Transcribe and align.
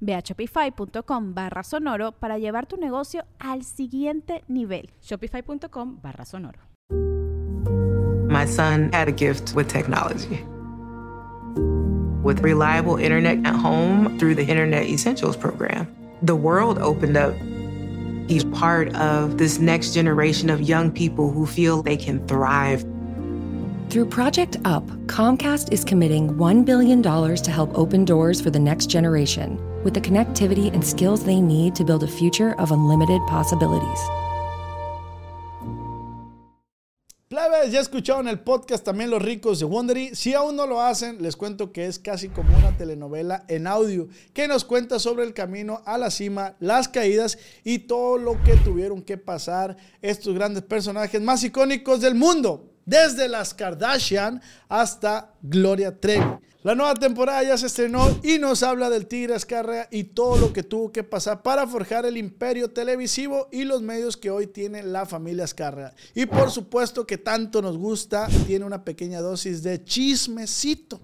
Ve 0.00 0.14
a 0.14 0.22
shopify.com 0.22 1.34
barra 1.34 1.62
sonoro 1.62 2.12
para 2.12 2.38
llevar 2.38 2.66
tu 2.66 2.76
negocio 2.76 3.24
al 3.38 3.64
siguiente 3.64 4.44
nivel. 4.48 4.90
Shopify.com 5.00 6.00
barra 6.00 6.24
sonoro. 6.24 6.60
My 8.28 8.44
son 8.44 8.90
had 8.92 9.08
a 9.08 9.12
gift 9.12 9.54
with 9.54 9.68
technology. 9.68 10.44
With 12.22 12.40
reliable 12.40 12.96
internet 12.96 13.38
at 13.46 13.54
home 13.54 14.18
through 14.18 14.34
the 14.34 14.44
Internet 14.44 14.86
Essentials 14.86 15.36
program, 15.36 15.86
the 16.20 16.36
world 16.36 16.78
opened 16.78 17.16
up. 17.16 17.34
He's 18.28 18.44
part 18.44 18.94
of 18.94 19.38
this 19.38 19.58
next 19.58 19.94
generation 19.94 20.50
of 20.50 20.60
young 20.60 20.90
people 20.90 21.30
who 21.30 21.46
feel 21.46 21.82
they 21.82 21.96
can 21.96 22.26
thrive. 22.26 22.84
Through 23.88 24.10
Project 24.10 24.58
UP, 24.66 24.86
Comcast 25.06 25.72
is 25.72 25.82
committing 25.82 26.34
$1 26.34 26.66
billion 26.66 27.02
to 27.02 27.50
help 27.50 27.70
open 27.72 28.04
doors 28.04 28.38
for 28.38 28.50
the 28.50 28.58
next 28.58 28.90
generation 28.90 29.58
with 29.82 29.94
the 29.94 30.00
connectivity 30.00 30.70
and 30.74 30.86
skills 30.86 31.24
they 31.24 31.40
need 31.40 31.74
to 31.74 31.84
build 31.84 32.04
a 32.04 32.06
future 32.06 32.54
of 32.58 32.70
unlimited 32.70 33.22
possibilities. 33.26 33.98
Plebes, 37.30 37.72
ya 37.72 37.80
escucharon 37.80 38.28
el 38.28 38.40
podcast 38.40 38.84
también 38.84 39.08
Los 39.08 39.22
Ricos 39.22 39.58
de 39.58 39.64
Wondery. 39.64 40.14
Si 40.14 40.34
aún 40.34 40.56
no 40.56 40.66
lo 40.66 40.82
hacen, 40.82 41.22
les 41.22 41.36
cuento 41.36 41.72
que 41.72 41.86
es 41.86 41.98
casi 41.98 42.28
como 42.28 42.54
una 42.58 42.76
telenovela 42.76 43.44
en 43.48 43.66
audio 43.66 44.08
que 44.34 44.48
nos 44.48 44.66
cuenta 44.66 44.98
sobre 44.98 45.24
el 45.24 45.32
camino 45.32 45.80
a 45.86 45.96
la 45.96 46.10
cima, 46.10 46.56
las 46.60 46.88
caídas 46.88 47.38
y 47.64 47.78
todo 47.80 48.18
lo 48.18 48.42
que 48.42 48.56
tuvieron 48.56 49.00
que 49.00 49.16
pasar 49.16 49.78
estos 50.02 50.34
grandes 50.34 50.62
personajes 50.62 51.22
más 51.22 51.42
icónicos 51.42 52.02
del 52.02 52.14
mundo, 52.14 52.67
desde 52.88 53.28
las 53.28 53.52
Kardashian 53.52 54.40
hasta 54.68 55.34
Gloria 55.42 55.94
Trevi. 56.00 56.24
La 56.62 56.74
nueva 56.74 56.94
temporada 56.94 57.42
ya 57.42 57.56
se 57.56 57.66
estrenó 57.66 58.18
y 58.22 58.38
nos 58.38 58.62
habla 58.62 58.90
del 58.90 59.06
Tigre 59.06 59.34
Azcárraga 59.34 59.88
y 59.90 60.04
todo 60.04 60.38
lo 60.38 60.52
que 60.52 60.62
tuvo 60.62 60.90
que 60.90 61.04
pasar 61.04 61.42
para 61.42 61.66
forjar 61.66 62.04
el 62.04 62.16
imperio 62.16 62.70
televisivo 62.70 63.48
y 63.52 63.64
los 63.64 63.80
medios 63.80 64.16
que 64.16 64.30
hoy 64.30 64.46
tiene 64.48 64.82
la 64.82 65.06
familia 65.06 65.44
Azcárraga. 65.44 65.94
Y 66.14 66.26
por 66.26 66.50
supuesto 66.50 67.06
que 67.06 67.16
tanto 67.16 67.62
nos 67.62 67.78
gusta, 67.78 68.26
tiene 68.46 68.64
una 68.64 68.84
pequeña 68.84 69.20
dosis 69.20 69.62
de 69.62 69.84
chismecito. 69.84 70.98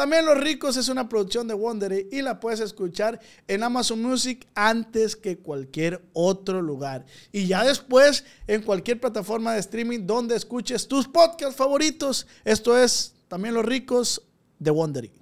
También 0.00 0.24
Los 0.24 0.40
Ricos 0.40 0.78
es 0.78 0.88
una 0.88 1.10
producción 1.10 1.46
de 1.46 1.52
Wondery 1.52 2.08
y 2.10 2.22
la 2.22 2.40
puedes 2.40 2.60
escuchar 2.60 3.20
en 3.46 3.62
Amazon 3.62 4.00
Music 4.00 4.48
antes 4.54 5.14
que 5.14 5.36
cualquier 5.36 6.02
otro 6.14 6.62
lugar. 6.62 7.04
Y 7.32 7.46
ya 7.46 7.64
después 7.64 8.24
en 8.46 8.62
cualquier 8.62 8.98
plataforma 8.98 9.52
de 9.52 9.60
streaming 9.60 10.06
donde 10.06 10.36
escuches 10.36 10.88
tus 10.88 11.06
podcasts 11.06 11.54
favoritos. 11.54 12.26
Esto 12.46 12.78
es 12.78 13.12
también 13.28 13.52
Los 13.52 13.66
Ricos 13.66 14.22
de 14.58 14.70
Wondery. 14.70 15.12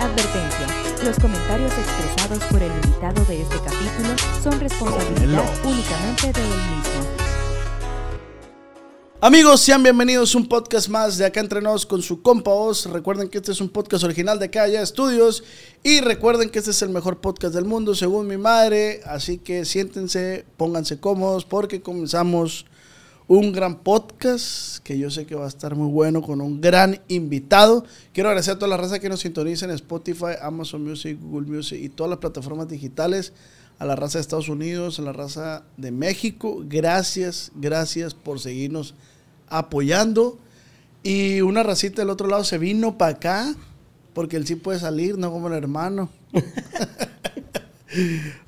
Advertencia. 0.00 0.66
Los 1.02 1.18
comentarios 1.18 1.72
expresados 1.72 2.44
por 2.50 2.62
el 2.62 2.72
invitado 2.72 3.24
de 3.24 3.40
este 3.40 3.56
capítulo 3.56 4.42
son 4.42 4.60
responsabilidad 4.60 5.64
únicamente 5.64 6.30
de 6.30 6.42
él 6.42 6.56
mismo. 6.76 7.17
Amigos, 9.20 9.62
sean 9.62 9.82
bienvenidos 9.82 10.32
a 10.32 10.38
un 10.38 10.46
podcast 10.46 10.88
más 10.88 11.18
de 11.18 11.26
Acá 11.26 11.40
Entrenados 11.40 11.84
con 11.84 12.02
su 12.02 12.22
compa 12.22 12.52
Oz. 12.52 12.86
Recuerden 12.86 13.28
que 13.28 13.38
este 13.38 13.50
es 13.50 13.60
un 13.60 13.68
podcast 13.68 14.04
original 14.04 14.38
de 14.38 14.48
Calla 14.48 14.80
Estudios 14.80 15.42
y 15.82 16.00
recuerden 16.00 16.50
que 16.50 16.60
este 16.60 16.70
es 16.70 16.80
el 16.82 16.90
mejor 16.90 17.20
podcast 17.20 17.52
del 17.52 17.64
mundo 17.64 17.96
según 17.96 18.28
mi 18.28 18.36
madre. 18.36 19.00
Así 19.04 19.38
que 19.38 19.64
siéntense, 19.64 20.44
pónganse 20.56 21.00
cómodos 21.00 21.44
porque 21.44 21.80
comenzamos 21.80 22.66
un 23.26 23.50
gran 23.50 23.80
podcast 23.80 24.78
que 24.84 24.96
yo 24.96 25.10
sé 25.10 25.26
que 25.26 25.34
va 25.34 25.46
a 25.46 25.48
estar 25.48 25.74
muy 25.74 25.90
bueno 25.90 26.22
con 26.22 26.40
un 26.40 26.60
gran 26.60 27.02
invitado. 27.08 27.84
Quiero 28.12 28.28
agradecer 28.28 28.54
a 28.54 28.58
toda 28.60 28.68
la 28.68 28.76
raza 28.76 29.00
que 29.00 29.08
nos 29.08 29.18
sintoniza 29.18 29.64
en 29.64 29.72
Spotify, 29.72 30.36
Amazon 30.40 30.84
Music, 30.84 31.18
Google 31.20 31.48
Music 31.48 31.80
y 31.82 31.88
todas 31.88 32.10
las 32.10 32.20
plataformas 32.20 32.68
digitales. 32.68 33.32
A 33.78 33.84
la 33.84 33.94
raza 33.94 34.18
de 34.18 34.22
Estados 34.22 34.48
Unidos, 34.48 34.98
a 34.98 35.02
la 35.02 35.12
raza 35.12 35.62
de 35.76 35.92
México. 35.92 36.62
Gracias, 36.64 37.52
gracias 37.54 38.14
por 38.14 38.40
seguirnos 38.40 38.94
apoyando. 39.48 40.38
Y 41.02 41.40
una 41.42 41.62
racita 41.62 42.02
del 42.02 42.10
otro 42.10 42.28
lado 42.28 42.44
se 42.44 42.58
vino 42.58 42.98
para 42.98 43.12
acá, 43.12 43.54
porque 44.14 44.36
él 44.36 44.46
sí 44.46 44.56
puede 44.56 44.80
salir, 44.80 45.16
no 45.16 45.30
como 45.30 45.48
el 45.48 45.54
hermano. 45.54 46.10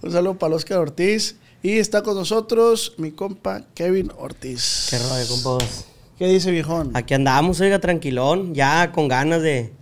un 0.02 0.12
saludo 0.12 0.38
para 0.38 0.56
Oscar 0.56 0.78
Ortiz. 0.78 1.36
Y 1.62 1.78
está 1.78 2.02
con 2.02 2.16
nosotros 2.16 2.94
mi 2.96 3.10
compa 3.10 3.62
Kevin 3.74 4.10
Ortiz. 4.18 4.86
Qué 4.90 4.98
rollo, 4.98 5.26
compas. 5.28 5.84
¿Qué 6.18 6.26
dice, 6.26 6.50
viejón? 6.50 6.90
Aquí 6.94 7.14
andamos, 7.14 7.60
oiga, 7.60 7.78
tranquilón, 7.78 8.54
ya 8.54 8.92
con 8.92 9.08
ganas 9.08 9.42
de, 9.42 9.72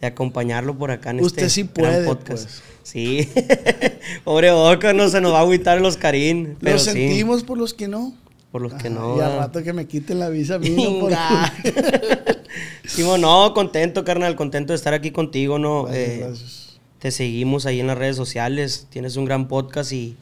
de 0.00 0.06
acompañarlo 0.06 0.76
por 0.76 0.90
acá 0.90 1.10
en 1.10 1.20
Usted 1.20 1.44
este 1.44 1.50
sí 1.50 1.62
gran 1.62 1.92
puede, 1.92 2.06
podcast. 2.06 2.44
pues. 2.44 2.62
Sí. 2.90 3.28
Pobre 4.24 4.50
Boca, 4.50 4.92
no 4.94 5.08
se 5.08 5.20
nos 5.20 5.32
va 5.32 5.38
a 5.38 5.42
agüitar 5.42 5.76
el 5.78 5.84
Oscarín. 5.84 6.56
Pero 6.60 6.76
Lo 6.76 6.78
sí, 6.78 6.90
sentimos 6.90 7.44
por 7.44 7.58
los 7.58 7.74
que 7.74 7.86
no. 7.86 8.14
por 8.50 8.62
los 8.62 8.72
que 8.74 8.88
no. 8.88 9.18
Y 9.18 9.20
al 9.20 9.36
rato 9.36 9.62
que 9.62 9.72
me 9.74 9.86
quiten 9.86 10.18
la 10.18 10.30
visa 10.30 10.54
a 10.54 10.58
mí, 10.58 10.70
no 10.70 11.00
por 11.00 11.10
Inga. 11.12 11.52
Simón, 12.86 13.20
no, 13.20 13.52
contento, 13.54 14.04
carnal, 14.04 14.36
contento 14.36 14.72
de 14.72 14.76
estar 14.76 14.94
aquí 14.94 15.10
contigo, 15.10 15.58
¿no? 15.58 15.84
Gracias, 15.84 16.08
Eh, 16.08 16.18
gracias. 16.20 16.78
Te 16.98 17.10
seguimos 17.10 17.66
ahí 17.66 17.78
en 17.80 17.86
las 17.86 17.98
redes 17.98 18.16
sociales, 18.16 18.86
tienes 18.90 19.16
un 19.16 19.24
gran 19.26 19.46
podcast 19.48 19.92
y, 19.92 20.16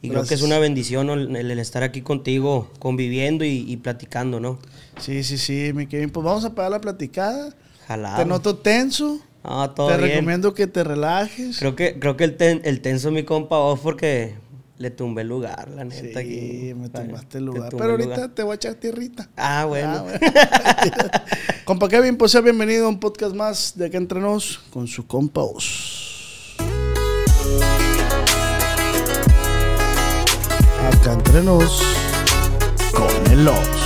y 0.00 0.08
creo 0.08 0.24
que 0.24 0.34
es 0.34 0.42
una 0.42 0.58
bendición 0.58 1.06
¿no? 1.08 1.14
el, 1.14 1.34
el 1.36 1.58
estar 1.58 1.82
aquí 1.82 2.00
contigo, 2.00 2.70
conviviendo 2.78 3.44
y, 3.44 3.64
y 3.70 3.76
platicando, 3.78 4.40
¿no? 4.40 4.58
Sí, 5.00 5.22
sí, 5.24 5.36
sí, 5.36 5.72
mi 5.74 5.86
Kevin. 5.86 6.10
Pues 6.10 6.24
vamos 6.24 6.44
a 6.44 6.54
pagar 6.54 6.70
la 6.70 6.80
platicada. 6.80 7.54
Jalado. 7.88 8.16
Te 8.18 8.24
noto 8.24 8.56
tenso. 8.56 9.18
Ah, 9.46 9.72
todo 9.76 9.88
Te 9.88 9.98
bien. 9.98 10.08
recomiendo 10.10 10.54
que 10.54 10.66
te 10.66 10.82
relajes. 10.82 11.58
Creo 11.58 11.76
que, 11.76 11.98
creo 11.98 12.16
que 12.16 12.24
el, 12.24 12.36
ten- 12.36 12.62
el 12.64 12.80
tenso 12.80 13.10
mi 13.10 13.24
compa 13.24 13.58
vos 13.58 13.78
porque 13.80 14.34
le 14.78 14.90
tumbé 14.90 15.20
el 15.22 15.28
lugar, 15.28 15.68
la 15.70 15.84
neta. 15.84 16.18
aquí. 16.20 16.40
Sí, 16.68 16.74
me 16.74 16.88
tumbaste 16.88 17.38
el 17.38 17.44
lugar. 17.44 17.68
Pero 17.70 17.84
el 17.84 17.90
ahorita 17.90 18.14
lugar. 18.16 18.30
te 18.34 18.42
voy 18.42 18.52
a 18.52 18.54
echar 18.56 18.74
tierrita. 18.74 19.28
Ah, 19.36 19.66
bueno. 19.66 19.92
Ah, 19.98 20.02
bueno. 20.02 20.18
compa 21.66 21.88
Kevin, 21.88 22.16
pues 22.16 22.32
sea 22.32 22.40
bienvenido 22.40 22.86
a 22.86 22.88
un 22.88 22.98
podcast 22.98 23.34
más 23.34 23.74
de 23.76 23.86
Acá 23.86 23.98
Entre 23.98 24.18
Nos 24.20 24.58
con 24.72 24.86
su 24.88 25.06
compa 25.06 25.42
Os. 25.42 26.56
Acá 30.90 31.12
Entre 31.12 31.42
Nos 31.42 31.82
con 32.92 33.32
el 33.32 33.46
Os. 33.48 33.83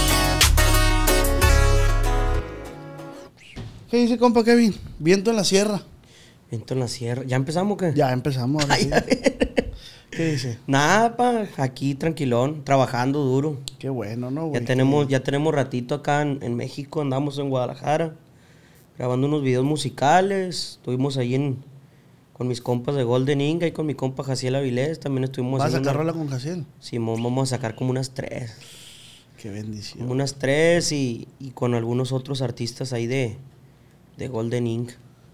¿Qué 3.91 3.97
dice 3.97 4.19
compa 4.19 4.45
Kevin? 4.45 4.75
Viento 4.99 5.31
en 5.31 5.37
la 5.37 5.45
sierra. 5.45 5.83
Viento 6.51 6.75
en 6.75 6.81
la 6.81 6.89
sierra. 6.89 7.23
¿Ya 7.27 7.37
empezamos 7.37 7.73
o 7.73 7.77
qué? 7.79 7.93
Ya 7.95 8.13
empezamos. 8.13 8.63
ahora 8.63 8.77
sí. 8.77 8.91
¿Qué 10.11 10.33
dice? 10.33 10.59
Nada, 10.67 11.17
pa, 11.17 11.47
aquí 11.57 11.95
tranquilón, 11.95 12.65
trabajando 12.65 13.25
duro. 13.25 13.59
Qué 13.79 13.89
bueno, 13.89 14.31
¿no? 14.31 14.53
Ya 14.53 14.61
tenemos, 14.63 15.09
ya 15.09 15.23
tenemos 15.23 15.55
ratito 15.55 15.95
acá 15.95 16.21
en, 16.21 16.39
en 16.43 16.55
México, 16.55 17.01
andamos 17.01 17.39
en 17.39 17.49
Guadalajara, 17.49 18.15
grabando 18.99 19.27
unos 19.27 19.43
videos 19.43 19.65
musicales. 19.65 20.77
Estuvimos 20.79 21.17
ahí 21.17 21.35
en, 21.35 21.65
con 22.35 22.47
mis 22.47 22.61
compas 22.61 22.95
de 22.95 23.05
Golden 23.05 23.41
Inga 23.41 23.67
y 23.67 23.73
con 23.73 23.87
mi 23.87 23.95
compa 23.95 24.23
Jaciel 24.23 24.57
Avilés. 24.57 25.01
También 25.01 25.25
estuvimos 25.25 25.61
¿Vas 25.61 25.73
a 25.73 25.79
sacar 25.79 25.97
rola 25.97 26.13
con 26.13 26.29
Jaciel? 26.29 26.67
Simón, 26.79 27.23
vamos 27.23 27.51
a 27.51 27.57
sacar 27.57 27.75
como 27.75 27.91
unas 27.91 28.11
tres. 28.11 28.55
Qué 29.41 29.49
bendición. 29.49 30.01
Como 30.01 30.13
unas 30.13 30.35
tres 30.35 30.93
y, 30.93 31.29
y 31.39 31.53
con 31.53 31.75
algunos 31.75 32.13
otros 32.13 32.43
artistas 32.43 32.93
ahí 32.93 33.07
de, 33.07 33.39
de 34.19 34.29
Golden 34.29 34.67
Ink. 34.67 34.91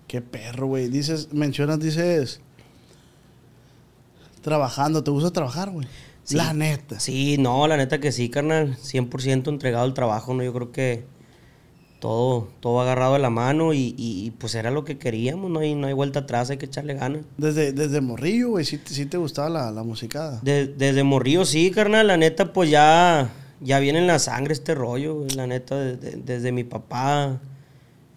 Qué 0.06 0.20
perro, 0.20 0.66
güey. 0.68 0.88
Dices, 0.88 1.32
mencionas, 1.32 1.80
dices. 1.80 2.40
Trabajando, 4.42 5.02
¿te 5.02 5.10
gusta 5.10 5.30
trabajar, 5.32 5.70
güey? 5.70 5.88
Sí. 6.22 6.36
La 6.36 6.52
neta. 6.52 7.00
Sí, 7.00 7.36
no, 7.38 7.66
la 7.66 7.76
neta 7.76 7.98
que 8.00 8.12
sí, 8.12 8.28
carnal. 8.28 8.76
100% 8.76 9.48
entregado 9.48 9.84
al 9.84 9.94
trabajo, 9.94 10.34
¿no? 10.34 10.42
Yo 10.42 10.52
creo 10.52 10.70
que 10.72 11.04
todo, 12.00 12.48
todo 12.60 12.80
agarrado 12.82 13.14
de 13.14 13.20
la 13.20 13.30
mano 13.30 13.72
y, 13.72 13.94
y, 13.96 14.30
pues 14.32 14.54
era 14.54 14.70
lo 14.70 14.84
que 14.84 14.98
queríamos, 14.98 15.50
no 15.50 15.60
hay, 15.60 15.74
no 15.74 15.86
hay 15.86 15.94
vuelta 15.94 16.20
atrás, 16.20 16.50
hay 16.50 16.58
que 16.58 16.66
echarle 16.66 16.92
ganas. 16.94 17.22
Desde, 17.38 17.72
desde 17.72 18.02
morrillo, 18.02 18.50
güey, 18.50 18.66
sí, 18.66 18.78
sí 18.84 19.06
te 19.06 19.16
gustaba 19.16 19.48
la, 19.48 19.70
la 19.70 19.82
musicada. 19.82 20.38
De- 20.42 20.66
desde 20.66 21.02
morrillo, 21.02 21.46
sí, 21.46 21.70
carnal, 21.70 22.06
la 22.08 22.18
neta, 22.18 22.52
pues 22.52 22.68
ya, 22.68 23.30
ya 23.62 23.78
viene 23.78 24.00
en 24.00 24.06
la 24.06 24.18
sangre 24.18 24.52
este 24.52 24.74
rollo, 24.74 25.14
güey, 25.20 25.30
la 25.30 25.46
neta, 25.46 25.76
de- 25.76 25.96
de- 25.96 26.16
desde 26.16 26.52
mi 26.52 26.64
papá, 26.64 27.40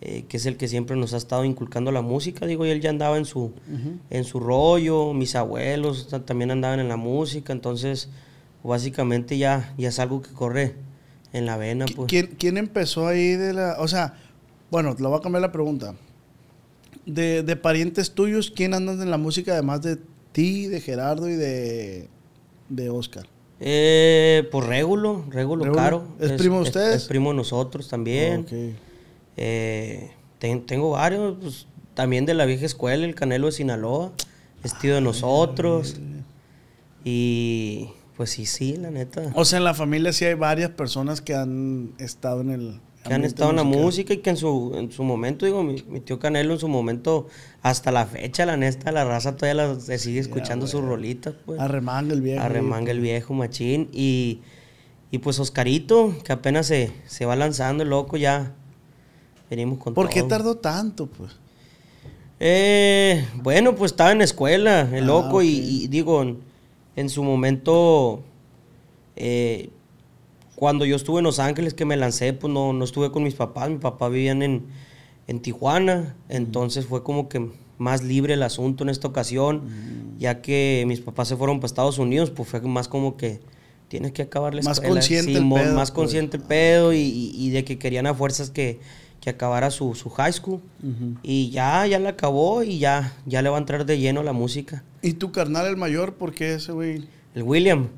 eh, 0.01 0.25
que 0.29 0.37
es 0.37 0.45
el 0.45 0.57
que 0.57 0.67
siempre 0.67 0.95
nos 0.95 1.13
ha 1.13 1.17
estado 1.17 1.43
inculcando 1.45 1.91
la 1.91 2.01
música, 2.01 2.45
digo, 2.45 2.65
y 2.65 2.69
él 2.69 2.81
ya 2.81 2.89
andaba 2.89 3.17
en 3.17 3.25
su, 3.25 3.51
en 4.09 4.23
su 4.23 4.39
rollo, 4.39 5.13
mis 5.13 5.35
abuelos 5.35 6.07
ta- 6.07 6.23
también 6.25 6.51
andaban 6.51 6.79
en 6.79 6.87
la 6.87 6.97
música, 6.97 7.51
entonces, 7.53 8.09
básicamente 8.63 9.37
ya, 9.37 9.73
ya 9.77 9.89
es 9.89 9.99
algo 9.99 10.21
que 10.21 10.31
corre 10.31 10.75
en 11.33 11.45
la 11.45 11.57
vena, 11.57 11.85
¿Qui- 11.85 11.95
pues. 11.95 12.07
¿Quién, 12.09 12.27
quién 12.37 12.57
empezó 12.57 13.07
ahí 13.07 13.31
de 13.35 13.53
la.? 13.53 13.77
O 13.79 13.87
sea, 13.87 14.13
bueno, 14.69 14.95
te 14.95 15.01
lo 15.01 15.09
voy 15.09 15.17
a 15.19 15.21
cambiar 15.21 15.41
la 15.41 15.51
pregunta. 15.51 15.95
De, 17.05 17.41
de 17.41 17.55
parientes 17.55 18.11
tuyos, 18.11 18.51
¿quién 18.53 18.73
anda 18.73 18.91
en 18.91 19.09
la 19.09 19.17
música 19.17 19.53
además 19.53 19.81
de 19.81 19.97
ti, 20.33 20.67
de 20.67 20.81
Gerardo 20.81 21.29
y 21.29 21.35
de, 21.35 22.09
de 22.69 22.89
Oscar? 22.89 23.25
Eh, 23.61 24.47
pues 24.51 24.67
Régulo, 24.67 25.23
Régulo. 25.29 25.71
Caro. 25.73 26.05
¿Es 26.19 26.33
primo 26.33 26.57
de 26.57 26.63
ustedes? 26.63 26.95
Es, 27.03 27.07
primo 27.07 27.29
de 27.31 27.37
nosotros 27.37 27.87
también. 27.87 28.45
Eh, 29.37 30.11
ten- 30.39 30.65
tengo 30.65 30.89
varios, 30.91 31.37
pues, 31.39 31.67
también 31.93 32.25
de 32.25 32.33
la 32.33 32.45
vieja 32.45 32.65
escuela, 32.65 33.05
el 33.05 33.15
Canelo 33.15 33.45
de 33.47 33.53
Sinaloa, 33.53 34.11
es 34.63 34.77
tío 34.79 34.93
de 34.95 35.01
nosotros. 35.01 35.97
Y 37.03 37.89
pues 38.15 38.31
sí, 38.31 38.45
sí, 38.45 38.75
la 38.77 38.91
neta. 38.91 39.31
O 39.35 39.45
sea, 39.45 39.57
en 39.59 39.63
la 39.63 39.73
familia 39.73 40.11
sí 40.11 40.25
hay 40.25 40.33
varias 40.33 40.71
personas 40.71 41.21
que 41.21 41.35
han 41.35 41.93
estado 41.99 42.41
en 42.41 42.49
el. 42.51 42.79
Que 43.05 43.13
han 43.13 43.23
estado 43.23 43.51
en 43.51 43.55
la 43.57 43.63
música 43.63 44.13
y 44.13 44.17
que 44.17 44.31
en 44.31 44.35
su, 44.37 44.73
en 44.75 44.91
su 44.91 45.01
momento, 45.03 45.45
digo, 45.45 45.63
mi, 45.63 45.81
mi 45.87 46.01
tío 46.01 46.19
Canelo 46.19 46.53
en 46.55 46.59
su 46.59 46.67
momento, 46.67 47.27
hasta 47.61 47.89
la 47.91 48.05
fecha, 48.05 48.45
la 48.45 48.57
neta, 48.57 48.91
la 48.91 49.05
raza 49.05 49.37
todavía 49.37 49.67
la, 49.67 49.79
se 49.79 49.97
sigue 49.97 50.19
escuchando 50.19 50.67
sus 50.67 50.83
rolitas, 50.83 51.33
pues. 51.45 51.57
Arremanga 51.59 52.13
el 52.13 52.21
viejo. 52.21 52.43
Arremanga 52.43 52.91
el 52.91 52.99
viejo 52.99 53.33
machín. 53.33 53.87
Y, 53.93 54.41
y 55.09 55.19
pues 55.19 55.39
Oscarito, 55.39 56.13
que 56.25 56.33
apenas 56.33 56.67
se, 56.67 56.91
se 57.05 57.25
va 57.25 57.37
lanzando 57.37 57.83
el 57.83 57.91
loco, 57.91 58.17
ya 58.17 58.53
venimos 59.49 59.79
con 59.79 59.93
¿Por 59.93 60.09
qué 60.09 60.23
tardó 60.23 60.55
tanto, 60.57 61.07
pues? 61.07 61.33
Eh, 62.39 63.25
bueno, 63.41 63.75
pues 63.75 63.91
estaba 63.91 64.11
en 64.11 64.19
la 64.19 64.23
escuela, 64.23 64.81
el 64.93 65.03
Ah, 65.05 65.07
loco, 65.07 65.41
y, 65.41 65.47
y 65.47 65.87
digo, 65.87 66.21
en, 66.21 66.37
en 66.95 67.09
su 67.09 67.23
momento, 67.23 68.21
eh, 69.15 69.69
cuando 70.55 70.85
yo 70.85 70.95
estuve 70.95 71.19
en 71.19 71.23
Los 71.23 71.39
Ángeles, 71.39 71.73
que 71.73 71.85
me 71.85 71.97
lancé, 71.97 72.33
pues 72.33 72.51
no, 72.53 72.73
no 72.73 72.83
estuve 72.85 73.11
con 73.11 73.23
mis 73.23 73.33
papás, 73.35 73.69
mis 73.69 73.79
papás 73.79 74.11
vivían 74.11 74.43
en, 74.43 74.65
en 75.27 75.39
Tijuana, 75.39 76.15
entonces 76.29 76.85
fue 76.85 77.03
como 77.03 77.27
que 77.27 77.49
más 77.79 78.03
libre 78.03 78.33
el 78.35 78.43
asunto 78.43 78.83
en 78.83 78.89
esta 78.89 79.07
ocasión, 79.07 79.61
ya 80.19 80.41
que 80.41 80.83
mis 80.87 80.99
papás 80.99 81.27
se 81.27 81.35
fueron 81.37 81.57
para 81.59 81.67
Estados 81.67 81.97
Unidos, 81.99 82.29
pues 82.31 82.49
fue 82.49 82.61
más 82.61 82.87
como 82.87 83.17
que 83.17 83.39
tienes 83.87 84.11
que 84.11 84.23
acabar 84.23 84.53
la 84.53 84.61
Más 84.63 84.77
escuela. 84.77 84.95
consciente 84.95 85.31
el 85.31 85.37
Simón, 85.37 85.61
pedo, 85.61 85.75
Más 85.75 85.91
pues. 85.91 85.95
consciente 85.95 86.37
el 86.37 86.43
pedo 86.43 86.91
y, 86.93 86.97
y- 86.99 87.31
y 87.35 87.49
de 87.51 87.63
que 87.63 87.77
querían 87.79 88.05
a 88.07 88.13
fuerzas 88.15 88.49
que, 88.49 88.79
que 89.27 89.31
acabara 89.31 89.71
su, 89.71 89.93
su 89.93 90.09
high 90.09 90.31
school. 90.31 90.61
Y 91.21 91.49
ya, 91.49 91.85
ya 91.85 91.99
la 91.99 92.11
acabó 92.11 92.63
y 92.63 92.79
ya, 92.79 93.11
ya 93.25 93.41
le 93.41 93.49
va 93.49 93.57
a 93.57 93.59
entrar 93.59 93.85
de 93.85 93.99
lleno 93.99 94.23
la 94.23 94.31
música. 94.31 94.85
¿Y 95.01 95.13
tu 95.15 95.33
carnal, 95.33 95.67
el 95.67 95.75
mayor, 95.75 96.13
por 96.13 96.33
qué 96.33 96.53
ese 96.53 96.71
güey? 96.71 97.03
El 97.35 97.43
William. 97.43 97.89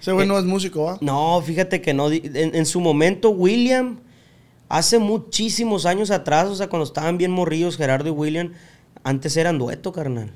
Ese 0.00 0.10
güey 0.10 0.24
Eh, 0.24 0.28
no 0.28 0.36
es 0.40 0.44
músico, 0.44 0.82
¿va? 0.82 0.98
No, 1.00 1.40
fíjate 1.40 1.80
que 1.80 1.94
no. 1.94 2.10
En, 2.10 2.56
en 2.56 2.66
su 2.66 2.80
momento, 2.80 3.30
William, 3.30 4.00
hace 4.68 4.98
muchísimos 4.98 5.86
años 5.86 6.10
atrás, 6.10 6.48
o 6.48 6.56
sea, 6.56 6.68
cuando 6.68 6.82
estaban 6.84 7.16
bien 7.16 7.30
morrillos, 7.30 7.76
Gerardo 7.76 8.08
y 8.08 8.10
William, 8.10 8.50
antes 9.04 9.36
eran 9.36 9.58
dueto, 9.58 9.92
carnal. 9.92 10.32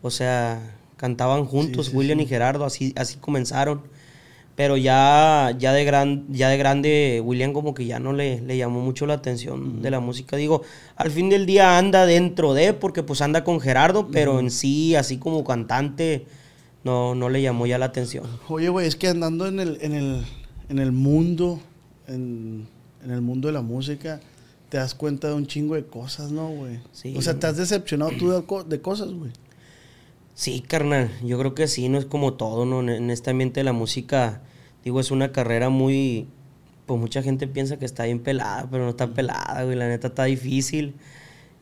O 0.00 0.10
sea, 0.10 0.62
cantaban 0.96 1.44
juntos, 1.44 1.86
Sí, 1.86 1.90
sí, 1.92 1.96
William 1.98 2.18
sí. 2.20 2.24
y 2.24 2.28
Gerardo, 2.28 2.64
así, 2.64 2.94
así 2.96 3.18
comenzaron. 3.18 3.82
Pero 4.58 4.76
ya, 4.76 5.54
ya, 5.56 5.72
de 5.72 5.84
gran, 5.84 6.26
ya 6.32 6.48
de 6.48 6.56
grande, 6.56 7.22
William 7.24 7.52
como 7.52 7.74
que 7.74 7.86
ya 7.86 8.00
no 8.00 8.12
le, 8.12 8.40
le 8.40 8.56
llamó 8.56 8.80
mucho 8.80 9.06
la 9.06 9.14
atención 9.14 9.82
de 9.82 9.90
la 9.92 10.00
música. 10.00 10.36
Digo, 10.36 10.62
al 10.96 11.12
fin 11.12 11.30
del 11.30 11.46
día 11.46 11.78
anda 11.78 12.06
dentro 12.06 12.54
de, 12.54 12.72
porque 12.72 13.04
pues 13.04 13.20
anda 13.20 13.44
con 13.44 13.60
Gerardo, 13.60 14.08
pero 14.08 14.40
en 14.40 14.50
sí, 14.50 14.96
así 14.96 15.18
como 15.18 15.44
cantante, 15.44 16.26
no, 16.82 17.14
no 17.14 17.28
le 17.28 17.40
llamó 17.40 17.66
ya 17.66 17.78
la 17.78 17.84
atención. 17.84 18.24
Oye, 18.48 18.68
güey, 18.68 18.88
es 18.88 18.96
que 18.96 19.06
andando 19.06 19.46
en 19.46 19.60
el, 19.60 19.78
en 19.80 19.94
el, 19.94 20.24
en 20.68 20.80
el 20.80 20.90
mundo, 20.90 21.60
en, 22.08 22.66
en 23.04 23.12
el 23.12 23.20
mundo 23.20 23.46
de 23.46 23.54
la 23.54 23.62
música, 23.62 24.18
te 24.70 24.78
das 24.78 24.92
cuenta 24.92 25.28
de 25.28 25.34
un 25.34 25.46
chingo 25.46 25.76
de 25.76 25.86
cosas, 25.86 26.32
¿no, 26.32 26.48
güey? 26.48 26.80
Sí. 26.90 27.14
O 27.16 27.22
sea, 27.22 27.38
te 27.38 27.46
has 27.46 27.58
decepcionado 27.58 28.10
tú 28.18 28.30
de, 28.30 28.42
de 28.66 28.80
cosas, 28.80 29.12
güey. 29.12 29.30
Sí, 30.38 30.60
carnal, 30.60 31.10
yo 31.24 31.36
creo 31.36 31.52
que 31.56 31.66
sí, 31.66 31.88
no 31.88 31.98
es 31.98 32.04
como 32.04 32.34
todo, 32.34 32.64
¿no? 32.64 32.80
En- 32.88 33.10
este 33.10 33.30
ambiente 33.30 33.58
de 33.58 33.64
la 33.64 33.72
música, 33.72 34.40
digo, 34.84 35.00
es 35.00 35.10
una 35.10 35.32
carrera 35.32 35.68
muy, 35.68 36.28
pues 36.86 37.00
mucha 37.00 37.24
gente 37.24 37.48
piensa 37.48 37.76
que 37.80 37.84
está 37.84 38.04
bien 38.04 38.20
pelada, 38.20 38.68
pero 38.70 38.84
no 38.84 38.90
está 38.90 39.08
pelada, 39.08 39.64
güey, 39.64 39.74
la 39.76 39.88
neta 39.88 40.06
está 40.08 40.24
difícil, 40.26 40.94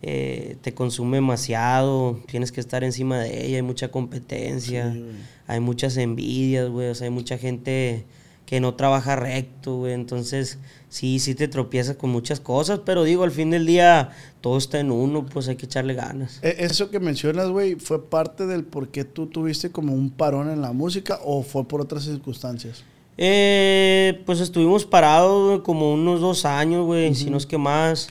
eh, 0.03 0.57
te 0.61 0.75
consume 0.75 1.17
demasiado, 1.17 2.21
tienes 2.27 2.53
que 2.53 2.61
estar 2.61 2.85
encima 2.85 3.19
de 3.19 3.47
ella, 3.47 3.57
hay 3.57 3.63
mucha 3.63 3.91
competencia, 3.91 4.93
Sí, 4.93 5.07
hay 5.47 5.61
muchas 5.61 5.97
envidias, 5.97 6.69
güey, 6.69 6.89
o 6.91 6.95
sea, 6.95 7.07
hay 7.07 7.11
mucha 7.15 7.39
gente 7.39 8.05
que 8.47 8.61
no 8.61 8.75
trabaja 8.75 9.17
recto, 9.17 9.77
güey, 9.79 9.93
entonces 9.93 10.59
sí, 10.89 11.19
sí 11.19 11.35
te 11.35 11.49
tropiezas 11.49 11.97
con 11.97 12.11
muchas 12.11 12.39
cosas, 12.41 12.81
pero 12.87 13.03
digo, 13.03 13.25
al 13.25 13.33
fin 13.33 13.51
del 13.51 13.67
día 13.67 14.11
todo 14.41 14.57
está 14.57 14.79
en 14.79 14.93
uno, 14.93 15.27
pues 15.27 15.49
hay 15.49 15.57
que 15.57 15.67
echarle 15.67 15.95
ganas. 15.95 16.39
E- 16.43 16.57
Eso 16.61 16.89
que 16.91 17.01
mencionas, 17.01 17.49
güey, 17.49 17.75
¿fue 17.75 18.09
parte 18.09 18.47
del 18.47 18.63
por 18.65 18.89
qué 18.89 19.05
tú 19.05 19.27
tuviste 19.27 19.71
como 19.73 19.93
un 19.95 20.11
parón 20.11 20.49
en 20.49 20.63
la 20.63 20.73
música 20.73 21.19
o 21.25 21.43
fue 21.43 21.65
por 21.67 21.81
otras 21.81 22.05
circunstancias? 22.05 22.85
Eh, 23.19 24.23
pues 24.27 24.41
estuvimos 24.41 24.85
parados 24.87 25.49
güey, 25.49 25.63
como 25.65 25.93
unos 25.93 26.21
dos 26.21 26.45
años, 26.45 26.87
güey, 26.87 27.15
si 27.17 27.29
no 27.31 27.39
es 27.39 27.47
que 27.47 27.59
más. 27.59 28.11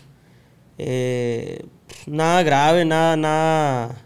Eh, 0.77 1.65
nada 2.07 2.43
grave, 2.43 2.83
nada, 2.85 3.15
nada. 3.15 4.04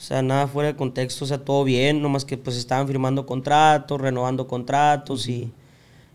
O 0.00 0.02
sea, 0.02 0.22
nada 0.22 0.46
fuera 0.46 0.68
de 0.68 0.76
contexto, 0.76 1.26
o 1.26 1.28
sea, 1.28 1.44
todo 1.44 1.62
bien, 1.62 2.00
nomás 2.00 2.24
que 2.24 2.38
pues 2.38 2.56
estaban 2.56 2.86
firmando 2.86 3.26
contratos, 3.26 4.00
renovando 4.00 4.46
contratos 4.48 5.28
y, 5.28 5.52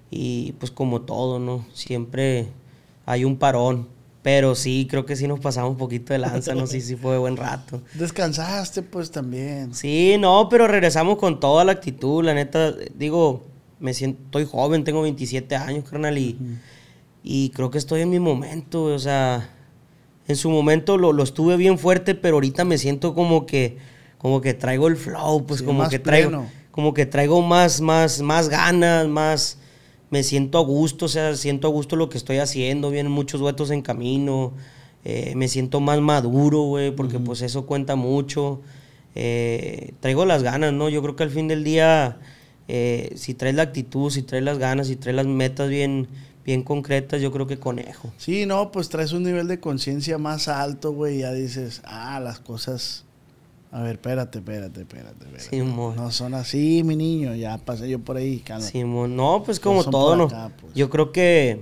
y 0.09 0.53
pues 0.53 0.71
como 0.71 1.01
todo, 1.01 1.37
¿no? 1.37 1.67
Siempre 1.71 2.47
hay 3.05 3.25
un 3.25 3.37
parón. 3.37 3.87
Pero 4.23 4.55
sí, 4.55 4.87
creo 4.89 5.05
que 5.05 5.15
sí 5.15 5.27
nos 5.27 5.39
pasamos 5.39 5.69
un 5.69 5.77
poquito 5.77 6.13
de 6.13 6.17
lanza, 6.17 6.55
no 6.55 6.65
sé 6.65 6.81
si 6.81 6.95
fue 6.95 7.11
de 7.11 7.19
buen 7.19 7.37
rato. 7.37 7.83
Descansaste, 7.93 8.81
pues, 8.81 9.11
también. 9.11 9.75
Sí, 9.75 10.15
no, 10.19 10.49
pero 10.49 10.65
regresamos 10.65 11.19
con 11.19 11.39
toda 11.39 11.63
la 11.63 11.73
actitud, 11.73 12.25
la 12.25 12.33
neta, 12.33 12.71
digo, 12.95 13.43
me 13.79 13.93
siento, 13.93 14.19
estoy 14.25 14.45
joven, 14.45 14.83
tengo 14.83 15.03
27 15.03 15.55
años, 15.55 15.87
carnal, 15.87 16.17
y, 16.17 16.39
y 17.21 17.51
creo 17.51 17.69
que 17.69 17.77
estoy 17.77 18.01
en 18.01 18.09
mi 18.09 18.19
momento, 18.19 18.85
o 18.85 18.97
sea, 18.97 19.54
en 20.27 20.35
su 20.35 20.49
momento 20.49 20.97
lo, 20.97 21.13
lo 21.13 21.23
estuve 21.23 21.57
bien 21.57 21.77
fuerte, 21.77 22.15
pero 22.15 22.35
ahorita 22.37 22.65
me 22.65 22.77
siento 22.77 23.13
como 23.13 23.45
que, 23.45 23.77
como 24.17 24.41
que 24.41 24.53
traigo 24.53 24.87
el 24.87 24.97
flow, 24.97 25.45
pues 25.45 25.59
Sí, 25.59 25.65
como 25.65 25.87
que 25.87 25.99
traigo, 25.99 26.29
pleno. 26.29 26.45
como 26.71 26.93
que 26.93 27.05
traigo 27.05 27.41
más, 27.41 27.81
más, 27.81 28.21
más 28.21 28.49
ganas, 28.49 29.07
más, 29.07 29.57
me 30.09 30.23
siento 30.23 30.57
a 30.57 30.61
gusto, 30.61 31.05
o 31.05 31.09
sea, 31.09 31.35
siento 31.35 31.67
a 31.67 31.71
gusto 31.71 31.95
lo 31.95 32.09
que 32.09 32.17
estoy 32.17 32.37
haciendo, 32.37 32.89
vienen 32.89 33.11
muchos 33.11 33.39
duetos 33.39 33.69
en 33.71 33.81
camino, 33.81 34.53
eh, 35.03 35.33
me 35.35 35.47
siento 35.47 35.79
más 35.79 35.99
maduro, 36.01 36.61
güey, 36.61 36.91
porque 36.95 37.19
pues 37.19 37.41
eso 37.41 37.65
cuenta 37.67 37.95
mucho. 37.95 38.61
Eh, 39.13 39.93
traigo 39.99 40.25
las 40.25 40.43
ganas, 40.43 40.73
¿no? 40.73 40.89
Yo 40.89 41.01
creo 41.01 41.15
que 41.15 41.23
al 41.23 41.29
fin 41.29 41.47
del 41.47 41.63
día, 41.63 42.17
eh, 42.67 43.13
si 43.15 43.33
traes 43.35 43.55
la 43.55 43.61
actitud, 43.63 44.09
si 44.09 44.23
traes 44.23 44.43
las 44.43 44.57
ganas, 44.57 44.87
si 44.87 44.95
traes 44.95 45.15
las 45.15 45.27
metas 45.27 45.69
bien, 45.69 46.07
bien 46.45 46.61
concretas, 46.61 47.21
yo 47.21 47.31
creo 47.31 47.47
que 47.47 47.57
conejo. 47.57 48.13
Sí, 48.17 48.45
no, 48.45 48.71
pues 48.71 48.89
traes 48.89 49.11
un 49.13 49.23
nivel 49.23 49.47
de 49.47 49.59
conciencia 49.59 50.17
más 50.17 50.47
alto, 50.47 50.91
güey, 50.91 51.19
ya 51.19 51.31
dices, 51.33 51.81
ah, 51.85 52.19
las 52.19 52.39
cosas... 52.39 53.03
A 53.71 53.81
ver, 53.81 53.93
espérate, 53.93 54.37
espérate, 54.37 54.81
espérate, 54.81 55.25
espérate. 55.25 55.49
Simón. 55.49 55.97
no 55.97 56.09
son 56.09 56.33
así, 56.33 56.81
mi 56.85 56.95
niño, 56.95 57.35
ya 57.35 57.57
pasé 57.57 57.89
yo 57.89 57.99
por 57.99 58.15
ahí, 58.15 58.39
calma. 58.39 58.65
Simón, 58.65 59.17
no, 59.17 59.43
pues 59.43 59.59
como 59.59 59.83
son 59.83 59.91
todo, 59.91 60.15
¿no? 60.15 60.23
acá, 60.25 60.51
pues. 60.61 60.73
Yo 60.75 60.89
creo 60.89 61.11
que, 61.11 61.61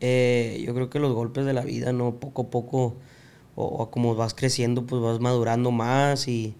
eh, 0.00 0.62
yo 0.64 0.72
creo 0.72 0.88
que 0.88 1.00
los 1.00 1.12
golpes 1.14 1.44
de 1.44 1.52
la 1.52 1.62
vida, 1.62 1.92
¿no? 1.92 2.14
Poco 2.20 2.42
a 2.42 2.50
poco, 2.50 2.96
o, 3.56 3.64
o 3.64 3.90
como 3.90 4.14
vas 4.14 4.34
creciendo, 4.34 4.86
pues 4.86 5.02
vas 5.02 5.18
madurando 5.18 5.72
más 5.72 6.28
y, 6.28 6.54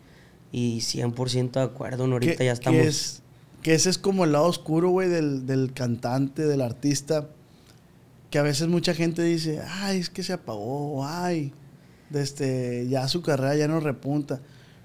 y 0.51 0.79
100% 0.79 1.53
de 1.53 1.61
acuerdo, 1.61 2.09
¿no? 2.09 2.15
Ahorita 2.15 2.43
ya 2.43 2.53
estamos... 2.53 2.81
Es, 2.81 3.23
que 3.67 3.75
ese 3.75 3.91
es 3.91 3.99
como 3.99 4.23
el 4.23 4.31
lado 4.31 4.45
oscuro, 4.45 4.91
güey, 4.91 5.09
del, 5.09 5.45
del 5.45 5.73
cantante, 5.73 6.47
del 6.47 6.61
artista. 6.61 7.27
Que 8.31 8.39
a 8.39 8.43
veces 8.43 8.69
mucha 8.69 8.95
gente 8.95 9.23
dice, 9.23 9.61
ay, 9.69 9.99
es 9.99 10.09
que 10.09 10.23
se 10.23 10.33
apagó, 10.33 11.05
ay, 11.05 11.53
de 12.11 12.23
este, 12.23 12.87
ya 12.89 13.09
su 13.09 13.23
carrera 13.23 13.57
ya 13.57 13.67
no 13.67 13.81
repunta. 13.81 14.41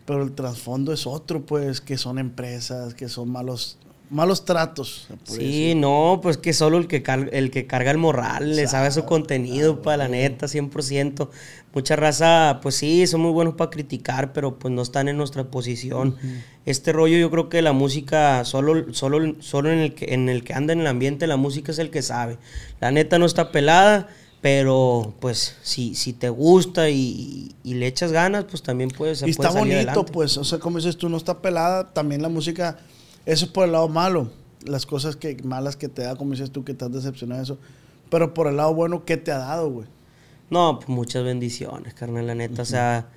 pero 0.07 0.23
el 0.23 0.31
trasfondo 0.31 0.93
es 0.93 1.05
otro, 1.05 1.45
pues, 1.45 1.79
que 1.79 1.99
son 1.99 2.17
empresas, 2.17 2.95
que 2.95 3.07
son 3.07 3.29
malos 3.29 3.77
malos 4.11 4.45
tratos. 4.45 5.07
Sí, 5.23 5.33
decir. 5.37 5.75
no, 5.77 6.19
pues 6.21 6.37
que 6.37 6.53
solo 6.53 6.77
el 6.77 6.87
que, 6.87 7.01
car- 7.01 7.29
el 7.33 7.49
que 7.49 7.65
carga 7.65 7.89
el 7.91 7.97
morral 7.97 8.55
le 8.55 8.67
sabe 8.67 8.91
su 8.91 9.05
contenido, 9.05 9.81
para 9.81 9.97
la 9.97 10.07
neta, 10.09 10.47
100%. 10.47 11.29
Mucha 11.73 11.95
raza, 11.95 12.59
pues 12.61 12.75
sí, 12.75 13.07
son 13.07 13.21
muy 13.21 13.31
buenos 13.31 13.55
para 13.55 13.69
criticar, 13.71 14.33
pero 14.33 14.59
pues 14.59 14.73
no 14.73 14.81
están 14.81 15.07
en 15.07 15.17
nuestra 15.17 15.45
posición. 15.45 16.17
Este 16.65 16.91
rollo 16.91 17.17
yo 17.17 17.31
creo 17.31 17.47
que 17.49 17.61
la 17.61 17.71
música, 17.73 18.43
solo, 18.45 18.93
solo, 18.93 19.35
solo 19.39 19.71
en, 19.71 19.79
el 19.79 19.95
que, 19.95 20.13
en 20.13 20.27
el 20.29 20.43
que 20.43 20.53
anda 20.53 20.73
en 20.73 20.81
el 20.81 20.87
ambiente, 20.87 21.25
la 21.27 21.37
música 21.37 21.71
es 21.71 21.79
el 21.79 21.89
que 21.89 22.01
sabe. 22.01 22.37
La 22.81 22.91
neta 22.91 23.17
no 23.17 23.25
está 23.25 23.51
pelada, 23.53 24.09
pero 24.41 25.13
pues 25.21 25.55
si, 25.61 25.95
si 25.95 26.11
te 26.13 26.27
gusta 26.29 26.89
y, 26.89 27.55
y 27.63 27.75
le 27.75 27.87
echas 27.87 28.11
ganas, 28.11 28.43
pues 28.43 28.61
también 28.61 28.89
puedes 28.89 29.21
Y 29.21 29.29
está 29.29 29.43
salir 29.51 29.59
bonito, 29.75 29.89
adelante. 29.91 30.11
pues, 30.11 30.37
o 30.37 30.43
sea, 30.43 30.59
como 30.59 30.77
dices 30.77 30.97
tú, 30.97 31.07
no 31.07 31.15
está 31.15 31.41
pelada, 31.41 31.93
también 31.93 32.21
la 32.21 32.27
música, 32.29 32.79
eso 33.25 33.45
es 33.45 33.51
por 33.51 33.65
el 33.65 33.71
lado 33.73 33.87
malo, 33.89 34.29
las 34.65 34.85
cosas 34.85 35.15
que 35.15 35.35
malas 35.43 35.75
que 35.75 35.89
te 35.89 36.03
da, 36.03 36.15
como 36.15 36.31
dices 36.31 36.51
tú, 36.51 36.63
que 36.63 36.73
te 36.73 36.85
has 36.85 36.91
decepcionado 36.91 37.39
de 37.39 37.43
eso, 37.45 37.57
pero 38.09 38.33
por 38.33 38.47
el 38.47 38.57
lado 38.57 38.73
bueno, 38.73 39.05
¿qué 39.05 39.17
te 39.17 39.31
ha 39.31 39.37
dado, 39.37 39.69
güey? 39.69 39.87
No, 40.49 40.77
pues 40.79 40.89
muchas 40.89 41.23
bendiciones, 41.23 41.93
carnal, 41.93 42.27
la 42.27 42.35
neta. 42.35 42.61
O 42.61 42.65
sea, 42.65 43.07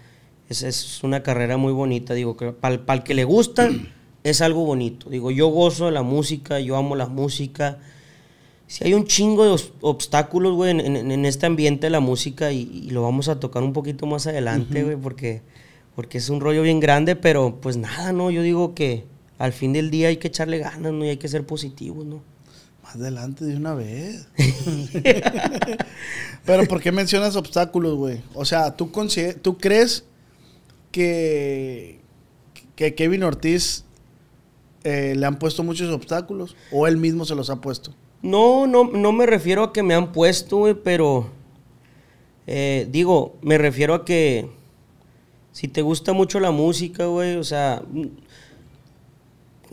es, 0.48 0.62
es 0.62 1.02
una 1.02 1.22
carrera 1.24 1.56
muy 1.56 1.72
bonita. 1.72 2.14
Digo, 2.14 2.36
que 2.36 2.52
para 2.52 2.74
el 2.94 3.02
que 3.02 3.14
le 3.14 3.24
gusta, 3.24 3.68
es 4.22 4.40
algo 4.40 4.64
bonito. 4.64 5.10
Digo, 5.10 5.32
yo 5.32 5.48
gozo 5.48 5.86
de 5.86 5.90
la 5.92 6.02
música, 6.02 6.60
yo 6.60 6.76
amo 6.76 6.94
la 6.94 7.06
música. 7.06 7.78
Si 8.68 8.84
hay 8.84 8.94
un 8.94 9.04
chingo 9.06 9.42
de 9.44 9.50
os- 9.50 9.72
obstáculos, 9.80 10.54
güey, 10.54 10.70
en, 10.70 10.80
en- 10.80 11.10
en 11.10 11.24
este 11.26 11.46
ambiente 11.46 11.86
de 11.86 11.90
la 11.90 11.98
música 12.00 12.52
y, 12.52 12.60
y 12.72 12.90
lo 12.90 13.02
vamos 13.02 13.28
a 13.28 13.40
tocar 13.40 13.62
un 13.64 13.72
poquito 13.72 14.06
más 14.06 14.26
adelante, 14.28 14.84
güey, 14.84 14.96
porque, 14.96 15.42
porque 15.96 16.18
es 16.18 16.28
un 16.30 16.40
rollo 16.40 16.62
bien 16.62 16.78
grande, 16.78 17.16
pero 17.16 17.58
pues 17.60 17.76
nada, 17.76 18.12
¿no? 18.12 18.30
Yo 18.30 18.42
digo 18.42 18.74
que 18.74 19.04
al 19.38 19.52
fin 19.52 19.72
del 19.72 19.90
día 19.90 20.08
hay 20.08 20.16
que 20.16 20.28
echarle 20.28 20.58
ganas, 20.58 20.92
¿no? 20.92 21.04
Y 21.04 21.08
hay 21.08 21.16
que 21.16 21.28
ser 21.28 21.44
positivos, 21.44 22.04
¿no? 22.04 22.22
Más 22.82 22.96
adelante 22.96 23.44
de 23.44 23.56
una 23.56 23.74
vez. 23.74 24.28
pero 26.44 26.66
¿por 26.66 26.80
qué 26.80 26.92
mencionas 26.92 27.36
obstáculos, 27.36 27.96
güey? 27.96 28.20
O 28.34 28.44
sea, 28.44 28.76
¿tú, 28.76 28.90
¿tú 29.42 29.58
crees 29.58 30.04
que, 30.92 32.00
que 32.76 32.94
Kevin 32.94 33.22
Ortiz 33.22 33.84
eh, 34.84 35.14
le 35.16 35.26
han 35.26 35.38
puesto 35.38 35.62
muchos 35.62 35.90
obstáculos 35.90 36.54
o 36.70 36.86
él 36.86 36.98
mismo 36.98 37.24
se 37.24 37.34
los 37.34 37.50
ha 37.50 37.60
puesto? 37.60 37.94
No, 38.22 38.66
no, 38.66 38.84
no 38.84 39.12
me 39.12 39.26
refiero 39.26 39.64
a 39.64 39.72
que 39.72 39.82
me 39.82 39.94
han 39.94 40.12
puesto, 40.12 40.58
güey, 40.58 40.74
pero 40.74 41.30
eh, 42.46 42.86
digo, 42.90 43.36
me 43.42 43.58
refiero 43.58 43.94
a 43.94 44.04
que 44.04 44.48
si 45.52 45.68
te 45.68 45.82
gusta 45.82 46.12
mucho 46.12 46.40
la 46.40 46.50
música, 46.50 47.06
güey, 47.06 47.36
o 47.36 47.44
sea, 47.44 47.82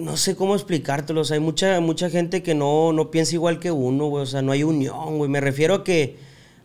no 0.02 0.18
sé 0.18 0.36
cómo 0.36 0.56
explicártelo, 0.56 1.22
o 1.22 1.24
sea, 1.24 1.36
hay 1.36 1.40
mucha, 1.42 1.80
mucha 1.80 2.10
gente 2.10 2.44
que 2.44 2.56
no, 2.56 2.94
no 2.94 3.12
piensa 3.12 3.36
igual 3.36 3.60
que 3.60 3.72
uno, 3.72 4.08
güey, 4.08 4.24
o 4.24 4.26
sea, 4.26 4.42
no 4.42 4.52
hay 4.52 4.64
unión, 4.64 5.18
güey, 5.18 5.30
me 5.30 5.40
refiero 5.42 5.76
a 5.76 5.84
que, 5.84 6.18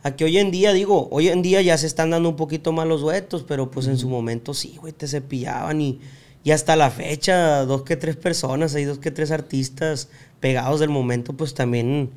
a 0.03 0.17
que 0.17 0.25
hoy 0.25 0.39
en 0.39 0.51
día, 0.51 0.73
digo, 0.73 1.09
hoy 1.11 1.29
en 1.29 1.43
día 1.43 1.63
ya 1.63 1.79
se 1.79 1.87
están 1.87 2.11
dando 2.11 2.29
un 2.31 2.37
poquito 2.37 2.73
más 2.73 2.87
los 2.87 3.01
duetos, 3.03 3.45
pero 3.47 3.71
pues 3.71 3.87
en 3.87 3.99
su 3.99 4.09
momento 4.09 4.55
sí, 4.55 4.77
güey, 4.81 4.93
te 4.93 5.07
cepillaban 5.09 5.81
y, 5.81 6.01
y 6.45 6.51
hasta 6.53 6.77
la 6.77 6.91
fecha, 6.91 7.65
dos 7.65 7.83
que 7.83 7.97
tres 7.97 8.17
personas, 8.17 8.75
hay 8.75 8.85
dos 8.85 8.99
que 8.99 9.11
tres 9.11 9.31
artistas 9.31 10.09
pegados 10.41 10.81
del 10.81 10.91
momento, 10.91 11.33
pues 11.35 11.55
también 11.55 12.11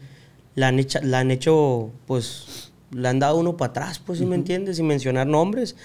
la 0.56 0.68
han, 0.70 0.80
hecha- 0.80 1.02
la 1.02 1.20
han 1.20 1.32
hecho, 1.32 1.92
pues, 2.08 2.72
le 2.92 3.08
han 3.08 3.20
dado 3.20 3.38
uno 3.38 3.56
para 3.58 3.70
atrás, 3.72 4.00
pues, 4.00 4.20
si 4.20 4.26
me 4.26 4.36
entiendes? 4.36 4.78
Sin 4.78 4.88
mencionar 4.88 5.28
nombres. 5.28 5.76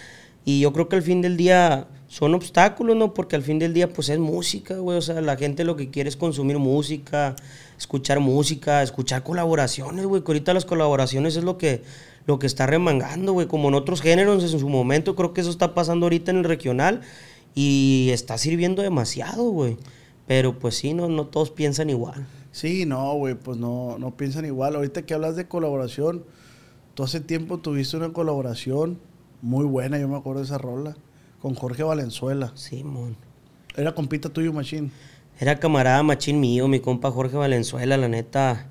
Y 0.44 0.60
yo 0.60 0.72
creo 0.72 0.88
que 0.88 0.96
al 0.96 1.02
fin 1.02 1.22
del 1.22 1.36
día 1.36 1.86
son 2.14 2.32
obstáculos, 2.32 2.94
¿no? 2.94 3.12
Porque 3.12 3.34
al 3.34 3.42
fin 3.42 3.58
del 3.58 3.74
día, 3.74 3.92
pues, 3.92 4.08
es 4.08 4.20
música, 4.20 4.76
güey. 4.76 4.96
O 4.96 5.02
sea, 5.02 5.20
la 5.20 5.36
gente 5.36 5.64
lo 5.64 5.74
que 5.74 5.90
quiere 5.90 6.08
es 6.08 6.16
consumir 6.16 6.60
música, 6.60 7.34
escuchar 7.76 8.20
música, 8.20 8.84
escuchar 8.84 9.24
colaboraciones, 9.24 10.06
güey. 10.06 10.22
Que 10.22 10.30
ahorita 10.30 10.54
las 10.54 10.64
colaboraciones 10.64 11.34
es 11.34 11.42
lo 11.42 11.58
que, 11.58 11.82
lo 12.26 12.38
que 12.38 12.46
está 12.46 12.66
remangando, 12.66 13.32
güey. 13.32 13.48
Como 13.48 13.66
en 13.66 13.74
otros 13.74 14.00
géneros 14.00 14.44
en 14.44 14.60
su 14.60 14.68
momento, 14.68 15.16
creo 15.16 15.34
que 15.34 15.40
eso 15.40 15.50
está 15.50 15.74
pasando 15.74 16.06
ahorita 16.06 16.30
en 16.30 16.36
el 16.36 16.44
regional. 16.44 17.00
Y 17.52 18.10
está 18.12 18.38
sirviendo 18.38 18.82
demasiado, 18.82 19.50
güey. 19.50 19.76
Pero 20.28 20.56
pues 20.56 20.76
sí, 20.76 20.94
no, 20.94 21.08
no 21.08 21.26
todos 21.26 21.50
piensan 21.50 21.90
igual. 21.90 22.28
Sí, 22.52 22.86
no, 22.86 23.12
güey, 23.14 23.34
pues 23.34 23.58
no, 23.58 23.98
no 23.98 24.16
piensan 24.16 24.44
igual. 24.44 24.76
Ahorita 24.76 25.02
que 25.02 25.14
hablas 25.14 25.34
de 25.34 25.48
colaboración, 25.48 26.22
tú 26.94 27.02
hace 27.02 27.18
tiempo 27.18 27.58
tuviste 27.58 27.96
una 27.96 28.12
colaboración 28.12 29.00
muy 29.42 29.64
buena, 29.64 29.98
yo 29.98 30.06
me 30.06 30.16
acuerdo 30.16 30.42
de 30.42 30.46
esa 30.46 30.58
rola, 30.58 30.96
con 31.44 31.54
Jorge 31.54 31.82
Valenzuela. 31.82 32.52
Simón. 32.54 33.18
Era 33.76 33.94
compita 33.94 34.30
tuyo, 34.30 34.50
Machín. 34.54 34.90
Era 35.38 35.60
camarada 35.60 36.02
machín 36.02 36.40
mío, 36.40 36.68
mi 36.68 36.80
compa 36.80 37.10
Jorge 37.10 37.36
Valenzuela, 37.36 37.98
la 37.98 38.08
neta, 38.08 38.68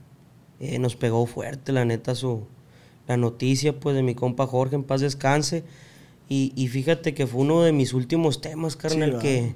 eh, 0.59 0.79
nos 0.79 0.95
pegó 0.95 1.27
fuerte, 1.27 1.71
la 1.71 1.85
neta, 1.85 2.15
su, 2.15 2.47
la 3.07 3.15
noticia, 3.15 3.79
pues, 3.79 3.95
de 3.95 4.01
mi 4.01 4.15
compa 4.15 4.47
Jorge, 4.47 4.75
en 4.75 4.83
paz 4.83 5.01
descanse. 5.01 5.63
Y, 6.27 6.51
y 6.55 6.67
fíjate 6.67 7.13
que 7.13 7.27
fue 7.27 7.41
uno 7.41 7.61
de 7.61 7.73
mis 7.73 7.93
últimos 7.93 8.41
temas, 8.41 8.75
carnal, 8.75 9.19
que, 9.19 9.53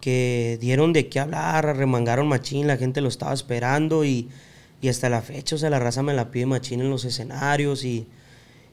que 0.00 0.56
dieron 0.58 0.94
de 0.94 1.10
qué 1.10 1.20
hablar, 1.20 1.76
remangaron 1.76 2.28
machín, 2.28 2.66
la 2.66 2.78
gente 2.78 3.02
lo 3.02 3.08
estaba 3.08 3.34
esperando 3.34 4.06
y, 4.06 4.30
y 4.80 4.88
hasta 4.88 5.10
la 5.10 5.20
fecha, 5.20 5.56
o 5.56 5.58
sea, 5.58 5.68
la 5.68 5.80
raza 5.80 6.02
me 6.02 6.14
la 6.14 6.30
pide 6.30 6.46
machín 6.46 6.80
en 6.80 6.88
los 6.88 7.04
escenarios 7.04 7.84
y, 7.84 8.06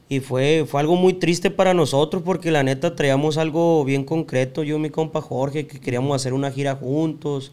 y 0.08 0.20
fue, 0.20 0.64
fue 0.68 0.80
algo 0.80 0.96
muy 0.96 1.14
triste 1.14 1.50
para 1.50 1.74
nosotros 1.74 2.22
porque 2.22 2.50
la 2.50 2.62
neta 2.62 2.94
traíamos 2.94 3.38
algo 3.38 3.84
bien 3.84 4.04
concreto, 4.04 4.62
yo 4.62 4.76
y 4.76 4.78
mi 4.78 4.90
compa 4.90 5.20
Jorge, 5.20 5.66
que 5.66 5.80
queríamos 5.80 6.14
hacer 6.14 6.32
una 6.32 6.52
gira 6.52 6.76
juntos. 6.76 7.52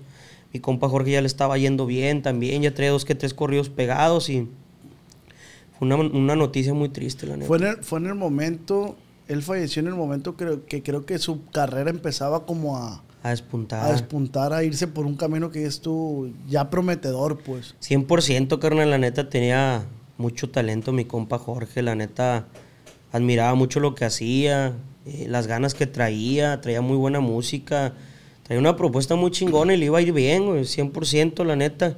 Mi 0.54 0.60
compa 0.60 0.88
Jorge 0.88 1.12
ya 1.12 1.22
le 1.22 1.28
estaba 1.28 1.58
yendo 1.58 1.88
bien 1.88 2.22
también, 2.22 2.62
ya 2.62 2.74
traía 2.74 2.92
dos 2.92 3.06
que 3.06 3.16
tres 3.16 3.34
corridos 3.34 3.70
pegados 3.70 4.30
y 4.30 4.48
fue 5.80 5.88
una, 5.88 5.96
una 5.96 6.36
noticia 6.36 6.76
muy 6.76 6.90
triste, 6.90 7.26
la 7.26 7.38
neta. 7.38 7.48
Fue 7.48 7.58
en, 7.58 7.64
el, 7.64 7.78
fue 7.78 8.00
en 8.00 8.06
el 8.06 8.16
momento, 8.16 8.98
él 9.28 9.42
falleció 9.42 9.80
en 9.80 9.88
el 9.88 9.96
momento 9.96 10.36
creo, 10.36 10.64
que 10.68 10.84
creo 10.84 11.08
que 11.08 11.18
su 11.18 11.46
carrera 11.46 11.90
empezaba 11.90 12.46
como 12.46 12.78
a, 12.78 13.02
a 13.24 13.30
despuntar. 13.32 13.84
a 13.84 13.92
despuntar, 13.94 14.54
a 14.54 14.64
irse 14.64 14.86
por 14.86 15.08
un 15.08 15.16
camino 15.16 15.50
que 15.50 15.66
es 15.66 15.82
tú 15.82 16.32
ya 16.48 16.70
prometedor, 16.70 17.40
pues. 17.40 17.74
100%, 17.82 18.60
carnal, 18.60 18.92
la 18.92 19.00
neta 19.00 19.28
tenía 19.28 19.88
mucho 20.18 20.50
talento 20.50 20.92
mi 20.92 21.06
compa 21.06 21.38
Jorge, 21.38 21.82
la 21.82 21.96
neta 21.96 22.48
admiraba 23.12 23.56
mucho 23.56 23.80
lo 23.80 23.96
que 23.96 24.06
hacía, 24.06 24.74
eh, 25.06 25.26
las 25.28 25.48
ganas 25.48 25.74
que 25.74 25.86
traía, 25.86 26.62
traía 26.62 26.82
muy 26.82 26.98
buena 26.98 27.20
música, 27.20 27.94
traía 28.44 28.60
una 28.60 28.76
propuesta 28.76 29.16
muy 29.16 29.32
chingona 29.32 29.74
y 29.74 29.78
le 29.78 29.86
iba 29.86 30.00
a 30.00 30.02
ir 30.02 30.14
bien, 30.14 30.46
güey, 30.46 30.64
100%, 30.64 31.44
la 31.44 31.56
neta. 31.56 31.98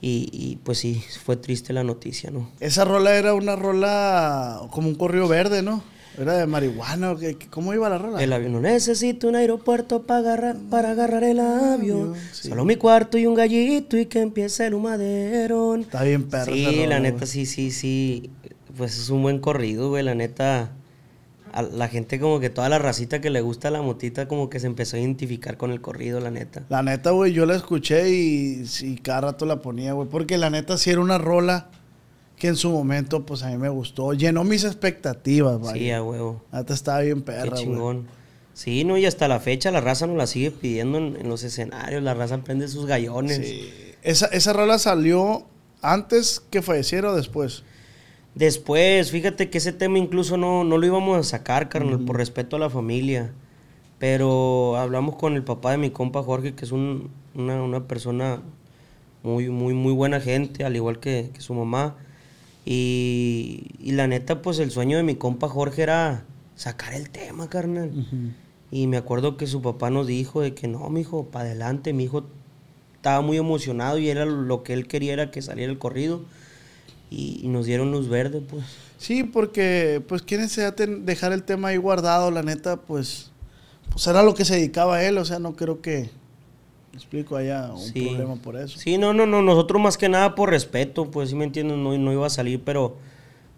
Y, 0.00 0.28
y, 0.30 0.56
pues 0.56 0.78
sí, 0.78 1.02
fue 1.24 1.36
triste 1.36 1.72
la 1.72 1.82
noticia, 1.82 2.30
¿no? 2.30 2.50
Esa 2.60 2.84
rola 2.84 3.16
era 3.16 3.32
una 3.32 3.56
rola 3.56 4.60
como 4.70 4.88
un 4.88 4.94
corrido 4.94 5.26
verde, 5.26 5.62
¿no? 5.62 5.82
Era 6.18 6.34
de 6.34 6.46
marihuana, 6.46 7.12
¿o 7.12 7.16
qué- 7.18 7.36
qué- 7.36 7.46
¿cómo 7.48 7.74
iba 7.74 7.88
la 7.88 7.98
rola? 7.98 8.22
El 8.22 8.32
avión 8.32 8.52
no 8.52 8.60
necesito 8.60 9.28
un 9.28 9.36
aeropuerto 9.36 10.02
para 10.02 10.20
agarrar, 10.20 10.56
para 10.70 10.90
agarrar 10.92 11.24
el 11.24 11.40
avión. 11.40 12.14
sí. 12.32 12.48
Solo 12.48 12.64
mi 12.64 12.76
cuarto 12.76 13.18
y 13.18 13.26
un 13.26 13.34
gallito 13.34 13.96
y 13.98 14.06
que 14.06 14.20
empiece 14.20 14.66
el 14.66 14.74
humaderón. 14.74 15.82
Está 15.82 16.02
bien 16.04 16.24
perra 16.24 16.44
Sí, 16.46 16.64
rola, 16.64 16.86
la 16.86 17.00
neta, 17.00 17.26
sí, 17.26 17.44
sí, 17.46 17.70
sí. 17.70 18.30
Pues 18.76 18.98
es 18.98 19.10
un 19.10 19.22
buen 19.22 19.38
corrido, 19.40 19.88
güey. 19.90 20.02
La 20.02 20.14
neta, 20.14 20.70
a 21.52 21.62
la 21.62 21.88
gente 21.88 22.20
como 22.20 22.40
que 22.40 22.50
toda 22.50 22.68
la 22.68 22.78
racita 22.78 23.20
que 23.22 23.30
le 23.30 23.40
gusta 23.40 23.70
la 23.70 23.80
motita 23.80 24.28
como 24.28 24.50
que 24.50 24.60
se 24.60 24.66
empezó 24.66 24.96
a 24.96 25.00
identificar 25.00 25.56
con 25.56 25.70
el 25.70 25.80
corrido, 25.80 26.20
la 26.20 26.30
neta. 26.30 26.62
La 26.68 26.82
neta, 26.82 27.10
güey, 27.12 27.32
yo 27.32 27.46
la 27.46 27.56
escuché 27.56 28.10
y, 28.10 28.66
sí, 28.66 28.96
cada 29.02 29.22
rato 29.22 29.46
la 29.46 29.62
ponía, 29.62 29.92
güey. 29.94 30.08
Porque 30.08 30.36
la 30.36 30.50
neta 30.50 30.76
sí 30.76 30.90
era 30.90 31.00
una 31.00 31.16
rola 31.18 31.68
que 32.36 32.48
en 32.48 32.56
su 32.56 32.70
momento, 32.70 33.24
pues 33.24 33.42
a 33.42 33.48
mí 33.48 33.56
me 33.56 33.68
gustó. 33.68 34.12
Llenó 34.12 34.44
mis 34.44 34.64
expectativas, 34.64 35.58
güey. 35.58 35.78
Sí, 35.78 35.90
a 35.90 36.02
huevo. 36.02 36.42
La 36.52 36.58
neta 36.58 36.74
estaba 36.74 37.00
bien 37.00 37.18
Qué 37.20 37.24
perra, 37.32 37.50
güey. 37.50 37.62
chingón. 37.64 38.06
Sí, 38.54 38.84
no, 38.84 38.96
y 38.96 39.04
hasta 39.06 39.28
la 39.28 39.38
fecha 39.40 39.70
la 39.70 39.80
raza 39.80 40.06
nos 40.06 40.16
la 40.16 40.26
sigue 40.26 40.50
pidiendo 40.50 40.98
en, 40.98 41.16
en 41.16 41.28
los 41.28 41.42
escenarios. 41.44 42.02
La 42.02 42.14
raza 42.14 42.38
prende 42.44 42.68
sus 42.68 42.86
gallones. 42.86 43.36
Sí. 43.38 43.70
Esa, 44.02 44.26
esa 44.26 44.52
rola 44.52 44.78
salió 44.78 45.44
antes 45.82 46.42
que 46.50 46.62
falleciera 46.62 47.10
o 47.10 47.16
después. 47.16 47.64
Después, 48.34 49.10
fíjate 49.10 49.48
que 49.50 49.58
ese 49.58 49.72
tema 49.72 49.98
incluso 49.98 50.36
no, 50.36 50.62
no 50.64 50.76
lo 50.78 50.86
íbamos 50.86 51.18
a 51.18 51.22
sacar, 51.22 51.68
carnal, 51.68 52.00
por 52.00 52.16
respeto 52.18 52.56
a 52.56 52.58
la 52.58 52.68
familia. 52.70 53.32
Pero 53.98 54.76
hablamos 54.76 55.16
con 55.16 55.34
el 55.34 55.42
papá 55.42 55.70
de 55.72 55.78
mi 55.78 55.90
compa 55.90 56.22
Jorge, 56.22 56.54
que 56.54 56.64
es 56.66 56.72
un- 56.72 57.10
una, 57.34 57.62
una 57.62 57.84
persona 57.88 58.42
muy, 59.22 59.48
muy, 59.48 59.72
muy 59.74 59.92
buena 59.92 60.20
gente, 60.20 60.64
al 60.64 60.76
igual 60.76 60.98
que, 61.00 61.30
que 61.32 61.40
su 61.40 61.54
mamá. 61.54 61.96
Y, 62.68 63.68
y 63.78 63.92
la 63.92 64.08
neta, 64.08 64.42
pues 64.42 64.58
el 64.58 64.72
sueño 64.72 64.96
de 64.96 65.04
mi 65.04 65.14
compa 65.14 65.48
Jorge 65.48 65.82
era 65.82 66.24
sacar 66.56 66.94
el 66.94 67.10
tema, 67.10 67.48
carnal. 67.48 67.92
Y 68.72 68.88
me 68.88 68.96
acuerdo 68.96 69.36
que 69.36 69.46
su 69.46 69.62
papá 69.62 69.88
nos 69.88 70.08
dijo 70.08 70.40
de 70.40 70.52
que 70.52 70.66
no, 70.66 70.90
mijo, 70.90 71.26
para 71.26 71.44
adelante, 71.46 71.92
mi 71.92 72.04
hijo 72.04 72.26
estaba 72.96 73.20
muy 73.20 73.36
emocionado 73.36 73.98
y 73.98 74.08
era 74.08 74.26
lo 74.26 74.64
que 74.64 74.72
él 74.72 74.88
quería 74.88 75.12
era 75.12 75.30
que 75.30 75.42
saliera 75.42 75.70
el 75.70 75.78
corrido. 75.78 76.22
Y, 77.08 77.40
y 77.40 77.46
nos 77.46 77.66
dieron 77.66 77.92
luz 77.92 78.08
verde, 78.08 78.40
pues. 78.40 78.64
Sí, 78.98 79.22
porque, 79.22 80.02
pues, 80.08 80.22
quieren 80.22 80.48
dejar 81.04 81.32
el 81.32 81.44
tema 81.44 81.68
ahí 81.68 81.76
guardado, 81.76 82.32
la 82.32 82.42
neta, 82.42 82.78
pues, 82.78 83.30
pues 83.92 84.04
era 84.08 84.24
lo 84.24 84.34
que 84.34 84.44
se 84.44 84.56
dedicaba 84.56 85.04
él, 85.04 85.18
o 85.18 85.24
sea, 85.24 85.38
no 85.38 85.54
creo 85.54 85.80
que, 85.80 86.10
me 86.96 87.02
explico, 87.02 87.36
haya 87.36 87.70
un 87.72 87.78
Sí. 87.78 88.06
problema 88.06 88.36
por 88.36 88.56
eso. 88.56 88.78
Sí, 88.78 88.96
no, 88.96 89.12
no, 89.12 89.26
no, 89.26 89.42
nosotros 89.42 89.80
más 89.82 89.98
que 89.98 90.08
nada 90.08 90.34
por 90.34 90.48
respeto, 90.50 91.10
pues 91.10 91.28
sí 91.28 91.34
me 91.34 91.44
entiendes, 91.44 91.76
no, 91.76 91.96
no 91.98 92.12
iba 92.12 92.26
a 92.26 92.30
salir, 92.30 92.62
pero 92.64 92.96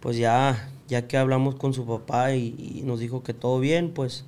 pues 0.01 0.17
ya, 0.17 0.69
ya 0.89 1.07
que 1.07 1.17
hablamos 1.17 1.55
con 1.55 1.73
su 1.73 1.87
papá 1.87 2.35
y, 2.35 2.55
y 2.59 2.83
nos 2.85 2.99
dijo 2.99 3.23
que 3.23 3.35
todo 3.35 3.61
bien, 3.61 3.93
pues 3.95 4.25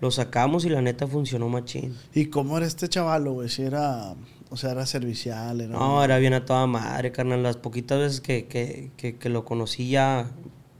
lo 0.00 0.10
sacamos 0.10 0.64
y 0.64 0.68
la 0.68 0.82
neta 0.82 1.06
funcionó 1.06 1.48
machín. 1.48 1.94
¿Y 2.12 2.26
cómo 2.26 2.56
era 2.56 2.66
este 2.66 2.88
chavalo, 2.88 3.34
güey? 3.34 3.48
Si 3.48 3.62
era, 3.62 4.14
o 4.50 4.56
sea, 4.56 4.72
era 4.72 4.84
servicial, 4.86 5.60
era... 5.60 5.72
No, 5.78 6.02
era 6.02 6.18
bien 6.18 6.32
a 6.34 6.44
toda 6.44 6.66
madre, 6.66 7.12
carnal. 7.12 7.42
Las 7.44 7.56
poquitas 7.56 7.98
veces 8.00 8.20
que, 8.20 8.46
que, 8.46 8.90
que, 8.96 9.16
que 9.16 9.28
lo 9.28 9.44
conocí 9.44 9.90
ya 9.90 10.28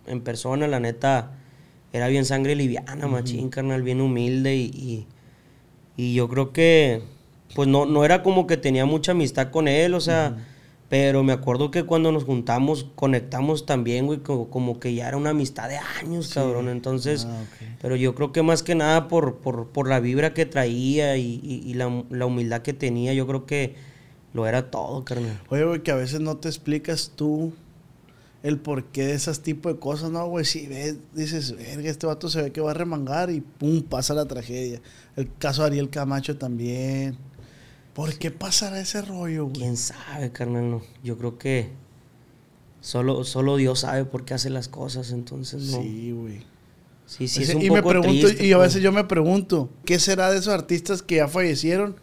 en 0.06 0.22
persona, 0.22 0.66
la 0.66 0.80
neta, 0.80 1.32
era 1.92 2.08
bien 2.08 2.24
sangre 2.24 2.56
liviana, 2.56 3.06
machín, 3.06 3.48
carnal, 3.48 3.82
bien 3.82 4.00
humilde 4.00 4.56
y, 4.56 4.64
y, 4.74 5.06
y 5.96 6.14
yo 6.14 6.28
creo 6.28 6.52
que, 6.52 7.02
pues 7.54 7.69
no, 7.69 7.87
no 7.87 8.04
era 8.04 8.23
como 8.23 8.47
que 8.47 8.57
tenía 8.57 8.87
mucha 8.87 9.12
amistad 9.12 9.50
con 9.50 9.69
él, 9.69 9.95
o 9.95 10.00
sea, 10.00 10.37
pero 10.88 11.23
me 11.23 11.33
acuerdo 11.33 11.71
que 11.71 11.85
cuando 11.85 12.11
nos 12.11 12.25
juntamos, 12.25 12.87
conectamos 12.97 13.64
también, 13.64 14.07
güey, 14.07 14.19
como, 14.21 14.50
como 14.50 14.80
que 14.80 14.92
ya 14.95 15.07
era 15.09 15.16
una 15.16 15.30
amistad 15.30 15.69
de 15.69 15.78
años, 16.00 16.33
cabrón. 16.35 16.69
Entonces, 16.69 17.26
Ah, 17.30 17.45
pero 17.80 17.95
yo 17.97 18.14
creo 18.16 18.33
que 18.33 18.42
más 18.42 18.62
que 18.64 18.75
nada 18.75 19.07
por, 19.09 19.37
por, 19.37 19.69
por 19.69 19.88
la 19.88 20.00
vibra 20.00 20.35
que 20.35 20.47
traía 20.47 21.16
y, 21.16 21.40
y- 21.45 21.62
y 21.64 21.75
la, 21.75 22.04
la 22.11 22.26
humildad 22.26 22.62
que 22.62 22.73
tenía, 22.73 23.14
yo 23.14 23.26
creo 23.26 23.47
que 23.47 23.75
lo 24.35 24.47
era 24.47 24.71
todo, 24.71 25.04
carnal. 25.04 25.40
Oye, 25.49 25.64
güey, 25.64 25.83
que 25.83 25.90
a 25.92 25.97
veces 25.97 26.21
no 26.21 26.37
te 26.38 26.49
explicas 26.49 27.12
tú 27.14 27.52
el 28.42 28.59
porqué 28.59 29.04
de 29.07 29.12
esas 29.14 29.40
tipos 29.42 29.73
de 29.75 29.78
cosas, 29.78 30.11
¿no, 30.11 30.26
güey? 30.26 30.45
Si 30.45 30.66
ves, 30.66 30.97
dices, 31.14 31.54
verga, 31.57 31.88
este 31.90 32.07
vato 32.07 32.28
se 32.30 32.42
ve 32.42 32.52
que 32.52 32.61
va 32.61 32.71
a 32.71 32.75
remangar 32.75 33.30
y 33.30 33.42
pum, 33.42 33.83
pasa 33.83 34.14
la 34.14 34.25
tragedia. 34.26 34.80
El 35.14 35.30
caso 35.38 35.62
de 35.62 35.69
Ariel 35.69 35.90
Camacho 35.90 36.37
también. 36.38 37.16
¿Por 37.94 38.14
qué 38.18 38.30
pasará 38.30 38.80
ese 38.80 39.02
rollo, 39.02 39.47
güey? 39.47 39.56
¿Quién 39.56 39.76
sabe, 39.76 40.30
carnal? 40.30 40.70
No, 40.70 40.82
yo 41.02 41.18
creo 41.18 41.38
que 41.38 41.70
solo, 42.80 43.25
solo 43.25 43.56
Dios 43.56 43.80
sabe 43.80 44.04
por 44.04 44.25
qué 44.25 44.35
hace 44.35 44.50
las 44.50 44.68
cosas, 44.68 45.11
entonces 45.11 45.62
no. 45.70 45.82
Sí, 45.82 46.12
güey. 46.12 46.44
Sí, 47.06 47.26
sí, 47.26 47.42
es 47.42 47.54
un 47.54 47.62
y 47.62 47.68
poco 47.68 47.75
me 47.75 47.82
pregunto, 47.82 48.26
triste, 48.28 48.47
y 48.47 48.52
a 48.52 48.59
veces 48.59 48.82
yo 48.82 48.92
me 48.92 49.02
pregunto, 49.02 49.68
¿qué 49.85 49.99
será 49.99 50.30
de 50.30 50.38
esos 50.38 50.54
artistas 50.54 51.02
que 51.02 51.16
ya 51.16 51.26
fallecieron 51.26 51.97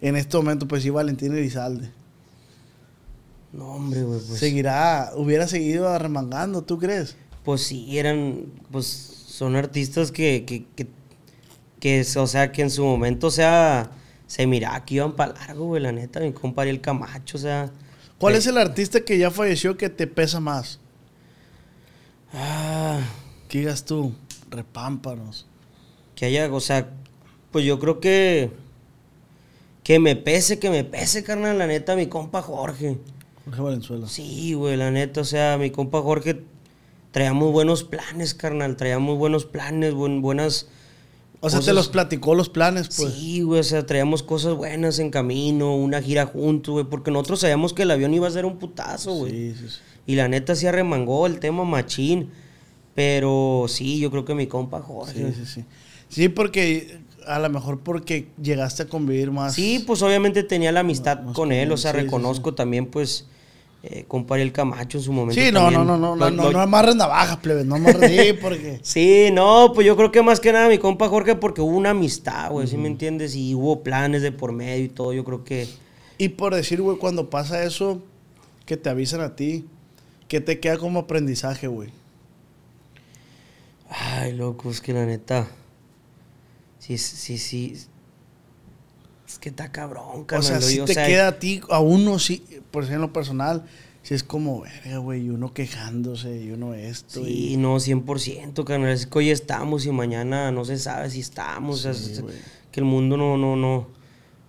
en 0.00 0.16
este 0.16 0.34
momento? 0.38 0.66
Pues 0.66 0.82
sí, 0.82 0.88
Valentín 0.88 1.36
Elizalde. 1.36 1.90
No, 3.52 3.74
hombre, 3.74 4.02
güey, 4.02 4.18
pues... 4.26 4.38
Seguirá, 4.38 5.12
hubiera 5.14 5.46
seguido 5.46 5.88
arremangando, 5.88 6.62
¿tú 6.62 6.78
crees? 6.78 7.16
Pues 7.44 7.60
sí, 7.60 7.98
eran, 7.98 8.46
pues 8.70 8.86
son 8.86 9.56
artistas 9.56 10.10
que, 10.10 10.46
que, 10.46 10.64
que, 10.74 10.88
que, 11.78 12.18
o 12.18 12.26
sea, 12.26 12.50
que 12.50 12.62
en 12.62 12.70
su 12.70 12.82
momento, 12.82 13.26
o 13.26 13.30
sea, 13.30 13.90
se 14.26 14.46
miraba 14.46 14.84
que 14.84 14.96
iban 14.96 15.12
para 15.14 15.34
largo, 15.34 15.66
güey, 15.66 15.82
la 15.82 15.92
neta, 15.92 16.20
mi 16.20 16.32
compa 16.32 16.64
el 16.64 16.80
Camacho, 16.80 17.36
o 17.38 17.40
sea... 17.40 17.70
¿Cuál 18.18 18.34
eh, 18.34 18.38
es 18.38 18.46
el 18.46 18.58
artista 18.58 19.00
que 19.02 19.18
ya 19.18 19.30
falleció 19.30 19.76
que 19.76 19.88
te 19.90 20.06
pesa 20.06 20.40
más? 20.40 20.80
Ah, 22.32 23.00
Que 23.48 23.58
digas 23.60 23.84
tú, 23.84 24.12
repámpanos. 24.50 25.46
que 26.14 26.26
haya, 26.26 26.52
o 26.52 26.60
sea, 26.60 26.90
pues 27.50 27.64
yo 27.64 27.78
creo 27.78 28.00
que... 28.00 28.50
Que 29.84 30.00
me 30.00 30.16
pese, 30.16 30.58
que 30.58 30.68
me 30.68 30.82
pese, 30.82 31.22
carnal, 31.22 31.58
la 31.58 31.66
neta, 31.68 31.94
mi 31.94 32.08
compa 32.08 32.42
Jorge. 32.42 32.98
Jorge 33.44 33.60
Valenzuela. 33.62 34.08
Sí, 34.08 34.54
güey, 34.54 34.76
la 34.76 34.90
neta, 34.90 35.20
o 35.20 35.24
sea, 35.24 35.56
mi 35.58 35.70
compa 35.70 36.02
Jorge 36.02 36.42
traía 37.12 37.32
muy 37.32 37.52
buenos 37.52 37.84
planes, 37.84 38.34
carnal, 38.34 38.76
traía 38.76 38.98
muy 38.98 39.14
buenos 39.14 39.44
planes, 39.44 39.94
buen- 39.94 40.22
buenas... 40.22 40.68
O 41.40 41.50
sea, 41.50 41.60
te 41.60 41.72
los 41.72 41.88
platicó 41.88 42.34
los 42.34 42.48
planes, 42.48 42.88
pues. 42.96 43.12
Sí, 43.12 43.42
güey, 43.42 43.60
o 43.60 43.64
sea, 43.64 43.84
traíamos 43.86 44.22
cosas 44.22 44.54
buenas 44.54 44.98
en 44.98 45.10
camino, 45.10 45.76
una 45.76 46.02
gira 46.02 46.26
juntos, 46.26 46.72
güey, 46.72 46.86
porque 46.86 47.10
nosotros 47.10 47.40
sabíamos 47.40 47.72
que 47.72 47.82
el 47.82 47.90
avión 47.90 48.14
iba 48.14 48.26
a 48.26 48.30
ser 48.30 48.46
un 48.46 48.58
putazo, 48.58 49.12
güey. 49.12 49.32
Sí, 49.32 49.54
sí, 49.60 49.68
sí. 49.68 49.76
Y 50.06 50.14
la 50.14 50.28
neta 50.28 50.54
sí 50.54 50.66
arremangó 50.66 51.26
el 51.26 51.38
tema 51.38 51.64
machín, 51.64 52.30
pero 52.94 53.66
sí, 53.68 53.98
yo 53.98 54.10
creo 54.10 54.24
que 54.24 54.34
mi 54.34 54.46
compa 54.46 54.80
Jorge. 54.80 55.32
Sí, 55.32 55.34
sí, 55.34 55.46
sí. 55.46 55.64
Sí, 56.08 56.28
porque 56.28 57.00
a 57.26 57.38
lo 57.38 57.50
mejor 57.50 57.80
porque 57.80 58.28
llegaste 58.40 58.84
a 58.84 58.86
convivir 58.86 59.30
más. 59.30 59.54
Sí, 59.54 59.82
pues 59.86 60.02
obviamente 60.02 60.42
tenía 60.42 60.72
la 60.72 60.80
amistad 60.80 61.20
con 61.32 61.52
él, 61.52 61.72
o 61.72 61.76
sea, 61.76 61.92
reconozco 61.92 62.54
también, 62.54 62.86
pues, 62.86 63.26
eh, 63.82 64.04
compa 64.08 64.38
el 64.38 64.52
Camacho 64.52 64.98
en 64.98 65.04
su 65.04 65.12
momento. 65.12 65.40
Sí, 65.40 65.52
no, 65.52 65.70
no, 65.70 65.84
no, 65.84 65.96
no, 65.96 66.16
no, 66.16 66.30
no, 66.30 66.50
no 66.50 66.60
amarres 66.60 66.96
navajas, 66.96 67.36
plebe, 67.36 67.64
no 67.64 67.76
amarres, 67.76 68.10
sí, 68.10 68.32
porque... 68.40 68.80
Sí, 68.82 69.28
no, 69.32 69.72
pues 69.74 69.86
yo 69.86 69.96
creo 69.96 70.10
que 70.10 70.22
más 70.22 70.40
que 70.40 70.52
nada 70.52 70.68
mi 70.68 70.78
compa 70.78 71.08
Jorge 71.08 71.36
porque 71.36 71.60
hubo 71.60 71.76
una 71.76 71.90
amistad, 71.90 72.50
güey, 72.50 72.66
¿sí 72.66 72.76
me 72.76 72.88
entiendes? 72.88 73.36
Y 73.36 73.54
hubo 73.54 73.82
planes 73.82 74.22
de 74.22 74.32
por 74.32 74.52
medio 74.52 74.84
y 74.84 74.88
todo, 74.88 75.12
yo 75.12 75.24
creo 75.24 75.44
que... 75.44 75.68
Y 76.18 76.30
por 76.30 76.54
decir, 76.54 76.80
güey, 76.80 76.96
cuando 76.96 77.30
pasa 77.30 77.62
eso, 77.62 78.02
que 78.64 78.76
te 78.76 78.88
avisan 78.88 79.20
a 79.20 79.36
ti, 79.36 79.66
que 80.28 80.40
te 80.40 80.58
queda 80.60 80.78
como 80.78 81.00
aprendizaje, 81.00 81.68
güey. 81.68 81.90
Ay, 83.88 84.32
loco, 84.32 84.70
es 84.70 84.80
que 84.80 84.92
la 84.92 85.06
neta. 85.06 85.48
Sí, 86.78 86.98
sí, 86.98 87.38
sí. 87.38 87.76
Es 89.36 89.40
que 89.40 89.50
está 89.50 89.70
cabrón, 89.70 90.04
O 90.22 90.26
carnal. 90.26 90.42
sea, 90.48 90.60
si 90.62 90.76
te 90.76 90.80
o 90.82 90.86
sea, 90.86 91.06
queda 91.06 91.28
a 91.28 91.38
ti, 91.38 91.60
a 91.68 91.78
uno, 91.80 92.18
sí, 92.18 92.42
por 92.70 92.84
ejemplo, 92.84 92.94
en 92.94 93.00
lo 93.02 93.12
personal, 93.12 93.64
si 94.02 94.14
es 94.14 94.22
como, 94.22 94.62
verga, 94.62 94.96
güey, 94.96 95.26
y 95.26 95.28
uno 95.28 95.52
quejándose, 95.52 96.42
y 96.42 96.52
uno 96.52 96.72
esto, 96.72 97.20
y... 97.20 97.24
Sí, 97.50 97.56
no, 97.58 97.76
100%, 97.76 98.64
carnal. 98.64 98.88
Es 98.92 99.06
que 99.06 99.18
hoy 99.18 99.28
estamos 99.30 99.84
y 99.84 99.92
mañana 99.92 100.50
no 100.52 100.64
se 100.64 100.78
sabe 100.78 101.10
si 101.10 101.20
estamos. 101.20 101.80
o 101.80 101.82
sea, 101.82 101.92
Sí, 101.92 102.12
es- 102.12 102.22
güey. 102.22 102.34
que 102.72 102.80
el 102.80 102.86
mundo 102.86 103.18
no, 103.18 103.36
no, 103.36 103.56
no, 103.56 103.88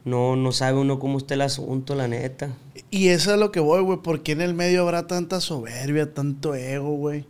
no, 0.06 0.36
no 0.38 0.52
sabe 0.54 0.78
uno 0.80 1.00
cómo 1.00 1.18
está 1.18 1.34
el 1.34 1.42
asunto, 1.42 1.94
la 1.94 2.08
neta. 2.08 2.50
Y 2.90 3.10
eso 3.10 3.34
es 3.34 3.40
lo 3.42 3.52
que 3.52 3.60
voy, 3.60 3.82
güey, 3.82 4.00
porque 4.02 4.32
en 4.32 4.40
el 4.40 4.54
medio 4.54 4.84
habrá 4.84 5.06
tanta 5.06 5.42
soberbia, 5.42 6.14
tanto 6.14 6.56
ego, 6.56 6.96
güey. 6.96 7.26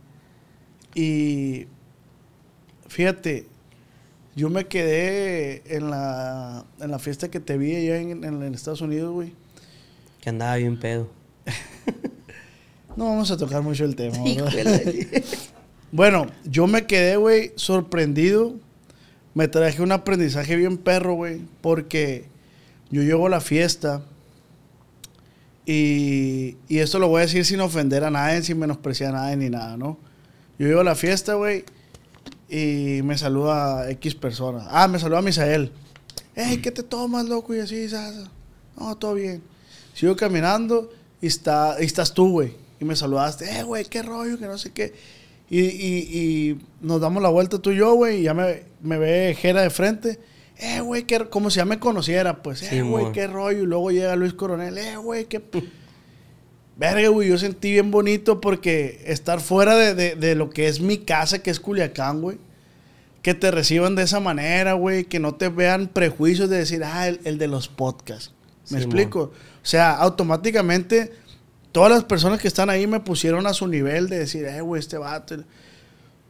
Y 0.94 1.66
fíjate, 2.86 3.46
yo 4.38 4.48
me 4.50 4.66
quedé 4.66 5.62
en 5.76 5.90
la, 5.90 6.64
en 6.80 6.90
la 6.92 6.98
fiesta 7.00 7.28
que 7.28 7.40
te 7.40 7.58
vi 7.58 7.74
allá 7.74 7.98
en, 7.98 8.22
en- 8.24 8.42
en 8.42 8.54
Estados 8.54 8.80
Unidos, 8.80 9.12
güey. 9.12 9.32
Que 10.20 10.30
andaba 10.30 10.54
bien 10.56 10.78
pedo. 10.78 11.08
No 12.96 13.04
vamos 13.04 13.30
a 13.30 13.36
tocar 13.36 13.62
mucho 13.62 13.84
el 13.84 13.94
tema. 13.96 14.16
Bueno, 15.92 16.26
yo 16.44 16.66
me 16.66 16.84
quedé, 16.86 17.16
güey, 17.16 17.52
sorprendido. 17.56 18.54
Me 19.34 19.46
traje 19.48 19.80
un 19.82 19.92
aprendizaje 19.92 20.54
bien 20.56 20.76
perro, 20.78 21.14
güey, 21.14 21.40
porque 21.60 22.24
yo 22.90 23.02
llego 23.02 23.26
a 23.26 23.30
la 23.30 23.40
fiesta 23.40 24.02
y, 25.64 26.56
y 26.68 26.78
esto 26.78 26.98
lo 26.98 27.08
voy 27.08 27.20
a 27.20 27.26
decir 27.26 27.44
sin 27.44 27.60
ofender 27.60 28.04
a 28.04 28.10
nadie, 28.10 28.42
sin 28.42 28.58
menospreciar 28.58 29.14
a 29.14 29.18
nadie 29.20 29.36
ni 29.36 29.50
nada, 29.50 29.76
¿no? 29.76 29.98
Yo 30.58 30.66
llego 30.66 30.80
a 30.80 30.84
la 30.84 30.94
fiesta, 30.94 31.34
güey, 31.34 31.64
y 32.48 33.00
me 33.02 33.18
saluda 33.18 33.90
X 33.90 34.14
persona. 34.14 34.66
Ah, 34.70 34.88
me 34.88 34.98
saluda 34.98 35.22
Misael. 35.22 35.72
Ey, 36.34 36.58
¿qué 36.58 36.70
te 36.70 36.82
tomas, 36.82 37.26
loco? 37.26 37.54
Y 37.54 37.60
así, 37.60 37.88
sa, 37.88 38.12
sa. 38.12 38.30
No, 38.78 38.96
todo 38.96 39.14
bien. 39.14 39.42
Sigo 39.94 40.16
caminando 40.16 40.90
y, 41.20 41.26
está, 41.26 41.76
y 41.80 41.84
estás 41.84 42.14
tú, 42.14 42.30
güey. 42.30 42.54
Y 42.80 42.84
me 42.84 42.94
saludaste, 42.94 43.58
eh, 43.58 43.64
güey, 43.64 43.84
qué 43.84 44.02
rollo, 44.02 44.38
que 44.38 44.46
no 44.46 44.56
sé 44.56 44.72
qué. 44.72 44.94
Y, 45.50 45.60
y, 45.60 45.96
y 46.12 46.60
nos 46.80 47.00
damos 47.00 47.22
la 47.22 47.28
vuelta 47.28 47.58
tú 47.58 47.70
y 47.70 47.76
yo, 47.76 47.94
güey, 47.94 48.20
y 48.20 48.22
ya 48.22 48.34
me, 48.34 48.62
me 48.82 48.98
ve 48.98 49.36
Jera 49.38 49.62
de 49.62 49.70
frente. 49.70 50.20
Eh, 50.58 50.80
güey, 50.80 51.06
como 51.30 51.50
si 51.50 51.56
ya 51.56 51.64
me 51.64 51.78
conociera, 51.78 52.42
pues, 52.42 52.62
eh, 52.62 52.82
güey, 52.82 53.12
qué 53.12 53.26
rollo. 53.26 53.62
Y 53.62 53.66
luego 53.66 53.90
llega 53.90 54.14
Luis 54.16 54.34
Coronel, 54.34 54.76
eh, 54.78 54.96
güey, 54.96 55.26
qué... 55.26 55.42
Verga, 56.78 57.08
güey, 57.08 57.28
yo 57.28 57.36
sentí 57.38 57.72
bien 57.72 57.90
bonito 57.90 58.40
porque 58.40 59.02
estar 59.06 59.40
fuera 59.40 59.74
de, 59.76 59.94
de- 59.94 60.14
de 60.14 60.34
lo 60.36 60.48
que 60.50 60.68
es 60.68 60.80
mi 60.80 60.98
casa, 60.98 61.40
que 61.40 61.50
es 61.50 61.58
Culiacán, 61.60 62.20
güey. 62.22 62.38
Que 63.20 63.34
te 63.34 63.50
reciban 63.50 63.96
de 63.96 64.04
esa 64.04 64.20
manera, 64.20 64.74
güey. 64.74 65.04
Que 65.04 65.18
no 65.18 65.34
te 65.34 65.48
vean 65.48 65.88
prejuicios 65.88 66.48
de 66.48 66.58
decir, 66.58 66.84
ah, 66.84 67.08
el, 67.08 67.20
el 67.24 67.36
de 67.36 67.48
los 67.48 67.66
podcasts. 67.68 68.32
¿Me 68.70 68.78
Sí, 68.78 68.84
explico? 68.84 69.20
O 69.22 69.66
sea, 69.66 69.96
automáticamente 69.96 71.12
todas 71.72 71.90
las 71.90 72.04
personas 72.04 72.40
que 72.40 72.46
están 72.48 72.70
ahí 72.70 72.86
me 72.86 73.00
pusieron 73.00 73.46
a 73.48 73.54
su 73.54 73.66
nivel 73.66 74.08
de 74.08 74.20
decir, 74.20 74.44
eh, 74.44 74.60
güey, 74.60 74.78
este 74.78 74.98
vato. 74.98 75.36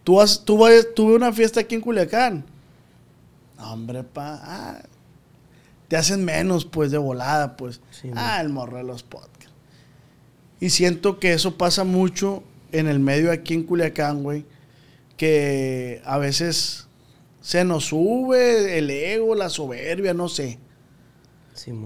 Tú 0.03 0.19
has, 0.21 0.45
tú 0.47 0.57
vas- 0.57 0.87
tuve 0.97 1.15
una 1.15 1.31
fiesta 1.33 1.61
aquí 1.61 1.75
en 1.75 1.83
Culiacán. 1.83 2.47
No, 3.59 3.73
hombre, 3.75 4.03
pa. 4.03 4.41
ah, 4.43 4.79
te 5.89 5.97
hacen 5.97 6.25
menos, 6.25 6.65
pues, 6.65 6.91
de 6.91 6.97
volada, 6.99 7.57
pues. 7.57 7.81
Sí, 7.91 8.11
ah, 8.15 8.41
el 8.41 8.49
morro 8.49 8.79
de 8.79 8.85
los 8.85 9.03
podcasts. 9.03 9.38
Y 10.61 10.71
siento 10.71 11.19
que 11.19 11.33
eso 11.33 11.57
pasa 11.57 11.85
mucho 11.85 12.43
en 12.73 12.89
el 12.89 12.99
medio 12.99 13.31
aquí 13.31 13.55
en 13.55 13.65
Culiacán, 13.65 14.23
güey. 14.23 14.45
Que 15.17 16.03
a 16.05 16.19
veces 16.19 16.89
se 17.41 17.65
nos 17.65 17.87
sube 17.87 18.79
el 18.79 18.91
ego, 18.91 19.35
la 19.35 19.49
soberbia, 19.49 20.15
no 20.15 20.29
sé. 20.29 20.59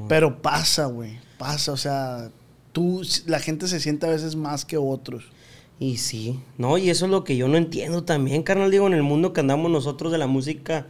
Pero 0.08 0.42
pasa, 0.42 0.86
güey. 0.86 1.18
Pasa, 1.38 1.72
o 1.72 1.76
sea, 1.76 2.30
tú, 2.72 3.02
la 3.26 3.40
gente 3.40 3.68
se 3.68 3.80
siente 3.80 4.06
a 4.06 4.10
veces 4.10 4.36
más 4.36 4.64
que 4.64 4.76
otros. 4.76 5.24
Y 5.78 5.96
sí, 5.96 6.40
no, 6.58 6.78
y 6.78 6.90
eso 6.90 7.06
es 7.06 7.10
lo 7.10 7.24
que 7.24 7.36
yo 7.36 7.48
no 7.48 7.56
entiendo 7.56 8.04
también, 8.04 8.44
carnal, 8.44 8.70
digo, 8.70 8.86
en 8.86 8.92
el 8.92 9.02
mundo 9.02 9.32
que 9.32 9.40
andamos 9.40 9.70
nosotros 9.70 10.12
de 10.12 10.18
la 10.18 10.28
música, 10.28 10.86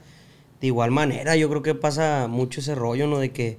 de 0.61 0.67
igual 0.67 0.91
manera, 0.91 1.35
yo 1.35 1.49
creo 1.49 1.63
que 1.63 1.75
pasa 1.75 2.27
mucho 2.29 2.61
ese 2.61 2.75
rollo, 2.75 3.07
¿no? 3.07 3.19
De 3.19 3.31
que 3.33 3.57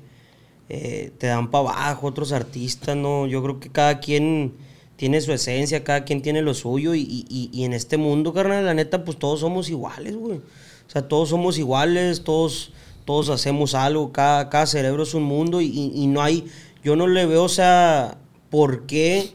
eh, 0.76 1.12
te 1.18 1.28
dan 1.28 1.52
para 1.52 1.70
abajo 1.70 2.08
otros 2.08 2.32
artistas, 2.32 2.96
¿no? 2.96 3.28
Yo 3.28 3.44
creo 3.44 3.60
que 3.60 3.70
cada 3.70 4.00
quien 4.00 4.54
tiene 4.96 5.22
su 5.22 5.32
esencia, 5.34 5.84
cada 5.84 6.04
quien 6.06 6.22
tiene 6.22 6.42
lo 6.42 6.54
suyo 6.54 6.96
y, 6.96 7.02
y- 7.02 7.50
y 7.52 7.64
en 7.66 7.74
este 7.74 7.98
mundo, 7.98 8.34
carnal, 8.34 8.66
la 8.66 8.74
neta, 8.74 9.04
pues 9.06 9.18
todos 9.20 9.40
somos 9.42 9.70
iguales, 9.70 10.16
güey. 10.16 10.38
O 10.38 10.90
sea, 10.92 11.08
todos 11.08 11.30
somos 11.30 11.58
iguales, 11.58 12.24
todos, 12.24 12.72
todos 13.06 13.30
hacemos 13.30 13.74
algo, 13.76 14.12
cada, 14.12 14.50
cada 14.50 14.66
cerebro 14.66 15.04
es 15.04 15.14
un 15.14 15.24
mundo 15.24 15.62
y, 15.62 15.66
y- 15.68 16.08
no 16.08 16.22
hay, 16.22 16.46
yo 16.84 16.96
no 16.96 17.08
le 17.08 17.26
veo, 17.26 17.44
o 17.44 17.50
sea, 17.50 18.18
por 18.50 18.86
qué 18.86 19.32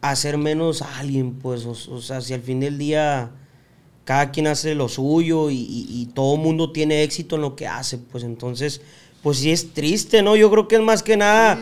hacer 0.00 0.38
menos 0.38 0.82
a 0.82 0.98
alguien, 0.98 1.34
pues, 1.34 1.64
o, 1.66 1.70
o 1.72 2.00
sea, 2.00 2.20
si 2.20 2.34
al 2.34 2.42
fin 2.42 2.60
del 2.60 2.78
día 2.78 3.30
cada 4.04 4.30
quien 4.30 4.46
hace 4.46 4.74
lo 4.74 4.88
suyo 4.88 5.50
y, 5.50 5.56
y- 5.56 5.86
y 5.90 6.06
todo 6.06 6.36
mundo 6.36 6.72
tiene 6.72 7.02
éxito 7.02 7.36
en 7.36 7.42
lo 7.42 7.56
que 7.56 7.66
hace, 7.66 7.98
pues 7.98 8.24
entonces, 8.24 8.80
pues 9.22 9.38
sí 9.38 9.50
es 9.50 9.72
triste, 9.72 10.22
¿no? 10.22 10.36
Yo 10.36 10.50
creo 10.50 10.68
que 10.68 10.76
es 10.76 10.82
más 10.82 11.02
que 11.02 11.16
nada, 11.16 11.58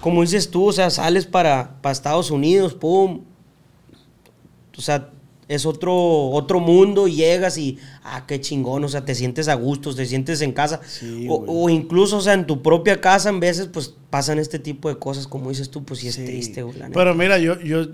como 0.00 0.22
dices 0.22 0.50
tú, 0.50 0.66
o 0.68 0.72
sea, 0.72 0.90
sales 0.90 1.26
para, 1.26 1.80
para 1.82 1.92
Estados 1.92 2.30
Unidos, 2.30 2.74
pum, 2.74 3.20
o 4.76 4.80
sea, 4.80 5.10
es 5.48 5.66
otro, 5.66 5.94
otro 6.30 6.60
mundo 6.60 7.08
y 7.08 7.16
llegas 7.16 7.58
y, 7.58 7.78
ah, 8.04 8.24
qué 8.26 8.40
chingón, 8.40 8.84
o 8.84 8.88
sea, 8.88 9.04
te 9.04 9.14
sientes 9.14 9.48
a 9.48 9.54
gusto, 9.54 9.94
te 9.94 10.06
sientes 10.06 10.40
en 10.40 10.52
casa. 10.52 10.80
Sí, 10.86 11.26
o, 11.28 11.44
o 11.46 11.68
incluso, 11.68 12.16
o 12.16 12.20
sea, 12.20 12.32
en 12.32 12.46
tu 12.46 12.62
propia 12.62 13.00
casa, 13.00 13.28
en 13.28 13.38
veces, 13.40 13.66
pues 13.70 13.94
pasan 14.08 14.38
este 14.38 14.58
tipo 14.58 14.88
de 14.88 14.96
cosas, 14.98 15.26
como 15.26 15.50
dices 15.50 15.68
tú, 15.70 15.84
pues 15.84 16.00
sí 16.00 16.08
es 16.08 16.14
Sí. 16.14 16.24
triste, 16.24 16.62
güey. 16.62 16.76
Pero 16.94 17.14
mira, 17.14 17.38
yo, 17.38 17.60
yo, 17.60 17.86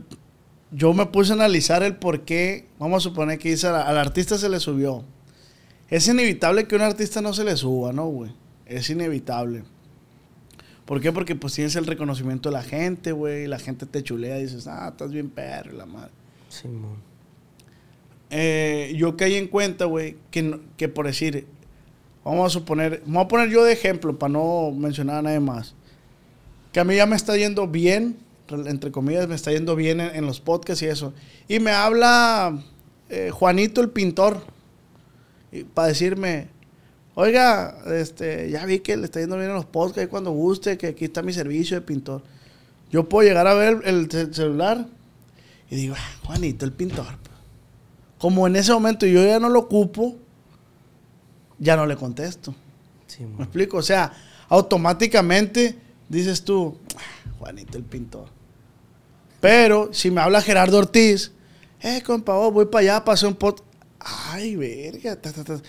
yo 0.71 0.93
me 0.93 1.07
puse 1.07 1.33
a 1.33 1.35
analizar 1.35 1.83
el 1.83 1.97
por 1.97 2.21
qué, 2.25 2.67
vamos 2.79 2.99
a 3.05 3.09
suponer 3.09 3.39
que 3.39 3.51
dice, 3.51 3.67
al, 3.67 3.77
al 3.77 3.99
artista 3.99 4.39
se 4.39 4.49
le 4.49 4.61
subió. 4.61 5.03
Es 5.91 6.07
inevitable 6.07 6.69
que 6.69 6.77
a 6.77 6.79
un 6.79 6.85
artista 6.85 7.21
no 7.23 7.33
se 7.33 7.43
le 7.45 7.57
suba, 7.57 7.93
¿no, 7.93 8.07
güey? 8.07 8.31
Es 8.69 8.91
inevitable. 8.91 9.65
¿Por 10.85 11.01
qué? 11.01 11.11
Porque 11.13 11.35
pues 11.35 11.55
tienes 11.55 11.75
el 11.77 11.87
reconocimiento 11.87 12.49
de 12.51 12.53
la 12.55 12.63
gente, 12.63 13.13
güey. 13.13 13.47
La 13.47 13.59
gente 13.59 13.87
te 13.87 14.03
chulea 14.03 14.39
y 14.39 14.43
dices, 14.45 14.67
ah, 14.67 14.89
estás 14.91 15.11
bien 15.11 15.31
perro, 15.31 15.73
la 15.73 15.87
madre. 15.87 16.11
Simón. 16.49 16.97
Eh, 18.31 18.95
yo 18.97 19.17
caí 19.17 19.35
en 19.37 19.49
cuenta, 19.49 19.87
güey, 19.87 20.17
que, 20.31 20.61
que 20.77 20.89
por 20.89 21.07
decir, 21.07 21.47
vamos 22.25 22.47
a 22.47 22.51
suponer, 22.51 23.03
vamos 23.07 23.25
a 23.25 23.29
poner 23.29 23.49
yo 23.49 23.65
de 23.65 23.73
ejemplo 23.73 24.19
para 24.19 24.33
no 24.33 24.71
mencionar 24.71 25.17
a 25.17 25.23
nadie 25.23 25.41
más, 25.41 25.75
que 26.73 26.81
a 26.81 26.85
mí 26.85 26.95
ya 26.95 27.07
me 27.07 27.17
está 27.17 27.39
yendo 27.39 27.67
bien, 27.67 28.19
re- 28.47 28.69
entre 28.69 28.93
comillas, 28.93 29.29
me 29.29 29.35
está 29.35 29.51
yendo 29.51 29.77
bien 29.77 30.01
en, 30.01 30.15
en 30.15 30.27
los 30.27 30.41
podcasts 30.41 30.83
y 30.83 30.87
eso. 30.87 31.15
Y 31.49 31.59
me 31.59 31.71
habla 31.71 32.63
eh, 33.09 33.31
Juanito 33.31 33.81
el 33.81 33.89
pintor 33.89 34.43
para 35.73 35.89
decirme, 35.89 36.49
oiga, 37.21 37.77
este, 37.87 38.49
ya 38.49 38.65
vi 38.65 38.79
que 38.79 38.97
le 38.97 39.07
está 39.07 39.19
yendo 39.19 39.37
bien 39.37 39.49
en 39.49 39.57
los 39.57 39.65
podcasts, 39.67 40.05
y 40.05 40.07
cuando 40.07 40.31
guste, 40.31 40.79
que 40.79 40.87
aquí 40.89 41.07
está 41.07 41.21
mi 41.23 41.33
servicio 41.33 41.77
de 41.77 41.81
pintor. 41.81 42.23
Yo 42.91 43.09
puedo 43.09 43.27
llegar 43.29 43.47
a 43.49 43.55
ver 43.55 43.81
el 43.85 44.09
ce- 44.09 44.33
celular 44.33 44.87
y 45.69 45.75
digo, 45.77 45.95
"Ah, 45.99 46.27
Juanito 46.27 46.65
el 46.65 46.73
pintor. 46.73 47.07
pues". 47.23 47.37
Como 48.19 48.47
en 48.47 48.55
ese 48.57 48.73
momento 48.73 49.05
yo 49.05 49.25
ya 49.27 49.41
no 49.41 49.49
lo 49.49 49.59
ocupo, 49.61 50.17
ya 51.59 51.77
no 51.77 51.87
le 51.87 51.97
contesto. 51.97 52.53
¿Me 52.53 53.13
Simón. 53.15 53.43
explico? 53.43 53.79
O 53.79 53.83
sea, 53.83 54.13
automáticamente 54.49 55.77
dices 56.09 56.45
tú, 56.45 56.79
"Ah, 56.97 57.31
Juanito 57.39 57.77
el 57.79 57.85
pintor. 57.85 58.27
Pero 59.41 59.91
si 59.93 60.11
me 60.11 60.21
habla 60.21 60.41
Gerardo 60.41 60.79
Ortiz, 60.79 61.33
eh, 61.81 62.01
compa, 62.05 62.35
oh, 62.35 62.51
voy 62.53 62.67
para 62.67 62.81
allá, 62.83 63.05
pasé 63.05 63.27
un 63.27 63.35
pot. 63.35 63.63
Ay, 64.01 64.57
verga. 64.57 65.17
ta, 65.17 65.33
ta, 65.33 65.43
ta". 65.45 65.61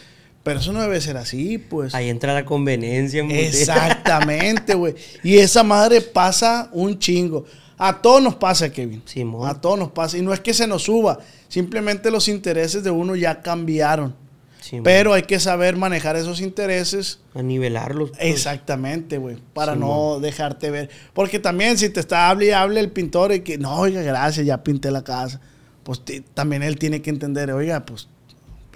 Pero 0.43 0.59
eso 0.59 0.71
no 0.71 0.81
debe 0.81 1.01
ser 1.01 1.17
así, 1.17 1.57
pues. 1.57 1.93
Ahí 1.93 2.09
entra 2.09 2.33
la 2.33 2.45
conveniencia. 2.45 3.23
Exactamente, 3.23 4.73
güey. 4.73 4.95
Y 5.23 5.37
esa 5.37 5.63
madre 5.63 6.01
pasa 6.01 6.69
un 6.71 6.97
chingo. 6.97 7.45
A 7.77 8.01
todos 8.01 8.21
nos 8.21 8.35
pasa, 8.35 8.71
Kevin. 8.71 9.01
Simón. 9.05 9.49
A 9.49 9.59
todos 9.59 9.79
nos 9.79 9.91
pasa. 9.91 10.17
Y 10.17 10.21
no 10.21 10.33
es 10.33 10.41
que 10.41 10.53
se 10.53 10.67
nos 10.67 10.83
suba. 10.83 11.19
Simplemente 11.47 12.11
los 12.11 12.27
intereses 12.27 12.83
de 12.83 12.91
uno 12.91 13.15
ya 13.15 13.41
cambiaron. 13.41 14.15
Simón. 14.59 14.83
Pero 14.83 15.13
hay 15.13 15.23
que 15.23 15.39
saber 15.39 15.77
manejar 15.77 16.17
esos 16.17 16.41
intereses. 16.41 17.19
A 17.33 17.41
nivelarlos. 17.41 18.09
pues. 18.11 18.21
Exactamente, 18.21 19.17
güey. 19.17 19.37
Para 19.53 19.73
Simón. 19.73 19.89
no 19.89 20.19
dejarte 20.19 20.71
ver. 20.71 20.89
Porque 21.13 21.39
también 21.39 21.77
si 21.77 21.89
te 21.89 22.01
está 22.01 22.29
hable 22.29 22.47
y 22.47 22.51
hable 22.51 22.81
el 22.81 22.91
pintor 22.91 23.33
y 23.33 23.41
que, 23.41 23.57
no, 23.57 23.77
oiga, 23.77 24.01
gracias, 24.01 24.45
ya 24.45 24.61
pinté 24.61 24.91
la 24.91 25.03
casa. 25.03 25.39
Pues 25.83 26.01
también 26.33 26.63
él 26.63 26.77
tiene 26.77 27.01
que 27.01 27.09
entender, 27.09 27.49
oiga, 27.51 27.85
pues, 27.85 28.09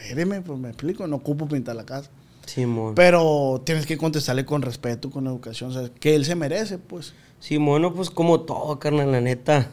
espéreme, 0.03 0.41
pues 0.41 0.59
me 0.59 0.69
explico, 0.69 1.07
no 1.07 1.17
ocupo 1.17 1.47
pintar 1.47 1.75
la 1.75 1.85
casa. 1.85 2.09
Simón. 2.45 2.95
Pero 2.95 3.61
tienes 3.65 3.85
que 3.85 3.97
contestarle 3.97 4.45
con 4.45 4.61
respeto, 4.61 5.09
con 5.09 5.27
educación, 5.27 5.71
o 5.71 5.73
sea, 5.73 5.89
que 5.99 6.15
él 6.15 6.25
se 6.25 6.35
merece, 6.35 6.77
pues. 6.77 7.13
Sí, 7.39 7.57
bueno, 7.57 7.93
pues 7.93 8.09
como 8.09 8.41
todo, 8.41 8.79
carnal, 8.79 9.11
la 9.11 9.21
neta. 9.21 9.71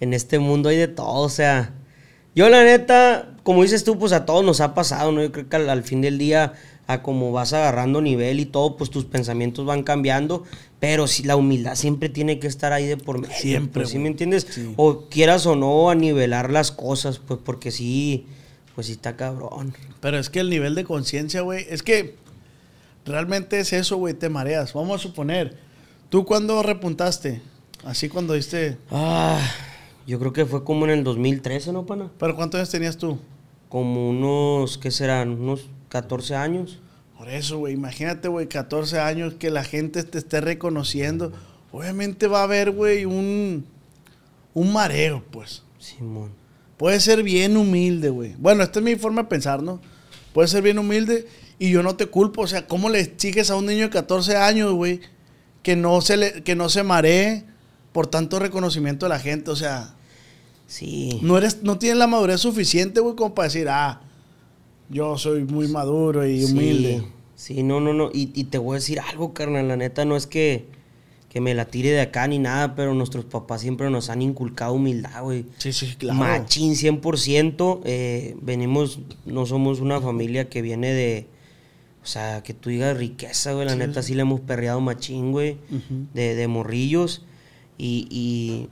En 0.00 0.14
este 0.14 0.38
mundo 0.38 0.68
hay 0.68 0.76
de 0.76 0.88
todo, 0.88 1.22
o 1.22 1.28
sea. 1.28 1.74
Yo, 2.34 2.48
la 2.48 2.64
neta, 2.64 3.36
como 3.42 3.62
dices 3.62 3.84
tú, 3.84 3.98
pues 3.98 4.12
a 4.12 4.24
todos 4.24 4.44
nos 4.44 4.60
ha 4.60 4.74
pasado, 4.74 5.12
¿no? 5.12 5.22
Yo 5.22 5.32
creo 5.32 5.48
que 5.48 5.56
al, 5.56 5.68
al 5.68 5.82
fin 5.82 6.00
del 6.00 6.16
día, 6.16 6.54
a 6.86 7.02
como 7.02 7.30
vas 7.30 7.52
agarrando 7.52 8.00
nivel 8.00 8.40
y 8.40 8.46
todo, 8.46 8.76
pues 8.76 8.90
tus 8.90 9.04
pensamientos 9.04 9.66
van 9.66 9.82
cambiando. 9.82 10.44
Pero 10.80 11.06
sí, 11.06 11.22
la 11.24 11.36
humildad 11.36 11.74
siempre 11.74 12.08
tiene 12.08 12.38
que 12.38 12.46
estar 12.46 12.72
ahí 12.72 12.86
de 12.86 12.96
por 12.96 13.20
medio. 13.20 13.34
Siempre, 13.36 13.82
pues, 13.82 13.90
¿Sí 13.90 13.98
me 13.98 14.08
entiendes? 14.08 14.46
Sí. 14.50 14.72
O 14.76 15.08
quieras 15.08 15.46
o 15.46 15.56
no, 15.56 15.90
a 15.90 15.94
nivelar 15.94 16.50
las 16.50 16.72
cosas, 16.72 17.18
pues 17.18 17.38
porque 17.44 17.70
sí, 17.70 18.26
pues 18.74 18.86
sí 18.86 18.94
está 18.94 19.16
cabrón. 19.16 19.74
Pero 20.00 20.18
es 20.18 20.30
que 20.30 20.40
el 20.40 20.50
nivel 20.50 20.74
de 20.74 20.84
conciencia, 20.84 21.42
güey, 21.42 21.66
es 21.68 21.82
que 21.82 22.16
realmente 23.04 23.60
es 23.60 23.72
eso, 23.72 23.96
güey, 23.96 24.14
te 24.14 24.28
mareas. 24.28 24.72
Vamos 24.72 25.00
a 25.00 25.02
suponer, 25.02 25.56
¿tú 26.08 26.24
cuándo 26.24 26.62
repuntaste? 26.62 27.42
Así 27.84 28.08
cuando 28.08 28.34
diste... 28.34 28.78
Ah, 28.90 29.40
yo 30.06 30.18
creo 30.18 30.32
que 30.32 30.46
fue 30.46 30.64
como 30.64 30.84
en 30.84 30.92
el 30.92 31.04
2013, 31.04 31.72
¿no, 31.72 31.86
pana? 31.86 32.10
¿Pero 32.18 32.36
cuántos 32.36 32.58
años 32.58 32.70
tenías 32.70 32.96
tú? 32.96 33.18
Como 33.68 34.10
unos, 34.10 34.78
¿qué 34.78 34.90
serán? 34.90 35.30
Unos 35.30 35.68
14 35.88 36.36
años. 36.36 36.78
Por 37.18 37.28
eso, 37.28 37.58
güey, 37.58 37.74
imagínate, 37.74 38.28
güey, 38.28 38.48
14 38.48 38.98
años 39.00 39.34
que 39.34 39.50
la 39.50 39.64
gente 39.64 40.02
te 40.02 40.18
esté 40.18 40.40
reconociendo. 40.40 41.32
Obviamente 41.70 42.26
va 42.26 42.40
a 42.40 42.44
haber, 42.44 42.70
güey, 42.72 43.04
un, 43.04 43.64
un 44.54 44.72
mareo, 44.72 45.22
pues. 45.30 45.62
Simón. 45.78 46.41
Puede 46.82 46.98
ser 46.98 47.22
bien 47.22 47.56
humilde, 47.56 48.10
güey. 48.10 48.34
Bueno, 48.38 48.64
esta 48.64 48.80
es 48.80 48.84
mi 48.84 48.96
forma 48.96 49.22
de 49.22 49.28
pensar, 49.28 49.62
¿no? 49.62 49.80
Puede 50.32 50.48
ser 50.48 50.64
bien 50.64 50.80
humilde 50.80 51.28
y 51.60 51.70
yo 51.70 51.80
no 51.84 51.94
te 51.94 52.06
culpo. 52.06 52.42
O 52.42 52.46
sea, 52.48 52.66
¿cómo 52.66 52.88
le 52.88 52.98
exiges 52.98 53.52
a 53.52 53.54
un 53.54 53.66
niño 53.66 53.84
de 53.84 53.90
14 53.90 54.34
años, 54.36 54.72
güey, 54.72 54.98
que 55.62 55.76
no 55.76 56.00
se 56.00 56.16
le, 56.16 56.42
que 56.42 56.56
no 56.56 56.68
se 56.68 56.82
maree 56.82 57.44
por 57.92 58.08
tanto 58.08 58.40
reconocimiento 58.40 59.06
de 59.06 59.10
la 59.10 59.20
gente? 59.20 59.52
O 59.52 59.54
sea, 59.54 59.94
Sí. 60.66 61.20
no 61.22 61.38
eres, 61.38 61.62
no 61.62 61.78
tienes 61.78 61.98
la 61.98 62.08
madurez 62.08 62.40
suficiente, 62.40 62.98
güey, 62.98 63.14
como 63.14 63.32
para 63.32 63.46
decir, 63.46 63.68
ah, 63.68 64.00
yo 64.90 65.16
soy 65.18 65.44
muy 65.44 65.68
maduro 65.68 66.26
y 66.26 66.44
Sí, 66.44 66.52
humilde. 66.52 67.04
Sí, 67.36 67.62
no, 67.62 67.78
no, 67.78 67.92
no. 67.92 68.10
Y, 68.12 68.32
y 68.34 68.42
te 68.42 68.58
voy 68.58 68.74
a 68.74 68.80
decir 68.80 68.98
algo, 68.98 69.32
carnal. 69.34 69.68
La 69.68 69.76
neta 69.76 70.04
no 70.04 70.16
es 70.16 70.26
que, 70.26 70.66
que 71.32 71.40
me 71.40 71.54
la 71.54 71.64
tire 71.64 71.90
de 71.92 72.02
acá 72.02 72.28
ni 72.28 72.38
nada, 72.38 72.74
pero 72.74 72.92
nuestros 72.92 73.24
papás 73.24 73.62
siempre 73.62 73.88
nos 73.88 74.10
han 74.10 74.20
inculcado 74.20 74.74
humildad, 74.74 75.22
güey. 75.22 75.46
Sí, 75.56 75.72
sí, 75.72 75.94
claro. 75.96 76.18
Machín 76.18 76.74
100%. 76.74 77.80
Eh, 77.84 78.36
venimos, 78.42 78.98
no 79.24 79.46
somos 79.46 79.80
una 79.80 79.98
familia 79.98 80.50
que 80.50 80.60
viene 80.60 80.92
de, 80.92 81.26
o 82.02 82.06
sea, 82.06 82.42
que 82.42 82.52
tú 82.52 82.68
digas 82.68 82.98
riqueza, 82.98 83.54
güey. 83.54 83.64
La 83.66 83.76
neta 83.76 84.02
sí 84.02 84.14
le 84.14 84.20
hemos 84.22 84.40
perreado 84.40 84.80
machín, 84.82 85.32
güey, 85.32 85.56
de, 86.12 86.34
de 86.34 86.48
morrillos. 86.48 87.22
Y, 87.78 88.06
y, 88.10 88.68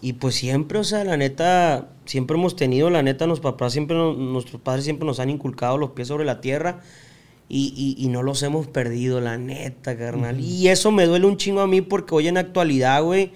y 0.00 0.14
pues 0.14 0.34
siempre, 0.34 0.80
o 0.80 0.84
sea, 0.84 1.04
la 1.04 1.16
neta, 1.16 1.90
siempre 2.06 2.36
hemos 2.36 2.56
tenido, 2.56 2.90
la 2.90 3.02
neta, 3.04 3.28
los 3.28 3.38
papás 3.38 3.72
siempre, 3.72 3.96
nos- 3.96 4.16
nuestros 4.18 4.60
padres 4.60 4.82
siempre 4.84 5.06
nos 5.06 5.20
han 5.20 5.30
inculcado 5.30 5.78
los 5.78 5.90
pies 5.92 6.08
sobre 6.08 6.24
la 6.24 6.40
tierra. 6.40 6.80
Y, 7.52 7.74
y- 7.98 8.02
y 8.04 8.08
no 8.08 8.22
los 8.22 8.42
hemos 8.44 8.68
perdido, 8.68 9.20
la 9.20 9.36
neta, 9.36 9.98
carnal. 9.98 10.38
Y 10.40 10.68
eso 10.68 10.92
me 10.92 11.04
duele 11.06 11.26
un 11.26 11.36
chingo 11.36 11.60
a 11.60 11.66
mí 11.66 11.80
porque 11.80 12.14
hoy 12.14 12.28
en 12.28 12.34
la 12.34 12.40
actualidad, 12.40 13.02
güey, 13.02 13.32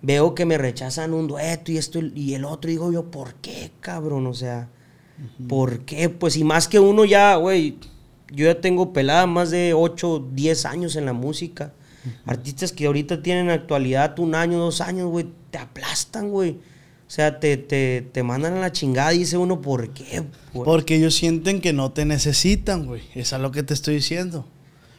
veo 0.00 0.34
que 0.34 0.44
me 0.46 0.56
rechazan 0.56 1.12
un 1.12 1.26
dueto 1.26 1.72
y 1.72 1.76
esto 1.76 1.98
y 2.14 2.34
el 2.34 2.44
otro. 2.44 2.70
Y 2.70 2.74
digo 2.74 2.92
yo, 2.92 3.10
¿por 3.10 3.34
qué, 3.34 3.72
cabrón? 3.80 4.26
O 4.28 4.34
sea, 4.34 4.68
¿por 5.48 5.80
qué? 5.80 6.08
Pues 6.08 6.36
y 6.36 6.44
más 6.44 6.68
que 6.68 6.78
uno 6.78 7.04
ya, 7.04 7.34
güey, 7.34 7.76
yo 8.32 8.44
ya 8.44 8.60
tengo 8.60 8.92
pelada 8.92 9.26
más 9.26 9.50
de 9.50 9.74
8, 9.74 10.28
10 10.32 10.64
años 10.64 10.94
en 10.96 11.04
la 11.06 11.12
música. 11.12 11.72
Artistas 12.26 12.72
que 12.72 12.86
ahorita 12.86 13.22
tienen 13.22 13.50
actualidad 13.50 14.16
un 14.20 14.34
año, 14.36 14.58
dos 14.58 14.80
años, 14.80 15.10
güey, 15.10 15.26
te 15.50 15.58
aplastan, 15.58 16.30
güey. 16.30 16.58
O 17.08 17.10
sea, 17.10 17.40
te, 17.40 17.56
te, 17.56 18.06
te 18.12 18.22
mandan 18.22 18.54
a 18.58 18.60
la 18.60 18.70
chingada 18.72 19.14
y 19.14 19.20
dice 19.20 19.38
uno, 19.38 19.62
¿por 19.62 19.88
qué? 19.94 20.24
güey? 20.52 20.64
Porque 20.66 20.96
ellos 20.96 21.14
sienten 21.14 21.60
que 21.62 21.72
no 21.72 21.90
te 21.90 22.04
necesitan, 22.04 22.84
güey. 22.84 23.00
Eso 23.14 23.36
es 23.36 23.42
lo 23.42 23.50
que 23.50 23.62
te 23.62 23.72
estoy 23.72 23.94
diciendo. 23.94 24.46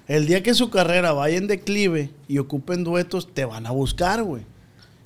El 0.08 0.26
día 0.26 0.42
que 0.42 0.56
su 0.56 0.72
carrera 0.72 1.14
vaya 1.14 1.38
en 1.38 1.46
declive 1.46 2.10
y 2.28 2.40
ocupen 2.40 2.84
duetos, 2.84 3.32
te 3.32 3.46
van 3.46 3.68
a 3.68 3.72
buscar, 3.72 4.24
güey. 4.24 4.42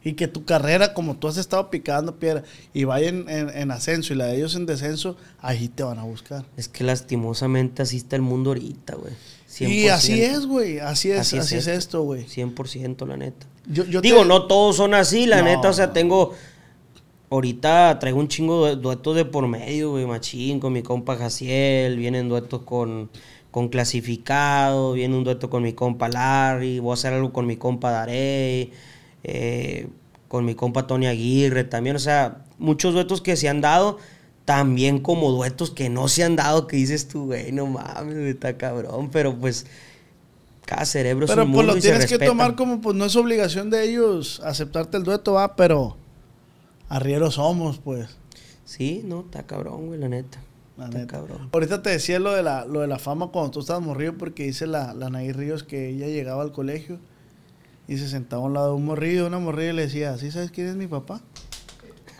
Y 0.05 0.13
que 0.13 0.27
tu 0.29 0.45
carrera, 0.45 0.93
como 0.93 1.15
tú 1.17 1.27
has 1.27 1.35
estado 1.37 1.69
picando 1.69 2.19
piedra 2.19 2.43
y 2.73 2.85
vaya 2.85 3.09
en, 3.09 3.27
en- 3.29 3.49
en 3.49 3.71
ascenso 3.71 4.13
y 4.13 4.17
la 4.17 4.25
de 4.27 4.37
ellos 4.37 4.55
en 4.55 4.65
descenso, 4.65 5.17
ahí 5.41 5.67
te 5.69 5.83
van 5.83 5.99
a 5.99 6.03
buscar. 6.03 6.45
Es 6.55 6.69
que 6.69 6.83
lastimosamente 6.85 7.81
así 7.81 7.97
está 7.97 8.15
el 8.15 8.21
mundo 8.21 8.51
ahorita, 8.51 8.95
güey. 8.95 9.13
Y 9.59 9.87
así 9.89 10.13
100%. 10.13 10.17
es, 10.23 10.45
güey. 10.45 10.79
Así 10.79 11.11
es, 11.11 11.19
Así 11.19 11.37
así, 11.37 11.55
es 11.55 11.67
es, 11.67 11.67
esto. 11.67 11.79
esto, 11.79 12.01
güey. 12.03 12.25
100% 12.25 13.05
la 13.07 13.17
neta. 13.17 13.45
Yo, 13.67 13.85
yo 13.85 14.01
Digo, 14.01 14.21
te- 14.21 14.25
no 14.27 14.47
todos 14.47 14.77
son 14.77 14.93
así, 14.93 15.25
la 15.25 15.37
No, 15.39 15.43
neta. 15.45 15.69
O 15.69 15.73
sea, 15.73 15.87
no. 15.87 15.93
tengo. 15.93 16.33
Ahorita 17.33 17.97
traigo 17.97 18.19
un 18.19 18.27
chingo 18.27 18.67
de 18.67 18.75
duetos 18.75 19.15
de 19.15 19.25
por 19.25 19.47
medio, 19.47 19.89
güey, 19.89 20.05
machín, 20.05 20.59
con 20.59 20.71
mi 20.71 20.83
compa 20.83 21.15
Jaciel. 21.15 21.97
Vienen 21.97 22.29
duetos 22.29 22.61
con, 22.61 23.09
con 23.49 23.69
Clasificado. 23.69 24.93
Viene 24.93 25.17
un 25.17 25.23
dueto 25.23 25.49
con 25.49 25.63
mi 25.63 25.73
compa 25.73 26.09
Larry. 26.09 26.77
Voy 26.77 26.91
a 26.91 26.93
hacer 26.93 27.11
algo 27.11 27.33
con 27.33 27.47
mi 27.47 27.57
compa 27.57 27.89
Darey. 27.89 28.71
eh, 29.23 29.87
con 30.27 30.45
mi 30.45 30.53
compa 30.53 30.85
Tony 30.85 31.07
Aguirre 31.07 31.63
también. 31.63 31.95
O 31.95 31.99
sea, 31.99 32.45
muchos 32.59 32.93
duetos 32.93 33.19
que 33.19 33.35
se 33.35 33.49
han 33.49 33.61
dado. 33.61 33.97
También 34.45 34.99
como 34.99 35.31
duetos 35.31 35.71
que 35.71 35.89
no 35.89 36.09
se 36.09 36.23
han 36.23 36.35
dado, 36.35 36.67
que 36.67 36.77
dices 36.77 37.07
tú, 37.07 37.25
güey, 37.25 37.51
no 37.51 37.65
mames, 37.65 38.15
está 38.15 38.57
cabrón. 38.59 39.09
Pero 39.11 39.35
pues, 39.39 39.65
cada 40.67 40.85
cerebro 40.85 41.25
Pero 41.25 41.41
es 41.41 41.47
un 41.47 41.51
pues 41.51 41.65
mundo 41.65 41.73
lo 41.73 41.79
y 41.79 41.81
se 41.81 41.89
tienes 41.89 42.05
que 42.05 42.19
tomar 42.23 42.55
como, 42.55 42.79
pues 42.79 42.95
no 42.95 43.05
es 43.05 43.15
obligación 43.15 43.71
de 43.71 43.89
ellos 43.89 44.39
aceptarte 44.45 44.97
el 44.97 45.03
dueto, 45.03 45.33
va, 45.33 45.55
pero 45.55 45.97
arrieros 46.93 47.35
somos, 47.35 47.79
pues. 47.79 48.17
Sí, 48.65 49.01
no, 49.03 49.21
está 49.21 49.43
cabrón, 49.43 49.87
güey, 49.87 49.99
la 49.99 50.09
neta. 50.09 50.39
La 50.77 50.85
está 50.85 50.99
neta. 50.99 51.17
cabrón. 51.17 51.49
Ahorita 51.51 51.81
te 51.81 51.89
decía 51.89 52.19
lo 52.19 52.31
de 52.31 52.43
la, 52.43 52.65
lo 52.65 52.81
de 52.81 52.87
la 52.87 52.99
fama 52.99 53.29
cuando 53.29 53.51
tú 53.51 53.59
estabas 53.61 53.81
morrido, 53.81 54.15
porque 54.17 54.43
dice 54.43 54.67
la, 54.67 54.93
la 54.93 55.09
Nair 55.09 55.35
Ríos 55.35 55.63
que 55.63 55.89
ella 55.89 56.05
llegaba 56.05 56.43
al 56.43 56.51
colegio 56.51 56.99
y 57.87 57.97
se 57.97 58.07
sentaba 58.07 58.43
a 58.43 58.45
un 58.45 58.53
lado 58.53 58.67
de 58.69 58.75
un 58.75 58.85
morrillo, 58.85 59.25
una 59.25 59.39
morrilla 59.39 59.71
y 59.71 59.75
le 59.75 59.81
decía, 59.83 60.17
¿sí 60.19 60.29
sabes 60.31 60.51
quién 60.51 60.67
es 60.67 60.75
mi 60.75 60.85
papá? 60.85 61.21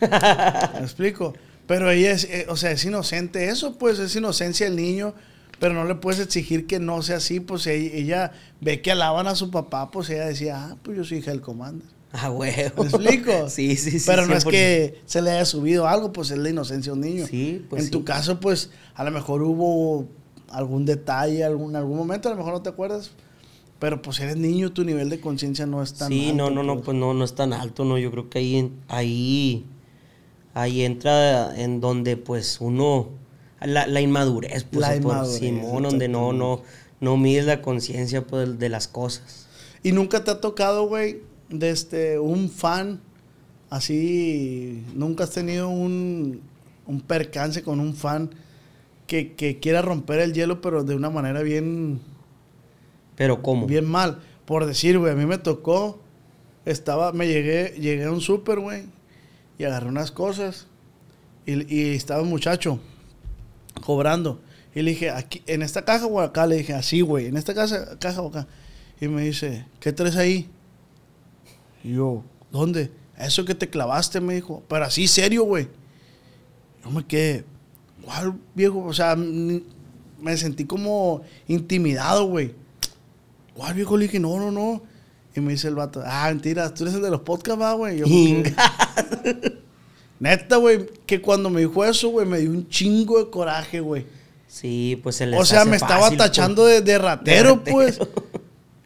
¿Me 0.00 0.80
explico? 0.80 1.34
Pero 1.68 1.90
ella 1.90 2.10
es, 2.10 2.24
eh, 2.24 2.46
o 2.48 2.56
sea, 2.56 2.72
es 2.72 2.84
inocente 2.84 3.48
eso, 3.48 3.78
pues 3.78 4.00
es 4.00 4.14
inocencia 4.16 4.66
del 4.66 4.76
niño, 4.76 5.14
pero 5.60 5.72
no 5.72 5.84
le 5.84 5.94
puedes 5.94 6.20
exigir 6.20 6.66
que 6.66 6.80
no 6.80 7.00
sea 7.02 7.18
así, 7.18 7.38
pues 7.38 7.66
ella, 7.68 7.94
ella 7.94 8.32
ve 8.60 8.82
que 8.82 8.90
alaban 8.90 9.28
a 9.28 9.36
su 9.36 9.52
papá, 9.52 9.92
pues 9.92 10.10
ella 10.10 10.26
decía, 10.26 10.64
ah, 10.64 10.76
pues 10.82 10.96
yo 10.96 11.04
soy 11.04 11.18
hija 11.18 11.30
del 11.30 11.40
comando. 11.40 11.84
Ah, 12.22 12.28
güey. 12.28 12.52
¿Me 12.76 12.84
explico? 12.84 13.32
Sí, 13.48 13.74
sí, 13.76 13.98
sí. 13.98 14.06
Pero 14.06 14.24
no 14.26 14.34
es 14.36 14.46
100%. 14.46 14.50
que 14.50 15.00
se 15.04 15.20
le 15.20 15.32
haya 15.32 15.44
subido 15.44 15.88
algo, 15.88 16.12
pues 16.12 16.30
es 16.30 16.38
la 16.38 16.48
inocencia 16.48 16.92
de 16.92 16.98
un 16.98 17.04
niño. 17.04 17.26
Sí, 17.26 17.66
pues 17.68 17.84
En 17.86 17.90
tu 17.90 17.98
sí. 17.98 18.04
caso, 18.04 18.38
pues 18.38 18.70
a 18.94 19.02
lo 19.02 19.10
mejor 19.10 19.42
hubo 19.42 20.06
algún 20.50 20.84
detalle, 20.86 21.42
algún, 21.42 21.74
algún 21.74 21.96
momento, 21.98 22.28
a 22.28 22.32
lo 22.32 22.36
mejor 22.38 22.52
no 22.52 22.62
te 22.62 22.68
acuerdas. 22.68 23.10
Pero 23.80 24.00
pues 24.00 24.20
eres 24.20 24.36
niño, 24.36 24.72
tu 24.72 24.84
nivel 24.84 25.10
de 25.10 25.18
conciencia 25.20 25.66
no 25.66 25.82
es 25.82 25.94
tan 25.94 26.08
Sí, 26.08 26.30
alto. 26.30 26.36
no, 26.36 26.50
no, 26.50 26.62
no, 26.62 26.80
pues 26.82 26.96
no, 26.96 27.12
no 27.14 27.24
es 27.24 27.34
tan 27.34 27.52
alto, 27.52 27.84
no. 27.84 27.98
Yo 27.98 28.12
creo 28.12 28.30
que 28.30 28.38
ahí, 28.38 28.72
ahí, 28.86 29.66
ahí 30.54 30.82
entra 30.82 31.54
en 31.60 31.80
donde, 31.80 32.16
pues, 32.16 32.58
uno, 32.60 33.08
la, 33.60 33.88
la 33.88 34.00
inmadurez, 34.00 34.62
pues, 34.62 34.80
La 34.86 34.94
inmadurez, 34.94 35.38
Simón, 35.40 35.82
donde 35.82 36.06
no, 36.08 36.32
no, 36.32 36.62
no 37.00 37.16
mides 37.16 37.46
la 37.46 37.60
conciencia, 37.60 38.24
pues, 38.24 38.58
de 38.60 38.68
las 38.68 38.86
cosas. 38.86 39.46
Y 39.82 39.90
nunca 39.90 40.22
te 40.22 40.30
ha 40.30 40.40
tocado, 40.40 40.86
güey, 40.86 41.20
de 41.58 41.70
este, 41.70 42.18
un 42.18 42.50
fan 42.50 43.00
así, 43.70 44.84
nunca 44.94 45.24
has 45.24 45.30
tenido 45.30 45.68
un, 45.68 46.40
un 46.86 47.00
percance 47.00 47.62
con 47.62 47.80
un 47.80 47.94
fan 47.94 48.30
que, 49.06 49.32
que 49.34 49.58
quiera 49.58 49.82
romper 49.82 50.20
el 50.20 50.32
hielo, 50.32 50.60
pero 50.60 50.84
de 50.84 50.94
una 50.94 51.10
manera 51.10 51.42
bien, 51.42 52.00
Pero, 53.16 53.42
¿cómo? 53.42 53.66
bien 53.66 53.84
mal. 53.84 54.20
Por 54.44 54.66
decir, 54.66 54.98
güey, 54.98 55.12
a 55.12 55.16
mí 55.16 55.26
me 55.26 55.38
tocó, 55.38 56.00
estaba, 56.64 57.12
me 57.12 57.26
llegué, 57.26 57.74
llegué 57.78 58.04
a 58.04 58.12
un 58.12 58.20
súper, 58.20 58.60
güey, 58.60 58.84
y 59.58 59.64
agarré 59.64 59.88
unas 59.88 60.10
cosas, 60.10 60.66
y, 61.46 61.74
y 61.74 61.94
estaba 61.94 62.22
un 62.22 62.30
muchacho 62.30 62.78
cobrando. 63.84 64.40
Y 64.74 64.82
le 64.82 64.90
dije, 64.90 65.10
aquí, 65.10 65.42
en 65.46 65.62
esta 65.62 65.84
caja 65.84 66.06
o 66.06 66.20
acá, 66.20 66.46
le 66.46 66.56
dije, 66.56 66.74
así, 66.74 67.00
güey, 67.00 67.26
en 67.26 67.36
esta 67.36 67.54
casa, 67.54 67.98
caja 67.98 68.22
o 68.22 68.28
acá. 68.28 68.46
Y 69.00 69.08
me 69.08 69.22
dice, 69.22 69.66
¿qué 69.80 69.92
traes 69.92 70.16
ahí? 70.16 70.48
Y 71.84 71.92
yo, 71.92 72.24
¿dónde? 72.50 72.90
Eso 73.16 73.44
que 73.44 73.54
te 73.54 73.70
clavaste, 73.70 74.20
me 74.20 74.34
dijo. 74.34 74.62
Pero 74.68 74.84
así, 74.86 75.06
serio, 75.06 75.44
güey. 75.44 75.68
Yo 76.82 76.90
me 76.90 77.06
quedé, 77.06 77.44
¿cuál 78.02 78.34
viejo? 78.54 78.82
O 78.84 78.92
sea, 78.92 79.14
me 79.16 80.36
sentí 80.36 80.64
como 80.64 81.22
intimidado, 81.46 82.24
güey. 82.26 82.54
¿Cuál 83.54 83.74
viejo? 83.74 83.96
Le 83.96 84.06
dije, 84.06 84.18
no, 84.18 84.38
no, 84.38 84.50
no. 84.50 84.82
Y 85.36 85.40
me 85.40 85.52
dice 85.52 85.68
el 85.68 85.74
vato, 85.74 86.02
ah, 86.04 86.26
mentira, 86.28 86.72
tú 86.72 86.84
eres 86.84 86.94
el 86.94 87.02
de 87.02 87.10
los 87.10 87.20
podcasts, 87.20 87.76
güey. 87.76 87.98
Yo 87.98 88.06
quedé, 88.06 88.54
Neta, 90.20 90.56
güey, 90.56 90.86
que 91.06 91.20
cuando 91.20 91.50
me 91.50 91.60
dijo 91.60 91.84
eso, 91.84 92.08
güey, 92.08 92.26
me 92.26 92.38
dio 92.38 92.50
un 92.50 92.68
chingo 92.68 93.18
de 93.18 93.30
coraje, 93.30 93.80
güey. 93.80 94.06
Sí, 94.46 95.00
pues 95.02 95.16
se 95.16 95.26
les 95.26 95.40
O 95.40 95.44
sea, 95.44 95.62
hace 95.62 95.70
me 95.70 95.76
estaba 95.76 96.06
pues. 96.06 96.18
tachando 96.18 96.64
de, 96.64 96.80
de 96.80 96.98
ratero, 96.98 97.56
De 97.56 97.72
pues. 97.72 97.98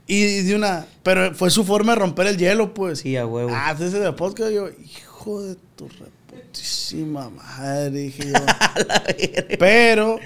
Y 0.09 0.43
de 0.43 0.57
una. 0.57 0.87
Pero 1.05 1.35
fue 1.35 1.51
su 1.51 1.65
forma 1.65 1.93
de 1.93 2.01
romper 2.01 2.27
el 2.27 2.37
hielo, 2.39 2.75
pues. 2.75 3.01
Sí, 3.01 3.17
a 3.17 3.27
huevo. 3.27 3.51
Ah, 3.53 3.69
entonces 3.73 4.01
de 4.01 4.13
podcast 4.15 4.51
yo, 4.51 4.69
hijo 4.71 5.43
de 5.43 5.57
tu 5.77 5.87
reputísima 5.89 7.29
madre, 7.31 7.91
dije 7.91 8.25
yo. 8.27 8.33
pero, 9.59 10.19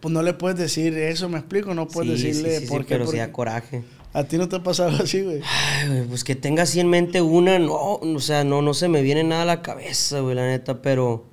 pues 0.00 0.12
no 0.12 0.22
le 0.22 0.34
puedes 0.34 0.58
decir 0.58 0.96
eso, 0.98 1.28
me 1.28 1.38
explico, 1.38 1.74
no 1.74 1.86
puedes 1.88 2.20
Sí, 2.20 2.26
decirle 2.26 2.58
sí, 2.58 2.64
sí, 2.66 2.68
por 2.68 2.82
qué. 2.84 2.94
pero 2.94 3.04
porque 3.04 3.20
da 3.20 3.32
coraje. 3.32 3.84
a 4.12 4.24
ti 4.24 4.36
no 4.36 4.48
te 4.48 4.56
ha 4.56 4.62
pasado 4.62 5.02
así, 5.02 5.22
güey. 5.22 5.40
Ay, 5.44 5.88
güey, 5.88 6.02
pues 6.08 6.24
que 6.24 6.34
tenga 6.34 6.64
así 6.64 6.80
en 6.80 6.88
mente 6.88 7.20
una, 7.22 7.58
no, 7.58 7.72
o 7.74 8.20
sea, 8.20 8.42
no, 8.44 8.62
no 8.62 8.74
se 8.74 8.88
me 8.88 9.02
viene 9.02 9.22
nada 9.24 9.42
a 9.42 9.46
la 9.46 9.62
cabeza, 9.62 10.20
güey, 10.20 10.34
la 10.34 10.46
neta, 10.46 10.82
pero, 10.82 11.24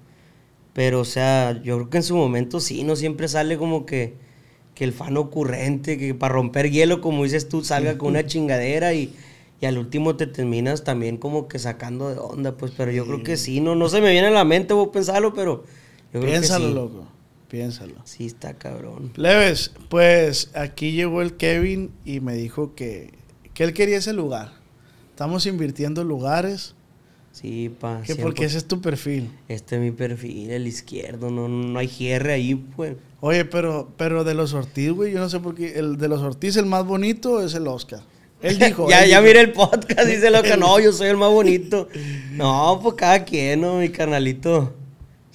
pero, 0.74 1.00
o 1.00 1.06
sea, 1.06 1.60
yo 1.64 1.78
creo 1.78 1.90
que 1.90 1.98
en 1.98 2.04
su 2.04 2.16
momento 2.16 2.60
sí, 2.60 2.84
no 2.84 2.96
siempre 2.96 3.28
sale 3.28 3.58
como 3.58 3.86
que, 3.88 4.16
que 4.76 4.84
el 4.84 4.94
fan 4.94 5.18
ocurrente, 5.18 5.98
que 5.98 6.14
para 6.14 6.34
romper 6.34 6.72
hielo, 6.72 7.02
como 7.02 7.24
dices 7.24 7.50
tú, 7.50 7.64
salga 7.64 7.98
con 7.98 8.10
una 8.10 8.26
chingadera 8.26 8.94
y, 8.94 9.14
y 9.60 9.66
al 9.66 9.78
último 9.78 10.16
te 10.16 10.28
terminas 10.28 10.84
también 10.84 11.18
como 11.18 11.48
que 11.48 11.60
sacando 11.60 12.10
de 12.10 12.18
onda, 12.18 12.54
pues, 12.58 12.72
pero 12.76 12.92
yo 12.92 13.06
creo 13.06 13.24
que 13.24 13.38
sí, 13.38 13.60
no, 13.60 13.76
no 13.76 13.90
se 13.90 14.02
me 14.02 14.12
viene 14.12 14.28
a 14.28 14.32
la 14.32 14.46
mente, 14.46 14.74
voy 14.74 14.88
a 14.88 14.92
pensarlo, 14.92 15.34
pero 15.34 15.64
yo 16.14 16.20
creo 16.20 16.32
Piénsalo, 16.32 16.66
que 16.66 16.70
sí. 16.70 16.76
loco. 16.76 17.08
Piénsalo. 17.50 17.96
Sí, 18.06 18.26
está 18.28 18.54
cabrón. 18.54 19.12
Leves, 19.18 19.72
pues 19.90 20.52
aquí 20.56 20.94
llegó 20.94 21.22
el 21.22 21.36
Kevin 21.36 21.92
y 22.06 22.22
me 22.22 22.34
dijo 22.34 22.76
que, 22.76 23.12
que 23.54 23.66
él 23.66 23.74
quería 23.74 23.98
ese 23.98 24.14
lugar. 24.14 24.54
Estamos 25.10 25.46
invirtiendo 25.46 26.02
en 26.02 26.08
lugares. 26.08 26.76
Sí, 27.32 27.70
pa. 27.80 28.02
Que 28.06 28.16
100%. 28.16 28.22
porque 28.22 28.46
ese 28.46 28.58
es 28.58 28.66
tu 28.66 28.82
perfil. 28.82 29.32
Este 29.48 29.76
es 29.76 29.82
mi 29.82 29.92
perfil, 29.92 30.52
el 30.52 30.68
izquierdo, 30.68 31.30
no, 31.32 31.48
no 31.48 31.80
hay 31.80 31.88
cierre 31.88 32.34
ahí, 32.34 32.56
pues. 32.56 32.96
Oye, 33.22 33.46
pero, 33.46 33.90
pero 33.98 34.24
de 34.24 34.34
los 34.34 34.54
Ortiz, 34.54 34.92
güey, 34.92 35.14
yo 35.14 35.20
no 35.20 35.30
sé 35.30 35.40
por 35.40 35.56
qué. 35.56 35.80
El 35.80 35.98
de 35.98 36.08
los 36.08 36.22
Ortiz, 36.22 36.58
el 36.58 36.66
más 36.66 36.86
bonito 36.86 37.42
es 37.44 37.54
el 37.54 37.68
Oscar. 37.68 38.02
Él 38.42 38.60
dijo. 38.66 38.90
ya, 38.90 39.04
él 39.04 39.10
ya 39.10 39.22
dijo. 39.22 39.28
mire 39.28 39.42
el 39.42 39.52
podcast, 39.54 40.08
dice 40.08 40.30
lo 40.30 40.44
que 40.44 40.58
no, 40.58 40.80
yo 40.80 40.92
soy 40.92 41.10
el 41.10 41.18
más 41.18 41.30
bonito. 41.32 41.88
No, 42.32 42.80
pues 42.82 42.96
cada 42.96 43.24
quien, 43.24 43.62
¿no? 43.62 43.78
Mi 43.78 43.90
carnalito. 43.90 44.74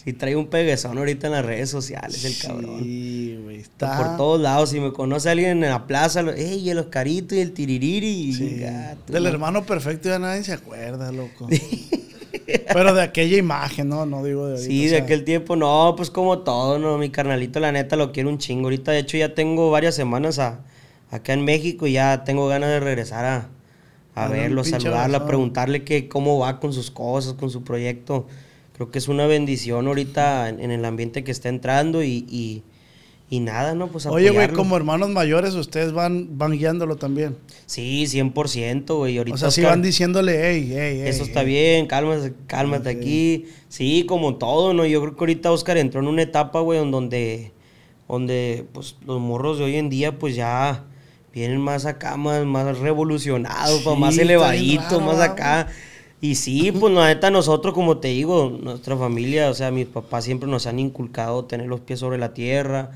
Sí 0.07 0.13
trae 0.13 0.37
un 0.37 0.47
peguezón 0.47 0.97
ahorita 0.99 1.27
en 1.27 1.33
las 1.33 1.45
redes 1.45 1.69
sociales, 1.69 2.25
el 2.25 2.39
cabrón. 2.39 2.81
Sí, 2.83 3.39
güey. 3.43 3.57
Está 3.59 3.97
por 3.99 4.17
todos 4.17 4.41
lados. 4.41 4.71
Si 4.71 4.79
me 4.79 4.93
conoce 4.93 5.29
alguien 5.29 5.65
en 5.65 5.69
la 5.71 5.87
plaza, 5.89 6.21
ey, 6.37 6.71
el 6.71 6.79
Oscarito 6.79 7.35
y 7.35 7.41
el 7.41 7.51
Tiririri. 7.53 8.33
Sí. 8.33 8.57
gato, 8.61 9.13
Del 9.13 9.25
¿no? 9.25 9.29
hermano 9.29 9.67
perfecto 9.67 10.09
ya 10.09 10.21
nadie 10.21 10.45
se 10.45 10.53
acuerda, 10.53 11.11
loco. 11.11 11.49
pero 12.73 12.95
de 12.95 13.03
aquella 13.03 13.37
imagen, 13.37 13.89
¿no? 13.89 14.07
No 14.07 14.23
digo 14.23 14.47
de 14.47 14.53
ahorita. 14.55 14.69
Sí, 14.69 14.79
o 14.81 14.83
de 14.85 14.89
sea, 14.91 15.03
aquel 15.03 15.25
tiempo, 15.25 15.57
no, 15.57 15.95
pues 15.97 16.11
como 16.11 16.39
todo, 16.39 16.79
¿no? 16.79 16.99
Mi 16.99 17.11
carnalito, 17.11 17.59
la 17.59 17.73
neta, 17.73 17.97
lo 17.97 18.13
quiero 18.13 18.29
un 18.29 18.39
chingo. 18.39 18.67
Ahorita, 18.67 18.93
de 18.93 19.01
hecho, 19.01 19.17
ya 19.17 19.35
tengo 19.35 19.71
varias 19.73 19.97
semanas 19.97 20.39
a- 20.39 20.61
acá 21.11 21.33
en 21.33 21.45
México 21.45 21.87
y 21.89 21.93
ya 21.95 22.23
tengo 22.25 22.47
ganas 22.47 22.71
de 22.71 22.79
regresar 22.81 23.25
a, 23.25 23.49
a 24.15 24.29
verlo, 24.29 24.63
saludarlo, 24.65 25.17
a 25.17 25.27
preguntarle 25.27 25.83
que 25.83 26.09
cómo 26.09 26.39
va 26.39 26.61
con 26.61 26.73
sus 26.73 26.91
cosas, 26.93 27.33
con 27.35 27.51
su 27.51 27.65
proyecto. 27.65 28.27
Creo 28.77 28.91
que 28.91 28.99
es 28.99 29.09
una 29.09 29.27
bendición 29.27 29.87
ahorita 29.87 30.51
en, 30.51 30.61
en 30.61 30.71
el 30.71 30.85
ambiente 30.85 31.25
que 31.25 31.31
está 31.33 31.49
entrando 31.49 32.03
y, 32.03 32.27
y, 32.29 32.63
y 33.31 33.41
nada, 33.41 33.75
¿no? 33.75 33.89
Pues 33.89 34.05
Oye, 34.05 34.29
güey, 34.29 34.49
como 34.51 34.77
hermanos 34.77 35.09
mayores, 35.09 35.55
ustedes 35.55 35.93
van, 35.93 36.37
van 36.37 36.53
guiándolo 36.53 36.97
también. 36.97 37.39
Sí, 37.65 38.05
100%, 38.07 38.95
güey. 38.95 39.17
Ahorita 39.17 39.35
O 39.35 39.39
sea, 39.39 39.51
sí 39.51 39.63
van 39.63 39.81
diciéndole, 39.81 40.39
hey, 40.43 40.69
hey. 40.71 41.03
Eso 41.07 41.23
está 41.23 41.41
hey". 41.41 41.47
bien, 41.47 41.87
cálmate, 41.87 42.35
cálmate 42.47 42.91
aquí. 42.91 43.47
Sí, 43.71 44.05
como 44.07 44.37
todo, 44.37 44.75
¿no? 44.75 44.85
Yo 44.85 45.01
creo 45.01 45.17
que 45.17 45.21
ahorita 45.21 45.53
Oscar 45.53 45.79
entró 45.79 46.01
en 46.03 46.09
una 46.09 46.21
etapa, 46.21 46.61
güey, 46.61 46.79
en 46.79 46.91
donde, 46.91 47.53
donde, 48.07 48.67
pues, 48.75 48.97
los 49.07 49.19
morros 49.23 49.57
de 49.57 49.65
hoy 49.65 49.77
en 49.77 49.89
día, 49.89 50.19
pues, 50.19 50.37
ya 50.37 50.85
vienen 51.33 51.63
más 51.63 51.87
acá, 51.87 52.19
más, 52.19 52.45
más 52.45 52.79
revolucionados, 52.79 53.81
Sí, 53.81 53.89
más 53.89 54.17
raro, 54.19 55.01
más 55.01 55.19
¿verdad, 55.19 55.23
acá. 55.23 55.69
Y 56.21 56.37
sí, 56.37 56.73
pues, 56.73 56.93
la 56.95 57.09
neta, 57.09 57.31
nosotros, 57.31 57.75
como 57.75 57.99
te 57.99 58.09
digo, 58.09 58.59
nuestra 58.63 58.97
familia, 58.97 59.51
o 59.51 59.55
sea, 59.55 59.71
mis 59.71 59.87
papás 59.87 60.25
siempre 60.25 60.49
nos 60.49 60.67
han 60.67 60.79
inculcado 60.79 61.45
tener 61.45 61.67
los 61.67 61.81
pies 61.81 62.01
sobre 62.01 62.19
la 62.19 62.35
tierra. 62.35 62.93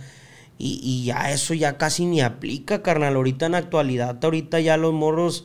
Y, 0.59 0.81
y 0.83 1.05
ya 1.05 1.31
eso 1.31 1.55
ya 1.55 1.79
casi 1.79 2.07
ni 2.07 2.21
aplica, 2.21 2.83
carnal. 2.83 3.17
Ahorita 3.17 3.47
en 3.47 3.53
la 3.53 3.59
actualidad, 3.59 4.19
ahorita 4.23 4.61
ya 4.61 4.77
los 4.77 4.93
morros 4.93 5.45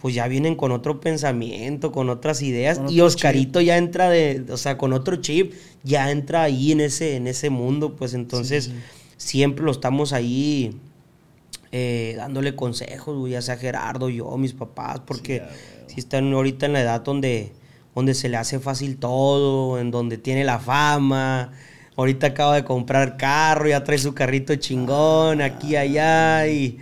pues 0.00 0.14
ya 0.14 0.26
vienen 0.28 0.56
con 0.56 0.72
otro 0.72 1.00
pensamiento, 1.00 1.92
con 1.92 2.08
otras 2.08 2.42
ideas. 2.42 2.78
Con 2.78 2.90
y 2.90 3.00
Oscarito 3.00 3.60
ya 3.60 3.76
entra 3.76 4.08
de, 4.08 4.44
o 4.50 4.56
sea, 4.56 4.78
con 4.78 4.92
otro 4.92 5.16
chip, 5.16 5.52
ya 5.82 6.10
entra 6.10 6.42
ahí 6.42 6.72
en 6.72 6.80
ese, 6.80 7.16
en 7.16 7.26
ese 7.26 7.50
mundo, 7.50 7.96
pues 7.96 8.14
entonces 8.14 8.70
siempre 9.16 9.64
lo 9.64 9.70
estamos 9.70 10.12
ahí 10.12 10.74
eh, 11.72 12.14
dándole 12.16 12.56
consejos, 12.56 13.28
ya 13.28 13.42
sea 13.42 13.56
Gerardo, 13.56 14.08
yo, 14.08 14.36
mis 14.38 14.54
papás, 14.54 15.00
porque 15.06 15.42
si 15.92 16.00
están 16.00 16.32
ahorita 16.32 16.66
en 16.66 16.72
la 16.74 16.80
edad 16.82 17.00
donde, 17.02 17.52
donde 17.94 18.14
se 18.14 18.28
le 18.28 18.36
hace 18.36 18.58
fácil 18.60 18.96
todo, 18.98 19.78
en 19.80 19.90
donde 19.90 20.18
tiene 20.18 20.44
la 20.44 20.58
fama. 20.58 21.52
Ahorita 21.96 22.28
acaba 22.28 22.54
de 22.54 22.64
comprar 22.64 23.16
carro, 23.16 23.68
ya 23.68 23.84
trae 23.84 23.98
su 23.98 24.14
carrito 24.14 24.54
chingón, 24.56 25.42
aquí, 25.42 25.76
allá, 25.76 26.46
y, 26.48 26.78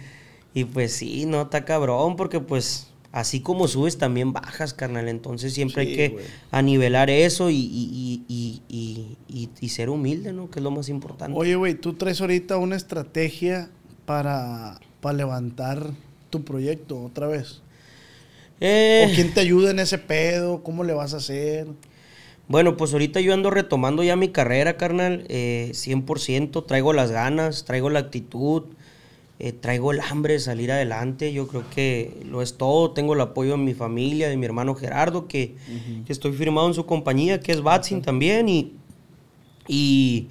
y 0.54 0.64
pues 0.64 0.92
sí, 0.92 1.24
no, 1.26 1.42
está 1.42 1.64
cabrón, 1.64 2.14
porque 2.16 2.38
pues 2.40 2.88
así 3.10 3.40
como 3.40 3.66
subes 3.66 3.98
también 3.98 4.32
bajas, 4.32 4.74
carnal. 4.74 5.08
Entonces 5.08 5.54
siempre 5.54 5.82
hay 5.82 5.88
Sí, 5.88 5.96
que 5.96 6.08
güey. 6.10 6.24
anivelar 6.52 7.10
eso 7.10 7.50
y, 7.50 7.56
y- 7.56 8.22
y- 8.28 8.62
y- 8.68 9.16
y- 9.28 9.48
y 9.60 9.68
ser 9.70 9.88
humilde, 9.90 10.32
¿no? 10.32 10.50
Que 10.50 10.60
es 10.60 10.62
lo 10.62 10.70
más 10.70 10.88
importante. 10.88 11.36
Oye, 11.36 11.56
güey, 11.56 11.74
tú 11.74 11.94
traes 11.94 12.20
ahorita 12.20 12.58
una 12.58 12.76
estrategia 12.76 13.70
para, 14.04 14.78
para 15.00 15.16
levantar 15.16 15.90
tu 16.30 16.44
proyecto 16.44 17.02
otra 17.02 17.26
vez. 17.26 17.62
Eh, 18.60 19.08
¿O 19.08 19.14
quién 19.14 19.32
te 19.32 19.40
ayuda 19.40 19.70
en 19.70 19.78
ese 19.78 19.98
pedo? 19.98 20.62
¿Cómo 20.62 20.84
le 20.84 20.92
vas 20.92 21.14
a 21.14 21.18
hacer? 21.18 21.68
Bueno, 22.48 22.76
pues 22.76 22.92
ahorita 22.92 23.20
yo 23.20 23.34
ando 23.34 23.50
retomando 23.50 24.02
ya 24.02 24.16
mi 24.16 24.28
carrera, 24.28 24.76
carnal, 24.76 25.24
eh, 25.28 25.70
100%, 25.74 26.64
traigo 26.64 26.92
las 26.94 27.10
ganas, 27.10 27.66
traigo 27.66 27.90
la 27.90 27.98
actitud, 27.98 28.64
eh, 29.38 29.52
traigo 29.52 29.92
el 29.92 30.00
hambre 30.00 30.32
de 30.32 30.40
salir 30.40 30.72
adelante, 30.72 31.32
yo 31.32 31.46
creo 31.46 31.64
que 31.70 32.16
lo 32.24 32.40
es 32.40 32.56
todo, 32.56 32.92
tengo 32.92 33.12
el 33.12 33.20
apoyo 33.20 33.52
de 33.52 33.58
mi 33.58 33.74
familia, 33.74 34.30
de 34.30 34.36
mi 34.38 34.46
hermano 34.46 34.74
Gerardo, 34.74 35.28
que, 35.28 35.54
que 36.06 36.12
estoy 36.12 36.32
firmado 36.32 36.66
en 36.68 36.74
su 36.74 36.86
compañía, 36.86 37.38
que 37.38 37.52
es 37.52 37.62
Batsin 37.62 38.00
también, 38.00 38.48
y, 38.48 38.72
y, 39.68 40.28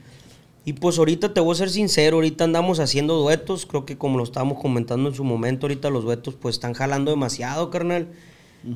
y 0.68 0.74
pues 0.74 0.98
ahorita 1.00 1.34
te 1.34 1.40
voy 1.40 1.54
a 1.54 1.56
ser 1.56 1.70
sincero, 1.70 2.18
ahorita 2.18 2.44
andamos 2.44 2.80
haciendo 2.82 3.16
duetos, 3.16 3.66
creo 3.66 3.86
que 3.86 3.98
como 3.98 4.18
lo 4.18 4.24
estábamos 4.26 4.60
comentando 4.60 5.08
en 5.08 5.16
su 5.16 5.24
momento, 5.24 5.66
ahorita 5.68 5.90
los 5.90 6.04
duetos 6.04 6.36
pues 6.36 6.56
están 6.56 6.74
jalando 6.74 7.10
demasiado, 7.12 7.70
carnal, 7.70 8.10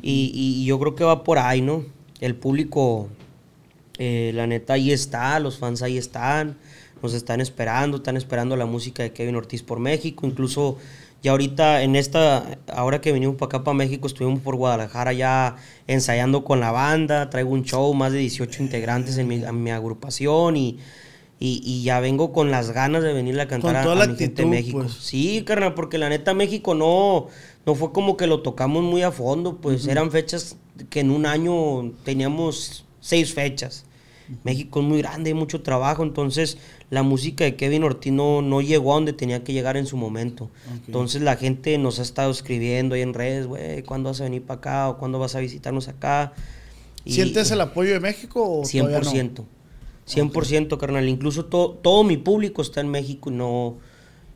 y, 0.02 0.32
y- 0.34 0.62
y 0.64 0.66
yo 0.66 0.80
creo 0.80 0.96
que 0.96 1.04
va 1.04 1.24
por 1.26 1.38
ahí, 1.38 1.62
¿no? 1.62 1.84
El 2.22 2.36
público, 2.36 3.10
eh, 3.98 4.32
la 4.34 4.48
neta, 4.48 4.74
ahí 4.74 4.92
está, 4.92 5.38
los 5.40 5.58
fans 5.58 5.82
ahí 5.82 5.98
están, 5.98 6.58
nos 7.04 7.14
están 7.14 7.42
esperando, 7.42 7.98
están 7.98 8.16
esperando 8.16 8.56
la 8.56 8.66
música 8.66 9.04
de 9.04 9.12
Kevin 9.12 9.36
Ortiz 9.36 9.62
por 9.64 9.80
México, 9.80 10.26
incluso 10.26 10.78
ya 11.22 11.32
ahorita 11.32 11.84
en 11.84 11.96
esta, 11.98 12.58
ahora 12.74 13.02
que 13.02 13.12
venimos 13.12 13.36
para 13.36 13.48
acá, 13.48 13.64
para 13.64 13.76
México, 13.76 14.08
estuvimos 14.08 14.40
por 14.40 14.56
Guadalajara 14.56 15.14
ya 15.14 15.58
ensayando 15.88 16.44
con 16.46 16.60
la 16.62 16.72
banda, 16.72 17.30
traigo 17.30 17.50
un 17.52 17.64
show, 17.64 17.94
más 17.94 18.12
de 18.14 18.20
18 18.20 18.64
integrantes 18.64 19.18
en 19.18 19.28
mi, 19.28 19.44
en 19.44 19.62
mi 19.64 19.72
agrupación 19.72 20.56
y, 20.58 20.80
y, 21.42 21.62
y 21.66 21.84
ya 21.84 22.00
vengo 22.00 22.32
con 22.32 22.52
las 22.52 22.72
ganas 22.72 23.04
de 23.04 23.12
venirle 23.14 23.42
a 23.42 23.48
cantar 23.50 23.72
Con 23.72 23.76
a, 23.76 23.84
toda 23.84 23.96
a 23.96 24.00
la 24.06 24.14
mi 24.14 24.18
gente 24.18 24.44
de 24.44 24.48
México. 24.48 24.80
pues. 24.80 24.94
Sí, 24.94 25.44
carnal, 25.44 25.74
porque 25.74 25.98
la 25.98 26.08
neta 26.08 26.34
México 26.34 26.76
no, 26.76 27.28
no 27.66 27.76
fue 27.76 27.92
como 27.92 28.16
que 28.16 28.28
lo 28.28 28.42
tocamos 28.42 28.84
muy 28.84 29.02
a 29.02 29.12
fondo, 29.12 29.58
pues 29.58 29.88
eran 29.88 30.12
fechas 30.12 30.56
que 30.90 31.00
en 31.02 31.10
un 31.12 31.26
año 31.26 31.92
teníamos 32.06 32.86
seis 33.02 33.34
fechas. 33.34 33.86
México 34.46 34.80
es 34.80 34.86
muy 34.86 35.00
grande, 35.00 35.32
hay 35.32 35.34
mucho 35.34 35.62
trabajo, 35.62 36.04
entonces 36.04 36.58
la 36.90 37.04
música 37.04 37.44
de 37.44 37.58
Kevin 37.58 37.84
Ortiz 37.84 38.14
no, 38.14 38.42
no 38.42 38.62
llegó 38.62 38.92
a 38.94 38.96
donde 38.96 39.12
tenía 39.12 39.44
que 39.44 39.52
llegar 39.52 39.76
en 39.76 39.86
su 39.86 39.98
momento. 39.98 40.50
Entonces 40.86 41.22
la 41.22 41.36
gente 41.36 41.78
nos 41.78 42.00
ha 42.00 42.04
estado 42.04 42.32
escribiendo 42.32 42.96
ahí 42.96 43.02
en 43.02 43.14
redes, 43.14 43.46
güey, 43.48 43.84
¿cuándo 43.84 44.10
vas 44.10 44.22
a 44.22 44.24
venir 44.24 44.44
para 44.44 44.60
acá 44.60 44.90
o 44.90 44.98
cuándo 44.98 45.20
vas 45.20 45.36
a 45.36 45.40
visitarnos 45.40 45.90
acá? 45.90 46.32
Y- 47.04 47.12
¿Sientes 47.14 47.52
el 47.52 47.60
apoyo 47.60 47.92
de 47.92 48.00
México 48.00 48.42
o 48.62 48.64
todavía 48.88 49.00
no? 49.00 49.12
100%. 50.16 50.32
100%, 50.32 50.78
carnal. 50.78 51.08
Incluso 51.08 51.46
to- 51.46 51.80
todo 51.82 52.04
mi 52.04 52.18
público 52.18 52.62
está 52.62 52.82
en 52.82 52.90
México 52.90 53.30
y 53.30 53.34
no, 53.34 53.76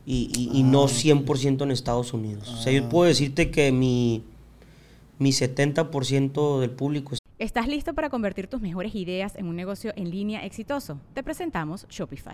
y, 0.05 0.29
y- 0.35 0.57
y 0.59 0.63
Ah, 0.63 0.67
no 0.67 0.87
100% 0.87 1.63
en 1.63 1.71
Estados 1.71 2.13
Unidos. 2.13 2.47
O 2.49 2.57
sea, 2.61 2.71
yo 2.71 2.87
puedo 2.89 3.05
decirte 3.07 3.49
que 3.51 3.71
mi, 3.71 4.23
mi 5.19 5.31
70% 5.31 6.59
del 6.59 6.69
público 6.71 7.15
¿Estás 7.37 7.67
listo 7.67 7.93
para 7.93 8.09
convertir 8.09 8.47
tus 8.47 8.61
mejores 8.61 8.95
ideas 8.95 9.35
en 9.35 9.47
un 9.47 9.55
negocio 9.57 9.91
en 9.97 10.09
línea 10.09 10.45
exitoso? 10.45 10.99
Te 11.13 11.21
presentamos 11.21 11.85
Shopify. 11.89 12.33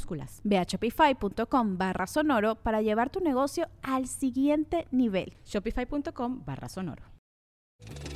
Ve 0.43 0.57
a 0.57 0.65
shopify.com 0.65 1.77
barra 1.77 2.07
sonoro 2.07 2.55
para 2.55 2.81
llevar 2.81 3.09
tu 3.09 3.19
negocio 3.19 3.67
al 3.81 4.07
siguiente 4.07 4.87
nivel. 4.91 5.33
Shopify.com 5.45 6.43
barra 6.45 6.69
sonoro. 6.69 7.03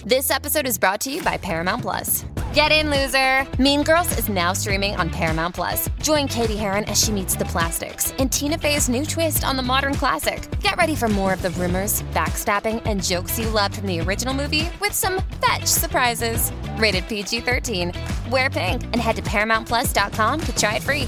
This 0.05 0.29
episode 0.29 0.67
is 0.67 0.77
brought 0.77 1.01
to 1.01 1.11
you 1.11 1.23
by 1.23 1.37
Paramount 1.37 1.81
Plus. 1.81 2.25
Get 2.53 2.71
in, 2.71 2.89
loser! 2.89 3.45
Mean 3.59 3.83
Girls 3.83 4.17
is 4.17 4.29
now 4.29 4.53
streaming 4.53 4.95
on 4.95 5.09
Paramount 5.09 5.55
Plus. 5.55 5.89
Join 6.01 6.27
Katie 6.27 6.55
Heron 6.55 6.83
as 6.85 7.03
she 7.03 7.11
meets 7.11 7.35
the 7.35 7.45
plastics 7.45 8.11
in 8.19 8.29
Tina 8.29 8.57
Fey's 8.57 8.87
new 8.87 9.05
twist 9.05 9.43
on 9.43 9.57
the 9.57 9.63
modern 9.63 9.95
classic. 9.95 10.47
Get 10.61 10.77
ready 10.77 10.95
for 10.95 11.09
more 11.09 11.33
of 11.33 11.41
the 11.41 11.49
rumors, 11.51 12.03
backstabbing, 12.13 12.83
and 12.85 13.03
jokes 13.03 13.39
you 13.39 13.49
loved 13.49 13.77
from 13.77 13.87
the 13.87 13.99
original 13.99 14.33
movie 14.33 14.69
with 14.79 14.93
some 14.93 15.21
fetch 15.41 15.65
surprises. 15.65 16.51
Rated 16.77 17.07
PG 17.07 17.41
13. 17.41 17.91
Wear 18.29 18.49
pink 18.49 18.83
and 18.83 18.97
head 18.97 19.15
to 19.15 19.23
ParamountPlus.com 19.23 20.39
to 20.39 20.55
try 20.55 20.75
it 20.75 20.83
free. 20.83 21.07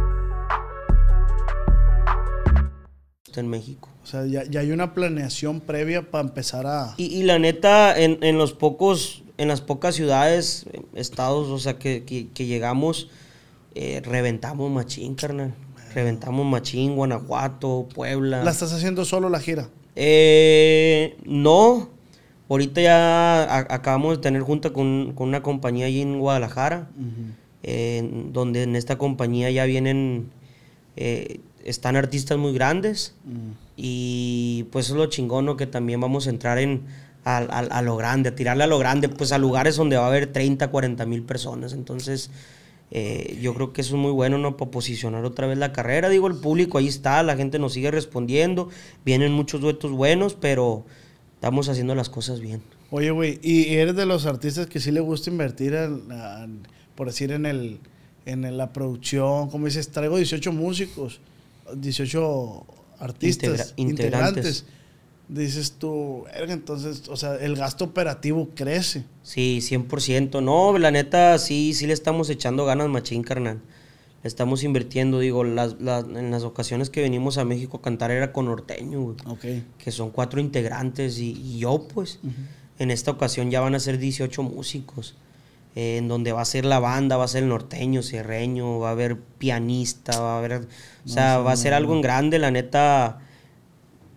En 3.39 3.47
México. 3.47 3.89
O 4.03 4.07
sea, 4.07 4.25
ya, 4.25 4.43
ya 4.45 4.59
hay 4.61 4.71
una 4.71 4.93
planeación 4.93 5.61
previa 5.61 6.09
para 6.09 6.23
empezar 6.23 6.65
a... 6.67 6.93
Y, 6.97 7.05
y 7.05 7.23
la 7.23 7.39
neta, 7.39 7.97
en, 7.99 8.17
en 8.21 8.37
los 8.37 8.53
pocos, 8.53 9.23
en 9.37 9.47
las 9.47 9.61
pocas 9.61 9.95
ciudades, 9.95 10.65
eh, 10.73 10.81
estados, 10.95 11.47
o 11.49 11.59
sea, 11.59 11.77
que, 11.79 12.03
que- 12.03 12.27
que 12.33 12.45
llegamos, 12.47 13.09
eh, 13.75 14.01
reventamos 14.03 14.69
machín, 14.71 15.15
carnal. 15.15 15.53
Reventamos 15.93 16.45
machín, 16.45 16.95
Guanajuato, 16.95 17.87
Puebla. 17.93 18.43
¿La 18.43 18.51
estás 18.51 18.73
haciendo 18.73 19.05
solo 19.05 19.29
la 19.29 19.39
gira? 19.39 19.69
Eh, 19.95 21.15
no. 21.25 21.89
Ahorita 22.49 22.81
ya 22.81 23.43
a- 23.43 23.73
acabamos 23.73 24.17
de 24.17 24.21
tener 24.23 24.41
junta 24.41 24.71
con, 24.71 25.13
con 25.15 25.29
una 25.29 25.41
compañía 25.41 25.85
allí 25.85 26.01
en 26.01 26.19
Guadalajara, 26.19 26.89
eh, 27.63 28.09
donde 28.33 28.63
en 28.63 28.75
esta 28.75 28.97
compañía 28.97 29.49
ya 29.51 29.63
vienen, 29.65 30.31
eh, 30.97 31.39
están 31.65 31.95
artistas 31.95 32.37
muy 32.37 32.53
grandes 32.53 33.13
y 33.77 34.63
pues 34.71 34.89
es 34.89 34.95
lo 34.95 35.05
chingón, 35.07 35.45
¿no? 35.45 35.57
Que 35.57 35.67
también 35.67 35.99
vamos 36.01 36.27
a 36.27 36.29
entrar 36.29 36.57
en 36.59 36.81
a, 37.23 37.37
a- 37.37 37.59
a 37.59 37.81
lo 37.81 37.95
grande, 37.97 38.29
a 38.29 38.35
tirarle 38.35 38.63
a 38.63 38.67
lo 38.67 38.79
grande, 38.79 39.07
pues 39.09 39.31
a 39.31 39.37
lugares 39.37 39.75
donde 39.75 39.95
va 39.97 40.05
a 40.05 40.07
haber 40.07 40.27
30, 40.27 40.69
40 40.69 41.05
mil 41.05 41.21
personas. 41.23 41.73
Entonces, 41.73 42.31
eh, 42.89 43.37
yo 43.41 43.53
creo 43.53 43.73
que 43.73 43.81
eso 43.81 43.95
es 43.95 44.01
muy 44.01 44.11
bueno, 44.11 44.37
¿no? 44.39 44.57
Para 44.57 44.71
posicionar 44.71 45.23
otra 45.23 45.47
vez 45.47 45.57
la 45.57 45.71
carrera. 45.71 46.09
Digo, 46.09 46.27
el 46.27 46.35
público 46.35 46.77
ahí 46.79 46.87
está, 46.87 47.21
la 47.23 47.35
gente 47.37 47.59
nos 47.59 47.73
sigue 47.73 47.91
respondiendo, 47.91 48.69
vienen 49.05 49.31
muchos 49.33 49.61
duetos 49.61 49.91
buenos, 49.91 50.33
pero 50.33 50.83
estamos 51.35 51.69
haciendo 51.69 51.93
las 51.95 52.09
cosas 52.09 52.39
bien. 52.39 52.61
Oye, 52.89 53.11
güey, 53.11 53.39
¿y 53.41 53.75
eres 53.75 53.95
de 53.95 54.05
los 54.05 54.25
artistas 54.25 54.67
que 54.67 54.79
sí 54.79 54.91
le 54.91 54.99
gusta 54.99 55.29
invertir, 55.29 55.73
por 56.95 57.07
decir, 57.07 57.31
en, 57.31 57.45
el, 57.45 57.79
en 58.25 58.57
la 58.57 58.73
producción? 58.73 59.49
Como 59.49 59.67
dices, 59.67 59.89
traigo 59.91 60.17
18 60.17 60.51
músicos, 60.51 61.21
18 61.75 62.65
artistas, 62.99 63.49
Integra- 63.49 63.73
integrantes. 63.77 64.35
integrantes. 64.37 64.65
Dices 65.27 65.73
tú, 65.79 66.25
entonces, 66.35 67.07
o 67.07 67.15
sea, 67.15 67.35
el 67.35 67.55
gasto 67.55 67.85
operativo 67.85 68.49
crece. 68.53 69.05
Sí, 69.23 69.59
100%. 69.61 70.41
No, 70.43 70.77
la 70.77 70.91
neta, 70.91 71.37
sí, 71.39 71.73
sí 71.73 71.87
le 71.87 71.93
estamos 71.93 72.29
echando 72.29 72.65
ganas, 72.65 72.89
machín, 72.89 73.23
carnal. 73.23 73.61
Le 74.23 74.27
estamos 74.27 74.63
invirtiendo, 74.63 75.19
digo, 75.19 75.45
las, 75.45 75.79
las- 75.79 76.03
en 76.03 76.31
las 76.31 76.43
ocasiones 76.43 76.89
que 76.89 77.01
venimos 77.01 77.37
a 77.37 77.45
México 77.45 77.77
a 77.77 77.81
cantar 77.81 78.11
era 78.11 78.33
con 78.33 78.45
norteño, 78.45 79.01
güey, 79.01 79.15
Ok. 79.25 79.45
que 79.77 79.91
son 79.91 80.09
cuatro 80.11 80.41
integrantes 80.41 81.17
y, 81.17 81.31
y 81.31 81.59
yo, 81.59 81.87
pues, 81.87 82.19
en 82.77 82.91
esta 82.91 83.11
ocasión 83.11 83.49
ya 83.51 83.61
van 83.61 83.73
a 83.73 83.79
ser 83.79 83.97
18 83.99 84.43
músicos, 84.43 85.15
eh, 85.75 85.95
en 85.97 86.09
donde 86.09 86.33
va 86.33 86.41
a 86.41 86.45
ser 86.45 86.65
la 86.65 86.79
banda, 86.79 87.15
va 87.15 87.23
a 87.23 87.27
ser 87.29 87.43
el 87.43 87.49
norteño, 87.49 88.03
sierreño, 88.03 88.79
va 88.79 88.89
a 88.89 88.91
haber 88.91 89.17
pianista, 89.17 90.19
va 90.19 90.35
a 90.35 90.37
haber, 90.39 90.67
o 91.05 91.09
sea, 91.09 91.39
va 91.39 91.51
a 91.53 91.57
ser 91.57 91.73
algo 91.73 91.93
en 91.95 92.01
grande, 92.01 92.39
la 92.39 92.51
neta, 92.51 93.19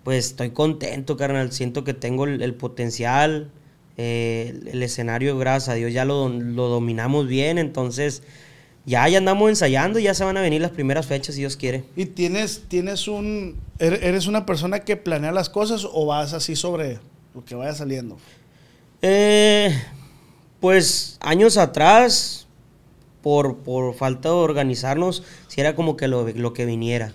pues 0.05 0.26
estoy 0.26 0.51
contento, 0.51 1.16
carnal. 1.16 1.53
Siento 1.53 1.85
que 1.85 1.95
tengo 1.95 2.24
el, 2.26 2.43
el 2.43 2.55
potencial. 2.55 3.51
eh, 3.97 4.49
el, 4.51 4.68
el 4.68 4.82
escenario, 4.82 5.39
gracias 5.39 5.70
a 5.70 5.74
Dios, 5.74 5.93
ya 5.93 6.05
lo, 6.05 6.28
lo 6.28 6.68
dominamos 6.68 7.26
bien. 7.28 7.59
Entonces, 7.59 8.22
ya, 8.87 9.09
ya 9.09 9.18
andamos 9.18 9.49
ensayando. 9.49 9.99
Ya 9.99 10.14
se 10.14 10.24
van 10.24 10.37
a 10.37 10.43
venir 10.43 10.61
las 10.61 10.72
primeras 10.72 11.07
fechas, 11.07 11.35
si 11.35 11.41
Dios 11.43 11.57
quiere. 11.57 11.85
¿Y 11.97 12.07
tienes, 12.07 12.64
tienes 12.68 13.09
un... 13.09 13.57
er- 13.78 14.01
¿Eres 14.03 14.26
una 14.26 14.45
persona 14.47 14.80
que 14.80 14.97
planea 14.97 15.32
las 15.32 15.49
cosas 15.49 15.87
o 15.91 16.07
vas 16.07 16.32
así 16.35 16.57
sobre 16.57 16.99
lo 17.35 17.45
que 17.45 17.55
vaya 17.55 17.74
saliendo? 17.74 18.18
Eh, 19.03 19.76
pues 20.61 21.18
años 21.20 21.57
atrás, 21.57 22.47
por, 23.22 23.59
por 23.59 23.95
falta 23.95 24.28
de 24.30 24.35
organizarnos, 24.35 25.22
si 25.55 25.61
era 25.61 25.77
como 25.77 25.97
que 25.97 26.09
lo, 26.09 26.29
lo 26.31 26.53
que 26.53 26.67
viniera. 26.67 27.13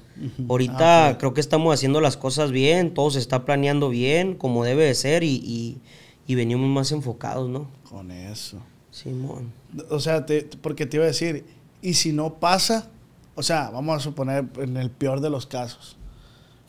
Ahorita 0.47 1.07
Ah, 1.07 1.11
ok. 1.11 1.19
creo 1.19 1.33
que 1.33 1.41
estamos 1.41 1.73
haciendo 1.73 1.99
las 1.99 2.15
cosas 2.15 2.51
bien, 2.51 2.93
todo 2.93 3.11
se 3.11 3.19
está 3.19 3.43
planeando 3.43 3.89
bien, 3.89 4.35
como 4.35 4.63
debe 4.63 4.85
de 4.85 4.95
ser, 4.95 5.23
y, 5.23 5.35
y, 5.43 5.77
y 6.25 6.35
venimos 6.35 6.69
más 6.69 6.93
enfocados, 6.93 7.49
¿no? 7.49 7.67
Con 7.89 8.11
eso. 8.11 8.59
Simón. 8.91 9.51
O 9.89 9.99
sea, 9.99 10.25
te- 10.25 10.43
porque 10.61 10.85
te 10.85 10.95
iba 10.95 11.03
a 11.03 11.07
decir, 11.07 11.43
y 11.81 11.95
si 11.95 12.13
no 12.13 12.35
pasa, 12.35 12.87
o 13.35 13.43
sea, 13.43 13.71
vamos 13.71 13.97
a 13.97 13.99
suponer 13.99 14.45
en 14.57 14.77
el 14.77 14.89
peor 14.89 15.19
de 15.19 15.29
los 15.29 15.45
casos, 15.45 15.97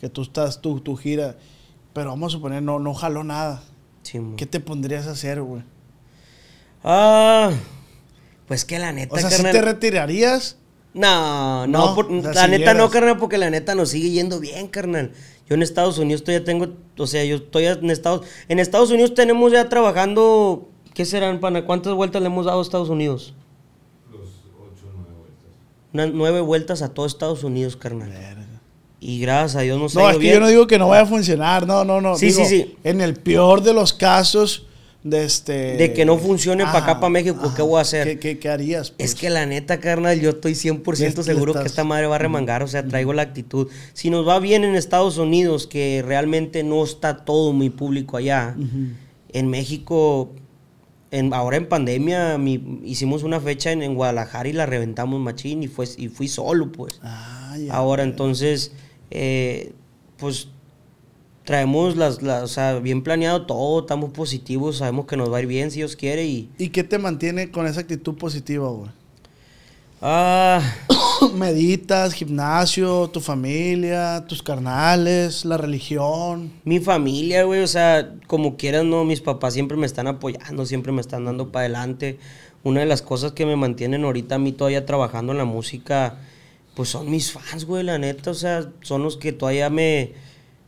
que 0.01 0.09
tú 0.09 0.23
estás, 0.23 0.61
tu, 0.61 0.81
tu 0.81 0.97
gira, 0.97 1.37
pero 1.93 2.09
vamos 2.09 2.33
a 2.33 2.35
suponer 2.35 2.61
no, 2.63 2.79
no 2.79 2.93
jaló 2.93 3.23
nada. 3.23 3.63
Simón. 4.03 4.35
¿Qué 4.35 4.45
te 4.45 4.59
pondrías 4.59 5.07
a 5.07 5.11
hacer, 5.11 5.41
güey? 5.41 5.63
Ah, 6.83 7.51
pues 8.47 8.65
que 8.65 8.79
la 8.79 8.91
neta, 8.91 9.15
O 9.15 9.19
sea, 9.19 9.29
si 9.29 9.37
carnal. 9.37 9.51
te 9.53 9.61
retirarías, 9.61 10.57
No, 10.93 11.67
no, 11.67 11.87
No, 11.87 11.95
por- 11.95 12.11
la 12.11 12.47
neta 12.47 12.73
no, 12.73 12.89
carnal, 12.89 13.17
porque 13.17 13.37
la 13.37 13.49
neta 13.49 13.75
nos 13.75 13.89
sigue 13.89 14.09
yendo 14.09 14.39
bien, 14.39 14.67
carnal. 14.67 15.11
Yo 15.47 15.55
en 15.55 15.63
Estados 15.63 15.97
Unidos 15.97 16.23
todavía 16.23 16.43
tengo, 16.45 16.67
o 16.97 17.07
sea, 17.07 17.23
yo 17.25 17.37
estoy 17.37 17.65
en 17.65 17.89
Estados, 17.89 18.25
en 18.49 18.59
Estados 18.59 18.89
Unidos 18.91 19.13
tenemos 19.13 19.51
ya 19.51 19.67
trabajando, 19.69 20.69
¿qué 20.93 21.05
serán, 21.05 21.39
pana? 21.39 21.65
¿Cuántas 21.65 21.93
vueltas 21.93 22.21
le 22.21 22.27
hemos 22.27 22.45
dado 22.45 22.59
a 22.59 22.61
Estados 22.61 22.89
Unidos? 22.89 23.33
Unas 25.93 26.09
nueve 26.13 26.39
vueltas 26.41 26.81
a 26.81 26.93
todo 26.93 27.05
Estados 27.05 27.43
Unidos, 27.43 27.75
carnal. 27.75 28.11
Y 28.99 29.19
gracias 29.19 29.55
a 29.57 29.61
Dios 29.61 29.79
nos 29.79 29.95
no, 29.95 30.01
ha 30.07 30.11
es 30.11 30.13
ido 30.13 30.19
que 30.19 30.23
bien. 30.27 30.33
yo 30.35 30.39
no 30.41 30.47
digo 30.47 30.67
que 30.67 30.77
no 30.77 30.87
vaya 30.89 31.01
a 31.03 31.05
funcionar, 31.07 31.65
no, 31.65 31.83
no, 31.83 31.99
no. 32.01 32.15
Sí, 32.15 32.27
digo, 32.27 32.45
sí, 32.45 32.61
sí. 32.61 32.77
En 32.83 33.01
el 33.01 33.15
peor 33.15 33.61
de 33.63 33.73
los 33.73 33.93
casos, 33.93 34.67
de 35.03 35.23
este... 35.25 35.77
De 35.77 35.93
que 35.93 36.05
no 36.05 36.17
funcione 36.17 36.63
pa' 36.63 36.77
acá, 36.77 36.99
pa' 36.99 37.09
México, 37.09 37.53
¿qué 37.55 37.61
voy 37.63 37.79
a 37.79 37.81
hacer? 37.81 38.07
¿Qué, 38.07 38.19
qué- 38.19 38.37
qué 38.39 38.49
harías? 38.49 38.91
pues? 38.91 39.09
Es 39.09 39.15
que 39.19 39.29
la 39.31 39.45
neta, 39.45 39.79
carnal, 39.79 40.19
yo 40.19 40.29
estoy 40.31 40.53
100% 40.53 40.99
Le- 40.99 41.09
le 41.09 41.23
seguro 41.23 41.53
que 41.53 41.65
esta 41.65 41.83
madre 41.83 42.05
va 42.07 42.15
a 42.15 42.19
remangar, 42.19 42.61
o 42.63 42.67
sea, 42.67 42.85
traigo 42.87 43.11
la 43.13 43.23
actitud. 43.23 43.67
Si 43.93 44.09
nos 44.11 44.27
va 44.27 44.39
bien 44.39 44.63
en 44.63 44.75
Estados 44.75 45.17
Unidos, 45.17 45.65
que 45.65 46.03
realmente 46.05 46.63
no 46.63 46.83
está 46.83 47.25
todo 47.25 47.51
mi 47.53 47.69
público 47.71 48.17
allá, 48.17 48.55
en 49.33 49.47
México, 49.49 50.33
en, 51.09 51.33
ahora 51.33 51.57
en 51.57 51.67
pandemia, 51.67 52.37
mi- 52.37 52.81
hicimos 52.85 53.23
una 53.23 53.39
fecha 53.39 53.71
en, 53.71 53.81
en 53.81 53.95
Guadalajara 53.95 54.47
y 54.49 54.53
la 54.53 54.65
reventamos 54.67 55.19
machín 55.19 55.63
y, 55.63 55.67
fue, 55.67 55.85
y 55.97 56.09
fui 56.09 56.27
solo, 56.27 56.71
pues. 56.71 56.99
Ah, 57.01 57.57
ya. 57.59 57.73
Ahora, 57.73 58.03
entonces, 58.03 58.71
eh, 59.09 59.73
pues 60.17 60.49
traemos 61.51 61.97
las, 61.97 62.21
las, 62.21 62.43
o 62.43 62.47
sea, 62.47 62.79
bien 62.79 63.03
planeado 63.03 63.45
todo, 63.45 63.81
estamos 63.81 64.11
positivos, 64.11 64.77
sabemos 64.77 65.05
que 65.05 65.17
nos 65.17 65.29
va 65.29 65.39
a 65.39 65.41
ir 65.41 65.47
bien 65.47 65.69
si 65.69 65.79
Dios 65.79 65.97
quiere 65.97 66.25
y... 66.25 66.49
¿Y 66.57 66.69
qué 66.69 66.85
te 66.85 66.97
mantiene 66.97 67.51
con 67.51 67.67
esa 67.67 67.81
actitud 67.81 68.15
positiva, 68.15 68.69
güey? 68.69 68.89
Ah, 70.01 70.61
Meditas, 71.35 72.13
gimnasio, 72.13 73.09
tu 73.09 73.19
familia, 73.19 74.23
tus 74.29 74.41
carnales, 74.41 75.43
la 75.43 75.57
religión. 75.57 76.53
Mi 76.63 76.79
familia, 76.79 77.43
güey, 77.43 77.61
o 77.63 77.67
sea, 77.67 78.13
como 78.27 78.55
quieras, 78.55 78.85
no, 78.85 79.03
mis 79.03 79.19
papás 79.19 79.53
siempre 79.53 79.75
me 79.75 79.87
están 79.87 80.07
apoyando, 80.07 80.65
siempre 80.65 80.93
me 80.93 81.01
están 81.01 81.25
dando 81.25 81.51
para 81.51 81.65
adelante. 81.65 82.17
Una 82.63 82.79
de 82.79 82.85
las 82.85 83.01
cosas 83.01 83.33
que 83.33 83.45
me 83.45 83.57
mantienen 83.57 84.05
ahorita 84.05 84.35
a 84.35 84.39
mí 84.39 84.53
todavía 84.53 84.85
trabajando 84.85 85.33
en 85.33 85.37
la 85.37 85.43
música, 85.45 86.17
pues 86.75 86.87
son 86.87 87.11
mis 87.11 87.33
fans, 87.33 87.65
güey, 87.65 87.83
la 87.83 87.97
neta, 87.97 88.31
o 88.31 88.35
sea, 88.35 88.69
son 88.83 89.03
los 89.03 89.17
que 89.17 89.33
todavía 89.33 89.69
me, 89.69 90.13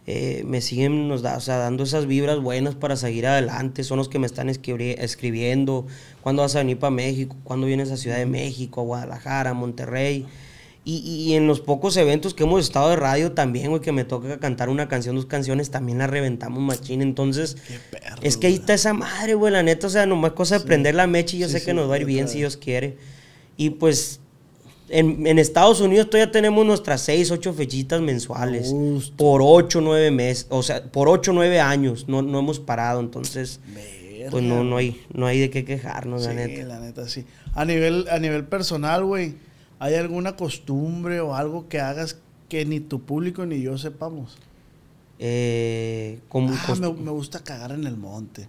eh, 0.05 0.43
me 0.45 0.61
siguen 0.61 1.07
nos 1.07 1.21
da, 1.21 1.37
o 1.37 1.41
sea, 1.41 1.57
dando 1.57 1.83
esas 1.83 2.05
vibras 2.07 2.39
buenas 2.39 2.75
para 2.75 2.95
seguir 2.95 3.25
adelante, 3.27 3.83
son 3.83 3.97
los 3.97 4.09
que 4.09 4.19
me 4.19 4.27
están 4.27 4.49
escribri- 4.49 4.95
escribiendo, 4.99 5.85
cuándo 6.21 6.41
vas 6.41 6.55
a 6.55 6.59
venir 6.59 6.77
para 6.79 6.91
México, 6.91 7.35
cuándo 7.43 7.67
vienes 7.67 7.91
a 7.91 7.97
Ciudad 7.97 8.17
de 8.17 8.25
México, 8.25 8.81
a 8.81 8.83
Guadalajara, 8.83 9.51
a 9.51 9.53
Monterrey. 9.53 10.25
Y, 10.85 10.97
y 10.97 11.35
en 11.35 11.47
los 11.47 11.61
pocos 11.61 11.95
eventos 11.95 12.33
que 12.33 12.43
hemos 12.43 12.61
estado 12.61 12.89
de 12.89 12.97
radio 12.97 13.31
también, 13.31 13.69
güey, 13.69 13.81
que 13.81 13.93
me 13.93 14.03
toca 14.03 14.37
cantar 14.41 14.67
una 14.67 14.89
canción, 14.89 15.15
dos 15.15 15.25
canciones, 15.25 15.69
también 15.71 15.99
la 15.99 16.07
reventamos 16.07 16.61
machín. 16.61 17.01
Entonces, 17.01 17.55
es 18.21 18.35
que 18.35 18.47
ahí 18.47 18.55
está 18.55 18.73
esa 18.73 18.93
madre, 18.93 19.35
güey, 19.35 19.53
la 19.53 19.63
neta, 19.63 19.87
o 19.87 19.89
sea, 19.89 20.05
nomás 20.05 20.33
cosa 20.33 20.59
de 20.59 20.65
prender 20.65 20.95
la 20.95 21.07
mecha 21.07 21.37
y 21.37 21.39
yo 21.39 21.47
Sí, 21.47 21.53
sé 21.53 21.59
sí, 21.61 21.65
que 21.67 21.73
nos 21.73 21.89
va 21.89 21.95
a 21.95 21.99
ir 21.99 22.05
bien 22.05 22.27
si 22.27 22.39
Dios 22.39 22.57
quiere. 22.57 22.97
Y 23.55 23.69
pues, 23.69 24.19
en, 24.99 25.27
en 25.27 25.39
Estados 25.39 25.81
Unidos 25.81 26.09
todavía 26.09 26.31
tenemos 26.31 26.65
nuestras 26.65 27.01
seis, 27.01 27.31
ocho 27.31 27.53
fechitas 27.53 28.01
mensuales. 28.01 28.73
Por 29.17 29.41
ocho, 29.43 29.81
nueve 29.81 30.11
meses, 30.11 30.47
o 30.49 30.63
sea, 30.63 30.83
por 30.83 31.09
ocho, 31.09 31.33
nueve 31.33 31.59
años, 31.59 32.07
no, 32.07 32.21
no 32.21 32.39
hemos 32.39 32.59
parado, 32.59 32.99
entonces, 32.99 33.59
pues 34.31 34.43
no, 34.43 34.63
no 34.63 34.77
hay, 34.77 35.01
no 35.13 35.25
hay 35.25 35.39
de 35.39 35.49
qué 35.49 35.65
quejarnos, 35.65 36.23
la 36.23 36.29
Sí, 36.31 36.35
neta. 36.35 36.63
la 36.67 36.79
neta, 36.79 37.07
sí. 37.09 37.25
A 37.53 37.65
nivel, 37.65 38.07
a 38.09 38.19
nivel 38.19 38.45
personal, 38.45 39.03
güey, 39.03 39.35
¿hay 39.79 39.95
alguna 39.95 40.35
costumbre 40.35 41.19
o 41.19 41.35
algo 41.35 41.67
que 41.67 41.79
hagas 41.79 42.17
que 42.47 42.65
ni 42.65 42.79
tu 42.79 43.01
público 43.01 43.45
ni 43.45 43.61
yo 43.61 43.77
sepamos? 43.77 44.37
Eh, 45.19 46.19
como 46.29 46.53
Ah, 46.53 46.75
me 46.75 47.11
gusta 47.11 47.43
cagar 47.43 47.71
en 47.71 47.85
el 47.85 47.97
monte. 47.97 48.47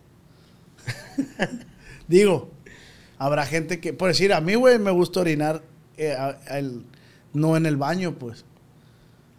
Digo, 2.09 2.51
habrá 3.19 3.47
gente 3.47 3.81
que, 3.81 3.93
por 3.93 4.09
decir, 4.09 4.33
a 4.33 4.41
mí, 4.41 4.55
güey, 4.55 4.79
me 4.79 4.91
gusta 4.91 5.21
orinar 5.21 5.63
eh, 5.97 6.13
a- 6.13 6.39
al- 6.49 6.83
no 7.33 7.57
en 7.57 7.67
el 7.67 7.77
baño, 7.77 8.15
pues. 8.19 8.45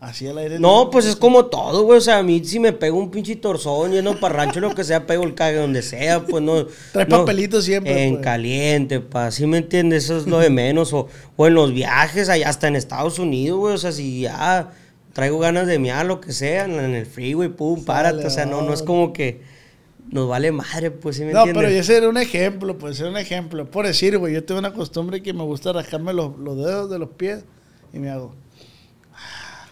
Así 0.02 0.28
al 0.28 0.38
aire 0.38 0.60
No, 0.60 0.80
libre. 0.80 0.92
pues 0.92 1.06
es 1.06 1.16
como 1.16 1.46
todo, 1.46 1.84
güey. 1.84 1.98
O 1.98 2.02
sea, 2.02 2.18
a 2.20 2.24
mí 2.24 2.44
si 2.44 2.60
me 2.60 2.74
pego 2.74 3.00
un 3.00 3.10
pinche 3.10 3.36
torzón 3.38 3.92
lleno 3.92 4.20
para 4.20 4.36
rancho, 4.36 4.60
lo 4.60 4.76
que 4.76 4.84
sea, 4.84 5.08
pego 5.08 5.24
el 5.24 5.34
cague 5.34 5.58
donde 5.58 5.82
sea, 5.82 6.24
pues 6.26 6.44
no. 6.44 6.66
Trae 6.92 7.08
no, 7.08 7.20
papelito 7.20 7.62
siempre, 7.62 8.04
En 8.04 8.16
pues. 8.16 8.24
caliente, 8.24 9.00
pa. 9.00 9.32
¿Sí 9.32 9.48
me 9.48 9.58
entiendes? 9.60 10.04
Eso 10.04 10.18
es 10.18 10.28
lo 10.28 10.38
de 10.40 10.50
menos. 10.50 10.94
O, 10.94 11.08
o 11.38 11.48
en 11.48 11.56
los 11.56 11.74
viajes, 11.74 12.30
allá 12.30 12.50
hasta 12.50 12.68
en 12.68 12.76
Estados 12.76 13.18
Unidos, 13.18 13.58
güey. 13.58 13.74
O 13.74 13.78
sea, 13.78 13.92
si 13.94 14.22
ya 14.22 14.74
traigo 15.14 15.40
ganas 15.40 15.66
de 15.66 15.80
miar, 15.80 16.06
lo 16.06 16.20
que 16.22 16.34
sea, 16.34 16.66
en 16.66 16.74
en 16.74 16.94
el 16.94 17.06
freeway, 17.06 17.48
pum, 17.50 17.84
párate. 17.86 18.28
O 18.28 18.30
sea, 18.30 18.46
no, 18.46 18.62
no 18.62 18.74
es 18.74 18.84
como 18.84 19.12
que 19.14 19.42
nos 20.12 20.28
vale 20.30 20.52
madre, 20.52 20.92
pues, 20.92 21.16
¿sí 21.18 21.24
me 21.24 21.34
No, 21.34 21.40
entiendes? 21.40 21.64
pero 21.64 21.80
ese 21.80 21.98
era 21.98 22.10
un 22.10 22.18
ejemplo, 22.18 22.78
pues 22.78 23.00
era 23.00 23.10
un 23.10 23.18
ejemplo. 23.18 23.70
Por 23.70 23.86
decir, 23.86 24.18
güey, 24.18 24.34
yo 24.34 24.44
tengo 24.44 24.60
una 24.60 24.74
costumbre 24.74 25.22
que 25.24 25.34
me 25.34 25.44
gusta 25.44 25.74
rascarme 25.74 26.14
los, 26.14 26.38
los 26.38 26.56
dedos 26.58 26.90
de 26.90 27.00
los 27.00 27.10
pies 27.10 27.44
y 27.94 28.00
me 28.00 28.10
hago. 28.10 28.34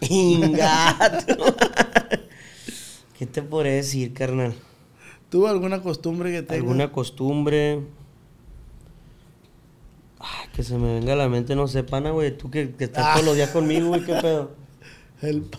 Ingato. 0.10 1.36
¿Qué 3.18 3.26
te 3.26 3.42
podré 3.42 3.72
decir, 3.74 4.12
carnal? 4.12 4.54
¿Tú 5.30 5.46
alguna 5.46 5.80
costumbre 5.82 6.30
que 6.32 6.42
tengas? 6.42 6.56
¿Alguna 6.62 6.92
costumbre? 6.92 7.80
Ay, 10.18 10.48
que 10.54 10.62
se 10.62 10.76
me 10.78 10.94
venga 10.94 11.12
a 11.12 11.16
la 11.16 11.28
mente, 11.28 11.54
no 11.54 11.68
sé, 11.68 11.84
pana, 11.84 12.10
güey. 12.10 12.36
Tú 12.36 12.50
que, 12.50 12.72
que 12.74 12.84
estás 12.84 13.12
todos 13.14 13.26
los 13.26 13.36
días 13.36 13.50
conmigo, 13.50 13.88
güey, 13.88 14.04
qué 14.04 14.14
pedo. 14.14 14.52
El 15.22 15.42
pa- 15.42 15.58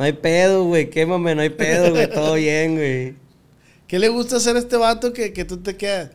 No 0.00 0.06
hay 0.06 0.14
pedo, 0.14 0.64
güey, 0.64 0.88
quémame, 0.88 1.34
no 1.34 1.42
hay 1.42 1.50
pedo, 1.50 1.90
güey, 1.90 2.08
todo 2.14 2.32
bien, 2.36 2.74
güey. 2.74 3.16
¿Qué 3.86 3.98
le 3.98 4.08
gusta 4.08 4.36
hacer 4.36 4.56
a 4.56 4.58
este 4.58 4.78
vato 4.78 5.12
que, 5.12 5.34
que 5.34 5.44
tú 5.44 5.58
te 5.58 5.76
quedas? 5.76 6.12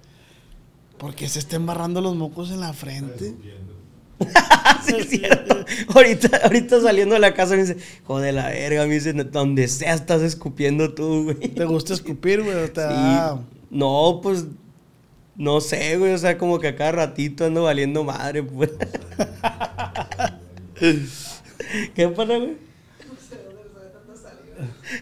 Porque 0.97 1.29
se 1.29 1.37
está 1.37 1.57
embarrando 1.57 2.01
los 2.01 2.15
mocos 2.15 2.49
en 2.49 2.61
la 2.61 2.73
frente. 2.73 3.35
sí, 4.87 4.95
es 4.97 5.07
cierto. 5.07 5.63
Ahorita, 5.93 6.35
ahorita 6.45 6.81
saliendo 6.81 7.13
de 7.13 7.21
la 7.21 7.35
casa 7.35 7.53
me 7.55 7.61
dice, 7.61 7.77
joder, 8.05 8.33
la 8.33 8.49
verga, 8.49 8.87
me 8.87 8.95
dice, 8.95 9.13
donde 9.13 9.67
sea 9.67 9.93
estás 9.93 10.23
escupiendo 10.23 10.95
tú, 10.95 11.25
güey. 11.25 11.37
¿Te 11.49 11.65
gusta 11.65 11.93
escupir, 11.93 12.41
güey? 12.41 12.55
o 12.55 12.71
te 12.71 12.81
Sí. 12.81 12.95
No, 13.69 14.19
pues, 14.23 14.45
no 15.35 15.61
sé, 15.61 15.95
güey, 15.97 16.11
o 16.11 16.17
sea, 16.17 16.39
como 16.39 16.57
que 16.57 16.69
a 16.69 16.75
cada 16.75 16.91
ratito 16.91 17.45
ando 17.45 17.61
valiendo 17.61 18.03
madre, 18.03 18.41
pues. 18.41 18.71
¿Qué 21.93 22.07
pasa, 22.07 22.37
güey? 22.37 22.64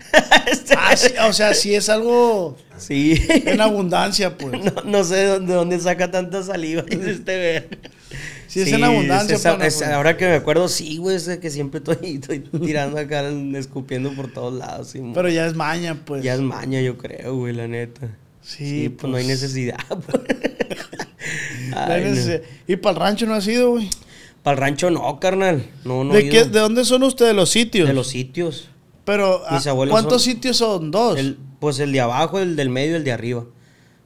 Este- 0.52 0.76
Ah, 0.78 0.96
sí, 0.98 1.14
o 1.28 1.34
sea, 1.34 1.54
si 1.54 1.74
es 1.76 1.90
algo 1.90 2.58
Sí. 2.78 3.22
en 3.30 3.62
abundancia, 3.62 4.38
pues. 4.38 4.54
No, 4.76 4.82
no 4.84 5.04
sé 5.04 5.16
de 5.16 5.26
dónde, 5.28 5.54
dónde 5.54 5.80
saca 5.80 6.12
tanta 6.12 6.44
saliva, 6.44 6.84
este 6.90 7.36
ver. 7.38 7.80
Si 8.48 8.62
es 8.62 8.72
en 8.72 8.84
abundancia, 8.84 9.38
pana, 9.40 9.66
es- 9.66 9.78
pues. 9.78 9.90
ahora 9.90 10.16
que 10.18 10.26
me 10.26 10.34
acuerdo, 10.36 10.68
sí, 10.68 10.98
güey, 10.98 11.16
es 11.16 11.28
que 11.40 11.50
siempre 11.50 11.80
estoy, 11.80 12.16
estoy 12.16 12.40
tirando 12.40 12.98
acá, 13.00 13.28
escupiendo 13.56 14.12
por 14.14 14.32
todos 14.32 14.54
lados. 14.54 14.90
sí, 14.90 15.02
Pero 15.14 15.30
ya 15.30 15.48
es 15.48 15.56
maña, 15.56 16.02
pues. 16.06 16.24
ya 16.24 16.36
es 16.36 16.42
maña, 16.42 16.80
yo 16.82 16.98
creo, 16.98 17.36
güey, 17.36 17.54
la 17.54 17.68
neta. 17.68 18.10
Sí, 18.42 18.90
pues, 18.90 19.10
no 19.10 19.18
hay 19.18 19.24
pues. 19.24 19.42
necesidad. 19.42 19.78
pues. 20.06 20.22
Necesidad. 21.88 22.42
Y 22.68 22.76
para 22.76 22.94
el 22.96 23.00
rancho 23.02 23.26
no 23.26 23.34
ha 23.34 23.42
sido, 23.42 23.72
güey. 23.72 23.90
Para 24.44 24.56
el 24.56 24.62
rancho 24.62 24.90
no, 24.92 25.20
carnal. 25.20 25.66
No, 25.86 26.04
no. 26.04 26.14
¿De, 26.14 26.28
qué. 26.30 26.44
¿De 26.44 26.60
dónde 26.60 26.84
son 26.86 27.04
ustedes 27.04 27.34
los 27.34 27.50
sitios? 27.50 27.88
De 27.88 27.94
los 27.94 28.08
sitios. 28.08 28.68
Pero, 29.06 29.42
ah, 29.48 29.62
¿cuántos 29.90 30.24
son- 30.24 30.34
sitios 30.34 30.58
son? 30.58 30.92
¿Dos? 30.92 31.18
El- 31.18 31.38
pues 31.60 31.80
el 31.80 31.92
de 31.92 32.02
abajo, 32.02 32.40
el 32.40 32.56
del 32.56 32.70
medio 32.70 32.94
y 32.94 32.96
el 32.96 33.04
de 33.04 33.12
arriba. 33.12 33.46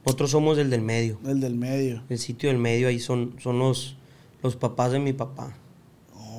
Nosotros 0.04 0.30
somos 0.30 0.58
el 0.58 0.70
del 0.70 0.80
medio. 0.80 1.18
El 1.26 1.40
del 1.40 1.54
medio. 1.54 2.02
El 2.08 2.18
sitio 2.18 2.48
del 2.48 2.58
medio, 2.58 2.88
ahí 2.88 2.98
son, 2.98 3.34
son 3.42 3.58
los, 3.58 3.96
los 4.42 4.56
papás 4.56 4.92
de 4.92 4.98
mi 5.00 5.12
papá. 5.12 5.56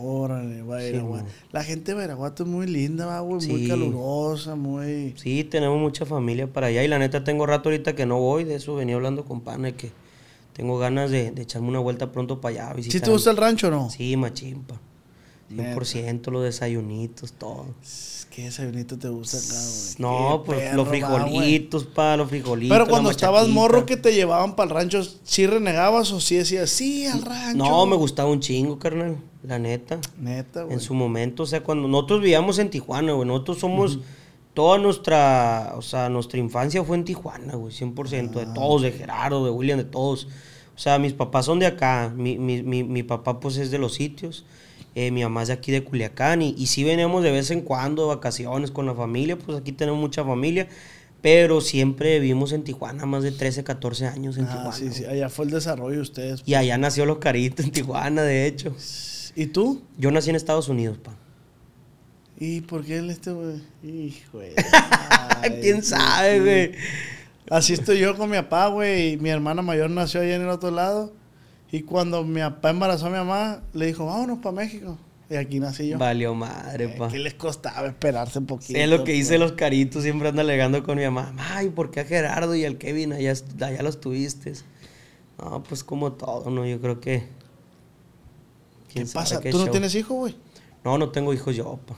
Órale, 0.01 0.61
Bairaguato. 0.61 1.25
mo. 1.25 1.29
La 1.51 1.63
gente 1.63 1.91
de 1.91 1.95
Bairaguato 1.97 2.43
es 2.43 2.49
muy 2.49 2.67
linda, 2.67 3.19
güey. 3.19 3.45
Muy 3.47 3.61
Sí. 3.63 3.67
calurosa, 3.67 4.55
muy... 4.55 5.13
Sí, 5.17 5.43
tenemos 5.43 5.77
mucha 5.77 6.05
familia 6.05 6.47
para 6.47 6.67
allá 6.67 6.83
y 6.83 6.87
la 6.87 6.99
neta 6.99 7.23
tengo 7.25 7.45
rato 7.45 7.67
ahorita 7.69 7.95
que 7.95 8.05
no 8.05 8.17
voy, 8.19 8.45
de 8.45 8.55
eso 8.55 8.75
venía 8.75 8.95
hablando 8.95 9.25
con 9.25 9.41
Pana, 9.41 9.73
que 9.73 9.91
tengo 10.53 10.77
ganas 10.79 11.11
de, 11.11 11.31
de 11.31 11.41
echarme 11.41 11.67
una 11.67 11.79
vuelta 11.79 12.11
pronto 12.13 12.39
para 12.39 12.71
allá. 12.73 12.81
¿Sí 12.83 13.01
te 13.01 13.09
gusta 13.11 13.29
el 13.31 13.37
rancho 13.37 13.67
o 13.67 13.71
no? 13.71 13.89
Sí, 13.89 14.15
machimpa. 14.15 14.79
100% 15.51 16.31
los 16.31 16.43
desayunitos, 16.43 17.33
todo. 17.33 17.65
¿Qué 18.29 18.43
desayunito 18.43 18.97
te 18.97 19.09
gusta 19.09 19.37
acá, 19.37 19.59
güey? 19.59 19.95
No, 19.97 20.43
pues 20.45 20.59
perro, 20.59 20.77
los 20.77 20.85
va, 20.85 20.89
frijolitos, 20.89 21.83
pa, 21.85 22.15
los 22.15 22.29
frijolitos. 22.29 22.77
Pero 22.77 22.87
cuando 22.89 23.09
estabas 23.09 23.47
morro 23.47 23.85
que 23.85 23.97
te 23.97 24.13
llevaban 24.13 24.55
para 24.55 24.69
el 24.69 24.75
rancho, 24.75 25.01
¿sí 25.23 25.47
renegabas 25.47 26.11
o 26.11 26.19
sí 26.21 26.35
decías, 26.35 26.69
sí, 26.69 27.05
al 27.07 27.23
rancho? 27.23 27.57
No, 27.57 27.85
me 27.85 27.95
gustaba 27.95 28.29
un 28.29 28.39
chingo, 28.39 28.77
carnal, 28.77 29.17
la 29.43 29.57
neta. 29.57 29.99
Neta, 30.17 30.63
güey. 30.63 30.75
En 30.75 30.79
su 30.79 30.93
momento, 30.93 31.43
o 31.43 31.45
sea, 31.47 31.63
cuando 31.63 31.87
nosotros 31.87 32.21
vivíamos 32.21 32.59
en 32.59 32.69
Tijuana, 32.69 33.13
güey, 33.13 33.27
nosotros 33.27 33.59
somos, 33.59 33.99
toda 34.53 34.77
nuestra, 34.77 35.73
o 35.75 35.81
sea, 35.81 36.07
nuestra 36.09 36.39
infancia 36.39 36.83
fue 36.83 36.97
en 36.97 37.05
Tijuana, 37.05 37.55
güey, 37.55 37.73
100%, 37.73 38.39
Ah. 38.39 38.45
de 38.45 38.53
todos, 38.53 38.81
de 38.83 38.91
Gerardo, 38.91 39.43
de 39.43 39.51
William, 39.51 39.77
de 39.77 39.85
todos. 39.85 40.27
O 40.75 40.79
sea, 40.81 40.99
mis 40.99 41.13
papás 41.13 41.45
son 41.45 41.59
de 41.59 41.65
acá, 41.65 42.13
mi, 42.15 42.37
mi, 42.37 42.61
mi, 42.63 42.83
mi 42.83 43.03
papá 43.03 43.39
pues 43.39 43.57
es 43.57 43.69
de 43.71 43.79
los 43.79 43.95
sitios, 43.95 44.45
eh, 45.07 45.11
mi 45.11 45.23
mamá 45.23 45.41
es 45.43 45.47
de 45.49 45.53
aquí 45.55 45.71
de 45.71 45.83
Culiacán, 45.83 46.41
y, 46.41 46.55
y 46.57 46.67
sí 46.67 46.83
venimos 46.83 47.23
de 47.23 47.31
vez 47.31 47.51
en 47.51 47.61
cuando, 47.61 48.03
de 48.09 48.15
vacaciones 48.15 48.71
con 48.71 48.85
la 48.85 48.93
familia, 48.95 49.37
pues 49.37 49.57
aquí 49.57 49.71
tenemos 49.71 49.99
mucha 49.99 50.23
familia, 50.23 50.67
pero 51.21 51.61
siempre 51.61 52.19
vivimos 52.19 52.51
en 52.53 52.63
Tijuana, 52.63 53.05
más 53.05 53.23
de 53.23 53.31
13, 53.31 53.63
14 53.63 54.07
años 54.07 54.37
en 54.37 54.45
Ah, 54.45 54.49
Tijuana. 54.49 54.71
sí, 54.73 54.89
sí. 54.91 55.05
Allá 55.05 55.29
fue 55.29 55.45
el 55.45 55.51
desarrollo 55.51 55.95
de 55.97 56.01
ustedes. 56.01 56.41
Y 56.45 56.53
allá 56.55 56.77
nació 56.77 57.05
Los 57.05 57.17
Caritos 57.19 57.65
en 57.65 57.71
Tijuana, 57.71 58.23
de 58.23 58.45
hecho. 58.47 58.75
¿Y 59.35 59.47
tú? 59.47 59.81
Yo 59.97 60.11
nací 60.11 60.29
en 60.29 60.35
Estados 60.35 60.69
Unidos, 60.69 60.97
pa. 60.97 61.15
¿Y 62.39 62.61
por 62.61 62.85
qué 62.85 62.97
él 62.97 63.09
este, 63.09 63.31
güey? 63.31 63.61
Hijo 63.83 64.39
de- 64.39 64.53
Ay, 65.41 65.59
¿Quién 65.61 65.83
sabe, 65.83 66.39
güey? 66.39 66.71
Así 67.49 67.73
estoy 67.73 67.99
yo 67.99 68.15
con 68.15 68.29
mi 68.29 68.37
papá, 68.37 68.67
güey. 68.67 69.13
Y 69.13 69.17
mi 69.17 69.29
hermana 69.29 69.61
mayor 69.61 69.89
nació 69.89 70.21
allá 70.21 70.35
en 70.35 70.43
el 70.43 70.49
otro 70.49 70.71
lado. 70.71 71.13
Y 71.71 71.81
cuando 71.83 72.23
mi 72.23 72.39
papá 72.41 72.71
embarazó 72.71 73.07
a 73.07 73.09
mi 73.09 73.17
mamá, 73.17 73.61
le 73.73 73.85
dijo, 73.87 74.05
vámonos 74.05 74.39
para 74.39 74.53
México. 74.55 74.97
Y 75.29 75.35
aquí 75.35 75.59
nací 75.59 75.89
yo. 75.89 75.99
Valió 75.99 76.33
madre, 76.33 76.85
Eh, 76.85 76.95
pa. 76.97 77.09
¿Qué 77.09 77.19
les 77.19 77.35
costaba 77.35 77.87
esperarse 77.87 78.39
un 78.39 78.47
poquito? 78.47 78.79
Es 78.79 78.89
lo 78.89 79.03
que 79.03 79.11
dice 79.11 79.37
pues? 79.37 79.39
los 79.41 79.51
caritos, 79.51 80.01
siempre 80.01 80.29
anda 80.29 80.41
alegando 80.41 80.83
con 80.83 80.97
mi 80.97 81.03
mamá. 81.03 81.33
Ay, 81.37 81.69
¿por 81.69 81.91
qué 81.91 81.99
a 81.99 82.05
Gerardo 82.05 82.55
y 82.55 82.65
al 82.65 82.77
Kevin 82.79 83.13
allá, 83.13 83.33
allá 83.61 83.83
los 83.83 84.01
tuviste? 84.01 84.53
No, 85.37 85.61
pues 85.63 85.83
como 85.83 86.13
todo, 86.13 86.49
¿no? 86.49 86.65
Yo 86.65 86.81
creo 86.81 86.99
que... 86.99 87.27
¿Qué 88.91 89.05
pasa? 89.05 89.39
qué 89.39 89.51
¿Tú 89.51 89.59
no 89.59 89.69
tienes 89.69 89.93
hijos, 89.95 90.17
güey? 90.17 90.35
No, 90.83 90.97
no 90.97 91.09
tengo 91.11 91.31
hijos 91.33 91.55
yo, 91.55 91.77
pa. 91.85 91.95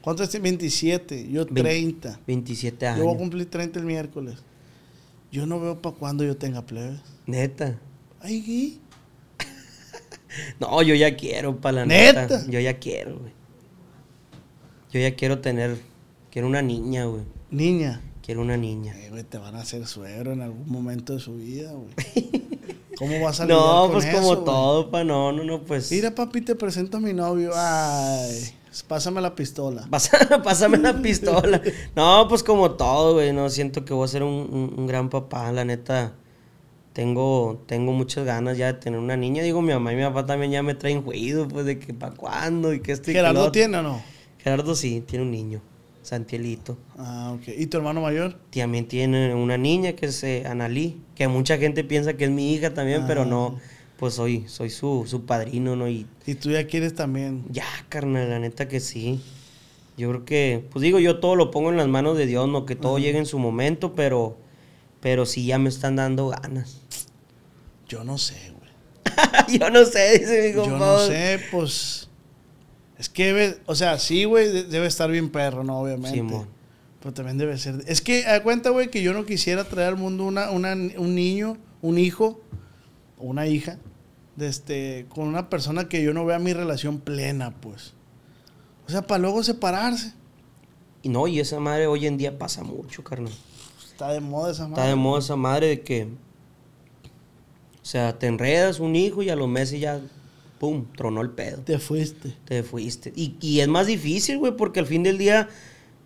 ¿Cuántos 0.00 0.30
tienes? 0.30 0.44
27. 0.44 1.28
Yo 1.30 1.44
Vein- 1.46 2.00
30. 2.00 2.20
27 2.26 2.86
Yo 2.86 2.92
voy 2.94 3.00
a 3.00 3.10
años. 3.10 3.18
cumplir 3.18 3.50
30 3.50 3.78
el 3.80 3.84
miércoles. 3.84 4.36
Yo 5.30 5.44
no 5.46 5.60
veo 5.60 5.82
para 5.82 5.94
cuándo 5.96 6.24
yo 6.24 6.36
tenga 6.38 6.62
plebes. 6.64 7.00
Neta. 7.26 7.78
Ay. 8.20 8.80
No, 10.60 10.82
yo 10.82 10.94
ya 10.94 11.16
quiero, 11.16 11.56
pa, 11.60 11.72
la 11.72 11.84
¿Neta? 11.86 12.22
neta. 12.22 12.44
Yo 12.48 12.60
ya 12.60 12.78
quiero, 12.78 13.18
güey. 13.18 13.32
Yo 14.92 15.00
ya 15.00 15.14
quiero 15.16 15.40
tener... 15.40 15.78
Quiero 16.30 16.46
una 16.46 16.62
niña, 16.62 17.06
güey. 17.06 17.22
Niña. 17.50 18.00
Quiero 18.22 18.42
una 18.42 18.56
niña. 18.56 18.94
Eh, 18.98 19.08
güey, 19.10 19.24
te 19.24 19.38
van 19.38 19.56
a 19.56 19.60
hacer 19.62 19.86
suegro 19.86 20.32
en 20.32 20.42
algún 20.42 20.68
momento 20.70 21.14
de 21.14 21.20
su 21.20 21.34
vida, 21.36 21.72
güey. 21.72 21.90
¿Cómo 22.98 23.20
vas 23.20 23.40
a 23.40 23.44
lidiar 23.46 23.58
No, 23.60 23.82
con 23.84 23.92
pues 23.92 24.04
eso, 24.04 24.16
como 24.16 24.32
güey? 24.34 24.44
todo, 24.44 24.90
pa, 24.90 25.02
no, 25.04 25.32
no, 25.32 25.44
no, 25.44 25.62
pues... 25.62 25.90
Mira, 25.90 26.14
papi, 26.14 26.42
te 26.42 26.54
presento 26.54 26.98
a 26.98 27.00
mi 27.00 27.12
novio. 27.14 27.52
Ay, 27.54 28.50
pásame 28.86 29.20
la 29.20 29.34
pistola. 29.34 29.86
Pasa- 29.90 30.42
Pásame 30.42 30.76
la 30.78 31.00
pistola. 31.00 31.60
No, 31.96 32.26
pues 32.28 32.42
como 32.42 32.72
todo, 32.72 33.14
güey. 33.14 33.32
No 33.32 33.48
siento 33.50 33.84
que 33.84 33.94
voy 33.94 34.04
a 34.04 34.08
ser 34.08 34.22
un, 34.22 34.30
un- 34.52 34.74
un 34.76 34.86
gran 34.86 35.08
papá, 35.10 35.50
la 35.52 35.64
neta. 35.64 36.12
Tengo, 36.98 37.62
tengo 37.66 37.92
muchas 37.92 38.24
ganas 38.24 38.58
ya 38.58 38.72
de 38.72 38.74
tener 38.80 38.98
una 38.98 39.16
niña. 39.16 39.44
Digo, 39.44 39.62
mi 39.62 39.72
mamá 39.72 39.92
y 39.92 39.96
mi 39.96 40.02
papá 40.02 40.26
también 40.26 40.50
ya 40.50 40.64
me 40.64 40.74
traen 40.74 41.00
juido, 41.04 41.46
pues 41.46 41.64
de 41.64 41.78
que 41.78 41.94
para 41.94 42.12
cuándo 42.12 42.74
y 42.74 42.80
que 42.80 42.90
esto 42.90 43.12
y 43.12 43.14
que 43.14 43.22
lo 43.22 43.28
¿Gerardo 43.28 43.52
tiene 43.52 43.76
o 43.76 43.82
no? 43.84 44.02
Gerardo 44.38 44.74
sí, 44.74 45.04
tiene 45.06 45.24
un 45.24 45.30
niño. 45.30 45.60
Santielito. 46.02 46.76
Ah, 46.98 47.36
ok. 47.36 47.54
¿Y 47.56 47.66
tu 47.66 47.76
hermano 47.76 48.00
mayor? 48.00 48.40
También 48.50 48.88
tiene 48.88 49.32
una 49.32 49.56
niña 49.56 49.92
que 49.92 50.06
es 50.06 50.24
eh, 50.24 50.42
Analí, 50.44 51.00
que 51.14 51.28
mucha 51.28 51.56
gente 51.56 51.84
piensa 51.84 52.14
que 52.14 52.24
es 52.24 52.30
mi 52.32 52.52
hija 52.52 52.74
también, 52.74 53.04
pero 53.06 53.24
no. 53.24 53.54
Ah. 53.56 53.62
Pues 54.00 54.14
soy, 54.14 54.42
soy 54.48 54.70
su, 54.70 55.04
su 55.06 55.24
padrino, 55.24 55.76
¿no? 55.76 55.88
Y 55.88 56.04
Y 56.26 56.34
tú 56.34 56.50
ya 56.50 56.66
quieres 56.66 56.96
también. 56.96 57.44
ya, 57.48 57.64
carnal, 57.88 58.28
la 58.28 58.40
neta 58.40 58.66
que 58.66 58.80
sí. 58.80 59.20
Yo 59.96 60.08
creo 60.08 60.24
que, 60.24 60.64
pues 60.72 60.82
digo, 60.82 60.98
yo 60.98 61.20
todo 61.20 61.36
lo 61.36 61.52
pongo 61.52 61.70
en 61.70 61.76
las 61.76 61.86
manos 61.86 62.18
de 62.18 62.26
Dios, 62.26 62.48
no 62.48 62.66
que 62.66 62.74
todo 62.74 62.98
llegue 62.98 63.18
en 63.18 63.26
su 63.26 63.38
momento, 63.38 63.94
pero, 63.94 64.36
pero 65.00 65.26
sí 65.26 65.46
ya 65.46 65.58
me 65.58 65.68
están 65.68 65.96
dando 65.96 66.28
ganas. 66.28 66.80
Yo 67.88 68.04
no 68.04 68.18
sé, 68.18 68.52
güey. 68.58 69.58
yo 69.58 69.70
no 69.70 69.84
sé, 69.84 70.18
dice 70.18 70.48
mi 70.48 70.54
Yo 70.54 70.62
compa. 70.62 70.78
no 70.78 70.98
sé, 71.06 71.40
pues. 71.50 72.08
Es 72.98 73.08
que, 73.08 73.56
o 73.66 73.74
sea, 73.74 73.98
sí, 73.98 74.24
güey, 74.24 74.48
de- 74.52 74.64
debe 74.64 74.86
estar 74.86 75.10
bien 75.10 75.30
perro, 75.30 75.62
¿no? 75.64 75.80
Obviamente. 75.80 76.16
Simón. 76.18 76.48
Pero 77.00 77.14
también 77.14 77.38
debe 77.38 77.56
ser. 77.58 77.82
Es 77.86 78.00
que, 78.00 78.24
da 78.24 78.42
cuenta, 78.42 78.70
güey, 78.70 78.90
que 78.90 79.02
yo 79.02 79.12
no 79.12 79.24
quisiera 79.24 79.64
traer 79.64 79.88
al 79.90 79.96
mundo 79.96 80.24
una, 80.24 80.50
una- 80.50 80.74
un 80.74 81.14
niño, 81.14 81.56
un 81.80 81.96
hijo, 81.96 82.40
una 83.18 83.46
hija, 83.46 83.78
de 84.36 84.48
este, 84.48 85.06
con 85.08 85.26
una 85.28 85.48
persona 85.48 85.88
que 85.88 86.02
yo 86.02 86.12
no 86.12 86.24
vea 86.24 86.38
mi 86.40 86.52
relación 86.52 86.98
plena, 86.98 87.52
pues. 87.60 87.94
O 88.86 88.90
sea, 88.90 89.02
para 89.06 89.18
luego 89.20 89.42
separarse. 89.44 90.12
Y 91.02 91.08
no, 91.08 91.28
y 91.28 91.38
esa 91.38 91.60
madre 91.60 91.86
hoy 91.86 92.06
en 92.06 92.18
día 92.18 92.36
pasa 92.36 92.64
mucho, 92.64 93.04
carnal. 93.04 93.32
Está 93.98 94.12
de 94.12 94.20
moda 94.20 94.52
esa 94.52 94.68
madre. 94.68 94.74
Está 94.82 94.88
de 94.90 94.94
moda 94.94 95.18
esa 95.18 95.34
madre 95.34 95.66
de 95.66 95.80
que, 95.80 96.04
o 96.04 97.84
sea, 97.84 98.16
te 98.16 98.28
enredas 98.28 98.78
un 98.78 98.94
hijo 98.94 99.24
y 99.24 99.28
a 99.30 99.34
los 99.34 99.48
meses 99.48 99.80
ya, 99.80 100.00
pum, 100.60 100.84
tronó 100.96 101.20
el 101.20 101.30
pedo. 101.30 101.62
Te 101.62 101.80
fuiste. 101.80 102.32
Te 102.44 102.62
fuiste. 102.62 103.12
Y, 103.16 103.34
y 103.40 103.58
es 103.58 103.66
más 103.66 103.88
difícil, 103.88 104.38
güey, 104.38 104.56
porque 104.56 104.78
al 104.78 104.86
fin 104.86 105.02
del 105.02 105.18
día, 105.18 105.48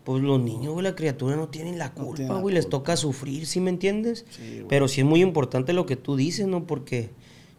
pues 0.05 0.22
los 0.22 0.40
niños, 0.40 0.72
güey, 0.72 0.84
la 0.84 0.95
criatura 0.95 1.36
no 1.36 1.49
tienen 1.49 1.76
la 1.78 1.93
culpa, 1.93 2.14
tienen 2.16 2.34
la 2.34 2.40
güey, 2.40 2.55
les 2.55 2.66
toca 2.70 2.97
sufrir, 2.97 3.47
¿sí 3.47 3.61
me 3.61 3.68
entiendes? 3.68 4.24
Sí, 4.30 4.55
güey. 4.55 4.68
Pero 4.68 4.88
sí 4.88 5.03
es 5.03 5.07
muy 5.07 5.20
importante 5.20 5.74
lo 5.74 5.84
que 5.84 5.97
tú 5.97 6.16
dices, 6.16 6.47
¿no? 6.47 6.64
Porque 6.66 7.11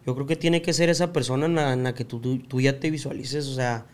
yo 0.04 0.16
creo 0.16 0.26
que 0.26 0.36
tiene 0.36 0.64
que 0.64 0.74
ser 0.74 0.90
esa 0.90 1.14
persona 1.14 1.46
en 1.46 1.54
la, 1.54 1.74
en 1.74 1.84
la 1.84 1.94
que 1.94 2.06
tú, 2.06 2.20
tú, 2.20 2.40
tú 2.40 2.60
ya 2.60 2.80
te 2.80 2.90
visualices, 2.90 3.46
o 3.46 3.54
sea, 3.54 3.86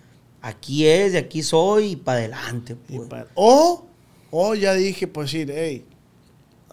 aquí 0.41 0.85
es, 0.87 1.11
de 1.11 1.17
aquí 1.17 1.43
soy 1.43 1.85
y 1.91 1.95
para 1.97 2.19
adelante, 2.19 2.77
Y 2.87 2.95
pues. 2.95 3.09
pa- 3.09 3.27
O 3.35 3.85
O 4.31 4.55
ya 4.55 4.73
dije, 4.73 5.05
pues 5.07 5.31
sí, 5.31 5.43
hey, 5.49 5.83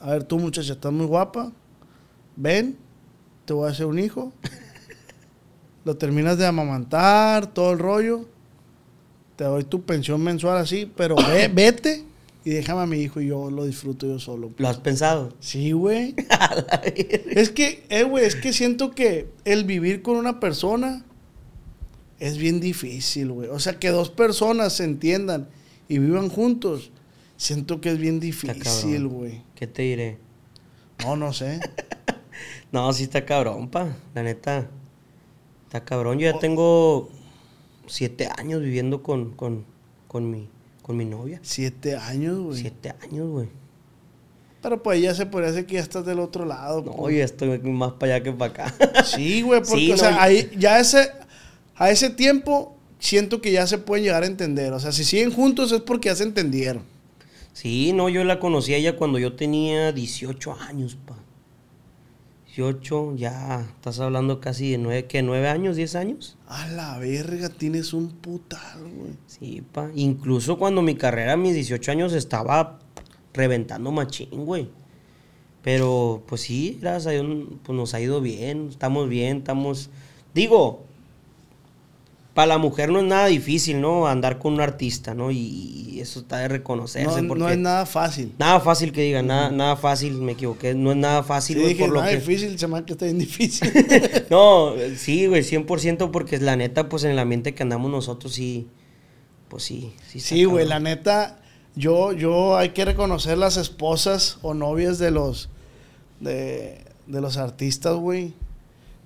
a 0.01 0.11
ver, 0.13 0.25
tú 0.25 0.39
muchacha, 0.39 0.73
estás 0.75 0.93
muy 0.93 1.07
guapa. 1.07 1.53
Ven, 2.37 2.77
te 3.45 3.53
voy 3.53 3.69
a 3.69 3.73
hacer 3.73 3.87
un 3.87 3.99
hijo. 3.99 4.33
Lo 5.85 5.97
terminas 5.97 6.37
de 6.39 6.47
amamantar, 6.47 7.47
todo 7.53 7.73
el 7.73 7.79
rollo. 7.79 8.27
Te 9.37 9.45
doy 9.45 9.65
tu 9.65 9.83
pensión 9.83 10.23
mensual 10.23 10.59
así, 10.59 10.91
pero 10.97 11.17
ve- 11.17 11.49
vete 11.55 12.05
y 12.45 12.51
déjame 12.51 12.83
a 12.83 12.87
mi 12.87 12.99
hijo 12.99 13.21
y 13.21 13.27
yo 13.29 13.51
lo 13.51 13.65
disfruto 13.65 14.07
yo 14.07 14.19
solo. 14.19 14.51
¿Lo 14.57 14.69
has 14.69 14.79
pensado? 14.79 15.33
Sí, 15.41 15.73
güey. 15.73 16.15
es 17.31 17.51
que, 17.51 17.85
eh, 17.89 18.03
güey, 18.05 18.25
es 18.25 18.37
que 18.37 18.53
siento 18.53 18.93
que 18.93 19.29
el 19.45 19.65
vivir 19.65 20.03
con 20.03 20.17
una 20.17 20.41
persona 20.41 21.05
es 22.19 22.39
bien 22.39 22.61
difícil, 22.61 23.31
güey. 23.33 23.49
O 23.51 23.59
sea, 23.61 23.79
que 23.79 23.91
dos 23.91 24.11
personas 24.11 24.73
se 24.75 24.85
entiendan 24.85 25.49
y 25.89 25.99
vivan 25.99 26.29
juntos, 26.31 26.91
siento 27.37 27.81
que 27.81 27.91
es 27.91 27.99
bien 27.99 28.21
difícil, 28.21 29.07
güey. 29.09 29.43
¿Qué 29.55 29.67
te 29.67 29.83
diré? 29.83 30.19
No, 31.05 31.17
no 31.17 31.33
sé. 31.33 31.61
No, 32.73 32.93
sí 32.93 33.05
está 33.05 33.25
cabrón, 33.25 33.69
pa. 33.69 33.97
La 34.15 34.23
neta. 34.23 34.69
Está 35.67 35.85
cabrón. 35.85 36.19
Yo 36.19 36.31
ya 36.31 36.39
tengo 36.39 37.09
siete 37.87 38.29
años 38.37 38.61
viviendo 38.61 39.03
con, 39.03 39.31
con, 39.33 39.65
con, 40.09 40.31
mi, 40.31 40.49
con 40.83 40.97
mi 40.97 41.05
novia. 41.05 41.41
Siete 41.43 41.97
años, 41.97 42.39
güey. 42.39 42.61
Siete 42.61 42.95
años, 43.03 43.31
güey. 43.31 43.49
Pero 44.63 44.83
pues 44.83 45.01
ya 45.01 45.15
se 45.15 45.27
podría 45.27 45.53
decir 45.53 45.67
que 45.67 45.75
ya 45.75 45.81
estás 45.81 46.05
del 46.05 46.19
otro 46.19 46.45
lado. 46.45 46.83
No, 46.83 46.93
pues. 46.93 47.17
yo 47.17 47.23
estoy 47.25 47.59
más 47.61 47.93
para 47.93 48.17
allá 48.17 48.25
que 48.25 48.33
para 48.33 48.65
acá. 48.65 49.05
Sí, 49.05 49.43
güey, 49.43 49.61
porque, 49.61 49.77
Sí, 49.77 49.93
o 49.93 49.95
no, 49.95 49.99
sea, 49.99 50.23
ahí, 50.23 50.51
ya 50.59 50.81
ese, 50.81 51.11
a 51.77 51.91
ese 51.91 52.11
tiempo 52.11 52.77
siento 52.99 53.41
que 53.41 53.53
ya 53.53 53.67
se 53.67 53.79
pueden 53.79 54.05
llegar 54.05 54.25
a 54.25 54.27
entender. 54.27 54.73
O 54.73 54.81
sea, 54.81 54.93
si 54.93 55.05
siguen 55.05 55.33
juntos 55.33 55.71
es 55.73 55.81
porque 55.81 56.09
ya 56.09 56.17
se 56.17 56.25
entendieron. 56.25 56.83
Sí, 57.57 57.95
no, 57.95 58.11
yo 58.11 58.23
la 58.23 58.39
conocí 58.39 58.75
a 58.75 58.77
ella 58.77 58.97
cuando 58.97 59.19
yo 59.19 59.33
tenía 59.33 59.91
18 59.91 60.59
años, 60.61 60.99
pa. 61.07 61.17
18, 62.49 63.15
ya, 63.17 63.67
estás 63.77 63.99
hablando 63.99 64.43
casi 64.43 64.73
de 64.73 64.77
nueve, 64.77 65.07
¿qué? 65.07 65.23
¿Nueve 65.23 65.49
años, 65.49 65.77
10 65.77 65.95
años? 65.95 66.37
A 66.49 66.69
la 66.69 66.99
verga, 66.99 67.49
tienes 67.49 67.95
un 67.95 68.11
putal, 68.11 68.83
güey. 68.95 69.13
Sí, 69.27 69.63
pa. 69.73 69.91
Incluso 69.95 70.59
cuando 70.59 70.83
mi 70.83 70.97
carrera 70.97 71.33
a 71.33 71.37
mis 71.39 71.55
18 71.55 71.93
años 71.93 72.13
estaba 72.13 72.79
reventando 73.33 73.91
machín, 73.91 74.45
güey. 74.45 74.69
Pero, 75.63 76.25
pues 76.27 76.43
sí, 76.43 76.77
gracias 76.79 77.07
a 77.07 77.11
Dios, 77.13 77.27
pues 77.63 77.75
nos 77.75 77.95
ha 77.95 78.01
ido 78.03 78.21
bien, 78.21 78.69
estamos 78.69 79.09
bien, 79.09 79.39
estamos... 79.39 79.89
Digo, 80.35 80.85
para 82.37 82.49
la 82.49 82.59
mujer 82.59 82.91
no 82.91 82.99
es 82.99 83.07
nada 83.07 83.29
difícil, 83.29 83.81
¿no? 83.81 84.07
Andar 84.07 84.39
con 84.39 84.53
un 84.53 84.61
artista, 84.61 85.15
¿no? 85.15 85.31
Y, 85.31 85.39
y 85.39 86.01
eso 86.01 86.21
está 86.21 86.37
de 86.37 86.49
reconocerse. 86.49 87.23
No, 87.23 87.29
porque 87.29 87.45
no 87.45 87.49
es 87.49 87.57
nada 87.57 87.87
fácil. 87.87 88.35
Nada 88.39 88.61
fácil 88.61 88.93
que 88.93 89.01
diga, 89.01 89.23
nada, 89.23 89.51
nada 89.51 89.75
fácil, 89.75 90.21
me 90.21 90.33
equivoqué, 90.33 90.75
no 90.75 90.91
es 90.91 90.99
nada 90.99 91.23
fácil, 91.23 91.57
Sí, 91.57 91.63
güey, 91.63 91.73
dije, 91.73 91.85
por 91.87 91.95
lo 91.95 92.01
nada 92.01 92.13
que... 92.13 92.19
difícil, 92.19 92.59
se 92.59 92.67
me 92.69 92.85
que 92.85 92.93
está 92.93 93.07
bien 93.07 93.19
difícil. 93.19 93.73
No, 94.31 94.75
sí, 94.99 95.27
güey, 95.29 95.41
100% 95.41 96.11
porque 96.11 96.39
la 96.39 96.57
neta, 96.57 96.91
pues 96.91 97.05
en 97.05 97.13
el 97.13 97.19
ambiente 97.19 97.55
que 97.55 97.63
andamos 97.63 97.91
nosotros 97.91 98.35
sí, 98.35 98.69
pues 99.49 99.63
sí, 99.63 99.95
sí. 100.07 100.21
sí, 100.21 100.45
güey, 100.45 100.67
la 100.67 100.79
neta, 100.79 101.41
yo, 101.75 102.13
yo 102.13 102.59
hay 102.59 102.69
que 102.71 102.85
reconocer 102.85 103.39
las 103.39 103.57
esposas 103.57 104.41
o 104.43 104.53
novias 104.53 104.99
de 104.99 105.11
los, 105.11 105.49
de, 106.21 106.85
de 107.07 107.21
los 107.23 107.39
artistas, 107.39 107.97
güey. 107.97 108.35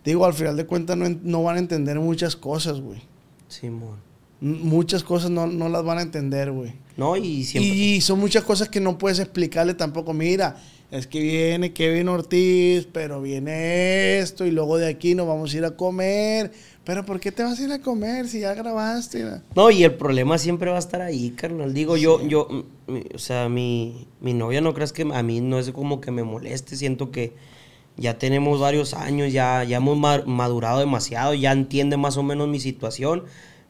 Digo, 0.05 0.27
al 0.27 0.35
final 0.35 0.57
de 0.57 0.67
cuentas 0.67 0.97
no, 0.97 1.09
no 1.23 1.45
van 1.45 1.55
a 1.55 1.59
entender 1.61 2.01
muchas 2.01 2.35
cosas, 2.35 2.81
güey. 2.81 3.09
Simón. 3.51 3.99
Muchas 4.41 5.05
cosas 5.05 5.31
no, 5.31 5.47
no 5.47 5.69
las 5.69 5.85
van 5.85 5.99
a 5.99 6.03
entender, 6.03 6.51
güey. 6.51 6.73
No, 6.97 7.17
y 7.17 7.45
siempre... 7.45 7.75
Y 7.75 8.01
son 8.01 8.19
muchas 8.19 8.43
cosas 8.43 8.71
que 8.71 8.81
no 8.81 8.97
puedes 8.97 9.19
explicarle 9.19 9.75
tampoco. 9.75 10.15
Mira, 10.15 10.57
es 10.91 11.07
que 11.07 11.21
viene 11.21 11.73
Kevin 11.75 12.09
Ortiz, 12.09 12.89
pero 12.91 13.21
viene 13.21 14.19
esto, 14.19 14.47
y 14.47 14.51
luego 14.51 14.79
de 14.79 14.89
aquí 14.89 15.15
nos 15.15 15.27
vamos 15.27 15.53
a 15.53 15.57
ir 15.59 15.65
a 15.67 15.77
comer. 15.77 16.53
Pero 16.85 17.05
¿por 17.05 17.21
qué 17.21 17.31
te 17.31 17.43
vas 17.43 17.61
a 17.61 17.63
ir 17.63 17.71
a 17.71 17.81
comer 17.81 18.29
si 18.29 18.41
ya 18.41 18.55
grabaste? 18.55 19.25
No, 19.55 19.71
y 19.71 19.85
el 19.85 19.95
problema 19.95 20.39
siempre 20.39 20.71
va 20.71 20.77
a 20.77 20.81
estar 20.81 21.03
ahí, 21.03 21.31
carnal. 21.31 21.75
Digo, 21.75 21.99
yo, 21.99 22.27
yo, 22.27 22.65
o 23.15 23.19
sea, 23.19 23.51
mi, 23.51 24.09
mi 24.21 24.33
novia 24.33 24.63
no 24.63 24.73
creas 24.73 24.93
que 24.93 25.03
a 25.03 25.23
mí 25.23 25.41
no 25.41 25.59
es 25.59 25.71
como 25.73 26.01
que 26.01 26.11
me 26.11 26.25
moleste, 26.25 26.77
siento 26.77 27.11
que 27.11 27.35
ya 27.97 28.19
tenemos 28.19 28.61
varios 28.61 28.95
años, 28.95 29.33
ya, 29.33 29.65
ya 29.65 29.77
hemos 29.79 29.97
ma- 29.99 30.23
madurado 30.27 30.79
demasiado, 30.81 31.35
ya 31.35 31.53
entiende 31.53 31.97
más 31.97 32.17
o 32.17 32.23
menos 32.23 32.49
mi 32.49 32.61
situación, 32.61 33.25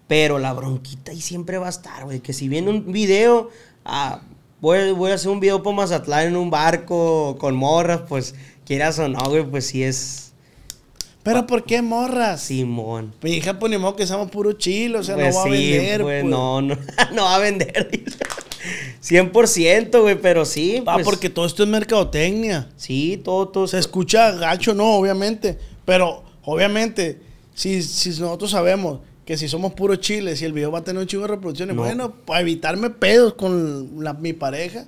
pero 0.07 0.39
la 0.39 0.53
bronquita 0.53 1.13
ahí 1.13 1.21
siempre 1.21 1.59
va 1.59 1.67
a 1.67 1.71
estar, 1.71 2.05
güey, 2.05 2.21
que 2.21 2.33
si 2.33 2.49
viene 2.49 2.71
un 2.71 2.93
video, 2.93 3.51
ah, 3.85 4.21
voy, 4.61 4.93
voy 4.93 5.11
a 5.11 5.15
hacer 5.15 5.31
un 5.31 5.41
video 5.41 5.63
por 5.63 5.75
Mazatlán 5.75 6.29
en 6.29 6.37
un 6.37 6.51
barco 6.51 7.37
con 7.39 7.55
morras, 7.57 8.03
pues 8.09 8.35
quieras 8.65 8.99
o 8.99 9.09
no, 9.09 9.21
güey, 9.29 9.45
pues 9.45 9.67
sí 9.67 9.83
es 9.83 10.27
¿Pero 11.23 11.47
por 11.47 11.65
qué 11.65 11.83
morras? 11.83 12.41
Simón. 12.41 13.13
Mi 13.23 13.33
hija, 13.33 13.59
pues 13.59 13.71
ni 13.71 13.77
modo 13.77 13.95
que 13.95 14.07
seamos 14.07 14.31
puro 14.31 14.53
chilo, 14.55 15.01
o 15.01 15.03
sea, 15.03 15.17
Pues 15.17 15.35
no 15.35 15.41
va 15.41 15.47
a 15.47 15.51
vender. 15.51 16.01
pues, 16.03 16.23
pues. 16.23 16.31
no, 16.31 16.63
no, 16.63 16.77
no 17.13 17.25
va 17.25 17.35
a 17.35 17.39
vender. 17.39 17.91
100%, 19.03 20.01
güey, 20.03 20.21
pero 20.21 20.45
sí. 20.45 20.83
Ah, 20.87 20.95
pues, 20.95 21.05
porque 21.05 21.31
todo 21.31 21.47
esto 21.47 21.63
es 21.63 21.69
mercadotecnia. 21.69 22.69
Sí, 22.77 23.21
todo, 23.25 23.49
todo. 23.49 23.67
Se 23.67 23.79
escucha 23.79 24.33
gacho, 24.33 24.75
no, 24.75 24.95
obviamente. 24.97 25.59
Pero, 25.85 26.23
obviamente, 26.45 27.21
si, 27.55 27.83
si 27.83 28.11
nosotros 28.21 28.51
sabemos 28.51 29.01
que 29.25 29.37
si 29.37 29.49
somos 29.49 29.73
puro 29.75 29.97
chile, 29.97 30.37
si 30.37 30.45
el 30.45 30.53
video 30.53 30.71
va 30.73 30.81
a 30.81 30.85
tener 30.85 31.01
un 31.01 31.07
chingo 31.07 31.23
de 31.23 31.29
reproducciones, 31.29 31.75
No. 31.77 31.83
bueno, 31.83 32.13
para 32.27 32.41
evitarme 32.41 32.91
pedos 32.91 33.35
con 33.35 34.03
la- 34.05 34.15
mi 34.15 34.33
pareja, 34.33 34.87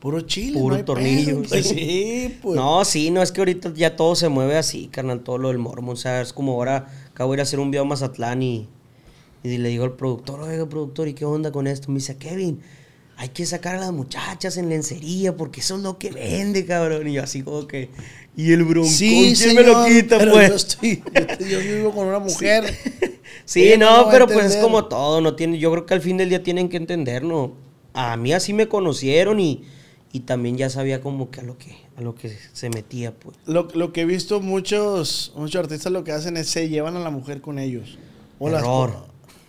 puro 0.00 0.20
chile. 0.22 0.58
Puro 0.58 0.76
no 0.78 0.84
tornillo, 0.84 1.40
pedo. 1.42 1.48
Pues 1.48 1.66
sí. 1.68 1.74
sí, 1.74 2.38
pues. 2.42 2.56
No, 2.56 2.84
sí, 2.84 3.10
no, 3.10 3.22
es 3.22 3.32
que 3.32 3.40
ahorita 3.40 3.72
ya 3.74 3.94
todo 3.96 4.14
se 4.16 4.28
mueve 4.28 4.56
así, 4.56 4.88
carnal, 4.88 5.20
todo 5.20 5.38
lo 5.38 5.48
del 5.48 5.58
mormon. 5.58 5.92
O 5.94 5.96
sea, 5.96 6.20
es 6.22 6.32
como 6.32 6.52
ahora 6.52 6.86
acabo 7.10 7.32
de 7.32 7.36
ir 7.36 7.40
a 7.40 7.42
hacer 7.42 7.60
un 7.60 7.70
video 7.70 7.82
a 7.82 7.86
Mazatlán 7.86 8.42
y, 8.42 8.66
y 9.42 9.58
le 9.58 9.68
digo 9.68 9.84
al 9.84 9.92
productor, 9.92 10.40
oiga, 10.40 10.66
productor, 10.66 11.08
¿y 11.08 11.14
qué 11.14 11.24
onda 11.24 11.52
con 11.52 11.66
esto? 11.66 11.88
Me 11.90 11.96
dice, 11.98 12.16
Kevin, 12.16 12.60
hay 13.16 13.30
que 13.30 13.46
sacar 13.46 13.76
a 13.76 13.80
las 13.80 13.92
muchachas 13.92 14.56
en 14.56 14.68
lencería 14.68 15.36
porque 15.36 15.60
eso 15.60 15.76
es 15.76 15.82
lo 15.82 15.98
que 15.98 16.10
vende, 16.10 16.66
cabrón. 16.66 17.08
Y 17.08 17.14
yo 17.14 17.22
así 17.22 17.42
como 17.42 17.66
que, 17.66 17.88
y 18.36 18.52
el 18.52 18.64
broncón, 18.64 18.90
Sí, 18.90 19.34
¿quién 19.36 19.54
me 19.54 19.62
lo 19.62 19.84
señor, 19.84 20.02
quita, 20.02 20.18
pero 20.18 20.32
pues? 20.32 20.48
Yo, 20.48 20.54
estoy, 20.56 21.02
yo, 21.50 21.58
vivo 21.60 21.92
con 21.94 22.06
una 22.08 22.18
mujer. 22.20 22.64
Sí, 23.44 23.62
Ella 23.68 23.78
no 23.78 24.08
pero 24.10 24.26
pues 24.26 24.54
es 24.54 24.56
como 24.56 24.84
todo, 24.86 25.20
no 25.20 25.34
tiene, 25.36 25.58
yo 25.58 25.70
creo 25.72 25.86
que 25.86 25.94
al 25.94 26.00
fin 26.00 26.16
del 26.16 26.28
día 26.28 26.42
tienen 26.42 26.68
que 26.68 26.76
entender, 26.76 27.22
¿no? 27.22 27.52
A 27.94 28.16
mí 28.16 28.32
así 28.32 28.52
me 28.52 28.68
conocieron 28.68 29.40
y, 29.40 29.64
y 30.12 30.20
también 30.20 30.56
ya 30.58 30.68
sabía 30.68 31.00
como 31.00 31.30
que 31.30 31.40
a 31.40 31.42
lo 31.44 31.56
que, 31.56 31.74
a 31.96 32.02
lo 32.02 32.14
que 32.14 32.36
se 32.52 32.68
metía, 32.68 33.14
pues. 33.14 33.36
Lo, 33.46 33.68
lo 33.74 33.92
que 33.92 34.02
he 34.02 34.04
visto 34.04 34.40
muchos, 34.40 35.32
muchos 35.36 35.60
artistas 35.60 35.90
lo 35.92 36.04
que 36.04 36.12
hacen 36.12 36.36
es 36.36 36.48
se 36.48 36.68
llevan 36.68 36.96
a 36.96 37.00
la 37.00 37.10
mujer 37.10 37.40
con 37.40 37.58
ellos. 37.58 37.98
O 38.38 38.50
las- 38.50 38.62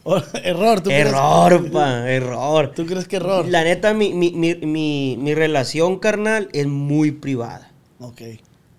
Error. 0.43 0.81
¿tú 0.81 0.89
crees? 0.89 1.07
Error, 1.07 1.71
pa, 1.71 2.09
error. 2.09 2.71
¿Tú 2.73 2.85
crees 2.85 3.07
que 3.07 3.17
error? 3.17 3.47
La 3.47 3.63
neta, 3.63 3.93
mi, 3.93 4.13
mi, 4.13 4.31
mi, 4.31 4.55
mi, 4.55 5.17
mi 5.19 5.33
relación 5.33 5.99
carnal 5.99 6.49
es 6.53 6.67
muy 6.67 7.11
privada. 7.11 7.71
Ok. 7.99 8.21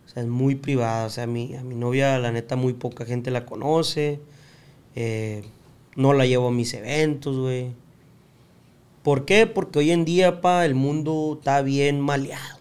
O 0.06 0.08
sea, 0.08 0.22
es 0.22 0.28
muy 0.28 0.54
privada. 0.54 1.06
O 1.06 1.10
sea, 1.10 1.26
mi, 1.26 1.54
a 1.54 1.62
mi 1.62 1.74
novia, 1.74 2.18
la 2.18 2.32
neta, 2.32 2.56
muy 2.56 2.72
poca 2.72 3.04
gente 3.04 3.30
la 3.30 3.44
conoce. 3.44 4.20
Eh, 4.94 5.44
no 5.96 6.14
la 6.14 6.26
llevo 6.26 6.48
a 6.48 6.52
mis 6.52 6.72
eventos, 6.74 7.36
güey. 7.36 7.72
¿Por 9.02 9.24
qué? 9.24 9.46
Porque 9.46 9.80
hoy 9.80 9.90
en 9.90 10.04
día, 10.04 10.40
pa, 10.40 10.64
el 10.64 10.74
mundo 10.74 11.36
está 11.38 11.62
bien 11.62 12.00
maleado. 12.00 12.58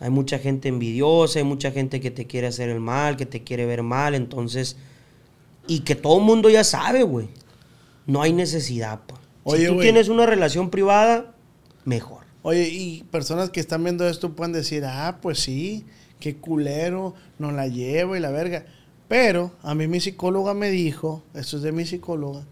Hay 0.00 0.10
mucha 0.10 0.38
gente 0.38 0.68
envidiosa, 0.68 1.38
hay 1.38 1.44
mucha 1.44 1.70
gente 1.70 2.00
que 2.00 2.10
te 2.10 2.26
quiere 2.26 2.46
hacer 2.46 2.70
el 2.70 2.80
mal, 2.80 3.16
que 3.16 3.26
te 3.26 3.42
quiere 3.42 3.66
ver 3.66 3.82
mal, 3.82 4.14
entonces... 4.14 4.76
Y 5.70 5.80
que 5.80 5.94
todo 5.94 6.18
el 6.18 6.24
mundo 6.24 6.50
ya 6.50 6.64
sabe, 6.64 7.04
güey. 7.04 7.28
No 8.04 8.22
hay 8.22 8.32
necesidad, 8.32 9.02
pa. 9.06 9.20
Oye, 9.44 9.68
si 9.68 9.72
tú 9.72 9.78
tienes 9.78 10.08
una 10.08 10.26
relación 10.26 10.68
privada, 10.68 11.32
mejor. 11.84 12.24
Oye, 12.42 12.68
y 12.68 13.04
personas 13.04 13.50
que 13.50 13.60
están 13.60 13.84
viendo 13.84 14.08
esto 14.08 14.34
pueden 14.34 14.52
decir, 14.52 14.84
ah, 14.84 15.18
pues 15.22 15.38
sí, 15.38 15.86
qué 16.18 16.38
culero, 16.38 17.14
no 17.38 17.52
la 17.52 17.68
llevo 17.68 18.16
y 18.16 18.20
la 18.20 18.32
verga. 18.32 18.66
Pero 19.06 19.52
a 19.62 19.76
mí 19.76 19.86
mi 19.86 20.00
psicóloga 20.00 20.54
me 20.54 20.70
dijo, 20.70 21.22
esto 21.34 21.58
es 21.58 21.62
de 21.62 21.70
mi 21.70 21.86
psicóloga, 21.86 22.44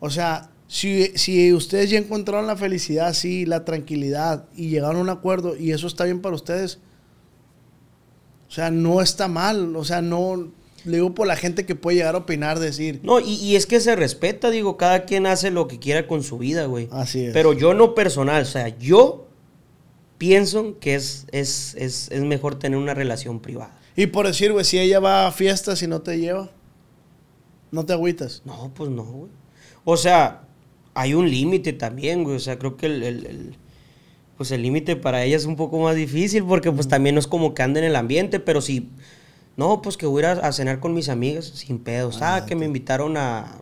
o 0.00 0.08
sea, 0.08 0.48
si, 0.68 1.18
si 1.18 1.52
ustedes 1.52 1.90
ya 1.90 1.98
encontraron 1.98 2.46
la 2.46 2.56
felicidad, 2.56 3.12
sí, 3.12 3.44
la 3.44 3.66
tranquilidad 3.66 4.46
y 4.54 4.70
llegaron 4.70 4.96
a 4.96 5.00
un 5.00 5.10
acuerdo 5.10 5.54
y 5.54 5.72
eso 5.72 5.86
está 5.86 6.04
bien 6.04 6.22
para 6.22 6.34
ustedes, 6.34 6.78
o 8.48 8.52
sea, 8.52 8.70
no 8.70 9.02
está 9.02 9.28
mal, 9.28 9.76
o 9.76 9.84
sea, 9.84 10.00
no, 10.00 10.50
le 10.84 10.96
digo 10.98 11.14
por 11.14 11.26
la 11.26 11.36
gente 11.36 11.66
que 11.66 11.74
puede 11.74 11.96
llegar 11.98 12.14
a 12.14 12.18
opinar, 12.18 12.58
decir, 12.58 13.00
No, 13.02 13.20
y, 13.20 13.34
y 13.34 13.56
es 13.56 13.66
que 13.66 13.80
se 13.80 13.94
respeta, 13.96 14.50
digo, 14.50 14.76
cada 14.76 15.04
quien 15.04 15.26
hace 15.26 15.50
lo 15.50 15.66
que 15.68 15.78
quiera 15.78 16.06
con 16.06 16.22
su 16.22 16.38
vida, 16.38 16.66
güey. 16.66 16.88
así 16.92 17.24
es. 17.26 17.32
Pero 17.32 17.52
yo 17.52 17.74
no 17.74 17.94
personal, 17.94 18.42
o 18.42 18.46
sea, 18.46 18.68
yo 18.78 19.26
pienso 20.18 20.78
que 20.80 20.94
es, 20.94 21.26
es, 21.32 21.74
es, 21.78 22.08
es 22.10 22.22
mejor 22.22 22.58
tener 22.58 22.78
una 22.78 22.94
relación 22.94 23.40
privada. 23.40 23.78
y 23.96 24.06
por 24.06 24.26
decir, 24.26 24.52
güey, 24.52 24.64
si 24.64 24.78
ella 24.78 25.00
va 25.00 25.26
a 25.26 25.32
fiestas 25.32 25.82
y 25.82 25.86
no 25.86 26.00
te 26.02 26.18
lleva, 26.18 26.50
no 27.70 27.84
te 27.84 27.92
agüitas. 27.92 28.42
No, 28.44 28.72
pues 28.74 28.90
no, 28.90 29.04
güey. 29.04 29.30
O 29.84 29.96
sea, 29.96 30.42
hay 30.94 31.14
un 31.14 31.30
límite 31.30 31.72
también, 31.72 32.24
güey. 32.24 32.36
O 32.36 32.40
sea, 32.40 32.58
creo 32.58 32.76
que 32.76 32.86
el, 32.86 33.02
el- 33.02 33.26
el- 33.26 33.56
pues 34.36 34.52
el 34.52 34.62
límite 34.62 34.94
para 34.94 35.24
ella 35.24 35.36
es 35.36 35.44
un 35.46 35.56
poco 35.56 35.80
más 35.80 35.96
difícil 35.96 36.44
porque 36.44 36.70
pues 36.70 36.86
también 36.86 37.16
no 37.16 37.18
es 37.18 37.26
como 37.26 37.54
que 37.54 37.62
ande 37.62 37.80
en 37.80 37.86
el 37.86 37.96
ambiente, 37.96 38.38
pero 38.38 38.60
si, 38.60 38.88
no, 39.58 39.82
pues 39.82 39.96
que 39.98 40.06
voy 40.06 40.22
a 40.24 40.32
ir 40.32 40.40
a, 40.40 40.52
cenar 40.52 40.80
con 40.80 40.94
mis 40.94 41.08
amigas 41.10 41.44
sin 41.46 41.78
pedos. 41.80 42.20
Ah, 42.22 42.46
que 42.46 42.54
me 42.54 42.64
invitaron 42.64 43.16
a, 43.16 43.60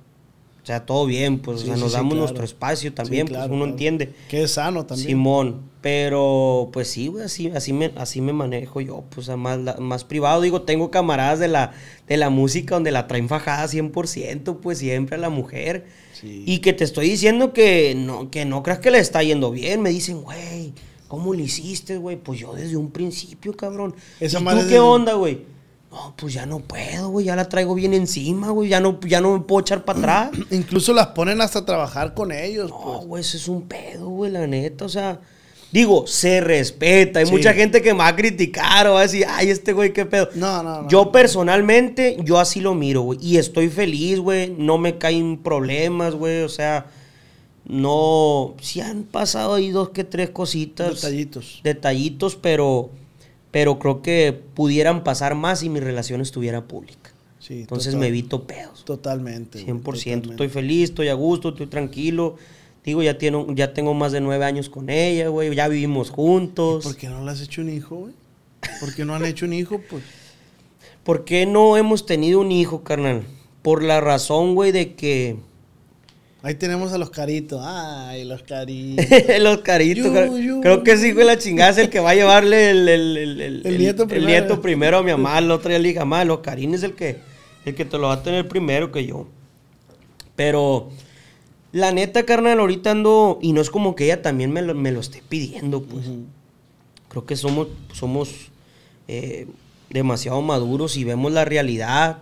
o 0.63 0.67
sea, 0.67 0.85
todo 0.85 1.07
bien, 1.07 1.39
pues 1.39 1.61
Sí, 1.63 1.65
o 1.65 1.67
sea, 1.69 1.77
nos 1.77 1.93
sí, 1.93 1.97
damos 1.97 2.11
claro. 2.13 2.21
nuestro 2.21 2.45
espacio 2.45 2.93
también, 2.93 3.27
Sí, 3.27 3.33
pues 3.33 3.47
uno 3.47 3.57
claro. 3.57 3.71
entiende. 3.71 4.13
Que 4.29 4.43
es 4.43 4.51
sano 4.53 4.85
también. 4.85 5.09
Simón, 5.09 5.63
pero 5.81 6.69
pues 6.73 6.89
sí, 6.89 7.07
güey, 7.07 7.25
así, 7.25 7.49
así, 7.49 7.73
me, 7.73 7.93
así 7.97 8.21
me 8.21 8.35
manejo 8.35 8.81
yo, 8.83 9.05
pues 9.09 9.29
más, 9.37 9.59
la- 9.59 9.77
más 9.79 10.05
privado. 10.05 10.43
Digo, 10.43 10.63
tengo 10.63 10.91
camaradas 10.91 11.39
de 11.39 11.49
la, 11.49 11.73
de 12.07 12.17
la 12.19 12.29
música 12.29 12.75
donde 12.75 12.91
la 12.91 13.07
traen 13.07 13.29
fajada 13.29 13.67
100%, 13.67 14.59
pues 14.61 14.79
siempre 14.79 15.17
a 15.17 15.19
la 15.19 15.31
mujer. 15.31 15.87
Y 16.23 16.59
que 16.59 16.73
te 16.75 16.85
estoy 16.85 17.09
diciendo 17.09 17.53
que 17.53 17.95
no, 17.95 18.31
que 18.31 18.45
no 18.45 18.63
creas 18.63 18.81
que 18.81 18.91
le 18.91 18.99
está 18.99 19.23
yendo 19.23 19.51
bien. 19.51 19.81
Me 19.81 19.91
dicen, 19.91 20.23
güey, 20.23 20.75
¿cómo 21.09 21.33
le 21.33 21.45
hiciste, 21.45 21.97
güey? 21.97 22.17
Pues 22.17 22.39
yo 22.41 22.55
desde 22.55 22.77
un 22.77 22.91
principio, 22.91 23.57
cabrón. 23.57 23.95
Esa 24.21 24.41
¿Y 24.41 24.45
tú 24.45 24.69
qué 24.69 24.79
onda, 24.79 25.15
güey? 25.15 25.56
No, 25.97 26.15
pues 26.15 26.35
ya 26.35 26.45
no 26.45 26.59
puedo, 26.61 27.09
güey, 27.09 27.25
ya 27.25 27.37
la 27.37 27.49
traigo 27.49 27.75
bien 27.75 27.95
encima, 27.95 28.51
güey, 28.51 28.69
ya 28.69 28.81
no, 28.81 29.01
ya 29.01 29.23
no 29.23 29.33
me 29.33 29.41
puedo 29.41 29.61
echar 29.63 29.85
para 29.87 29.99
atrás. 29.99 30.31
Incluso 30.51 30.93
las 30.93 31.07
ponen 31.09 31.41
hasta 31.41 31.65
trabajar 31.65 32.13
con 32.13 32.33
ellos. 32.33 32.69
No, 32.69 32.79
pues. 32.83 33.07
güey, 33.07 33.21
eso 33.23 33.37
es 33.39 33.49
un 33.49 33.63
pedo, 33.63 34.09
güey, 34.11 34.31
la 34.31 34.47
neta. 34.47 34.85
O 34.85 34.91
sea, 34.91 35.19
digo, 35.73 36.07
se 36.07 36.43
respeta. 36.43 37.21
Hay 37.21 37.27
Sí. 37.27 37.33
mucha 37.33 37.55
gente 37.55 37.81
que 37.81 37.95
me 37.95 38.01
va 38.01 38.09
a 38.09 38.17
criticar 38.17 38.87
o 38.89 38.93
va 38.95 39.01
a 39.01 39.03
decir, 39.05 39.25
ay, 39.27 39.49
este 39.49 39.73
güey, 39.73 39.95
qué 39.95 40.05
pedo. 40.05 40.29
No, 40.35 40.63
no, 40.63 40.83
no. 40.83 40.89
Yo 40.91 41.11
personalmente, 41.11 42.19
yo 42.23 42.39
así 42.39 42.61
lo 42.61 42.75
miro, 42.75 43.01
güey. 43.01 43.19
Y 43.23 43.39
estoy 43.39 43.71
feliz, 43.71 44.19
güey. 44.21 44.51
No 44.59 44.77
me 44.77 44.99
caen 44.99 45.39
problemas, 45.43 46.15
güey. 46.15 46.43
O 46.43 46.51
sea, 46.51 46.87
no. 47.65 48.55
Sí 48.61 48.81
han 48.81 49.05
pasado 49.05 49.55
ahí 49.55 49.71
dos 49.71 49.91
que 49.91 50.05
tres 50.05 50.29
cositas. 50.31 50.97
Detallitos. 50.97 51.61
Detallitos, 51.65 52.37
pero. 52.37 52.91
Pero 53.57 53.79
creo 53.79 54.03
que 54.03 54.39
pudieran 54.53 55.03
pasar 55.03 55.35
más 55.35 55.61
si 55.61 55.71
mi 55.71 55.81
relación 55.81 56.21
estuviera 56.21 56.69
pública. 56.69 57.11
Sí, 57.39 57.61
Entonces 57.61 57.95
total- 57.95 58.01
me 58.01 58.09
evito 58.09 58.47
pedos. 58.47 58.85
Totalmente. 58.85 59.63
güey, 59.63 59.79
100%. 59.79 59.83
totalmente. 59.83 60.31
Estoy 60.33 60.49
feliz, 60.51 60.91
estoy 60.91 61.09
a 61.09 61.15
gusto, 61.15 61.49
estoy 61.49 61.67
tranquilo. 61.67 62.37
Digo, 62.85 63.03
ya, 63.03 63.17
tiene, 63.17 63.47
ya 63.55 63.73
tengo 63.73 63.95
más 63.95 64.13
de 64.13 64.21
nueve 64.21 64.45
años 64.45 64.69
con 64.69 64.91
ella, 64.91 65.29
güey. 65.29 65.55
Ya 65.55 65.69
vivimos 65.69 66.11
juntos. 66.11 66.85
¿Por 66.85 66.97
qué 66.97 67.09
no 67.09 67.25
le 67.25 67.31
has 67.31 67.41
hecho 67.41 67.63
un 67.63 67.71
hijo, 67.71 67.97
güey? 67.97 68.13
¿Por 68.79 68.95
qué 68.95 69.07
no 69.07 69.15
han 69.15 69.25
hecho 69.25 69.47
un 69.47 69.55
hijo? 69.55 69.81
Pues 69.89 70.03
¿Por 71.03 71.25
qué 71.25 71.47
no 71.47 71.79
hemos 71.79 72.05
tenido 72.05 72.41
un 72.41 72.53
hijo, 72.53 72.85
carnal? 72.85 73.23
Por 73.63 73.83
la 73.83 74.03
razón, 74.03 74.55
güey, 74.55 74.71
de 74.71 74.95
que... 74.97 75.37
ahí 76.47 76.55
tenemos 76.55 76.93
a 76.93 76.99
los 76.99 77.11
caritos. 77.11 77.61
Ay, 77.65 78.25
los 78.25 78.43
caritos. 78.43 79.05
Los 79.41 79.59
caritos. 79.59 80.13
Creo, 80.63 80.83
que 80.85 80.97
sí, 80.97 81.13
güey, 81.13 81.27
la 81.27 81.37
chingada 81.39 81.71
es 81.71 81.79
el 81.79 81.91
que 81.91 82.01
va 82.01 82.11
a 82.11 82.15
llevarle 82.15 82.71
el, 82.71 82.89
el- 82.89 83.63
el- 83.65 83.79
nieto 83.79 84.05
el 84.05 84.09
primero. 84.09 84.29
nieto 84.31 84.61
primero 84.63 84.99
a 84.99 85.03
mi 85.03 85.11
mamá. 85.11 85.39
El 85.39 85.51
otro 85.51 85.69
día 85.69 85.79
le 85.79 85.89
dije, 85.89 86.01
mamá, 86.01 86.25
los 86.25 86.41
carines 86.41 86.81
es 86.81 86.85
el 86.91 86.95
que, 86.95 87.17
el 87.65 87.75
que 87.75 87.85
te 87.85 87.99
lo 87.99 88.09
va 88.09 88.15
a 88.15 88.23
tener 88.23 88.47
primero 88.49 88.93
que 88.93 89.05
yo. 89.07 89.27
Pero 90.37 90.91
la 91.73 91.93
neta, 91.93 92.25
carnal, 92.25 92.61
ahorita 92.61 92.91
ando... 92.93 93.39
Y 93.43 93.53
no 93.53 93.61
es 93.61 93.71
como 93.71 93.95
que 93.97 94.05
ella 94.05 94.23
también 94.23 94.53
me 94.53 94.63
lo, 94.63 94.75
me 94.75 94.93
lo 94.93 95.01
esté 95.01 95.23
pidiendo, 95.29 95.83
pues. 95.83 96.07
Creo 97.09 97.25
que 97.27 97.37
somos, 97.37 97.69
somos 97.93 98.31
eh, 99.09 99.47
demasiado 99.91 100.41
maduros 100.43 100.97
y 100.97 101.05
vemos 101.05 101.33
la 101.33 101.45
realidad. 101.45 102.19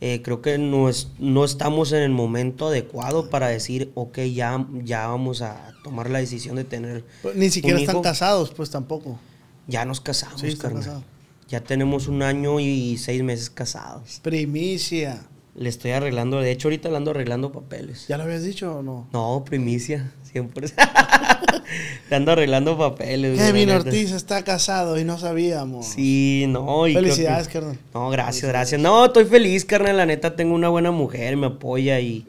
Eh, 0.00 0.20
creo 0.22 0.42
que 0.42 0.58
no, 0.58 0.88
es- 0.90 1.08
no 1.18 1.44
estamos 1.44 1.92
en 1.92 2.02
el 2.02 2.10
momento 2.10 2.68
adecuado 2.68 3.30
para 3.30 3.48
decir, 3.48 3.90
ok, 3.94 4.18
ya, 4.34 4.66
ya 4.84 5.06
vamos 5.08 5.40
a 5.42 5.72
tomar 5.82 6.10
la 6.10 6.18
decisión 6.18 6.56
de 6.56 6.64
tener. 6.64 7.04
Pues, 7.22 7.34
Ni 7.36 7.48
siquiera 7.50 7.76
un 7.78 7.82
están 7.82 8.02
casados, 8.02 8.50
pues 8.50 8.70
tampoco. 8.70 9.18
Ya 9.66 9.84
nos 9.84 10.00
casamos, 10.00 10.40
Sí, 10.40 10.54
carnal. 10.56 11.02
Ya 11.48 11.60
tenemos 11.62 12.08
un 12.08 12.22
año 12.22 12.60
y 12.60 12.98
seis 12.98 13.22
meses 13.22 13.48
casados. 13.50 14.20
Primicia. 14.22 15.22
Le 15.58 15.68
estoy 15.70 15.92
arreglando, 15.92 16.38
de 16.40 16.50
hecho, 16.50 16.68
ahorita 16.68 16.90
le 16.90 16.96
ando 16.98 17.12
arreglando 17.12 17.50
papeles. 17.50 18.06
¿Ya 18.08 18.18
lo 18.18 18.24
habías 18.24 18.42
dicho 18.44 18.78
o 18.78 18.82
no? 18.82 19.08
No, 19.12 19.42
primicia, 19.44 20.12
100%. 20.34 20.72
le 22.10 22.16
ando 22.16 22.32
arreglando 22.32 22.76
papeles. 22.76 23.38
Kevin. 23.38 23.70
Ortiz 23.70 24.12
está 24.12 24.44
casado 24.44 24.98
y 25.00 25.04
no 25.04 25.18
sabíamos. 25.18 25.86
Sí, 25.86 26.44
no. 26.48 26.86
y 26.86 26.92
que- 26.94 27.00
Felicidades, 27.00 27.48
carnal. 27.48 27.78
No, 27.94 28.10
gracias, 28.10 28.46
gracias. 28.46 28.78
No, 28.80 29.06
estoy 29.06 29.24
feliz, 29.24 29.64
carnal. 29.64 29.96
La 29.96 30.04
neta, 30.06 30.36
tengo 30.36 30.54
una 30.54 30.68
buena 30.68 30.90
mujer, 30.90 31.36
me 31.38 31.46
apoya 31.46 32.00
y. 32.00 32.26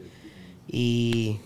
Y. 0.66 1.38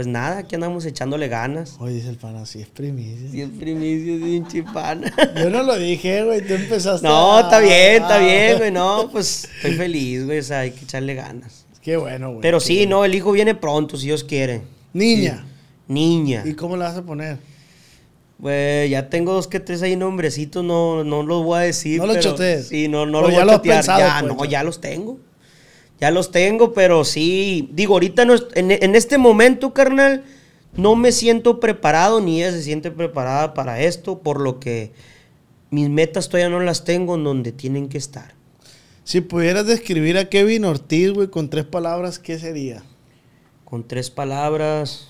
Pues 0.00 0.06
nada, 0.06 0.38
aquí 0.38 0.54
andamos 0.54 0.86
echándole 0.86 1.28
ganas. 1.28 1.76
Oye, 1.78 1.96
dice 1.96 2.08
el 2.08 2.16
pana, 2.16 2.46
sí 2.46 2.62
es 2.62 2.68
primicia. 2.68 3.30
Sí, 3.30 3.42
es 3.42 3.50
primicia, 3.50 4.14
es 4.14 4.22
bien 4.24 4.46
chipana. 4.48 5.12
Yo 5.36 5.50
no 5.50 5.62
lo 5.62 5.78
dije, 5.78 6.24
güey, 6.24 6.40
tú 6.40 6.54
empezaste 6.54 7.06
No, 7.06 7.36
a- 7.36 7.40
está 7.42 7.58
bien, 7.60 8.02
está 8.02 8.16
bien, 8.16 8.56
güey. 8.56 8.70
No, 8.70 9.10
pues 9.12 9.46
estoy 9.56 9.74
feliz, 9.74 10.24
güey. 10.24 10.38
O 10.38 10.42
sea, 10.42 10.60
hay 10.60 10.70
que 10.70 10.84
echarle 10.86 11.14
ganas. 11.14 11.66
Qué 11.82 11.98
bueno, 11.98 12.30
güey. 12.30 12.40
Pero 12.40 12.60
sí, 12.60 12.76
bueno. 12.78 12.96
no, 12.96 13.04
el 13.04 13.14
hijo 13.14 13.30
viene 13.30 13.54
pronto, 13.54 13.98
si 13.98 14.06
Dios 14.06 14.24
quiere. 14.24 14.62
Niña. 14.94 15.44
Niña. 15.86 16.44
¿Y 16.46 16.54
cómo 16.54 16.78
la 16.78 16.86
vas 16.86 16.96
a 16.96 17.02
poner? 17.02 17.36
Güey, 18.38 18.88
ya 18.88 19.10
tengo 19.10 19.34
dos 19.34 19.48
que 19.48 19.60
tres 19.60 19.82
ahí 19.82 19.96
nombrecitos, 19.96 20.64
no, 20.64 21.04
no 21.04 21.22
los 21.24 21.44
voy 21.44 21.58
a 21.58 21.60
decir. 21.62 21.98
No 21.98 22.06
los 22.06 22.16
pero- 22.16 22.30
chotees. 22.30 22.68
Sí, 22.68 22.88
no, 22.88 23.04
no 23.04 23.18
O 23.18 23.22
los 23.22 23.32
ya 23.32 23.44
voy 23.44 23.50
a 23.50 23.56
chotear. 23.56 23.76
pensado, 23.76 24.00
ya, 24.00 24.16
pues, 24.22 24.34
no, 24.34 24.44
ya 24.46 24.62
los 24.62 24.80
tengo. 24.80 25.18
Ya 26.00 26.10
los 26.10 26.30
tengo, 26.30 26.72
pero 26.72 27.04
sí. 27.04 27.68
Digo, 27.72 27.94
ahorita 27.94 28.24
no, 28.24 28.34
en, 28.54 28.70
en 28.70 28.96
este 28.96 29.18
momento, 29.18 29.74
carnal, 29.74 30.24
no 30.74 30.96
me 30.96 31.12
siento 31.12 31.60
preparado, 31.60 32.20
ni 32.20 32.42
ella 32.42 32.52
se 32.52 32.62
siente 32.62 32.90
preparada 32.90 33.54
para 33.54 33.80
esto, 33.80 34.20
por 34.20 34.40
lo 34.40 34.60
que 34.60 34.92
mis 35.70 35.88
metas 35.88 36.28
todavía 36.28 36.48
no 36.48 36.60
las 36.60 36.84
tengo 36.84 37.14
en 37.14 37.24
donde 37.24 37.52
tienen 37.52 37.88
que 37.88 37.98
estar. 37.98 38.34
Si 39.04 39.20
pudieras 39.20 39.66
describir 39.66 40.18
a 40.18 40.28
Kevin 40.28 40.64
Ortiz, 40.64 41.10
güey, 41.10 41.28
con 41.28 41.50
tres 41.50 41.64
palabras, 41.64 42.18
¿qué 42.18 42.38
sería? 42.38 42.82
Con 43.64 43.86
tres 43.86 44.10
palabras. 44.10 45.08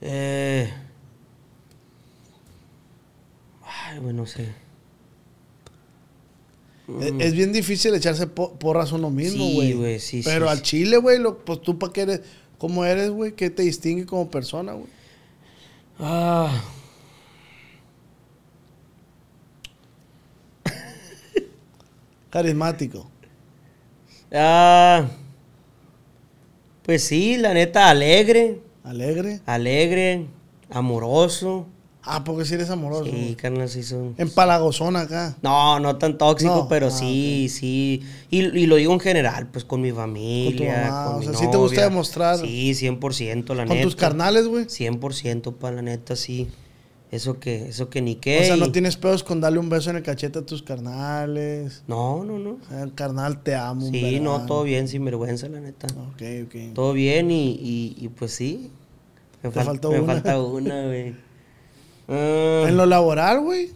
Eh. 0.00 0.70
Ay, 3.64 3.98
güey, 3.98 4.14
no 4.14 4.26
sé. 4.26 4.67
Es, 7.00 7.12
es 7.18 7.32
bien 7.34 7.52
difícil 7.52 7.94
echarse 7.94 8.26
po- 8.26 8.54
porras 8.54 8.92
a 8.92 8.94
uno 8.96 9.10
mismo, 9.10 9.44
Mm. 9.44 9.48
Sí, 9.48 9.54
güey. 9.54 9.72
güey, 9.74 10.00
sí, 10.00 10.22
Pero 10.24 10.46
sí, 10.46 10.50
al 10.52 10.56
sí. 10.58 10.62
chile, 10.62 10.96
güey, 10.96 11.18
pues 11.44 11.60
tú 11.60 11.78
para 11.78 11.92
qué 11.92 12.00
eres, 12.02 12.20
cómo 12.58 12.84
eres, 12.84 13.10
güey, 13.10 13.32
qué 13.32 13.50
te 13.50 13.62
distingue 13.62 14.06
como 14.06 14.30
persona, 14.30 14.72
güey. 14.72 14.86
Ah. 15.98 16.62
Carismático. 22.30 23.08
Ah. 24.32 25.06
Pues 26.82 27.04
sí, 27.04 27.36
la 27.36 27.54
neta, 27.54 27.90
alegre. 27.90 28.60
Alegre. 28.84 29.40
Alegre. 29.46 30.26
Amoroso. 30.70 31.66
Ah, 32.10 32.24
porque 32.24 32.44
si 32.46 32.54
eres 32.54 32.70
amoroso. 32.70 33.04
Sí, 33.04 33.10
güey. 33.10 33.34
carnal, 33.36 33.68
sí 33.68 33.82
son. 33.82 34.14
Empalagosón 34.16 34.96
acá. 34.96 35.36
No, 35.42 35.78
no 35.78 35.96
tan 35.96 36.16
tóxico, 36.16 36.54
No, 36.56 36.68
pero 36.68 36.86
ah, 36.86 36.90
sí, 36.90 37.48
sí. 37.50 38.02
Y, 38.30 38.38
y 38.58 38.66
lo 38.66 38.76
digo 38.76 38.92
en 38.94 39.00
general, 39.00 39.48
pues 39.52 39.64
con 39.64 39.80
mi 39.82 39.92
familia. 39.92 40.88
mamá, 40.90 41.04
con 41.06 41.14
o 41.16 41.18
mi 41.18 41.24
sea, 41.26 41.34
¿sí 41.34 41.50
te 41.50 41.56
gusta 41.58 41.82
demostrar? 41.82 42.38
Sí, 42.38 42.72
100%, 42.72 43.54
la 43.54 43.66
Con 43.66 43.68
neta. 43.76 43.82
tus 43.82 43.94
carnales, 43.96 44.46
güey. 44.48 44.64
100% 44.66 45.52
para 45.54 45.76
la 45.76 45.82
neta, 45.82 46.16
sí. 46.16 46.48
Eso 47.10 47.40
que, 47.40 47.68
eso 47.68 47.88
que 47.88 48.02
ni 48.02 48.16
qué. 48.16 48.40
O 48.40 48.44
sea, 48.44 48.56
no 48.56 48.70
tienes 48.70 48.96
pedos 48.98 49.22
con 49.24 49.40
darle 49.40 49.58
un 49.58 49.70
beso 49.70 49.88
en 49.90 49.96
el 49.96 50.02
cachete 50.02 50.40
a 50.40 50.42
tus 50.46 50.62
carnales. 50.62 51.82
No, 51.86 52.22
no, 52.24 52.38
no. 52.38 52.50
O 52.50 52.68
sea, 52.68 52.86
carnal, 52.94 53.42
te 53.42 53.54
amo. 53.54 53.88
Sí, 53.90 54.20
no, 54.20 54.44
todo 54.46 54.62
bien, 54.62 54.88
sin 54.88 55.04
vergüenza, 55.04 55.48
la 55.48 55.60
neta. 55.60 55.86
Ok, 56.12 56.22
ok. 56.46 56.74
Todo 56.74 56.92
bien 56.92 57.30
y, 57.30 57.50
y, 57.52 57.96
y 57.98 58.08
pues 58.08 58.32
sí. 58.32 58.70
Me, 59.42 59.50
fal- 59.50 59.64
faltó 59.64 59.90
me 59.90 60.00
una. 60.00 60.12
falta 60.14 60.40
una, 60.42 60.84
güey. 60.86 61.14
Ah, 62.08 62.64
En 62.68 62.76
lo 62.76 62.86
laboral, 62.86 63.40
güey. 63.40 63.70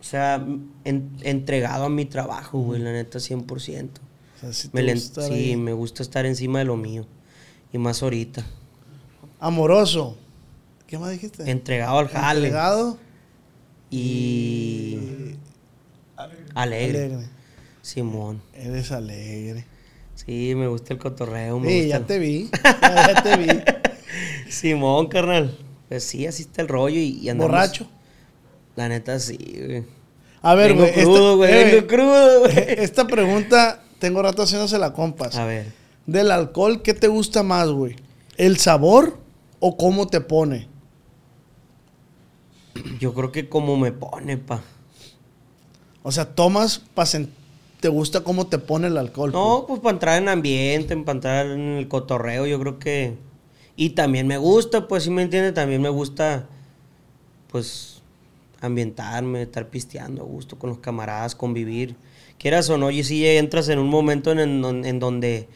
o 0.00 0.04
sea, 0.04 0.44
en- 0.84 1.10
entregado 1.22 1.84
a 1.84 1.88
mi 1.88 2.04
trabajo, 2.04 2.58
güey, 2.60 2.80
la 2.80 2.92
neta, 2.92 3.18
100%. 3.20 4.00
O 4.36 4.40
sea, 4.40 4.52
sí, 4.52 4.68
te 4.68 4.82
Me 4.82 4.92
gusta 4.92 5.20
estar 5.22 5.24
sí, 5.36 5.50
ahí. 5.50 5.56
me 5.56 5.72
gusta 5.72 6.02
estar 6.02 6.26
encima 6.26 6.58
de 6.58 6.64
lo 6.66 6.76
mío. 6.76 7.06
Y 7.72 7.78
más 7.78 8.02
ahorita. 8.02 8.44
Amoroso. 9.40 10.16
¿Qué 10.86 10.98
más 10.98 11.10
dijiste? 11.10 11.50
Entregado 11.50 11.98
al 11.98 12.08
jale. 12.08 12.40
Entregado. 12.40 12.98
Y... 13.90 14.98
Alegre. 16.16 16.44
Alegre. 16.54 17.26
Simón. 17.80 18.42
Eres 18.54 18.92
alegre. 18.92 19.64
Sí, 20.14 20.54
me 20.54 20.68
gusta 20.68 20.92
el 20.94 20.98
cotorreo. 20.98 21.58
Me 21.58 21.68
Sí, 21.68 21.74
gusta 21.82 21.88
ya 21.88 21.96
el- 21.96 22.06
te 22.06 22.18
vi. 22.18 22.50
Ya, 22.82 23.12
ya 23.14 23.22
te 23.22 23.36
vi. 23.36 23.60
Simón, 24.50 25.06
carnal. 25.08 25.56
Pues 25.92 26.04
sí, 26.04 26.26
así 26.26 26.44
está 26.44 26.62
el 26.62 26.68
rollo 26.68 26.98
y, 26.98 27.18
y 27.18 27.28
andamos- 27.28 27.50
Borracho. 27.50 27.86
La 28.76 28.88
neta, 28.88 29.18
sí, 29.20 29.36
güey. 29.36 29.84
A 30.40 30.54
ver, 30.54 30.72
güey. 30.72 30.90
crudo, 30.94 31.16
esta- 31.18 31.36
güey, 31.36 31.52
eh, 31.52 31.64
vengo 31.74 31.86
crudo, 31.86 32.40
güey. 32.40 32.54
Esta 32.78 33.06
pregunta, 33.06 33.82
tengo 33.98 34.22
rato 34.22 34.42
haciéndose 34.42 34.78
la 34.78 34.94
compas. 34.94 35.36
A 35.36 35.44
ver. 35.44 35.70
Del 36.06 36.30
alcohol, 36.30 36.80
¿qué 36.80 36.94
te 36.94 37.08
gusta 37.08 37.42
más, 37.42 37.68
güey? 37.68 37.96
¿El 38.38 38.56
sabor 38.56 39.18
o 39.60 39.76
cómo 39.76 40.06
te 40.06 40.22
pone? 40.22 40.66
Yo 42.98 43.12
creo 43.12 43.30
que 43.30 43.50
como 43.50 43.76
me 43.76 43.92
pone, 43.92 44.38
pa. 44.38 44.62
O 46.02 46.10
sea, 46.10 46.24
tomas 46.34 46.78
para 46.94 47.06
¿Te 47.80 47.88
gusta 47.88 48.22
cómo 48.22 48.46
te 48.46 48.56
pone 48.56 48.86
el 48.86 48.96
alcohol? 48.96 49.30
No, 49.32 49.66
pues 49.68 49.80
para 49.80 49.92
entrar 49.92 50.22
en 50.22 50.30
ambiente, 50.30 50.96
para 50.96 51.16
entrar 51.18 51.46
en 51.48 51.60
el 51.76 51.86
cotorreo, 51.86 52.46
yo 52.46 52.58
creo 52.60 52.78
que... 52.78 53.18
Y 53.76 53.90
también 53.90 54.26
me 54.26 54.38
gusta, 54.38 54.88
pues, 54.88 55.04
si 55.04 55.10
me 55.10 55.22
entiendes, 55.22 55.54
también 55.54 55.80
me 55.80 55.88
gusta, 55.88 56.46
pues, 57.48 58.02
ambientarme, 58.60 59.42
estar 59.42 59.68
pisteando 59.68 60.22
a 60.22 60.24
gusto 60.24 60.58
con 60.58 60.70
los 60.70 60.78
camaradas, 60.78 61.34
convivir. 61.34 61.96
Quieras 62.38 62.68
o 62.70 62.78
no, 62.78 62.90
y 62.90 63.04
si 63.04 63.26
entras 63.26 63.68
en 63.68 63.78
un 63.78 63.88
momento 63.88 64.32
en, 64.32 64.84
en 64.84 64.98
donde, 64.98 65.48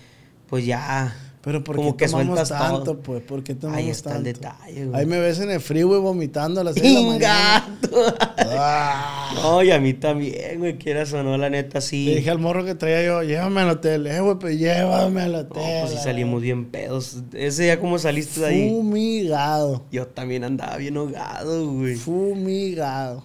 pues 0.48 0.64
ya 0.64 1.14
pero 1.46 1.62
¿por 1.62 1.76
qué 1.76 1.96
que 1.96 2.08
tomamos 2.08 2.48
tanto, 2.48 2.98
pues? 2.98 3.22
¿Por 3.22 3.44
qué 3.44 3.54
tomamos 3.54 3.78
Ahí 3.78 3.88
está 3.88 4.10
tanto? 4.10 4.28
el 4.28 4.34
detalle, 4.34 4.86
güey. 4.86 5.00
Ahí 5.00 5.06
me 5.06 5.20
ves 5.20 5.38
en 5.38 5.48
el 5.52 5.60
freeway 5.60 6.00
vomitando 6.00 6.60
a 6.60 6.64
las 6.64 6.74
6 6.74 6.82
de 6.84 6.92
la 6.92 7.06
mañana. 7.06 7.78
Ah. 8.59 9.32
No, 9.34 9.62
y 9.62 9.70
a 9.70 9.78
mí 9.78 9.94
también, 9.94 10.59
güey, 10.59 10.78
quieras 10.78 11.12
o 11.12 11.22
no, 11.22 11.36
la 11.36 11.50
neta, 11.50 11.80
sí. 11.80 12.07
Le 12.07 12.16
dije 12.16 12.30
al 12.30 12.38
morro 12.38 12.64
que 12.64 12.74
traía 12.74 13.04
yo, 13.04 13.22
llévame 13.22 13.61
al 13.62 13.70
hotel. 13.70 14.07
Eh, 14.07 14.20
güey, 14.20 14.38
pues 14.38 14.59
llévame 14.59 15.22
al 15.22 15.34
hotel. 15.34 15.62
No, 15.62 15.80
pues 15.80 15.92
sí 15.92 15.98
salimos 16.02 16.40
bien 16.42 16.66
pedos. 16.66 17.22
Ese 17.32 17.64
día, 17.64 17.80
¿cómo 17.80 17.98
saliste 17.98 18.40
de 18.40 18.46
ahí? 18.46 18.70
Fumigado. 18.70 19.84
Yo 19.90 20.07
también 20.07 20.44
andaba 20.44 20.76
bien 20.76 20.96
ahogado, 20.96 21.72
güey. 21.72 21.96
Fumigado. 21.96 23.24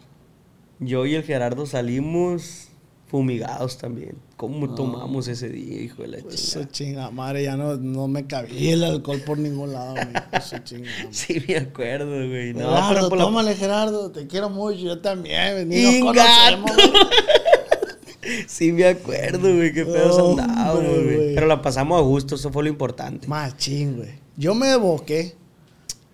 Yo 0.80 1.06
y 1.06 1.16
el 1.16 1.24
Gerardo 1.24 1.66
salimos 1.68 2.71
fumigados 3.12 3.78
también. 3.78 4.16
¿Cómo 4.38 4.74
tomamos 4.74 5.28
ese 5.28 5.50
día, 5.50 5.82
hijo 5.82 6.02
de 6.04 6.08
la 6.08 6.18
pues 6.20 6.36
Eso 6.36 6.64
chinga 6.64 7.12
madre, 7.12 7.44
ya 7.44 7.58
no, 7.58 7.76
no 7.76 8.08
me 8.08 8.26
cabía 8.26 8.74
el 8.74 8.86
alcohol 8.86 9.22
por 9.26 9.38
ningún 9.38 9.74
lado, 9.74 9.96
Eso 10.32 10.58
chinga 10.60 10.90
Sí, 11.12 11.44
me 11.46 11.58
acuerdo, 11.58 12.08
güey. 12.30 12.54
No, 12.54 12.70
Gerardo, 12.70 13.10
pero 13.10 13.24
tómale, 13.24 13.56
Gerardo, 13.56 14.12
te 14.12 14.28
quiero 14.28 14.50
mucho, 14.50 14.80
yo 14.80 15.00
también, 15.00 15.68
ni 15.68 15.84
nos 16.02 16.14
conocemos, 16.14 16.72
Sí, 18.48 18.72
me 18.72 18.86
acuerdo, 18.86 19.54
güey, 19.56 19.74
qué 19.74 19.84
pedos 19.84 20.18
andábamos, 20.18 21.04
güey. 21.04 21.36
Pero 21.36 21.48
la 21.48 21.62
pasamos 21.62 22.00
a 22.00 22.02
gusto, 22.02 22.36
eso 22.36 22.50
fue 22.50 22.64
lo 22.64 22.70
importante. 22.70 23.28
Machín, 23.28 23.98
güey. 23.98 24.12
Yo 24.38 24.56
me 24.56 24.72
evoqué. 24.72 25.36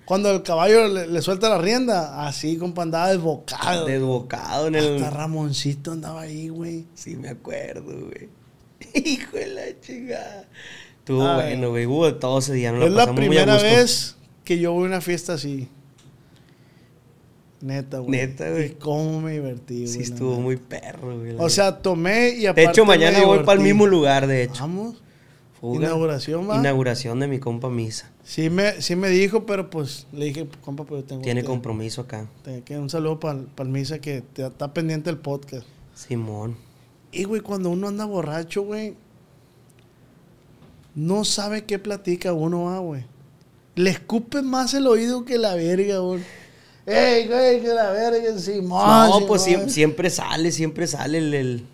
Cuando 0.07 0.31
el 0.31 0.41
caballo 0.41 0.87
le, 0.87 1.21
suelta 1.21 1.49
la 1.49 1.57
rienda, 1.57 2.25
así, 2.25 2.55
compa, 2.55 2.83
andaba 2.83 3.09
desbocado. 3.09 3.85
Desbocado 3.85 4.67
en 4.67 4.75
el. 4.75 4.95
Hasta 4.95 5.09
Ramoncito 5.09 5.91
andaba 5.91 6.21
ahí, 6.21 6.47
güey. 6.47 6.85
Sí, 6.95 7.17
me 7.17 7.27
acuerdo, 7.27 7.83
güey. 7.83 8.29
Hijo 8.93 9.35
de 9.35 9.47
la 9.47 9.81
chingada. 9.81 10.47
Estuvo 10.99 11.33
bueno, 11.33 11.71
güey. 11.71 11.85
Hubo 11.85 12.05
de 12.05 12.13
todo 12.13 12.39
ese 12.39 12.53
día. 12.53 12.71
No 12.71 12.85
es 12.85 12.93
la 12.93 13.13
primera 13.13 13.61
vez 13.61 14.15
que 14.45 14.57
yo 14.57 14.71
voy 14.71 14.85
a 14.85 14.87
una 14.87 15.01
fiesta 15.01 15.33
así. 15.33 15.67
Neta, 17.59 17.99
güey. 17.99 18.11
Neta, 18.11 18.49
güey. 18.49 18.65
Y 18.67 18.69
cómo 18.75 19.19
me 19.19 19.33
divertí, 19.33 19.79
güey. 19.79 19.87
Sí, 19.87 20.03
estuvo 20.03 20.39
muy 20.39 20.55
perro, 20.55 21.19
güey. 21.19 21.35
O 21.37 21.49
sea, 21.49 21.79
tomé 21.79 22.29
y 22.29 22.45
aparte. 22.45 22.61
De 22.61 22.67
hecho, 22.67 22.85
mañana 22.85 23.25
voy 23.25 23.39
para 23.39 23.59
el 23.59 23.65
mismo 23.65 23.85
lugar, 23.85 24.25
de 24.25 24.43
hecho. 24.43 24.61
Vamos. 24.61 25.03
Inauguración, 25.61 26.49
¿va? 26.49 26.57
Inauguración 26.57 27.19
de 27.19 27.27
mi 27.27 27.39
compa 27.39 27.69
Misa. 27.69 28.11
Sí 28.23 28.49
me, 28.49 28.81
sí 28.81 28.95
me 28.95 29.09
dijo, 29.09 29.45
pero 29.45 29.69
pues 29.69 30.07
le 30.11 30.25
dije, 30.25 30.47
compa, 30.61 30.85
pero 30.85 31.03
tengo 31.03 31.21
Tiene 31.21 31.43
compromiso 31.43 32.01
acá. 32.01 32.27
que 32.65 32.77
un 32.77 32.89
saludo 32.89 33.19
para 33.19 33.39
el 33.57 33.69
Misa 33.69 33.99
que 33.99 34.23
está 34.35 34.73
pendiente 34.73 35.09
del 35.09 35.19
podcast. 35.19 35.65
Simón. 35.95 36.55
Y, 37.11 37.23
güey, 37.23 37.41
cuando 37.41 37.69
uno 37.69 37.87
anda 37.87 38.05
borracho, 38.05 38.61
güey, 38.61 38.95
no 40.93 41.25
sabe 41.25 41.65
qué 41.65 41.79
platica 41.79 42.33
uno, 42.33 42.65
va, 42.65 42.79
güey. 42.79 43.05
Le 43.75 43.91
escupe 43.91 44.41
más 44.41 44.73
el 44.73 44.87
oído 44.87 45.25
que 45.25 45.37
la 45.37 45.55
verga, 45.55 45.99
güey. 45.99 46.21
¡Ey, 46.85 47.27
güey, 47.27 47.61
que 47.61 47.67
la 47.67 47.91
verga, 47.91 48.37
Simón! 48.37 49.09
No, 49.09 49.27
pues 49.27 49.43
siempre, 49.67 50.09
sale, 50.09 50.51
siempre 50.51 50.87
sale 50.87 51.17
el 51.17 51.65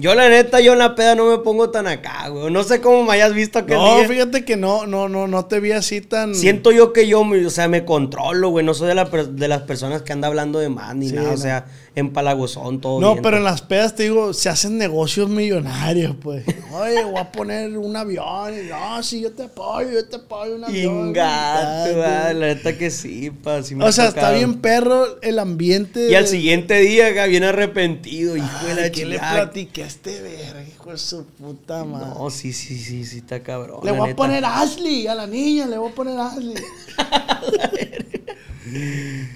yo 0.00 0.14
la 0.14 0.28
neta, 0.28 0.60
yo 0.60 0.72
en 0.72 0.78
la 0.78 0.94
peda 0.94 1.14
no 1.14 1.26
me 1.26 1.38
pongo 1.38 1.70
tan 1.70 1.86
acá, 1.86 2.28
güey. 2.28 2.50
No 2.50 2.62
sé 2.64 2.80
cómo 2.80 3.04
me 3.04 3.12
hayas 3.12 3.34
visto 3.34 3.58
aquel 3.58 3.76
no, 3.76 4.00
No, 4.00 4.08
fíjate 4.08 4.44
que 4.44 4.56
no, 4.56 4.86
no, 4.86 5.08
no, 5.08 5.28
no 5.28 5.44
te 5.44 5.60
vi 5.60 5.72
así 5.72 6.00
tan... 6.00 6.34
Siento 6.34 6.72
yo 6.72 6.92
que 6.92 7.06
yo, 7.06 7.20
o 7.20 7.50
sea, 7.50 7.68
me 7.68 7.84
controlo, 7.84 8.48
güey. 8.48 8.64
No 8.64 8.72
soy 8.72 8.88
de, 8.88 8.94
la, 8.94 9.04
de 9.04 9.48
las 9.48 9.62
personas 9.62 10.02
que 10.02 10.12
anda 10.12 10.28
hablando 10.28 10.58
de 10.58 10.70
más 10.70 10.96
ni 10.96 11.12
nada. 11.12 11.32
O 11.32 11.36
sea, 11.36 11.66
en 11.94 12.12
palagozón, 12.12 12.80
todo 12.80 13.00
No, 13.00 13.20
pero 13.20 13.36
en 13.36 13.44
las 13.44 13.62
pedas, 13.62 13.94
te 13.94 14.04
digo, 14.04 14.32
se 14.32 14.48
hacen 14.48 14.78
negocios 14.78 15.28
millonarios, 15.28 16.16
pues. 16.20 16.44
Oye, 16.72 17.04
voy 17.04 17.18
a 17.18 17.30
poner 17.30 17.76
un 17.76 17.94
avión. 17.96 18.54
Y, 18.54 18.68
no, 18.68 19.02
sí, 19.02 19.20
yo 19.20 19.32
te 19.32 19.44
apoyo, 19.44 19.90
yo 19.90 20.08
te 20.08 20.16
apoyo 20.16 20.54
un 20.54 20.64
avión. 20.64 21.08
Ingato, 21.08 21.98
la 21.98 22.32
neta 22.32 22.78
que 22.78 22.90
sí, 22.90 23.30
pa. 23.30 23.60
o 23.80 23.92
sea, 23.92 24.06
está 24.06 24.32
bien 24.32 24.60
perro 24.60 25.20
el 25.20 25.38
ambiente. 25.38 26.10
Y 26.10 26.14
al 26.14 26.26
siguiente 26.26 26.78
día, 26.78 27.08
acá, 27.08 27.26
bien 27.26 27.44
arrepentido, 27.44 28.36
hijo 28.36 28.66
de 28.66 28.74
la 28.74 28.90
¿qué 28.90 29.04
le 29.04 29.18
platiqué 29.18 29.89
este 29.90 30.20
verga, 30.22 30.62
hijo 30.62 30.90
de 30.90 30.98
su 30.98 31.24
puta 31.24 31.84
madre? 31.84 32.06
No, 32.06 32.30
sí, 32.30 32.52
sí, 32.52 32.78
sí, 32.78 33.04
sí, 33.04 33.18
está 33.18 33.42
cabrón. 33.42 33.80
Le 33.82 33.92
voy 33.92 34.10
a 34.10 34.16
poner 34.16 34.44
Ashley, 34.44 35.06
a 35.06 35.14
la 35.14 35.26
niña, 35.26 35.66
le 35.66 35.78
voy 35.78 35.90
a 35.90 35.94
poner 35.94 36.18
Ashley. 36.18 36.54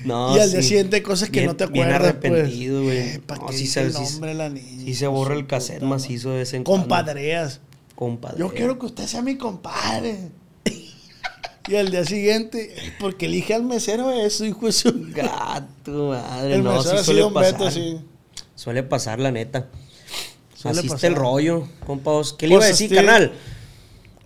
No, 0.04 0.36
y 0.36 0.38
al 0.38 0.48
día 0.48 0.62
siguiente 0.62 1.02
cosas 1.02 1.28
que 1.28 1.44
no 1.44 1.56
te 1.56 1.64
acuerdas. 1.64 1.88
Bien 1.88 2.08
arrepentido, 2.08 2.84
güey. 2.84 2.98
Eh, 2.98 3.22
¿Para 3.26 3.42
no, 3.42 3.52
sí 3.52 3.66
se, 3.66 3.80
el 3.80 3.92
nombre 3.92 4.30
de 4.30 4.34
la 4.36 4.48
niña? 4.48 4.84
Sí 4.84 4.94
se 4.94 5.08
borra 5.08 5.34
el 5.34 5.48
cassette 5.48 5.82
macizo 5.82 6.30
de 6.30 6.42
ese 6.42 6.62
Compadreas. 6.62 7.60
Yo 8.38 8.52
quiero 8.52 8.78
que 8.78 8.86
usted 8.86 9.06
sea 9.06 9.22
mi 9.22 9.36
compadre. 9.36 10.30
y 11.68 11.74
al 11.74 11.90
día 11.90 12.04
siguiente, 12.04 12.74
porque 13.00 13.26
elige 13.26 13.54
al 13.54 13.64
mesero 13.64 14.10
eso, 14.12 14.44
hijo 14.44 14.66
de 14.66 14.72
su 14.72 14.92
gato, 15.10 16.10
madre. 16.10 16.56
El 16.56 16.64
no, 16.64 16.76
mesero 16.76 16.98
sí 16.98 17.04
suele 17.04 17.30
pasar. 17.30 17.72
sí. 17.72 17.98
Suele 18.54 18.82
pasar, 18.82 19.18
la 19.18 19.32
neta. 19.32 19.68
Así 20.64 20.86
está 20.86 21.06
el 21.06 21.14
rollo, 21.14 21.68
compa. 21.86 22.22
¿Qué 22.38 22.48
le 22.48 22.54
iba 22.54 22.64
a 22.64 22.66
decir, 22.66 22.92
canal? 22.94 23.32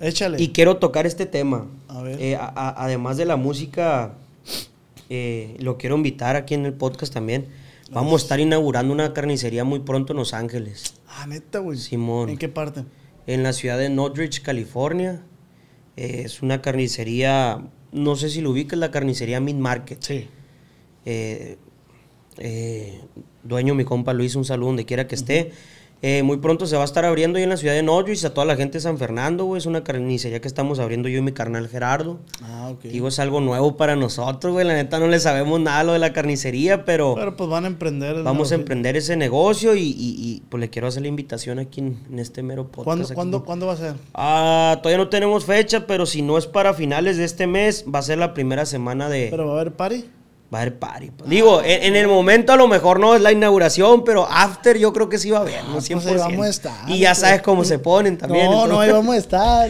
Échale. 0.01 0.41
Y 0.41 0.51
quiero 0.51 0.77
tocar 0.77 1.07
este 1.07 1.27
tema. 1.27 1.67
A 1.89 2.03
ver. 2.03 2.21
Eh, 2.21 2.39
además 2.41 3.17
de 3.17 3.25
la 3.25 3.37
música 3.37 4.15
eh, 5.11 5.57
lo 5.59 5.77
quiero 5.77 5.97
invitar 5.97 6.37
aquí 6.37 6.55
en 6.55 6.67
el 6.67 6.75
podcast 6.75 7.13
también. 7.13 7.47
Vamos 7.91 8.21
a 8.21 8.25
estar 8.25 8.39
inaugurando 8.41 8.93
una 8.93 9.13
carnicería 9.15 9.65
muy 9.65 9.81
pronto 9.81 10.13
en 10.13 10.19
Los 10.19 10.35
Ángeles. 10.35 10.95
Ah, 11.09 11.27
neta, 11.27 11.59
güey. 11.59 11.79
Simón. 11.79 12.29
¿En 12.29 12.39
qué 12.39 12.49
parte? 12.49 12.85
En 13.27 13.43
la 13.43 13.53
ciudad 13.53 13.79
de 13.79 13.89
Northridge, 13.89 14.43
California. 14.43 15.23
Eh, 15.97 16.23
es 16.25 16.43
una 16.43 16.63
carnicería, 16.63 17.65
no 17.91 18.15
sé 18.15 18.31
si 18.31 18.41
lo 18.41 18.51
ubicas, 18.51 18.79
la 18.79 18.91
carnicería 18.91 19.41
Mid 19.41 19.57
Market. 19.57 20.03
Sí. 20.03 20.29
Dueño, 23.43 23.75
mi 23.75 23.85
compa 23.85 24.13
Luis, 24.13 24.37
un 24.37 24.45
saludo 24.45 24.69
donde 24.69 24.85
quiera 24.85 25.09
que 25.09 25.15
esté. 25.15 25.53
Eh, 26.01 26.23
muy 26.23 26.37
pronto 26.37 26.67
se 26.67 26.77
va 26.77 26.83
a 26.83 26.85
estar 26.85 27.05
abriendo 27.05 27.39
ahí 27.39 27.43
en 27.43 27.51
la 27.51 27.57
ciudad 27.57 27.75
de 27.75 27.83
Norwich 27.83 28.25
a 28.25 28.33
toda 28.33 28.47
la 28.47 28.55
gente 28.55 28.79
de 28.79 28.83
San 28.83 28.99
Fernando, 28.99 29.45
güey. 29.45 29.59
Es 29.59 29.67
una 29.67 29.83
carnicería 29.83 30.41
que 30.41 30.47
estamos 30.47 30.79
abriendo 30.79 31.09
yo 31.09 31.19
y 31.19 31.23
mi 31.23 31.33
carnal 31.33 31.69
Gerardo. 31.69 32.19
Ah, 32.43 32.71
ok. 32.73 32.85
Digo, 32.85 33.09
es 33.09 33.19
algo 33.19 33.41
nuevo 33.41 33.77
para 33.77 33.97
nosotros, 33.97 34.53
güey. 34.53 34.65
La 34.65 34.75
neta 34.75 35.01
no 35.01 35.09
le 35.09 35.19
sabemos 35.19 35.59
nada 35.61 35.83
lo 35.83 35.93
de 35.93 35.99
la 35.99 36.13
carnicería, 36.13 36.85
pero... 36.85 37.15
Pero 37.17 37.37
pues 37.37 37.51
van 37.51 37.65
a 37.65 37.67
emprender. 37.67 38.23
Vamos 38.23 38.53
a 38.53 38.55
emprender 38.55 38.97
ese 38.97 39.17
negocio 39.17 39.75
y, 39.75 40.43
pues 40.49 40.61
le 40.61 40.71
quiero 40.71 40.87
hacer 40.87 41.03
la 41.03 41.09
invitación 41.09 41.59
aquí 41.59 41.81
en, 41.81 42.19
este 42.19 42.43
mero 42.43 42.69
podcast. 42.69 43.13
¿Cuándo, 43.15 43.67
va 43.67 43.73
a 43.73 43.77
ser? 43.77 43.95
Ah, 44.15 44.79
todavía 44.83 44.99
no 44.99 45.09
tenemos 45.09 45.45
fecha, 45.45 45.87
pero 45.87 46.07
si 46.07 46.23
no 46.23 46.39
es 46.39 46.47
para 46.47 46.75
finales 46.75 47.17
de 47.17 47.25
este 47.25 47.47
mes, 47.47 47.85
va 47.93 47.99
a 47.99 48.03
ser 48.03 48.19
la 48.19 48.35
primera 48.35 48.67
semana 48.67 49.09
de... 49.09 49.29
¿Pero 49.31 49.47
va 49.47 49.53
a 49.53 49.61
haber 49.61 49.73
party? 49.73 50.05
Va 50.53 50.61
a 50.61 50.63
haber 50.63 50.79
party. 50.79 51.11
Pues. 51.11 51.29
Digo, 51.29 51.61
en, 51.63 51.95
el 51.95 52.09
momento 52.09 52.55
a 52.55 52.57
lo 52.57 52.69
mejor 52.69 53.01
no 53.01 53.15
es 53.15 53.21
la 53.21 53.33
inauguración, 53.33 54.03
pero 54.03 54.27
after 54.31 54.79
yo 54.79 54.95
creo 54.95 55.11
que 55.11 55.19
sí 55.19 55.31
va 55.31 55.39
a 55.39 55.41
haber, 55.43 55.63
¿no? 55.65 55.77
100%. 55.77 56.03
Pues 56.03 56.17
vamos 56.19 56.47
a 56.47 56.49
estar. 56.49 56.91
Y 56.91 57.01
ya 57.01 57.15
sabes 57.15 57.43
cómo 57.43 57.65
se 57.65 57.79
ponen 57.79 58.17
también. 58.17 58.47
No, 58.47 58.67
no, 58.67 58.81
ahí 58.81 58.91
vamos 58.91 59.15
a 59.15 59.19
estar. 59.19 59.69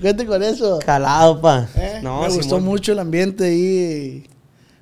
Cuente 0.00 0.26
con 0.26 0.42
eso. 0.42 0.80
Calado, 0.84 1.40
pa. 1.40 1.66
Eh, 1.74 2.00
no, 2.02 2.22
me 2.22 2.28
gustó 2.28 2.60
mucho 2.60 2.92
el 2.92 2.98
ambiente 2.98 3.44
ahí. 3.44 4.26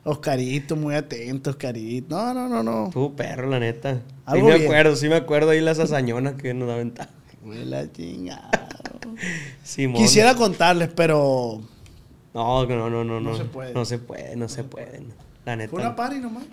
Oscarito, 0.03 0.74
muy 0.74 0.97
atento, 0.97 1.51
Oscarito. 1.51 2.16
No, 2.16 2.34
no, 2.34 2.49
no, 2.49 2.62
no. 2.64 2.90
Tu 2.92 3.14
perro, 3.14 3.49
la 3.49 3.61
neta. 3.61 4.01
sí 4.32 4.42
me 4.42 4.55
acuerdo, 4.55 4.97
sí 4.97 5.09
me 5.09 5.16
acuerdo 5.16 5.51
ahí 5.51 5.61
las 5.61 5.78
hazañonas 5.78 6.34
que 6.34 6.55
nos 6.55 6.66
da 6.66 6.76
ventaja. 6.76 7.11
la 7.44 7.90
chingada. 7.92 8.51
Quisiera 9.97 10.34
contarles, 10.34 10.90
pero... 10.94 11.61
No, 12.34 12.66
no, 12.66 12.90
no, 12.90 13.05
no. 13.05 13.20
No 13.20 13.36
se 13.36 13.44
puede. 13.44 13.72
No 13.72 13.84
se 13.84 13.99
puede, 13.99 14.36
no 14.36 14.49
se 14.49 14.64
puede. 14.64 15.03
La 15.47 15.55
neta. 15.55 15.70
Fue 15.70 15.80
una 15.80 15.94
party 15.94 16.18
nomás. 16.18 16.44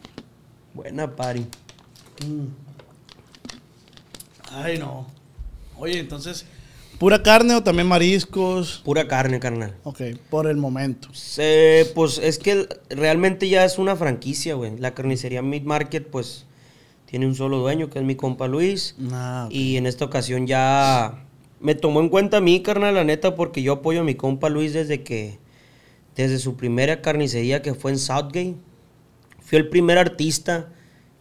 Buena 0.75 1.15
party. 1.15 1.41
Mm. 2.25 2.45
Ay, 4.51 4.77
no. 4.77 5.07
Oye, 5.79 5.97
entonces, 5.97 6.45
¿pura 6.99 7.23
carne 7.23 7.55
o 7.55 7.63
también 7.63 7.87
mariscos? 7.87 8.83
Pura 8.85 9.07
carne, 9.07 9.39
carnal. 9.39 9.75
Ok, 9.83 10.01
por 10.29 10.45
el 10.45 10.57
momento. 10.57 11.07
pues 11.07 12.19
es 12.19 12.37
que 12.37 12.67
realmente 12.91 13.49
ya 13.49 13.65
es 13.65 13.79
una 13.79 13.95
franquicia, 13.95 14.53
güey. 14.53 14.77
La 14.77 14.93
carnicería 14.93 15.41
Meat 15.41 15.63
Market, 15.63 16.07
pues, 16.11 16.45
tiene 17.07 17.25
un 17.25 17.33
solo 17.33 17.57
dueño, 17.57 17.89
que 17.89 17.97
es 17.97 18.05
mi 18.05 18.15
compa 18.15 18.47
Luis. 18.47 18.95
Ah, 19.11 19.47
y 19.49 19.77
en 19.77 19.87
esta 19.87 20.05
ocasión 20.05 20.45
ya 20.45 21.25
me 21.59 21.73
tomó 21.73 21.99
en 21.99 22.09
cuenta 22.09 22.37
a 22.37 22.41
mí, 22.41 22.61
carnal, 22.61 22.93
la 22.93 23.03
neta, 23.03 23.35
porque 23.35 23.63
yo 23.63 23.73
apoyo 23.73 24.01
a 24.01 24.03
mi 24.03 24.13
compa 24.13 24.49
Luis 24.49 24.71
desde 24.73 25.01
que, 25.01 25.39
desde 26.15 26.37
su 26.37 26.55
primera 26.57 27.01
carnicería 27.01 27.63
que 27.63 27.73
fue 27.73 27.89
en 27.89 27.97
Southgate 27.97 28.55
fui 29.43 29.57
el 29.57 29.69
primer 29.69 29.97
artista 29.97 30.69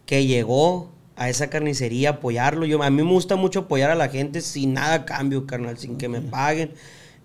que 0.05 0.25
llegó 0.25 0.91
a 1.15 1.29
esa 1.29 1.49
carnicería 1.49 2.09
a 2.09 2.11
apoyarlo. 2.13 2.65
Yo, 2.65 2.81
a 2.81 2.89
mí 2.89 3.03
me 3.03 3.11
gusta 3.11 3.35
mucho 3.35 3.61
apoyar 3.61 3.91
a 3.91 3.95
la 3.95 4.09
gente 4.09 4.41
sin 4.41 4.73
nada 4.73 4.93
a 4.93 5.05
cambio, 5.05 5.45
carnal, 5.45 5.77
sin 5.77 5.97
que 5.97 6.09
me 6.09 6.21
paguen 6.21 6.71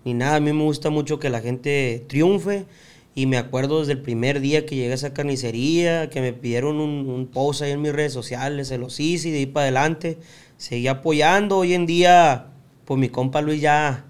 ni 0.05 0.13
nada. 0.13 0.35
A 0.35 0.39
mí 0.39 0.53
me 0.53 0.63
gusta 0.63 0.89
mucho 0.89 1.19
que 1.19 1.29
la 1.29 1.41
gente 1.41 2.05
triunfe. 2.07 2.65
Y 3.15 3.25
me 3.25 3.37
acuerdo 3.37 3.79
desde 3.79 3.93
el 3.93 4.01
primer 4.01 4.39
día 4.39 4.65
que 4.65 4.75
llegué 4.75 4.91
a 4.91 4.95
esa 4.95 5.13
carnicería, 5.13 6.09
que 6.09 6.21
me 6.21 6.31
pidieron 6.31 6.79
un, 6.79 7.09
un 7.09 7.27
post 7.27 7.63
ahí 7.63 7.71
en 7.71 7.81
mis 7.81 7.91
redes 7.91 8.13
sociales, 8.13 8.69
se 8.69 8.77
los 8.77 8.99
hice 8.99 9.29
y 9.29 9.31
de 9.31 9.37
ahí 9.39 9.45
para 9.45 9.63
adelante 9.63 10.19
seguí 10.57 10.87
apoyando. 10.87 11.57
Hoy 11.57 11.73
en 11.73 11.85
día, 11.85 12.47
pues 12.85 12.99
mi 12.99 13.09
compa 13.09 13.41
Luis 13.41 13.61
ya 13.61 14.05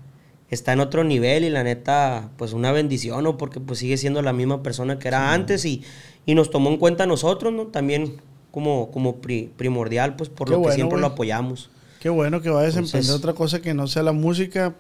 está 0.50 0.74
en 0.74 0.80
otro 0.80 1.04
nivel 1.04 1.44
y 1.44 1.50
la 1.50 1.64
neta, 1.64 2.32
pues 2.38 2.54
una 2.54 2.72
bendición, 2.72 3.24
¿no? 3.24 3.38
Porque 3.38 3.60
pues 3.60 3.80
sigue 3.80 3.98
siendo 3.98 4.22
la 4.22 4.34
misma 4.34 4.64
persona 4.64 5.00
que 5.00 5.08
era 5.08 5.34
antes 5.34 5.66
y, 5.66 5.84
y 6.30 6.36
nos 6.36 6.50
tomó 6.50 6.70
en 6.70 6.78
cuenta 6.78 7.06
nosotros, 7.06 7.54
¿no? 7.54 7.68
También 7.68 8.18
como, 8.52 8.92
como 8.92 9.18
pri- 9.18 9.50
primordial, 9.58 10.16
pues 10.16 10.30
por 10.30 10.48
Qué 10.48 10.54
lo 10.56 10.62
que 10.64 10.72
siempre 10.74 11.00
lo 11.00 11.08
apoyamos. 11.08 11.70
Qué 12.00 12.10
bueno 12.10 12.42
que 12.42 12.50
vayas 12.50 12.76
a 12.76 12.80
emprender 12.80 13.14
otra 13.16 13.34
cosa 13.34 13.62
que 13.62 13.74
no 13.74 13.88
sea 13.88 14.04
la 14.04 14.12
música. 14.14 14.74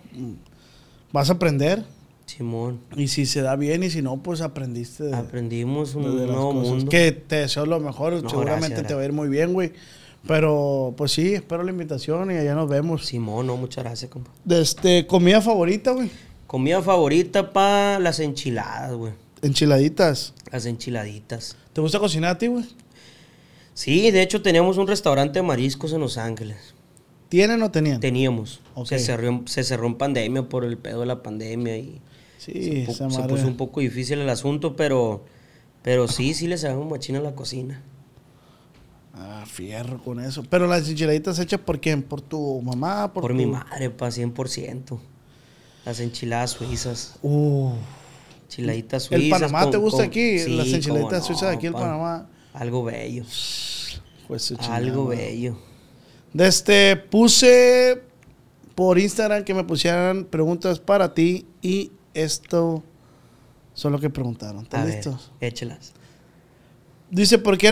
Vas 1.12 1.30
a 1.30 1.34
aprender. 1.34 1.84
Simón, 2.26 2.80
Y 2.96 3.08
si 3.08 3.26
se 3.26 3.42
da 3.42 3.56
bien 3.56 3.82
y 3.84 3.90
si 3.90 4.04
no, 4.04 4.18
pues 4.18 4.42
aprendiste 4.42 5.06
de, 5.06 5.16
aprendimos 5.16 5.96
un 5.96 6.16
de 6.16 6.28
nuevo 6.28 6.54
cosas. 6.54 6.70
mundo. 6.70 6.90
Que 6.92 7.12
te 7.12 7.38
deseo 7.38 7.66
lo 7.66 7.80
mejor. 7.80 8.14
No, 8.22 8.30
Seguramente 8.30 8.68
gracias, 8.68 8.88
te 8.88 8.94
va 8.94 9.02
a 9.02 9.06
ir 9.06 9.14
muy 9.14 9.28
bien, 9.30 9.52
güey. 9.54 9.74
Pero, 10.28 10.94
pues 10.96 11.12
sí, 11.12 11.34
espero 11.34 11.64
la 11.64 11.72
invitación 11.72 12.30
y 12.30 12.36
allá 12.36 12.54
nos 12.54 12.70
vemos. 12.70 13.06
Simón, 13.08 13.48
no, 13.48 13.58
muchas 13.58 13.84
gracias, 13.84 14.12
compa. 14.12 14.30
Este, 14.48 15.08
comida 15.08 15.42
favorita, 15.42 15.92
güey. 15.92 16.12
Comida 16.46 16.82
favorita 16.84 17.52
pa 17.52 17.98
las 18.00 18.20
enchiladas, 18.20 18.94
güey. 18.94 19.14
Enchiladitas. 19.42 20.34
Las 20.52 20.66
enchiladitas. 20.66 21.56
¿Te 21.74 21.82
gusta 21.82 22.00
cocinar 22.00 22.32
a 22.32 22.38
ti, 22.38 22.48
güey? 22.48 22.66
Sí, 23.74 24.12
de 24.12 24.22
hecho 24.22 24.42
teníamos 24.42 24.78
un 24.78 24.88
restaurante 24.88 25.40
de 25.40 25.44
mariscos 25.44 25.94
en 25.94 26.02
Los 26.02 26.18
Ángeles. 26.18 26.74
¿Tienen 27.30 27.62
o 27.62 27.70
tenían? 27.72 28.00
Teníamos. 28.00 28.60
Ok. 28.74 28.88
Se, 28.88 29.00
cerró, 29.00 29.28
en- 29.28 29.48
se 29.48 29.64
cerró 29.64 29.86
en 29.88 29.96
pandemia 29.96 30.50
por 30.50 30.66
el 30.66 30.78
pedo 30.78 31.02
de 31.02 31.06
la 31.06 31.22
pandemia 31.22 31.78
y 31.78 32.02
sí, 32.40 32.86
se, 32.86 33.04
puso 33.28 33.48
un 33.48 33.56
poco 33.56 33.80
difícil 33.82 34.20
el 34.20 34.30
asunto, 34.30 34.76
pero, 34.76 35.24
pero 35.84 36.08
sí, 36.08 36.34
sí 36.34 36.48
le 36.48 36.58
sabemos 36.58 36.90
machina 36.90 37.20
a 37.20 37.22
la 37.22 37.36
cocina. 37.36 37.84
Ah, 39.14 39.44
fierro 39.48 40.02
con 40.04 40.20
eso. 40.20 40.44
Pero 40.50 40.66
las 40.68 40.88
enchiladitas 40.90 41.38
hechas 41.40 41.60
por 41.60 41.80
quién? 41.80 42.02
¿Por 42.04 42.22
tu 42.22 42.62
mamá? 42.62 43.14
¿Por, 43.14 43.22
Por, 43.22 43.32
tu- 43.32 43.38
mi 43.38 43.46
madre, 43.46 43.90
pa, 43.90 44.08
100%. 44.10 44.98
Las 45.86 46.00
enchiladas 46.00 46.52
suizas. 46.52 47.16
Uh, 47.22 47.72
Enchiladitas 48.50 49.04
suizas. 49.04 49.24
¿El 49.24 49.30
Panamá 49.30 49.62
con- 49.64 49.72
te 49.72 49.78
gusta 49.78 49.98
con- 50.00 50.08
aquí? 50.08 50.40
sí, 50.40 50.56
las 50.56 50.68
enchiladitas 50.68 51.20
no, 51.22 51.26
suizas 51.28 51.50
de 51.50 51.56
aquí, 51.56 51.68
el 51.68 51.74
pa. 51.74 51.80
Panamá. 51.82 52.30
Algo 52.54 52.84
bello. 52.84 53.24
Pues 54.28 54.52
Algo 54.70 55.08
bello. 55.08 55.58
Desde 56.34 56.48
este, 56.92 56.96
puse 56.96 58.02
por 58.76 58.98
Instagram 59.00 59.44
que 59.44 59.54
me 59.54 59.64
pusieran 59.64 60.26
preguntas 60.26 60.80
para 60.80 61.14
ti 61.14 61.46
y 61.62 61.92
esto 62.14 62.84
son 63.74 63.92
lo 63.92 64.00
que 64.00 64.10
preguntaron. 64.10 64.64
¿Están 64.64 64.86
ver, 64.86 64.96
listos? 64.96 65.32
échelas. 65.40 65.94
Dice, 67.12 67.38
¿por 67.40 67.58
qué 67.58 67.72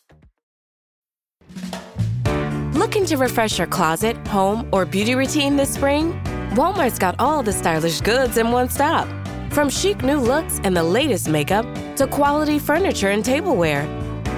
Looking 2.91 3.05
to 3.05 3.15
refresh 3.15 3.57
your 3.57 3.67
closet, 3.67 4.17
home, 4.27 4.67
or 4.73 4.85
beauty 4.85 5.15
routine 5.15 5.55
this 5.55 5.73
spring? 5.73 6.11
Walmart's 6.57 6.99
got 6.99 7.15
all 7.19 7.41
the 7.41 7.53
stylish 7.53 8.01
goods 8.01 8.35
in 8.35 8.51
one 8.51 8.67
stop. 8.67 9.07
From 9.53 9.69
chic 9.69 10.03
new 10.03 10.19
looks 10.19 10.59
and 10.65 10.75
the 10.75 10.83
latest 10.83 11.29
makeup 11.29 11.65
to 11.95 12.05
quality 12.05 12.59
furniture 12.59 13.11
and 13.11 13.23
tableware. 13.23 13.87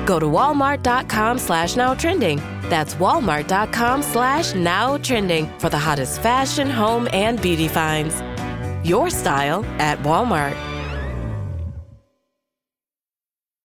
Go 0.05 0.19
to 0.19 0.27
walmart.com 0.27 1.39
slash 1.39 1.75
now 1.75 1.95
trending. 1.95 2.37
That's 2.69 2.93
walmart.com 2.93 4.03
slash 4.03 4.53
now 4.53 4.99
trending 4.99 5.49
for 5.57 5.69
the 5.69 5.79
hottest 5.79 6.21
fashion, 6.21 6.69
home, 6.69 7.07
and 7.11 7.41
beauty 7.41 7.67
finds. 7.67 8.21
Your 8.87 9.09
style 9.09 9.65
at 9.79 9.97
Walmart. 10.03 10.72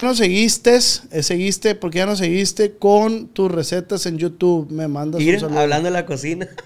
No 0.02 0.14
seguiste? 0.14 0.78
Seguiste, 0.80 1.74
¿por 1.74 1.90
qué 1.90 1.98
ya 1.98 2.06
no 2.06 2.16
seguiste 2.16 2.76
con 2.76 3.28
tus 3.28 3.50
recetas 3.50 4.04
en 4.04 4.18
YouTube? 4.18 4.70
Me 4.70 4.88
mandas 4.88 5.20
un 5.20 5.26
Mira, 5.26 5.40
saludo. 5.40 5.60
hablando 5.60 5.86
de 5.86 5.92
la 5.92 6.06
cocina. 6.06 6.48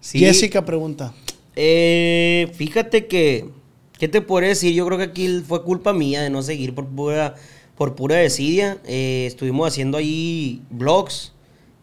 Sí, 0.00 0.18
Jessica 0.18 0.66
pregunta. 0.66 1.14
Eh, 1.56 2.52
fíjate 2.56 3.06
que, 3.06 3.48
¿qué 3.98 4.06
te 4.06 4.20
puedo 4.20 4.46
decir? 4.46 4.74
Yo 4.74 4.84
creo 4.84 4.98
que 4.98 5.04
aquí 5.04 5.40
fue 5.40 5.64
culpa 5.64 5.94
mía 5.94 6.20
de 6.20 6.28
no 6.28 6.42
seguir 6.42 6.74
por 6.74 6.86
pura, 6.86 7.36
por 7.74 7.94
pura 7.94 8.16
desidia. 8.16 8.76
Eh, 8.84 9.24
estuvimos 9.26 9.66
haciendo 9.66 9.96
ahí 9.96 10.60
vlogs 10.68 11.32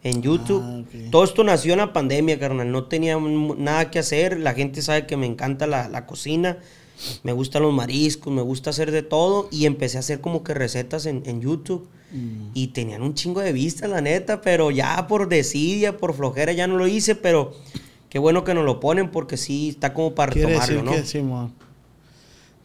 en 0.04 0.22
YouTube. 0.22 0.62
Ah, 0.64 0.84
ok. 0.84 1.10
Todo 1.10 1.24
esto 1.24 1.44
nació 1.44 1.74
en 1.74 1.80
la 1.80 1.94
pandemia, 1.94 2.38
carnal. 2.38 2.72
No 2.72 2.84
tenía 2.84 3.18
nada 3.18 3.90
que 3.90 3.98
hacer. 3.98 4.40
La 4.40 4.54
gente 4.54 4.84
sabe 4.84 5.08
que 5.08 5.18
me 5.18 5.26
encanta 5.26 5.66
la, 5.66 5.90
la 5.90 6.06
cocina. 6.06 6.60
Me 7.24 7.32
gustan 7.32 7.64
los 7.64 7.74
mariscos, 7.74 8.32
me 8.34 8.42
gusta 8.42 8.70
hacer 8.70 8.92
de 8.92 9.02
todo. 9.04 9.48
Y 9.52 9.66
empecé 9.66 9.98
a 9.98 10.02
hacer 10.02 10.22
como 10.22 10.44
que 10.44 10.54
recetas 10.54 11.06
en, 11.06 11.24
en 11.26 11.42
YouTube. 11.42 11.88
Mm. 12.12 12.52
Y 12.54 12.68
tenían 12.68 13.02
un 13.02 13.14
chingo 13.14 13.42
de 13.42 13.54
vistas, 13.54 13.90
la 13.90 14.02
neta. 14.02 14.42
Pero 14.42 14.72
ya 14.72 15.08
por 15.08 15.30
desidia, 15.30 15.98
por 15.98 16.14
flojera, 16.14 16.52
ya 16.52 16.68
no 16.68 16.78
lo 16.78 16.88
hice. 16.88 17.16
Pero 17.16 17.54
qué 18.10 18.20
bueno 18.20 18.44
que 18.44 18.54
nos 18.54 18.66
lo 18.66 18.80
ponen 18.80 19.12
porque 19.12 19.38
sí 19.38 19.70
está 19.70 19.94
como 19.94 20.16
para 20.16 20.32
Quiere 20.32 20.60
retomarlo, 20.60 20.76
decir 20.76 20.84
¿no? 20.84 20.92
que 20.92 21.08
Simón. 21.08 21.54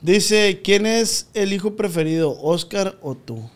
Dice, 0.02 0.60
¿quién 0.62 0.86
es 0.86 1.28
el 1.34 1.52
hijo 1.52 1.74
preferido, 1.74 2.38
Oscar 2.40 2.98
o 3.02 3.14
tú? 3.14 3.48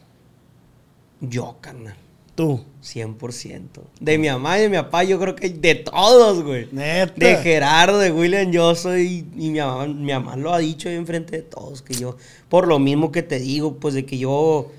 Yo, 1.20 1.58
carnal. 1.60 1.96
Tú. 2.41 2.64
100%. 2.82 3.61
De 4.01 4.16
mi 4.16 4.28
mamá 4.28 4.59
y 4.59 4.62
de 4.62 4.68
mi 4.70 4.76
papá, 4.78 5.05
yo 5.05 5.20
creo 5.20 5.36
que 5.36 5.51
de 5.51 5.74
todos, 5.74 6.43
güey. 6.43 6.68
Neta. 6.72 7.12
De 7.14 7.36
Gerardo, 7.36 7.99
de 7.99 8.11
William, 8.11 8.51
yo 8.51 8.74
soy. 8.74 9.26
Y 9.36 9.51
mi 9.51 9.59
mamá, 9.59 9.86
mi 9.86 10.11
mamá 10.11 10.36
lo 10.36 10.55
ha 10.55 10.59
dicho 10.59 10.88
ahí 10.88 10.95
enfrente 10.95 11.36
de 11.36 11.43
todos, 11.43 11.82
que 11.82 11.93
yo. 11.93 12.16
Por 12.49 12.66
lo 12.66 12.78
mismo 12.78 13.12
que 13.12 13.22
te 13.22 13.38
digo, 13.38 13.74
pues 13.76 13.93
de 13.93 14.07
que 14.07 14.16
yo 14.16 14.70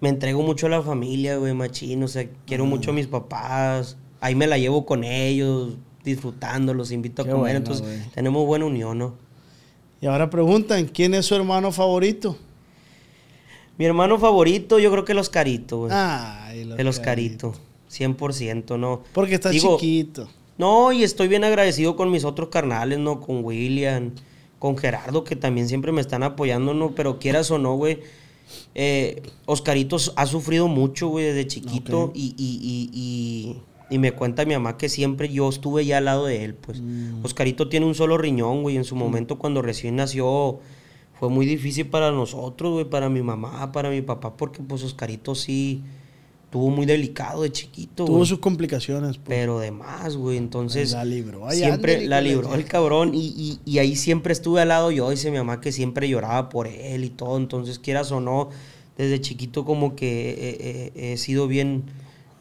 me 0.00 0.08
entrego 0.10 0.40
mucho 0.42 0.66
a 0.66 0.70
la 0.70 0.80
familia, 0.82 1.36
güey, 1.38 1.52
machín. 1.52 2.00
O 2.04 2.08
sea, 2.08 2.28
quiero 2.46 2.64
Mm. 2.64 2.68
mucho 2.68 2.90
a 2.92 2.94
mis 2.94 3.08
papás. 3.08 3.96
Ahí 4.20 4.36
me 4.36 4.46
la 4.46 4.56
llevo 4.56 4.86
con 4.86 5.02
ellos, 5.02 5.74
disfrutando, 6.04 6.74
los 6.74 6.92
invito 6.92 7.22
a 7.22 7.24
comer. 7.24 7.38
bueno, 7.40 7.56
entonces, 7.58 7.84
güey. 7.84 7.98
tenemos 8.14 8.46
buena 8.46 8.66
unión, 8.66 8.96
¿no? 8.98 9.14
Y 10.00 10.06
ahora 10.06 10.30
preguntan, 10.30 10.86
¿quién 10.86 11.14
es 11.14 11.26
su 11.26 11.34
hermano 11.34 11.72
favorito? 11.72 12.36
Mi 13.78 13.84
hermano 13.84 14.18
favorito, 14.18 14.78
yo 14.78 14.90
creo 14.90 15.04
que 15.04 15.12
el 15.12 15.18
Oscarito, 15.18 15.78
güey. 15.78 15.92
Ay, 15.94 16.60
el 16.62 16.72
el 16.80 16.88
Oscarito. 16.88 17.54
100%, 17.90 18.78
¿no? 18.78 19.02
Porque 19.12 19.36
está 19.36 19.50
Digo, 19.50 19.76
chiquito. 19.78 20.28
No, 20.58 20.92
y 20.92 21.04
estoy 21.04 21.28
bien 21.28 21.44
agradecido 21.44 21.96
con 21.96 22.10
mis 22.10 22.24
otros 22.24 22.48
carnales, 22.48 22.98
¿no? 22.98 23.20
Con 23.20 23.44
William, 23.44 24.10
con 24.58 24.76
Gerardo, 24.76 25.24
que 25.24 25.36
también 25.36 25.68
siempre 25.68 25.92
me 25.92 26.00
están 26.00 26.22
apoyando, 26.22 26.74
¿no? 26.74 26.90
Pero 26.94 27.18
quieras 27.18 27.50
o 27.50 27.58
no, 27.58 27.74
güey. 27.76 28.00
eh, 28.74 29.22
Oscarito 29.46 29.96
ha 30.16 30.26
sufrido 30.26 30.68
mucho, 30.68 31.08
güey, 31.08 31.26
desde 31.26 31.46
chiquito. 31.46 32.10
Y, 32.14 32.34
y, 32.36 32.90
y- 32.92 33.56
y 33.90 33.96
me 33.98 34.12
cuenta 34.12 34.44
mi 34.44 34.52
mamá 34.52 34.76
que 34.76 34.90
siempre 34.90 35.30
yo 35.30 35.48
estuve 35.48 35.86
ya 35.86 35.96
al 35.98 36.04
lado 36.06 36.26
de 36.26 36.44
él, 36.44 36.54
pues. 36.54 36.80
Mm. 36.82 37.24
Oscarito 37.24 37.68
tiene 37.70 37.86
un 37.86 37.94
solo 37.94 38.18
riñón, 38.18 38.62
güey. 38.62 38.76
En 38.76 38.84
su 38.84 38.96
momento, 38.96 39.38
cuando 39.38 39.62
recién 39.62 39.96
nació, 39.96 40.60
fue 41.18 41.28
muy 41.28 41.46
difícil 41.46 41.86
para 41.86 42.12
nosotros, 42.12 42.72
güey, 42.72 42.84
para 42.84 43.08
mi 43.08 43.22
mamá, 43.22 43.72
para 43.72 43.90
mi 43.90 44.02
papá, 44.02 44.36
porque 44.36 44.62
pues 44.62 44.82
Oscarito 44.84 45.34
sí 45.34 45.82
tuvo 46.50 46.70
muy 46.70 46.86
delicado 46.86 47.42
de 47.42 47.52
chiquito. 47.52 48.04
Tuvo 48.06 48.24
sus 48.24 48.38
complicaciones. 48.38 49.18
pues. 49.18 49.26
Pero 49.28 49.58
de 49.58 49.70
más, 49.70 50.16
güey. 50.16 50.38
Entonces. 50.38 50.92
La 50.92 51.04
libró. 51.04 51.46
Ay, 51.46 51.58
Siempre 51.58 52.06
la 52.06 52.20
libró 52.22 52.54
el 52.54 52.64
cabrón. 52.64 53.14
Y, 53.14 53.34
y- 53.36 53.60
y 53.70 53.78
ahí 53.78 53.96
siempre 53.96 54.32
estuve 54.32 54.62
al 54.62 54.68
lado 54.68 54.90
yo. 54.90 55.10
Dice 55.10 55.30
mi 55.30 55.36
mamá 55.36 55.60
que 55.60 55.72
siempre 55.72 56.08
lloraba 56.08 56.48
por 56.48 56.66
él 56.66 57.04
y 57.04 57.10
todo. 57.10 57.36
Entonces, 57.36 57.78
quieras 57.78 58.10
o 58.12 58.20
no, 58.20 58.48
desde 58.96 59.20
chiquito 59.20 59.64
como 59.66 59.94
que 59.94 60.30
eh, 60.30 60.92
eh, 60.96 61.12
he 61.12 61.16
sido 61.18 61.48
bien. 61.48 61.84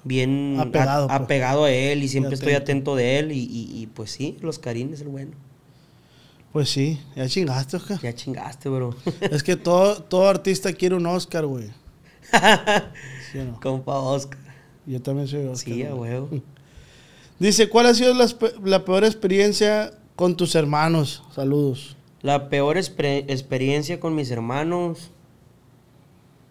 Bien 0.05 0.55
Apegado, 0.57 1.07
pues. 1.07 1.19
apegado 1.19 1.63
a 1.65 1.71
él 1.71 2.01
y 2.01 2.07
siempre 2.07 2.35
estoy 2.35 2.53
atento. 2.53 2.91
atento 2.93 2.95
de 2.95 3.19
él. 3.19 3.31
Y, 3.33 3.39
y- 3.39 3.81
y, 3.81 3.87
pues 3.87 4.11
sí, 4.11 4.37
los 4.41 4.57
carines, 4.57 5.01
el 5.01 5.09
bueno. 5.09 5.31
Pues 6.53 6.69
sí, 6.69 6.99
ya 7.15 7.27
chingaste, 7.27 7.77
Oscar. 7.77 7.99
Ya 8.01 8.15
chingaste, 8.15 8.69
bro. 8.69 8.95
Es 9.21 9.43
que 9.43 9.55
todo, 9.55 10.01
todo 10.01 10.27
artista 10.27 10.73
quiere 10.73 10.95
un 10.95 11.05
Oscar, 11.05 11.45
güey. 11.45 11.69
¿Sí 13.31 13.37
no? 13.39 13.59
Compa 13.59 13.99
Oscar. 13.99 14.39
Yo 14.85 15.01
también 15.01 15.27
soy 15.27 15.45
Oscar. 15.45 15.73
Sí, 15.73 15.83
a 15.83 15.93
huevo. 15.93 16.29
Dice, 17.39 17.69
¿cuál 17.69 17.85
ha 17.85 17.93
sido 17.93 18.13
la, 18.63 18.85
peor 18.85 19.03
experiencia 19.03 19.91
con 20.15 20.35
tus 20.35 20.55
hermanos? 20.55 21.23
Saludos. 21.35 21.95
La 22.21 22.49
peor 22.49 22.77
experiencia 22.77 23.99
con 23.99 24.15
mis 24.15 24.31
hermanos. 24.31 25.11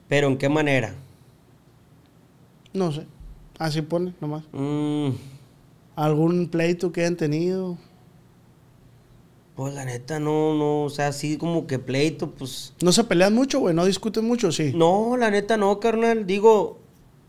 Pero 0.08 0.28
¿en 0.28 0.38
qué 0.38 0.48
manera? 0.48 0.94
No 2.72 2.92
sé. 2.92 3.06
Así 3.58 3.82
pone, 3.82 4.14
nomás. 4.20 4.44
Mm, 4.52 5.08
¿Algún 5.96 6.48
pleito 6.48 6.92
que 6.92 7.00
hayan 7.00 7.16
tenido? 7.16 7.78
Pues 9.56 9.74
la 9.74 9.86
neta, 9.86 10.20
no, 10.20 10.54
no, 10.54 10.82
o 10.82 10.90
sea, 10.90 11.08
así 11.08 11.38
como 11.38 11.66
que 11.66 11.78
pleito, 11.78 12.30
pues. 12.30 12.74
¿No 12.82 12.92
se 12.92 13.04
pelean 13.04 13.34
mucho, 13.34 13.58
güey? 13.58 13.74
¿No 13.74 13.86
discuten 13.86 14.26
mucho? 14.26 14.52
Sí. 14.52 14.72
No, 14.74 15.16
la 15.16 15.30
neta 15.30 15.56
no, 15.56 15.80
carnal. 15.80 16.26
Digo, 16.26 16.78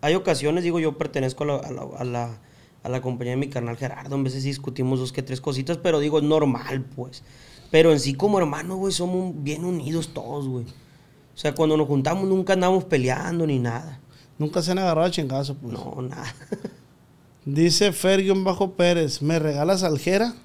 hay 0.01 0.13
ocasiones, 0.13 0.65
digo, 0.65 0.77
yo 0.81 0.97
pertenezco 0.97 1.45
a 1.45 1.47
la, 1.47 1.55
a 1.55 1.71
la, 1.71 1.81
a 1.97 2.03
la, 2.03 2.39
a 2.83 2.89
la 2.89 3.01
compañía 3.01 3.31
de 3.31 3.37
mi 3.37 3.47
carnal 3.47 3.77
Gerardo. 3.77 4.17
A 4.17 4.21
veces 4.21 4.43
discutimos 4.43 4.99
dos 4.99 5.13
que 5.13 5.23
tres 5.23 5.39
cositas, 5.39 5.77
pero 5.77 6.01
digo, 6.01 6.17
es 6.17 6.25
normal, 6.25 6.83
pues. 6.97 7.23
Pero 7.71 7.93
en 7.93 7.99
sí, 8.01 8.13
como 8.13 8.39
hermanos, 8.39 8.77
güey, 8.77 8.91
somos 8.91 9.33
bien 9.41 9.63
unidos 9.63 10.09
todos, 10.13 10.49
güey. 10.49 10.65
O 10.65 11.37
sea, 11.37 11.55
cuando 11.55 11.77
nos 11.77 11.87
juntamos 11.87 12.27
nunca 12.27 12.53
andamos 12.53 12.83
peleando 12.83 13.47
ni 13.47 13.59
nada. 13.59 14.01
Nunca 14.37 14.61
se 14.61 14.71
han 14.71 14.79
agarrado 14.79 15.07
a 15.07 15.11
chingazo, 15.11 15.55
pues. 15.55 15.71
No, 15.71 16.01
nada. 16.01 16.35
Dice 17.45 17.93
Fer-Bajo 17.93 18.73
Pérez, 18.73 19.21
¿me 19.21 19.39
regalas 19.39 19.83
aljera? 19.83 20.35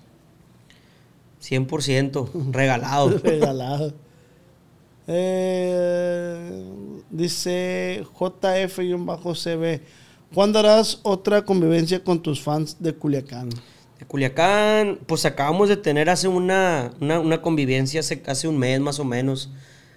100% 1.42 2.52
regalado. 2.52 3.18
Regalado. 3.22 3.92
Eh, 5.08 6.64
dice 7.10 8.04
JF-CB, 8.18 9.80
¿cuándo 10.32 10.58
harás 10.60 11.00
otra 11.02 11.44
convivencia 11.44 12.02
con 12.04 12.22
tus 12.22 12.40
fans 12.40 12.76
de 12.78 12.94
Culiacán? 12.94 13.50
De 13.98 14.06
Culiacán, 14.06 15.00
pues 15.06 15.24
acabamos 15.24 15.68
de 15.68 15.76
tener 15.76 16.08
hace 16.08 16.28
una, 16.28 16.92
una, 17.00 17.18
una 17.18 17.42
convivencia, 17.42 18.00
hace, 18.00 18.22
hace 18.26 18.46
un 18.46 18.58
mes 18.58 18.80
más 18.80 19.00
o 19.00 19.04
menos. 19.04 19.50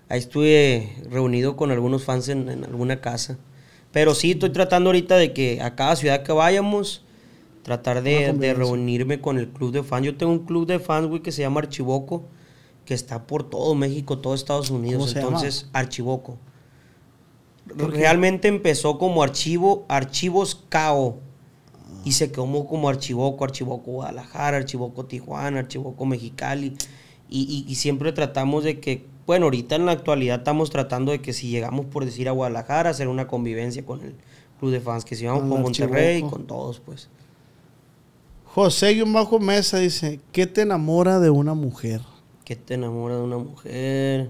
Ahí 0.09 0.19
estuve 0.19 0.95
reunido 1.09 1.55
con 1.55 1.71
algunos 1.71 2.03
fans 2.03 2.29
en, 2.29 2.49
en 2.49 2.63
alguna 2.63 2.99
casa. 3.01 3.37
Pero 3.91 4.13
sí, 4.13 4.31
estoy 4.31 4.49
tratando 4.49 4.89
ahorita 4.89 5.15
de 5.17 5.33
que 5.33 5.61
a 5.61 5.75
cada 5.75 5.95
ciudad 5.95 6.23
que 6.23 6.31
vayamos, 6.33 7.04
tratar 7.65 8.03
de, 8.03 8.31
reunirme 8.53 9.19
con 9.19 9.39
el 9.39 9.49
club 9.49 9.71
de 9.71 9.81
fans. 9.81 10.05
Yo 10.05 10.15
tengo 10.15 10.31
un 10.31 10.45
club 10.45 10.67
de 10.67 10.77
fans, 10.77 11.07
güey, 11.07 11.23
que 11.23 11.31
se 11.31 11.41
llama 11.41 11.61
Archivoco, 11.61 12.23
que 12.85 12.93
está 12.93 13.25
por 13.25 13.49
todo 13.49 13.73
México, 13.73 14.19
todo 14.19 14.35
Estados 14.35 14.69
Unidos. 14.69 14.99
¿Cómo 14.99 15.07
se 15.07 15.15
llama? 15.15 15.27
Entonces, 15.29 15.67
Archivoco. 15.73 16.37
Realmente 17.75 18.47
empezó 18.47 18.99
como 18.99 19.23
archivo, 19.23 19.85
archivos 19.87 20.55
KO. 20.69 21.17
Y 22.03 22.11
se 22.11 22.31
quedó 22.31 22.45
como- 22.67 22.87
Archivoco, 22.87 23.43
Archivoco 23.43 23.91
Guadalajara, 23.93 24.57
Archivoco 24.57 25.05
Tijuana, 25.05 25.59
Archivoco 25.59 26.05
Mexicali. 26.05 26.75
Y, 27.27 27.41
y- 27.67 27.71
y 27.71 27.75
siempre 27.75 28.11
tratamos 28.11 28.63
de 28.63 28.79
que, 28.79 29.07
bueno, 29.25 29.45
ahorita 29.45 29.75
en 29.75 29.87
la 29.87 29.93
actualidad 29.93 30.37
estamos 30.39 30.69
tratando 30.69 31.11
de 31.11 31.21
que 31.21 31.33
si 31.33 31.49
llegamos 31.49 31.87
por 31.87 32.05
decir 32.05 32.29
a 32.29 32.31
Guadalajara, 32.31 32.91
hacer 32.91 33.07
una 33.07 33.25
convivencia 33.27 33.83
con 33.83 34.01
el 34.03 34.13
club 34.59 34.69
de 34.71 34.79
fans, 34.81 35.03
que 35.03 35.15
si 35.15 35.25
vamos 35.25 35.41
Con 35.41 35.49
con 35.49 35.61
Monterrey, 35.63 36.13
Archivoco. 36.17 36.35
con 36.37 36.45
todos, 36.45 36.79
pues. 36.79 37.09
José-Mesa 38.55 39.79
dice, 39.79 40.21
¿qué 40.31 40.47
te 40.47 40.61
enamora 40.61 41.19
de 41.19 41.29
una 41.29 41.53
mujer? 41.53 41.99
¿Qué 42.45 42.55
te 42.55 42.75
enamora 42.75 43.17
de 43.17 43.21
una 43.21 43.37
mujer? 43.37 44.29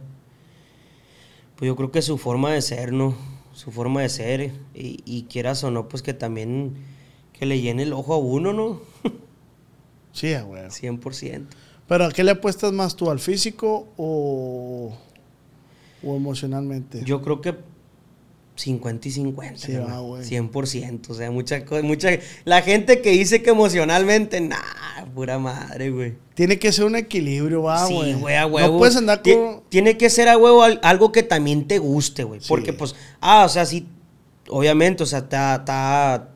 Pues 1.56 1.68
yo 1.68 1.76
creo 1.76 1.92
que 1.92 2.02
su 2.02 2.18
forma 2.18 2.52
de 2.52 2.64
ser, 2.64 2.92
¿no? 2.92 3.14
Su 3.54 3.72
forma 3.72 4.02
de 4.02 4.10
ser. 4.10 4.52
Y, 4.74 5.04
y 5.06 5.26
quieras 5.30 5.64
o 5.64 5.70
no, 5.70 5.88
pues 5.88 6.02
que 6.02 6.16
también 6.16 6.74
que 7.34 7.46
le 7.46 7.62
llene 7.62 7.84
el 7.84 7.94
ojo 7.94 8.16
a 8.16 8.18
uno, 8.18 8.52
¿no? 8.52 8.82
Sí, 10.12 10.34
güey. 10.34 10.64
100%. 10.64 11.46
¿Pero 11.88 12.06
a 12.06 12.12
qué 12.12 12.24
le 12.24 12.32
apuestas 12.32 12.74
más 12.74 12.96
tú, 12.96 13.12
al 13.12 13.20
físico 13.20 13.90
o, 13.96 14.98
o 16.04 16.16
emocionalmente? 16.16 17.04
Yo 17.06 17.22
creo 17.22 17.42
que 17.42 17.54
50 18.56 19.08
y 19.08 19.12
50. 19.12 19.58
Sí, 19.60 19.74
va, 19.76 20.00
güey. 20.00 20.24
100%. 20.24 21.10
O 21.10 21.14
sea, 21.14 21.30
mucha, 21.32 21.66
co- 21.66 21.82
mucha... 21.84 22.10
La 22.46 22.62
gente 22.62 23.02
que 23.02 23.12
dice 23.12 23.42
que 23.44 23.50
emocionalmente, 23.50 24.40
nah, 24.42 24.58
pura 25.14 25.38
madre, 25.40 25.90
güey. 25.92 26.14
Tiene 26.36 26.58
que 26.58 26.72
ser 26.72 26.86
un 26.86 26.96
equilibrio, 26.96 27.64
va, 27.64 27.86
Sí, 27.88 27.94
güey. 27.94 28.14
güey, 28.14 28.36
a 28.36 28.46
huevo. 28.48 28.74
No 28.74 28.78
puedes 28.78 28.96
andar 28.96 29.22
con... 29.22 29.62
Tiene 29.70 29.98
que 29.98 30.10
ser 30.10 30.30
a 30.30 30.38
huevo 30.38 30.64
al- 30.64 30.80
algo 30.84 31.12
que 31.12 31.24
también 31.24 31.68
te 31.68 31.80
guste, 31.80 32.24
güey. 32.24 32.40
Porque, 32.48 32.72
pues, 32.74 32.96
ah, 33.20 33.44
o 33.46 33.50
sea, 33.50 33.66
sí, 33.66 33.88
obviamente, 34.50 35.04
o 35.04 35.06
sea, 35.06 35.20
está, 35.20 35.56
está- 35.56 36.30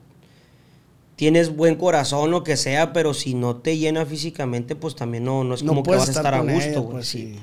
tienes 1.15 1.55
buen 1.55 1.76
corazón, 1.76 2.32
lo 2.32 2.43
que 2.43 2.55
sea, 2.57 2.91
pero 2.93 3.13
si 3.13 3.34
no 3.34 3.57
te 3.57 3.78
llena 3.78 4.05
físicamente, 4.05 4.76
pues 4.76 4.95
también 4.95 5.24
no, 5.26 5.43
no 5.43 5.53
es 5.55 5.63
No 5.63 5.70
como 5.70 5.84
que 5.84 5.91
vas 5.91 6.07
a 6.07 6.11
estar 6.11 6.34
a 6.34 6.39
gusto, 6.41 6.53
ella, 6.70 6.80
güey. 6.80 6.91
pues, 6.91 7.07
sí. 7.07 7.36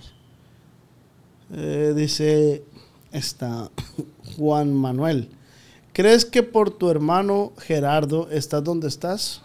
Eh, 1.54 1.92
dice 1.94 2.64
está 3.16 3.70
Juan 4.36 4.74
Manuel. 4.74 5.30
¿Crees 5.92 6.24
que 6.24 6.42
por 6.42 6.70
tu 6.70 6.90
hermano 6.90 7.52
Gerardo 7.58 8.28
estás 8.30 8.62
donde 8.62 8.88
estás? 8.88 9.42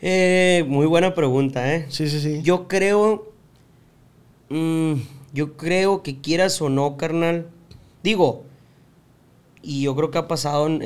Eh, 0.00 0.64
muy 0.66 0.86
buena 0.86 1.14
pregunta, 1.14 1.74
¿eh? 1.74 1.86
Sí, 1.90 2.08
sí, 2.08 2.20
sí. 2.20 2.40
Yo 2.42 2.66
creo. 2.68 3.30
mm, 4.48 4.94
yo 5.32 5.56
creo 5.56 6.02
que 6.02 6.20
quieras 6.20 6.60
o 6.62 6.68
no, 6.68 6.96
carnal. 6.96 7.48
Digo, 8.02 8.44
y 9.62 9.82
yo 9.82 9.94
creo 9.94 10.10
que 10.10 10.18
ha 10.18 10.26
pasado 10.26 10.66
en, 10.66 10.82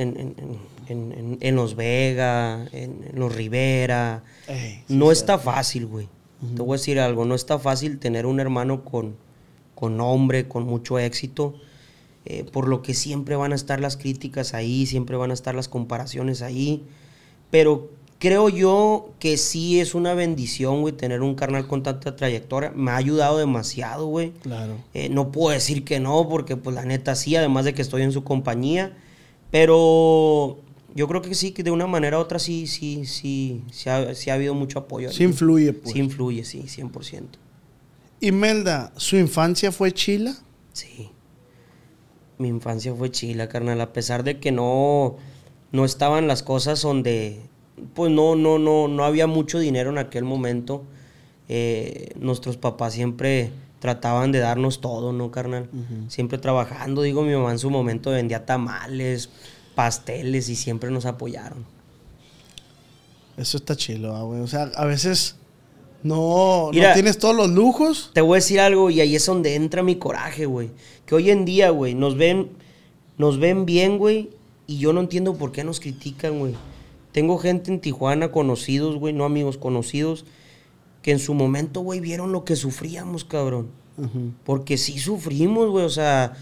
en, 0.89 1.57
Los 1.57 1.77
Vega, 1.77 2.67
en, 2.73 3.11
Los 3.15 3.35
Rivera. 3.35 4.23
Ey, 4.47 4.83
sí, 4.87 4.95
no 4.97 5.07
sí, 5.07 5.13
está 5.13 5.39
fácil, 5.39 5.87
güey. 5.87 6.09
Te 6.55 6.61
voy 6.61 6.75
a 6.75 6.79
decir 6.79 7.01
algo. 7.01 7.25
No 7.25 7.35
está 7.35 7.59
fácil 7.59 7.99
tener 7.99 8.27
un 8.27 8.39
hermano 8.39 8.85
con, 8.85 9.17
con 9.75 9.97
nombre, 9.97 10.47
con 10.47 10.65
mucho 10.65 10.99
éxito. 10.99 11.55
Eh, 12.29 12.45
por 12.45 12.67
lo 12.67 12.83
que 12.83 12.93
siempre 12.93 13.37
van 13.37 13.53
a 13.53 13.55
estar 13.55 13.79
las 13.81 13.97
críticas 13.97 14.53
ahí, 14.53 14.85
siempre 14.87 15.17
van 15.17 15.31
a 15.31 15.35
estar 15.35 15.55
las 15.55 15.69
comparaciones 15.69 16.43
ahí. 16.43 16.83
Pero 17.53 17.91
creo 18.19 18.49
yo 18.49 19.13
que 19.21 19.37
sí 19.37 19.79
es 19.79 19.95
una 19.95 20.13
bendición, 20.13 20.81
güey, 20.81 20.93
tener 20.93 21.23
un 21.23 21.37
carnal 21.37 21.69
con 21.69 21.85
tanta 21.85 22.17
trayectoria. 22.17 22.73
Me 22.75 22.91
ha 22.91 22.97
ayudado 22.97 23.39
demasiado, 23.39 24.07
güey. 24.07 24.33
Claro. 24.43 24.75
Eh, 24.93 25.09
no 25.09 25.31
puedo 25.31 25.55
decir 25.55 25.85
que 25.85 26.01
no, 26.01 26.29
porque 26.29 26.57
pues 26.57 26.75
la 26.75 26.85
neta 26.85 27.15
sí, 27.15 27.37
además 27.37 27.65
de 27.65 27.75
que 27.75 27.83
estoy 27.83 28.03
en 28.03 28.11
su 28.11 28.25
compañía. 28.25 28.97
Pero 29.53 30.59
yo 30.97 31.07
creo 31.07 31.23
que 31.23 31.33
sí, 31.37 31.53
que 31.53 31.63
de 31.63 31.71
una 31.71 31.87
manera 31.87 32.19
u 32.19 32.23
otra 32.23 32.41
sí, 32.41 32.67
sí, 32.67 33.07
sí, 33.07 33.63
sí 33.71 33.89
ha, 33.89 34.17
sí 34.17 34.31
ha 34.31 34.35
habido 34.35 34.55
mucho 34.55 34.81
apoyo. 34.81 35.13
Sí 35.13 35.23
influye, 35.23 35.73
pues. 35.73 35.93
Sí 35.93 36.01
influye, 36.01 36.45
sí, 36.45 36.63
100%. 36.63 37.23
Imelda, 38.19 38.93
¿su 38.97 39.17
infancia 39.17 39.71
fue 39.71 39.93
chila? 39.93 40.35
Sí. 40.73 41.11
Mi 42.39 42.49
infancia 42.49 42.95
fue 42.95 43.11
chila, 43.11 43.49
carnal. 43.49 43.81
A 43.81 43.93
pesar 43.93 44.25
de 44.25 44.39
que 44.41 44.53
no, 44.53 45.17
no 45.73 45.85
estaban 45.85 46.29
las 46.29 46.43
cosas 46.43 46.83
donde, 46.83 47.41
pues 47.95 48.11
no, 48.13 48.37
no, 48.37 48.59
no, 48.59 48.89
no 48.89 49.05
había 49.05 49.27
mucho 49.27 49.59
dinero 49.59 49.91
en 49.91 49.99
aquel 49.99 50.25
momento. 50.25 50.85
eh, 51.49 52.11
nuestros 52.19 52.57
papás 52.57 52.95
siempre 52.95 53.53
trataban 53.79 54.33
de 54.33 54.41
darnos 54.41 54.81
todo, 54.81 55.13
¿no, 55.13 55.31
carnal? 55.31 55.69
Siempre 56.09 56.39
trabajando. 56.39 57.03
Digo, 57.03 57.23
mi 57.23 57.33
mamá 57.35 57.53
en 57.53 57.59
su 57.59 57.71
momento 57.71 58.11
vendía 58.11 58.45
tamales, 58.45 59.31
pasteles 59.75 60.49
y 60.49 60.57
siempre 60.57 60.91
nos 60.91 61.07
apoyaron. 61.07 61.65
Eso 63.37 63.59
está 63.59 63.77
chilo, 63.77 64.17
ah, 64.17 64.23
güey. 64.23 64.41
O 64.41 64.47
sea, 64.47 64.71
a 64.75 64.87
veces 64.87 65.37
no, 66.07 66.71
Mira, 66.73 66.89
no 66.89 66.95
tienes 66.95 67.19
todos 67.19 67.35
los 67.35 67.51
lujos. 67.51 68.11
Te 68.15 68.21
voy 68.21 68.37
a 68.37 68.37
decir 68.37 68.61
algo 68.61 68.91
y 68.91 69.01
ahí 69.01 69.17
es 69.17 69.27
donde 69.27 69.55
entra 69.55 69.83
mi 69.83 69.97
coraje, 69.97 70.47
güey. 70.47 70.71
Que 71.05 71.15
hoy 71.15 71.31
en 71.31 71.45
día, 71.45 71.71
güey, 71.71 71.95
nos 71.95 72.17
ven, 72.17 72.51
nos 73.19 73.39
ven 73.39 73.67
bien, 73.67 73.99
güey, 73.99 74.31
y 74.67 74.79
yo 74.79 74.93
no 74.93 75.01
entiendo 75.01 75.35
por 75.35 75.53
qué 75.53 75.65
nos 75.65 75.81
critican, 75.81 76.39
güey. 76.39 76.55
Tengo 77.13 77.39
gente 77.39 77.73
en 77.73 77.81
Tijuana, 77.81 78.31
conocidos, 78.31 78.97
güey, 78.97 79.15
no 79.15 79.25
amigos, 79.25 79.57
conocidos, 79.57 80.25
que 81.03 81.13
en 81.13 81.19
su 81.19 81.35
momento, 81.35 81.81
güey, 81.81 82.01
vieron 82.01 82.33
lo 82.33 82.45
que 82.45 82.57
sufríamos, 82.57 83.25
cabrón. 83.25 83.71
Porque 84.45 84.77
sí 84.77 84.99
sufrimos, 84.99 85.71
güey, 85.71 85.87
o 85.87 85.91
sea, 85.91 86.35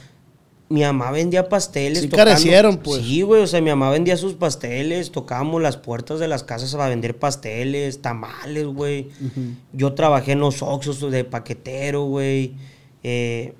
mi 0.68 0.80
mamá 0.80 1.10
vendía 1.10 1.48
pasteles. 1.48 2.00
Sí 2.02 2.08
carecieron, 2.08 2.78
pues. 2.78 3.02
Sí, 3.02 3.22
güey, 3.22 3.42
o 3.42 3.46
sea, 3.46 3.60
mi 3.60 3.70
mamá 3.70 3.90
vendía 3.90 4.16
sus 4.16 4.32
pasteles, 4.34 5.10
tocábamos 5.12 5.60
las 5.62 5.76
puertas 5.76 6.18
de 6.20 6.26
las 6.28 6.42
casas 6.42 6.72
para 6.74 6.88
vender 6.88 7.16
pasteles, 7.18 8.00
tamales, 8.02 8.66
güey. 8.66 9.08
Yo 9.72 9.92
trabajé 9.94 10.32
en 10.32 10.40
los 10.40 10.62
Oxxos 10.62 11.10
de 11.10 11.24
paquetero, 11.24 12.04
güey. 12.06 12.52
Eh, 13.02 13.52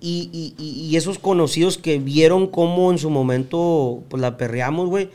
y, 0.00 0.28
y- 0.32 0.54
y- 0.62 0.86
y 0.90 0.96
esos 0.96 1.18
conocidos 1.18 1.78
que 1.78 1.98
vieron 1.98 2.48
cómo 2.48 2.90
en 2.90 2.98
su 2.98 3.08
momento 3.10 4.02
pues 4.08 4.20
la 4.20 4.36
perreamos, 4.36 4.88
güey. 4.88 5.08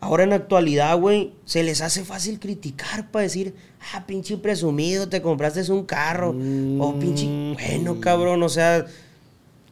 Ahora 0.00 0.22
en 0.22 0.32
actualidad, 0.32 0.96
güey, 0.96 1.32
se 1.44 1.64
les 1.64 1.80
hace 1.80 2.04
fácil 2.04 2.38
criticar 2.38 3.10
para 3.10 3.24
decir, 3.24 3.54
ah, 3.92 4.04
pinche 4.06 4.36
presumido, 4.36 5.08
te 5.08 5.20
compraste 5.22 5.72
un 5.72 5.84
carro. 5.84 6.30
O 6.78 6.94
pinche, 7.00 7.26
bueno, 7.54 7.98
cabrón, 8.00 8.44
o 8.44 8.48
sea, 8.48 8.86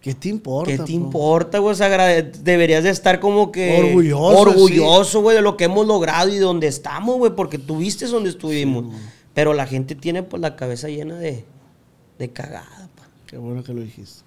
¿Qué 0.07 0.15
te 0.15 0.29
importa? 0.29 0.71
¿qué 0.71 0.79
te 0.79 0.85
po? 0.85 0.91
importa, 0.93 1.59
güey? 1.59 1.73
O 1.73 1.75
sea, 1.75 1.89
agrade- 1.89 2.31
deberías 2.45 2.85
de 2.85 2.91
estar 2.91 3.19
como 3.19 3.51
que... 3.51 3.77
Orgulloso, 3.83 4.39
Orgulloso, 4.39 5.21
güey, 5.21 5.35
de 5.35 5.43
lo 5.43 5.57
que 5.57 5.65
hemos 5.65 5.85
logrado 5.85 6.29
y 6.29 6.35
de 6.35 6.43
donde 6.43 6.69
estamos, 6.69 7.17
güey, 7.19 7.35
porque 7.35 7.59
tuviste 7.59 8.07
donde 8.07 8.31
estuvimos. 8.31 8.95
Pero 9.35 9.53
la 9.53 9.67
gente 9.67 9.97
tiene, 9.97 10.23
pues, 10.23 10.41
la 10.41 10.55
cabeza 10.55 10.87
llena 10.89 11.17
de, 11.17 11.45
de 12.21 12.31
cagada, 12.31 12.89
pa. 12.95 13.09
Qué 13.27 13.37
bueno 13.37 13.65
que 13.65 13.75
lo 13.75 13.81
dijiste. 13.81 14.21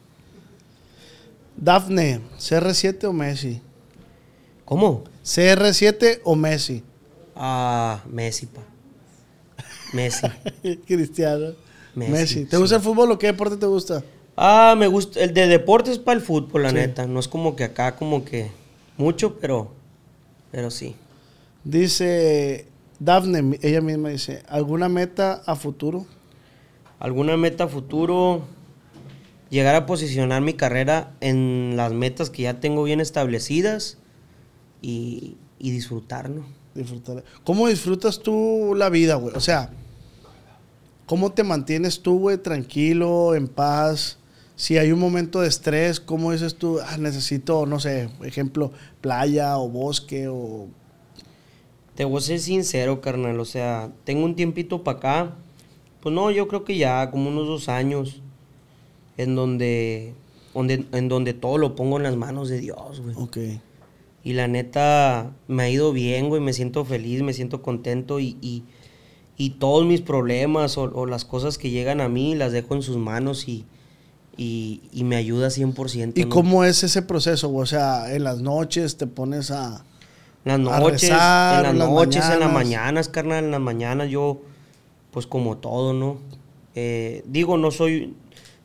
Dafne, 1.55 2.19
¿CR7 2.37 3.05
o 3.05 3.13
Messi? 3.13 3.61
¿Cómo? 4.65 5.05
¿CR7 5.23 6.19
o 6.25 6.35
Messi? 6.35 6.83
Ah, 7.37 8.03
Messi, 8.11 8.47
pa. 8.47 8.61
Messi. 9.93 10.27
Cristiano. 10.85 11.53
Messi, 11.95 12.11
Messi. 12.11 12.45
¿Te 12.45 12.57
sí. 12.57 12.61
gusta 12.61 12.75
el 12.75 12.81
fútbol 12.81 13.11
o 13.11 13.17
qué 13.17 13.27
deporte 13.27 13.55
te 13.55 13.65
gusta? 13.65 14.03
Ah, 14.41 14.73
me 14.77 14.87
gusta. 14.87 15.19
El 15.19 15.33
de 15.33 15.47
deportes 15.47 15.99
para 15.99 16.17
el 16.17 16.25
fútbol, 16.25 16.63
la 16.63 16.69
Sí. 16.69 16.75
neta. 16.75 17.05
No 17.07 17.19
es 17.19 17.27
como 17.27 17.57
que 17.57 17.65
acá, 17.65 17.97
como 17.97 18.23
que 18.23 18.49
mucho, 18.97 19.37
pero. 19.37 19.71
Pero 20.51 20.71
sí. 20.71 20.95
Dice 21.65 22.65
Dafne, 22.99 23.59
ella 23.61 23.81
misma 23.81 24.09
dice, 24.09 24.43
¿alguna 24.47 24.87
meta 24.87 25.41
a 25.45 25.55
futuro? 25.55 26.05
¿Alguna 26.99 27.35
meta 27.35 27.67
futuro? 27.67 28.43
Llegar 29.49 29.75
a 29.75 29.85
posicionar 29.85 30.41
mi 30.41 30.53
carrera 30.53 31.11
en 31.21 31.73
las 31.75 31.91
metas 31.91 32.29
que 32.29 32.43
ya 32.43 32.59
tengo 32.61 32.83
bien 32.83 33.01
establecidas 33.01 33.97
y, 34.81 35.35
y 35.59 35.71
disfrutar, 35.71 36.29
¿no? 36.29 36.45
Disfrutar. 36.75 37.23
¿Cómo 37.43 37.67
disfrutas 37.67 38.19
tú 38.19 38.73
la 38.75 38.89
vida, 38.89 39.15
güey? 39.15 39.35
O 39.35 39.39
sea, 39.41 39.71
¿cómo 41.07 41.31
te 41.31 41.43
mantienes 41.43 42.01
tú, 42.01 42.19
güey, 42.19 42.37
tranquilo, 42.37 43.33
en 43.35 43.47
paz? 43.47 44.18
Si 44.59 44.77
hay 44.77 44.91
un 44.91 44.99
momento 44.99 45.39
de 45.39 45.47
estrés, 45.47 46.01
¿cómo 46.01 46.33
dices 46.33 46.55
tú? 46.55 46.79
Ah, 46.85 46.97
necesito, 46.97 47.65
no 47.65 47.79
sé, 47.79 48.09
ejemplo, 48.25 48.73
playa 48.99 49.57
o 49.57 49.69
bosque 49.69 50.27
o... 50.27 50.67
Te 51.95 52.03
voy 52.03 52.17
a 52.17 52.21
ser 52.21 52.39
sincero, 52.39 52.99
carnal. 52.99 53.39
O 53.39 53.45
sea, 53.45 53.89
tengo 54.03 54.25
un 54.25 54.35
tiempito 54.35 54.83
para 54.83 54.97
acá. 54.97 55.35
Pues 56.01 56.13
no, 56.13 56.29
yo 56.29 56.49
creo 56.49 56.65
que 56.65 56.75
ya 56.75 57.09
como 57.09 57.29
unos 57.29 57.47
dos 57.47 57.69
años. 57.69 58.21
En 59.15 59.33
donde, 59.33 60.13
donde, 60.53 60.85
en 60.91 61.07
donde 61.07 61.33
todo 61.33 61.57
lo 61.57 61.73
pongo 61.75 61.95
en 61.95 62.03
las 62.03 62.17
manos 62.17 62.49
de 62.49 62.59
Dios, 62.59 62.99
güey. 62.99 63.15
Ok. 63.17 63.37
Y 64.25 64.33
la 64.33 64.49
neta, 64.49 65.31
me 65.47 65.63
ha 65.63 65.69
ido 65.69 65.93
bien, 65.93 66.27
güey. 66.27 66.41
Me 66.41 66.51
siento 66.51 66.83
feliz, 66.83 67.21
me 67.21 67.31
siento 67.31 67.61
contento. 67.61 68.19
Y, 68.19 68.35
y, 68.41 68.65
y 69.37 69.51
todos 69.51 69.85
mis 69.85 70.01
problemas 70.01 70.77
o, 70.77 70.81
o 70.81 71.05
las 71.05 71.23
cosas 71.23 71.57
que 71.57 71.69
llegan 71.69 72.01
a 72.01 72.09
mí 72.09 72.35
las 72.35 72.51
dejo 72.51 72.75
en 72.75 72.81
sus 72.81 72.97
manos 72.97 73.47
y, 73.47 73.65
y, 74.41 74.81
y 74.93 75.03
me 75.03 75.17
ayuda 75.17 75.47
100%. 75.49 76.13
¿Y 76.15 76.23
¿no? 76.23 76.29
cómo 76.29 76.63
es 76.63 76.81
ese 76.83 77.01
proceso? 77.01 77.53
O 77.53 77.65
sea, 77.65 78.13
en 78.15 78.23
las 78.23 78.39
noches 78.41 78.95
te 78.97 79.05
pones 79.05 79.51
a... 79.51 79.83
En 80.45 80.63
las 80.63 80.73
a 80.73 80.79
noches, 80.79 81.01
rezar, 81.09 81.65
en 81.65 81.77
las 81.77 81.89
noches, 81.89 82.23
en 82.29 82.39
las 82.39 82.51
mañanas. 82.53 83.09
carnal, 83.09 83.43
en 83.43 83.51
las 83.51 83.59
mañanas 83.59 84.09
yo, 84.09 84.41
pues 85.11 85.27
como 85.27 85.57
todo, 85.57 85.93
¿no? 85.93 86.17
Eh, 86.75 87.23
digo, 87.27 87.57
no 87.57 87.71
soy, 87.71 88.13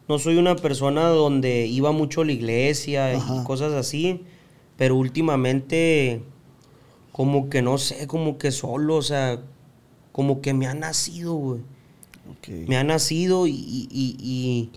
no 0.08 0.20
soy 0.20 0.36
una 0.36 0.54
persona 0.54 1.08
donde 1.08 1.66
iba 1.66 1.90
mucho 1.90 2.20
a 2.20 2.24
la 2.24 2.30
iglesia 2.32 3.10
Ajá. 3.16 3.40
y 3.40 3.44
cosas 3.44 3.72
así, 3.72 4.20
pero 4.76 4.94
últimamente, 4.94 6.22
como 7.10 7.50
que 7.50 7.60
no 7.62 7.76
sé, 7.78 8.06
como 8.06 8.38
que 8.38 8.52
solo, 8.52 8.94
o 8.94 9.02
sea, 9.02 9.40
como 10.12 10.40
que 10.40 10.54
me 10.54 10.68
ha 10.68 10.74
nacido, 10.74 11.34
güey. 11.34 11.60
Me 12.68 12.76
ha 12.76 12.84
nacido 12.84 13.46
y, 13.48 13.50
y- 13.52 13.88
y- 13.90 14.16
y 14.20 14.70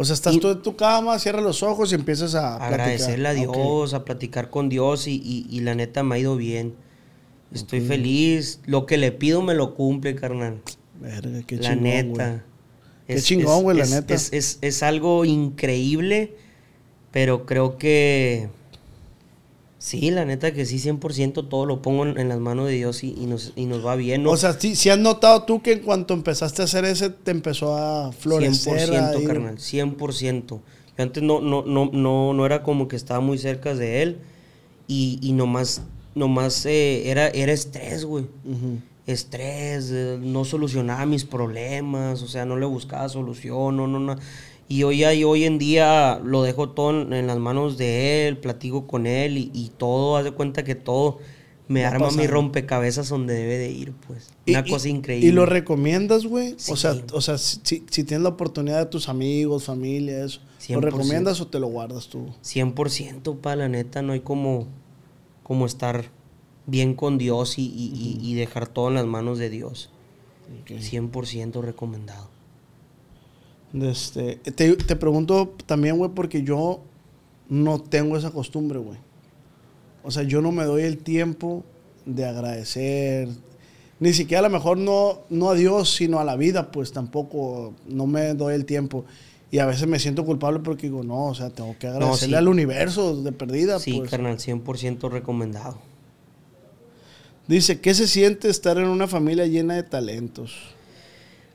O 0.00 0.04
sea, 0.04 0.14
estás 0.14 0.38
tú 0.38 0.48
en 0.50 0.62
tu 0.62 0.76
cama, 0.76 1.18
cierras 1.18 1.42
los 1.42 1.64
ojos 1.64 1.90
y 1.90 1.96
empiezas 1.96 2.36
a... 2.36 2.56
agradecerle 2.64 3.28
a. 3.28 3.34
Dios, 3.34 3.94
a 3.94 4.04
platicar 4.04 4.48
con 4.48 4.68
Dios 4.68 5.08
y, 5.08 5.16
y- 5.16 5.46
y 5.50 5.60
la 5.60 5.74
neta 5.74 6.04
me 6.04 6.14
ha 6.14 6.18
ido 6.20 6.36
bien. 6.36 6.74
Estoy 7.52 7.80
feliz. 7.80 8.60
Lo 8.66 8.86
que 8.86 8.96
le 8.96 9.10
pido 9.10 9.42
me 9.42 9.54
lo 9.54 9.74
cumple, 9.74 10.14
carnal. 10.14 10.60
Verga, 11.00 11.42
qué 11.46 11.56
la 11.56 11.62
chingón, 11.62 11.82
neta. 11.82 12.28
güey. 12.28 12.40
Qué 13.08 13.22
chingón, 13.22 13.62
güey, 13.64 13.76
la 13.78 13.84
es- 13.84 13.90
neta. 13.90 14.14
Es, 14.14 14.32
es- 14.32 14.58
es 14.60 14.82
algo 14.84 15.24
increíble, 15.24 16.36
pero 17.10 17.44
creo 17.44 17.76
que 17.76 18.50
sí, 19.78 20.10
la 20.10 20.24
neta 20.24 20.52
que 20.52 20.66
sí, 20.66 20.78
100% 20.78 21.48
todo 21.48 21.66
lo 21.66 21.82
pongo 21.82 22.04
en, 22.06 22.18
en 22.18 22.28
las 22.28 22.38
manos 22.40 22.66
de 22.66 22.72
Dios 22.74 23.04
y, 23.04 23.14
y 23.18 23.26
nos, 23.26 23.52
y 23.56 23.66
nos 23.66 23.84
va 23.84 23.94
bien. 23.96 24.22
¿no? 24.24 24.30
O 24.30 24.36
sea, 24.36 24.52
si, 24.54 24.74
si 24.76 24.90
has 24.90 24.98
notado 24.98 25.44
tú 25.44 25.62
que 25.62 25.72
en 25.72 25.80
cuanto 25.80 26.14
empezaste 26.14 26.62
a 26.62 26.64
hacer 26.66 26.84
ese, 26.84 27.10
te 27.10 27.30
empezó 27.30 27.76
a 27.76 28.12
florecer. 28.12 28.88
100%, 28.90 28.94
a 28.94 29.14
ir- 29.20 29.26
carnal, 29.26 29.58
100%. 29.58 30.46
Yo 30.48 31.02
antes 31.04 31.22
no, 31.22 31.40
no, 31.40 31.62
no, 31.64 31.90
no, 31.92 32.32
no 32.34 32.46
era 32.46 32.62
como 32.62 32.88
que 32.88 32.96
estaba 32.96 33.20
muy 33.20 33.38
cerca 33.38 33.74
de 33.74 34.02
él 34.02 34.18
y, 34.88 35.18
y 35.22 35.32
nomás, 35.32 35.82
nomás 36.14 36.66
eh, 36.66 37.08
era, 37.10 37.28
era 37.28 37.52
estrés, 37.52 38.04
güey. 38.04 38.24
Estrés, 39.06 39.90
eh, 39.90 40.18
no 40.20 40.44
solucionaba 40.44 41.06
mis 41.06 41.24
problemas, 41.24 42.20
o 42.22 42.28
sea, 42.28 42.44
no 42.44 42.56
le 42.58 42.66
buscaba 42.66 43.08
solución, 43.08 43.76
no, 43.76 43.86
no, 43.86 43.98
no. 44.00 44.16
Y 44.68 44.82
hoy, 44.82 45.04
y 45.04 45.24
hoy 45.24 45.44
en 45.44 45.58
día 45.58 46.20
lo 46.22 46.42
dejo 46.42 46.70
todo 46.70 46.90
en, 47.14 47.26
las 47.26 47.38
manos 47.38 47.78
de 47.78 48.28
él, 48.28 48.36
platico 48.38 48.86
con 48.86 49.06
él 49.06 49.38
y, 49.38 49.50
y 49.54 49.70
todo, 49.76 50.16
haz 50.18 50.24
de 50.24 50.32
cuenta 50.32 50.62
que 50.62 50.74
todo 50.74 51.18
me 51.68 51.82
Va 51.82 51.88
arma 51.90 52.10
mi 52.10 52.26
rompecabezas 52.26 53.08
donde 53.08 53.34
debe 53.34 53.56
de 53.58 53.70
ir, 53.70 53.92
pues. 54.06 54.28
Y- 54.46 54.52
Una 54.52 54.64
cosa 54.64 54.88
increíble. 54.88 55.26
¿Y 55.28 55.32
lo 55.32 55.46
recomiendas, 55.46 56.26
güey? 56.26 56.54
Sí. 56.58 56.72
O 56.72 56.76
sea, 56.76 56.94
o 57.12 57.20
sea 57.22 57.38
si, 57.38 57.82
si 57.90 58.04
tienes 58.04 58.22
la 58.22 58.28
oportunidad 58.30 58.78
de 58.78 58.86
tus 58.86 59.08
amigos, 59.08 59.64
familia, 59.64 60.24
eso, 60.24 60.40
¿lo 60.68 60.80
100%. 60.80 60.80
recomiendas 60.82 61.40
o 61.40 61.46
te 61.46 61.58
lo 61.60 61.68
guardas 61.68 62.08
tú? 62.08 62.26
100% 62.42 63.36
pa, 63.40 63.56
la 63.56 63.68
neta, 63.68 64.02
no 64.02 64.12
hay 64.12 64.20
como, 64.20 64.66
como 65.42 65.64
estar 65.66 66.10
bien 66.66 66.92
con 66.94 67.16
Dios 67.16 67.58
y, 67.58 67.62
y- 67.66 67.92
y- 67.94 68.30
y 68.30 68.34
dejar 68.34 68.66
todo 68.68 68.88
en 68.88 68.94
las 68.94 69.06
manos 69.06 69.38
de 69.38 69.48
Dios. 69.48 69.90
100% 70.66 71.62
recomendado. 71.62 72.28
Este, 73.74 74.36
te, 74.36 74.76
te 74.76 74.96
pregunto 74.96 75.54
también, 75.66 75.98
güey, 75.98 76.10
porque 76.14 76.42
yo 76.42 76.80
no 77.48 77.80
tengo 77.80 78.16
esa 78.16 78.30
costumbre, 78.30 78.78
güey. 78.78 78.98
O 80.02 80.10
sea, 80.10 80.22
yo 80.22 80.40
no 80.40 80.52
me 80.52 80.64
doy 80.64 80.82
el 80.82 80.98
tiempo 80.98 81.64
de 82.06 82.24
agradecer. 82.24 83.28
Ni 84.00 84.12
siquiera 84.12 84.40
a 84.40 84.48
lo 84.48 84.50
mejor 84.50 84.78
no, 84.78 85.20
no 85.28 85.50
a 85.50 85.54
Dios, 85.54 85.94
sino 85.94 86.20
a 86.20 86.24
la 86.24 86.36
vida, 86.36 86.70
pues 86.70 86.92
tampoco 86.92 87.74
no 87.86 88.06
me 88.06 88.34
doy 88.34 88.54
el 88.54 88.64
tiempo. 88.64 89.04
Y 89.50 89.58
a 89.58 89.66
veces 89.66 89.88
me 89.88 89.98
siento 89.98 90.24
culpable 90.24 90.60
porque 90.60 90.88
digo, 90.88 91.02
no, 91.02 91.26
o 91.26 91.34
sea, 91.34 91.50
tengo 91.50 91.76
que 91.78 91.88
agradecerle 91.88 92.36
sí. 92.36 92.38
al 92.38 92.48
universo 92.48 93.22
de 93.22 93.32
perdida. 93.32 93.78
Sí, 93.78 93.94
pues. 93.98 94.10
carnal, 94.10 94.38
100% 94.38 95.10
recomendado. 95.10 95.78
Dice, 97.46 97.80
¿qué 97.80 97.94
se 97.94 98.06
siente 98.06 98.50
estar 98.50 98.76
en 98.76 98.88
una 98.88 99.08
familia 99.08 99.46
llena 99.46 99.74
de 99.74 99.82
talentos? 99.82 100.54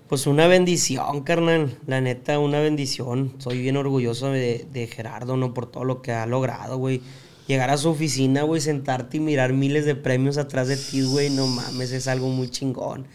Pues 0.08 0.28
una 0.28 0.48
bendición, 0.48 1.22
carnal. 1.22 1.78
La 1.88 2.02
neta, 2.02 2.40
una 2.40 2.60
bendición. 2.60 3.34
Soy 3.38 3.62
bien 3.62 3.78
orgulloso 3.78 4.32
de, 4.32 4.90
Gerardo, 4.94 5.38
¿no? 5.38 5.54
Por 5.54 5.66
todo 5.72 5.84
lo 5.86 6.02
que 6.02 6.12
ha 6.12 6.26
logrado, 6.26 6.78
güey. 6.78 7.02
Llegar 7.48 7.70
a 7.70 7.78
su 7.78 7.90
oficina, 7.90 8.44
güey, 8.44 8.62
sentarte 8.62 9.18
y 9.18 9.20
mirar 9.20 9.54
miles 9.54 9.86
de 9.86 9.96
premios 9.96 10.38
atrás 10.38 10.68
de 10.68 10.78
ti, 10.78 11.02
güey, 11.02 11.30
no 11.30 11.46
mames, 11.48 11.92
es 11.92 12.08
algo 12.08 12.30
muy 12.30 12.50
chingón. 12.50 13.06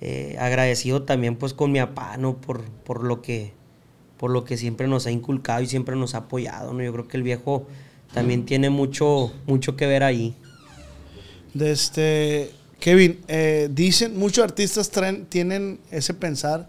Eh, 0.00 0.36
agradecido 0.38 1.02
también, 1.02 1.36
pues, 1.36 1.52
con 1.52 1.72
mi 1.72 1.78
papá, 1.78 2.16
¿no? 2.16 2.40
Por, 2.40 2.62
por 2.62 3.04
lo 3.04 3.20
que 3.20 3.52
por 4.20 4.30
lo 4.30 4.44
que 4.44 4.58
siempre 4.58 4.86
nos 4.86 5.06
ha 5.06 5.10
inculcado 5.10 5.62
y 5.62 5.66
siempre 5.66 5.96
nos 5.96 6.14
ha 6.14 6.18
apoyado, 6.18 6.74
¿no? 6.74 6.82
Yo 6.82 6.92
creo 6.92 7.08
que 7.08 7.16
el 7.16 7.22
viejo 7.22 7.66
también 8.12 8.44
tiene 8.44 8.68
mucho, 8.68 9.32
mucho 9.46 9.76
que 9.76 9.86
ver 9.86 10.02
ahí. 10.02 10.34
De 11.54 11.72
este, 11.72 12.50
Kevin, 12.80 13.20
eh, 13.28 13.68
dicen, 13.70 14.18
muchos 14.18 14.42
artistas 14.42 14.90
traen, 14.90 15.26
tienen 15.26 15.80
ese 15.90 16.14
pensar, 16.14 16.66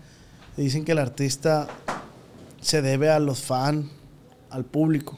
dicen 0.57 0.83
que 0.83 0.91
el 0.91 0.99
artista 0.99 1.69
se 2.59 2.81
debe 2.81 3.09
a 3.09 3.19
los 3.19 3.39
fans, 3.39 3.87
al 4.49 4.65
público. 4.65 5.17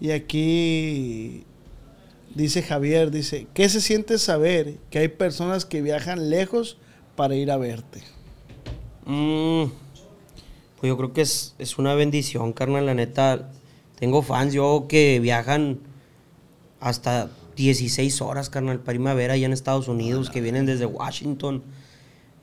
Y 0.00 0.12
aquí 0.12 1.44
dice 2.34 2.62
Javier, 2.62 3.10
dice, 3.10 3.48
¿qué 3.52 3.68
se 3.68 3.80
siente 3.80 4.18
saber 4.18 4.76
que 4.90 5.00
hay 5.00 5.08
personas 5.08 5.64
que 5.64 5.82
viajan 5.82 6.30
lejos 6.30 6.78
para 7.16 7.34
ir 7.34 7.50
a 7.50 7.56
verte? 7.56 8.02
Mm, 9.06 9.64
pues 10.78 10.88
yo 10.88 10.96
creo 10.96 11.12
que 11.12 11.22
es, 11.22 11.54
es 11.58 11.78
una 11.78 11.94
bendición, 11.94 12.52
carnal, 12.52 12.86
la 12.86 12.94
neta. 12.94 13.50
Tengo 13.98 14.22
fans 14.22 14.52
yo 14.52 14.86
que 14.88 15.18
viajan 15.18 15.80
hasta 16.78 17.30
16 17.56 18.20
horas, 18.22 18.50
carnal, 18.50 18.80
para 18.80 18.94
irme 18.96 19.10
a 19.10 19.14
ver 19.14 19.30
allá 19.30 19.46
en 19.46 19.52
Estados 19.52 19.88
Unidos, 19.88 20.30
que 20.30 20.40
vienen 20.40 20.66
desde 20.66 20.86
Washington. 20.86 21.62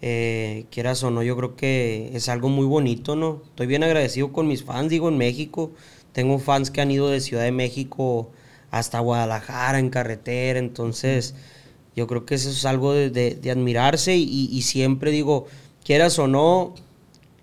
Eh, 0.01 0.65
quieras 0.69 1.01
o 1.03 1.11
no, 1.11 1.23
yo 1.23 1.37
creo 1.37 1.55
que 1.55 2.11
es 2.13 2.27
algo 2.27 2.49
muy 2.49 2.65
bonito, 2.65 3.15
¿no? 3.15 3.41
Estoy 3.45 3.67
bien 3.67 3.83
agradecido 3.83 4.33
con 4.33 4.47
mis 4.47 4.63
fans, 4.63 4.89
digo, 4.89 5.07
en 5.09 5.17
México. 5.17 5.71
Tengo 6.11 6.39
fans 6.39 6.71
que 6.71 6.81
han 6.81 6.91
ido 6.91 7.09
de 7.09 7.21
Ciudad 7.21 7.43
de 7.43 7.51
México 7.53 8.29
hasta 8.71 8.99
Guadalajara 8.99 9.79
en 9.79 9.89
carretera, 9.89 10.59
entonces 10.59 11.35
yo 11.95 12.07
creo 12.07 12.25
que 12.25 12.35
eso 12.35 12.49
es 12.49 12.65
algo 12.65 12.93
de, 12.93 13.09
de- 13.11 13.35
de 13.35 13.51
admirarse 13.51 14.15
y, 14.17 14.49
y 14.51 14.61
siempre 14.63 15.11
digo, 15.11 15.45
quieras 15.85 16.17
o 16.19 16.27
no, 16.27 16.73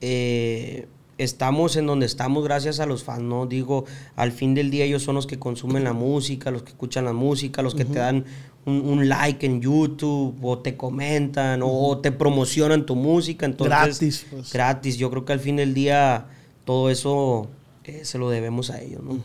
eh, 0.01 0.87
estamos 1.23 1.77
en 1.77 1.87
donde 1.87 2.07
estamos 2.07 2.45
gracias 2.45 2.81
a 2.81 2.87
los 2.87 3.05
fans, 3.05 3.23
¿no? 3.23 3.47
Digo, 3.47 3.85
al 4.17 4.33
fin 4.33 4.55
del 4.55 4.71
día 4.71 4.85
ellos 4.85 5.03
son 5.03 5.15
los 5.15 5.27
que 5.27 5.39
consumen 5.39 5.85
la 5.85 5.93
música, 5.93 6.51
los 6.51 6.63
que 6.63 6.71
escuchan 6.71 7.05
la 7.05 7.13
música, 7.13 7.63
los 7.63 7.75
que 7.75 7.85
te 7.85 7.99
dan 7.99 8.25
un, 8.65 8.81
un 8.81 9.09
like 9.09 9.45
en 9.45 9.61
YouTube 9.61 10.37
o 10.43 10.59
te 10.59 10.77
comentan 10.77 11.61
o 11.63 11.99
te 11.99 12.13
promocionan 12.13 12.87
tu 12.87 12.97
música, 12.97 13.47
entonces 13.47 13.79
Gratis, 13.79 14.27
pues. 14.31 14.53
gratis. 14.53 14.97
Yo 14.97 15.11
creo 15.11 15.25
que 15.25 15.33
al 15.33 15.41
fin 15.41 15.57
del 15.57 15.75
día 15.75 16.27
todo 16.65 16.91
eso 16.91 17.49
eh, 17.85 18.05
se 18.05 18.19
lo 18.19 18.31
debemos 18.31 18.71
a 18.71 18.81
ellos, 18.81 19.03
¿no? 19.03 19.19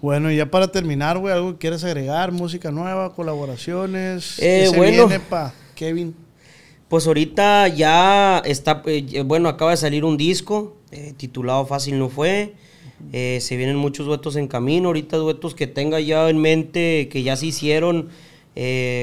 Bueno, 0.00 0.30
y 0.30 0.36
ya 0.36 0.50
para 0.50 0.68
terminar, 0.68 1.18
güey, 1.18 1.32
algo 1.32 1.52
que 1.52 1.58
quieres 1.58 1.82
agregar, 1.84 2.30
música 2.32 2.70
nueva, 2.70 3.14
colaboraciones. 3.14 4.38
Eh, 4.38 4.64
¿Qué 4.64 4.70
se 4.70 4.76
bueno. 4.76 5.06
viene 5.08 5.20
pa 5.20 5.52
Kevin? 5.74 6.14
Pues 6.88 7.06
ahorita 7.06 7.68
ya 7.68 8.42
está, 8.44 8.82
eh, 8.86 9.22
bueno, 9.24 9.48
acaba 9.48 9.72
de 9.72 9.76
salir 9.76 10.04
un 10.04 10.16
disco 10.16 10.76
eh, 10.92 11.14
titulado 11.16 11.66
Fácil 11.66 11.98
no 11.98 12.08
fue. 12.08 12.54
Eh, 13.12 13.38
se 13.40 13.56
vienen 13.56 13.76
muchos 13.76 14.06
duetos 14.06 14.36
en 14.36 14.46
camino. 14.46 14.88
Ahorita 14.88 15.16
duetos 15.16 15.54
que 15.54 15.66
tenga 15.66 16.00
ya 16.00 16.28
en 16.30 16.38
mente, 16.38 17.08
que 17.10 17.22
ya 17.22 17.36
se 17.36 17.46
hicieron 17.46 18.08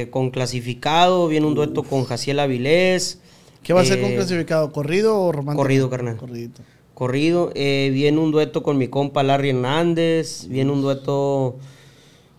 con 0.09 0.31
clasificado. 0.31 1.27
Viene 1.27 1.45
un 1.45 1.53
dueto 1.53 1.83
con 1.83 2.05
Jaciel 2.05 2.39
Avilés. 2.39 3.19
¿Qué 3.63 3.71
va 3.71 3.81
a 3.81 3.85
ser 3.85 4.01
con 4.01 4.13
clasificado? 4.13 4.71
¿Corrido 4.71 5.19
o 5.19 5.31
romántico? 5.31 5.63
Corrido, 5.63 5.89
carnal. 5.89 6.17
Corridito. 6.17 6.61
Corrido. 6.93 7.51
Eh, 7.55 7.89
viene 7.93 8.19
un 8.19 8.31
dueto 8.31 8.61
con 8.61 8.77
mi 8.77 8.89
compa 8.89 9.23
Larry 9.23 9.49
Hernández. 9.49 10.47
Viene 10.47 10.71
un 10.71 10.81
dueto. 10.81 11.57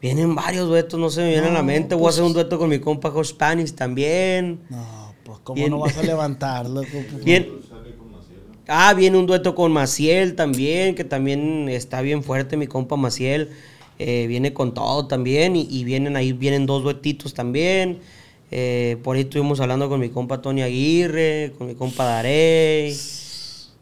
Vienen 0.03 0.35
varios 0.35 0.69
duetos, 0.69 1.01
no 1.01 1.09
se 1.09 1.23
me 1.23 1.31
viene 1.31 1.47
a 1.47 1.53
la 1.53 1.63
mente. 1.63 1.95
Voy 1.95 2.03
a 2.03 2.05
pues- 2.05 2.15
hacer 2.17 2.25
un 2.25 2.35
dueto 2.35 2.59
con 2.59 2.69
mi 2.69 2.79
compa 2.79 3.11
Josh 3.11 3.29
Spanish 3.29 3.73
también. 3.73 4.61
No, 4.69 4.77
pues 4.77 5.04
cómo 5.45 5.69
no 5.69 5.79
vas 5.79 5.97
a 5.97 6.03
levantarlo. 6.03 6.83
Bien. 7.25 7.49
Ah, 8.67 8.95
viene 8.95 9.19
un 9.19 9.27
dueto 9.27 9.55
con 9.55 9.73
Maciel 9.73 10.37
también, 10.37 10.95
que 10.95 11.05
también 11.05 11.69
está 11.69 12.01
bien 12.01 12.23
fuerte 12.23 12.57
mi 12.57 12.67
compa 12.67 12.97
Maciel. 12.97 13.51
Eh, 13.99 14.27
viene 14.27 14.55
con 14.55 14.73
todo 14.73 15.07
también 15.07 15.55
y, 15.55 15.69
y 15.71 15.85
vienen 15.85 16.17
ahí, 16.17 16.33
vienen 16.33 16.65
dos 16.65 16.83
duetitos 16.83 17.35
también. 17.35 17.99
Eh, 18.51 18.97
por 19.03 19.17
ahí 19.17 19.23
estuvimos 19.23 19.61
hablando 19.61 19.89
con 19.89 20.01
mi 20.01 20.09
compa 20.09 20.41
Tony 20.41 20.63
Aguirre, 20.63 21.53
con 21.59 21.67
mi 21.67 21.75
compa 21.75 22.05
Darey. 22.05 22.97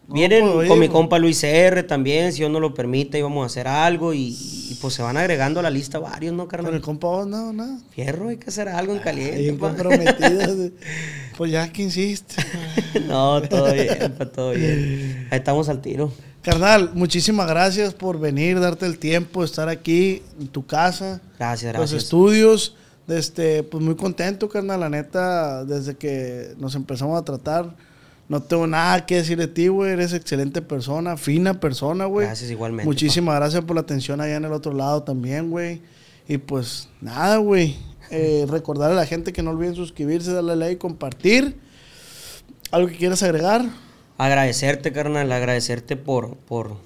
Vienen 0.08 0.44
oye, 0.48 0.68
con 0.68 0.78
mi 0.78 0.88
compa 0.88 1.18
Luis 1.18 1.42
R 1.44 1.84
también, 1.84 2.32
si 2.32 2.38
Dios 2.38 2.50
nos 2.50 2.60
lo 2.60 2.74
permite, 2.74 3.18
íbamos 3.18 3.44
a 3.44 3.46
hacer 3.46 3.68
algo 3.68 4.12
y, 4.12 4.36
y, 4.36 4.76
pues 4.80 4.94
se 4.94 5.02
van 5.02 5.16
agregando 5.16 5.60
a 5.60 5.62
la 5.62 5.70
lista 5.70 5.98
varios, 5.98 6.34
¿no, 6.34 6.48
Con 6.48 6.60
el 6.60 6.64
carnal? 6.64 6.80
compa 6.80 7.06
vos, 7.06 7.26
no, 7.26 7.52
no. 7.52 7.80
Fierro, 7.90 8.28
hay 8.28 8.36
que 8.36 8.50
hacer 8.50 8.68
algo 8.68 8.92
en 8.92 8.98
caliente. 8.98 9.38
Bien 9.38 9.56
comprometido. 9.56 10.70
pues 11.38 11.52
ya 11.52 11.72
que 11.72 11.82
insiste. 11.82 12.34
no, 13.06 13.40
todo 13.42 13.72
bien, 13.72 14.14
pa, 14.18 14.26
todo 14.26 14.50
bien. 14.50 15.28
Ahí 15.30 15.38
estamos 15.38 15.68
al 15.68 15.80
tiro. 15.80 16.12
Carnal, 16.42 16.90
muchísimas 16.94 17.46
gracias 17.46 17.94
por 17.94 18.18
venir, 18.18 18.58
darte 18.58 18.84
el 18.84 18.98
tiempo, 18.98 19.44
estar 19.44 19.68
aquí 19.68 20.22
en 20.40 20.48
tu 20.48 20.66
casa. 20.66 21.20
Gracias, 21.38 21.72
Los 21.72 21.80
gracias. 21.80 22.02
estudios. 22.02 22.76
Este, 23.08 23.62
pues 23.62 23.82
muy 23.82 23.94
contento, 23.94 24.48
carnal. 24.48 24.80
La 24.80 24.88
neta, 24.88 25.64
desde 25.64 25.94
que 25.94 26.54
nos 26.58 26.74
empezamos 26.74 27.20
a 27.20 27.24
tratar, 27.24 27.74
no 28.32 28.42
tengo 28.42 28.66
nada 28.66 29.04
que 29.04 29.16
decir 29.16 29.36
de 29.36 29.46
ti, 29.46 29.68
güey. 29.68 29.92
Eres 29.92 30.14
excelente 30.14 30.62
persona, 30.62 31.18
fina 31.18 31.60
persona, 31.60 32.06
güey. 32.06 32.26
Gracias, 32.26 32.50
igualmente, 32.50 32.86
Muchísimas 32.86 33.36
gracias 33.36 33.62
por 33.62 33.76
la 33.76 33.82
atención 33.82 34.22
allá 34.22 34.36
en 34.36 34.46
el 34.46 34.54
otro 34.54 34.72
lado 34.72 35.02
también, 35.02 35.50
güey. 35.50 35.82
Y 36.26 36.38
pues 36.38 36.88
nada, 37.02 37.36
güey. 37.36 37.76
Eh, 38.14 38.44
recordarle 38.46 38.94
a 38.94 39.00
la 39.00 39.06
gente 39.06 39.32
que 39.32 39.42
no 39.42 39.52
olviden 39.52 39.74
suscribirse, 39.74 40.32
darle 40.32 40.54
like, 40.54 40.76
compartir. 40.76 41.56
¿Algo 42.70 42.88
que 42.88 42.98
quieras 42.98 43.22
agregar? 43.22 43.64
Agradecerte, 44.18 44.92
carnal, 44.92 45.32
agradecerte 45.32 45.96
por, 45.96 46.36
por, 46.36 46.76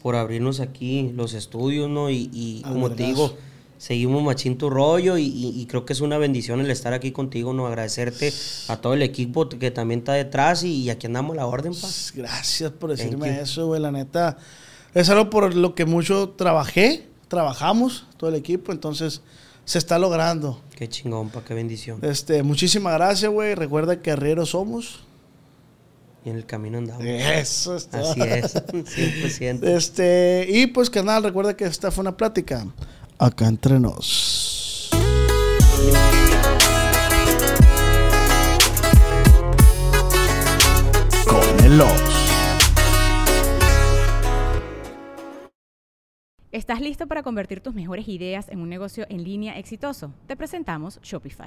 por 0.00 0.14
abrirnos 0.14 0.60
aquí 0.60 1.10
los 1.16 1.34
estudios, 1.34 1.90
¿no? 1.90 2.08
Y, 2.08 2.30
y 2.32 2.62
Al 2.64 2.74
como 2.74 2.90
te 2.92 3.02
digo, 3.02 3.36
seguimos 3.80 4.22
machín 4.22 4.58
tu 4.58 4.68
rollo 4.68 5.16
y, 5.16 5.24
y- 5.24 5.58
y 5.58 5.64
creo 5.64 5.86
que 5.86 5.94
es 5.94 6.02
una 6.02 6.18
bendición 6.18 6.60
el 6.60 6.70
estar 6.70 6.92
aquí 6.92 7.12
contigo, 7.12 7.54
¿no? 7.54 7.66
Agradecerte 7.66 8.30
a 8.68 8.76
todo 8.76 8.92
el 8.92 9.00
equipo 9.00 9.48
que 9.48 9.70
también 9.70 10.00
está 10.00 10.12
detrás 10.12 10.62
y, 10.64 10.82
y 10.82 10.90
aquí 10.90 11.06
andamos 11.06 11.34
la 11.34 11.46
orden, 11.46 11.72
pa. 11.72 11.88
Gracias 12.14 12.72
por 12.72 12.90
decirme 12.90 13.40
eso, 13.40 13.68
güey. 13.68 13.80
La 13.80 13.90
neta, 13.90 14.36
es 14.92 15.08
algo 15.08 15.30
por 15.30 15.54
lo 15.54 15.74
que 15.74 15.86
mucho 15.86 16.28
trabajé, 16.28 17.08
trabajamos, 17.28 18.04
todo 18.18 18.28
el 18.28 18.36
equipo, 18.36 18.70
entonces 18.70 19.22
se 19.64 19.78
está 19.78 19.98
logrando. 19.98 20.60
Qué 20.76 20.86
chingón, 20.86 21.30
pa, 21.30 21.42
qué 21.42 21.54
bendición. 21.54 22.00
Este, 22.02 22.42
muchísimas 22.42 22.92
gracias, 22.94 23.32
güey. 23.32 23.54
Recuerda 23.54 24.02
que 24.02 24.10
arrieros 24.10 24.50
somos. 24.50 25.04
Y 26.22 26.28
en 26.28 26.36
el 26.36 26.44
camino 26.44 26.76
andamos. 26.76 27.02
Eso 27.06 27.76
está. 27.76 28.00
Así 28.00 28.20
es, 28.20 28.54
100%. 28.66 29.64
Este, 29.64 30.46
y 30.50 30.66
pues, 30.66 30.90
canal, 30.90 31.22
recuerda 31.22 31.56
que 31.56 31.64
esta 31.64 31.90
fue 31.90 32.02
una 32.02 32.14
plática 32.14 32.66
acá 33.20 33.46
entre 33.46 33.78
nos. 33.78 34.90
¿Estás 46.50 46.80
listo 46.80 47.06
para 47.06 47.22
convertir 47.22 47.60
tus 47.60 47.74
mejores 47.74 48.08
ideas 48.08 48.48
en 48.48 48.60
un 48.60 48.68
negocio 48.68 49.06
en 49.08 49.22
línea 49.22 49.58
exitoso? 49.58 50.12
Te 50.26 50.36
presentamos 50.36 51.00
Shopify. 51.02 51.46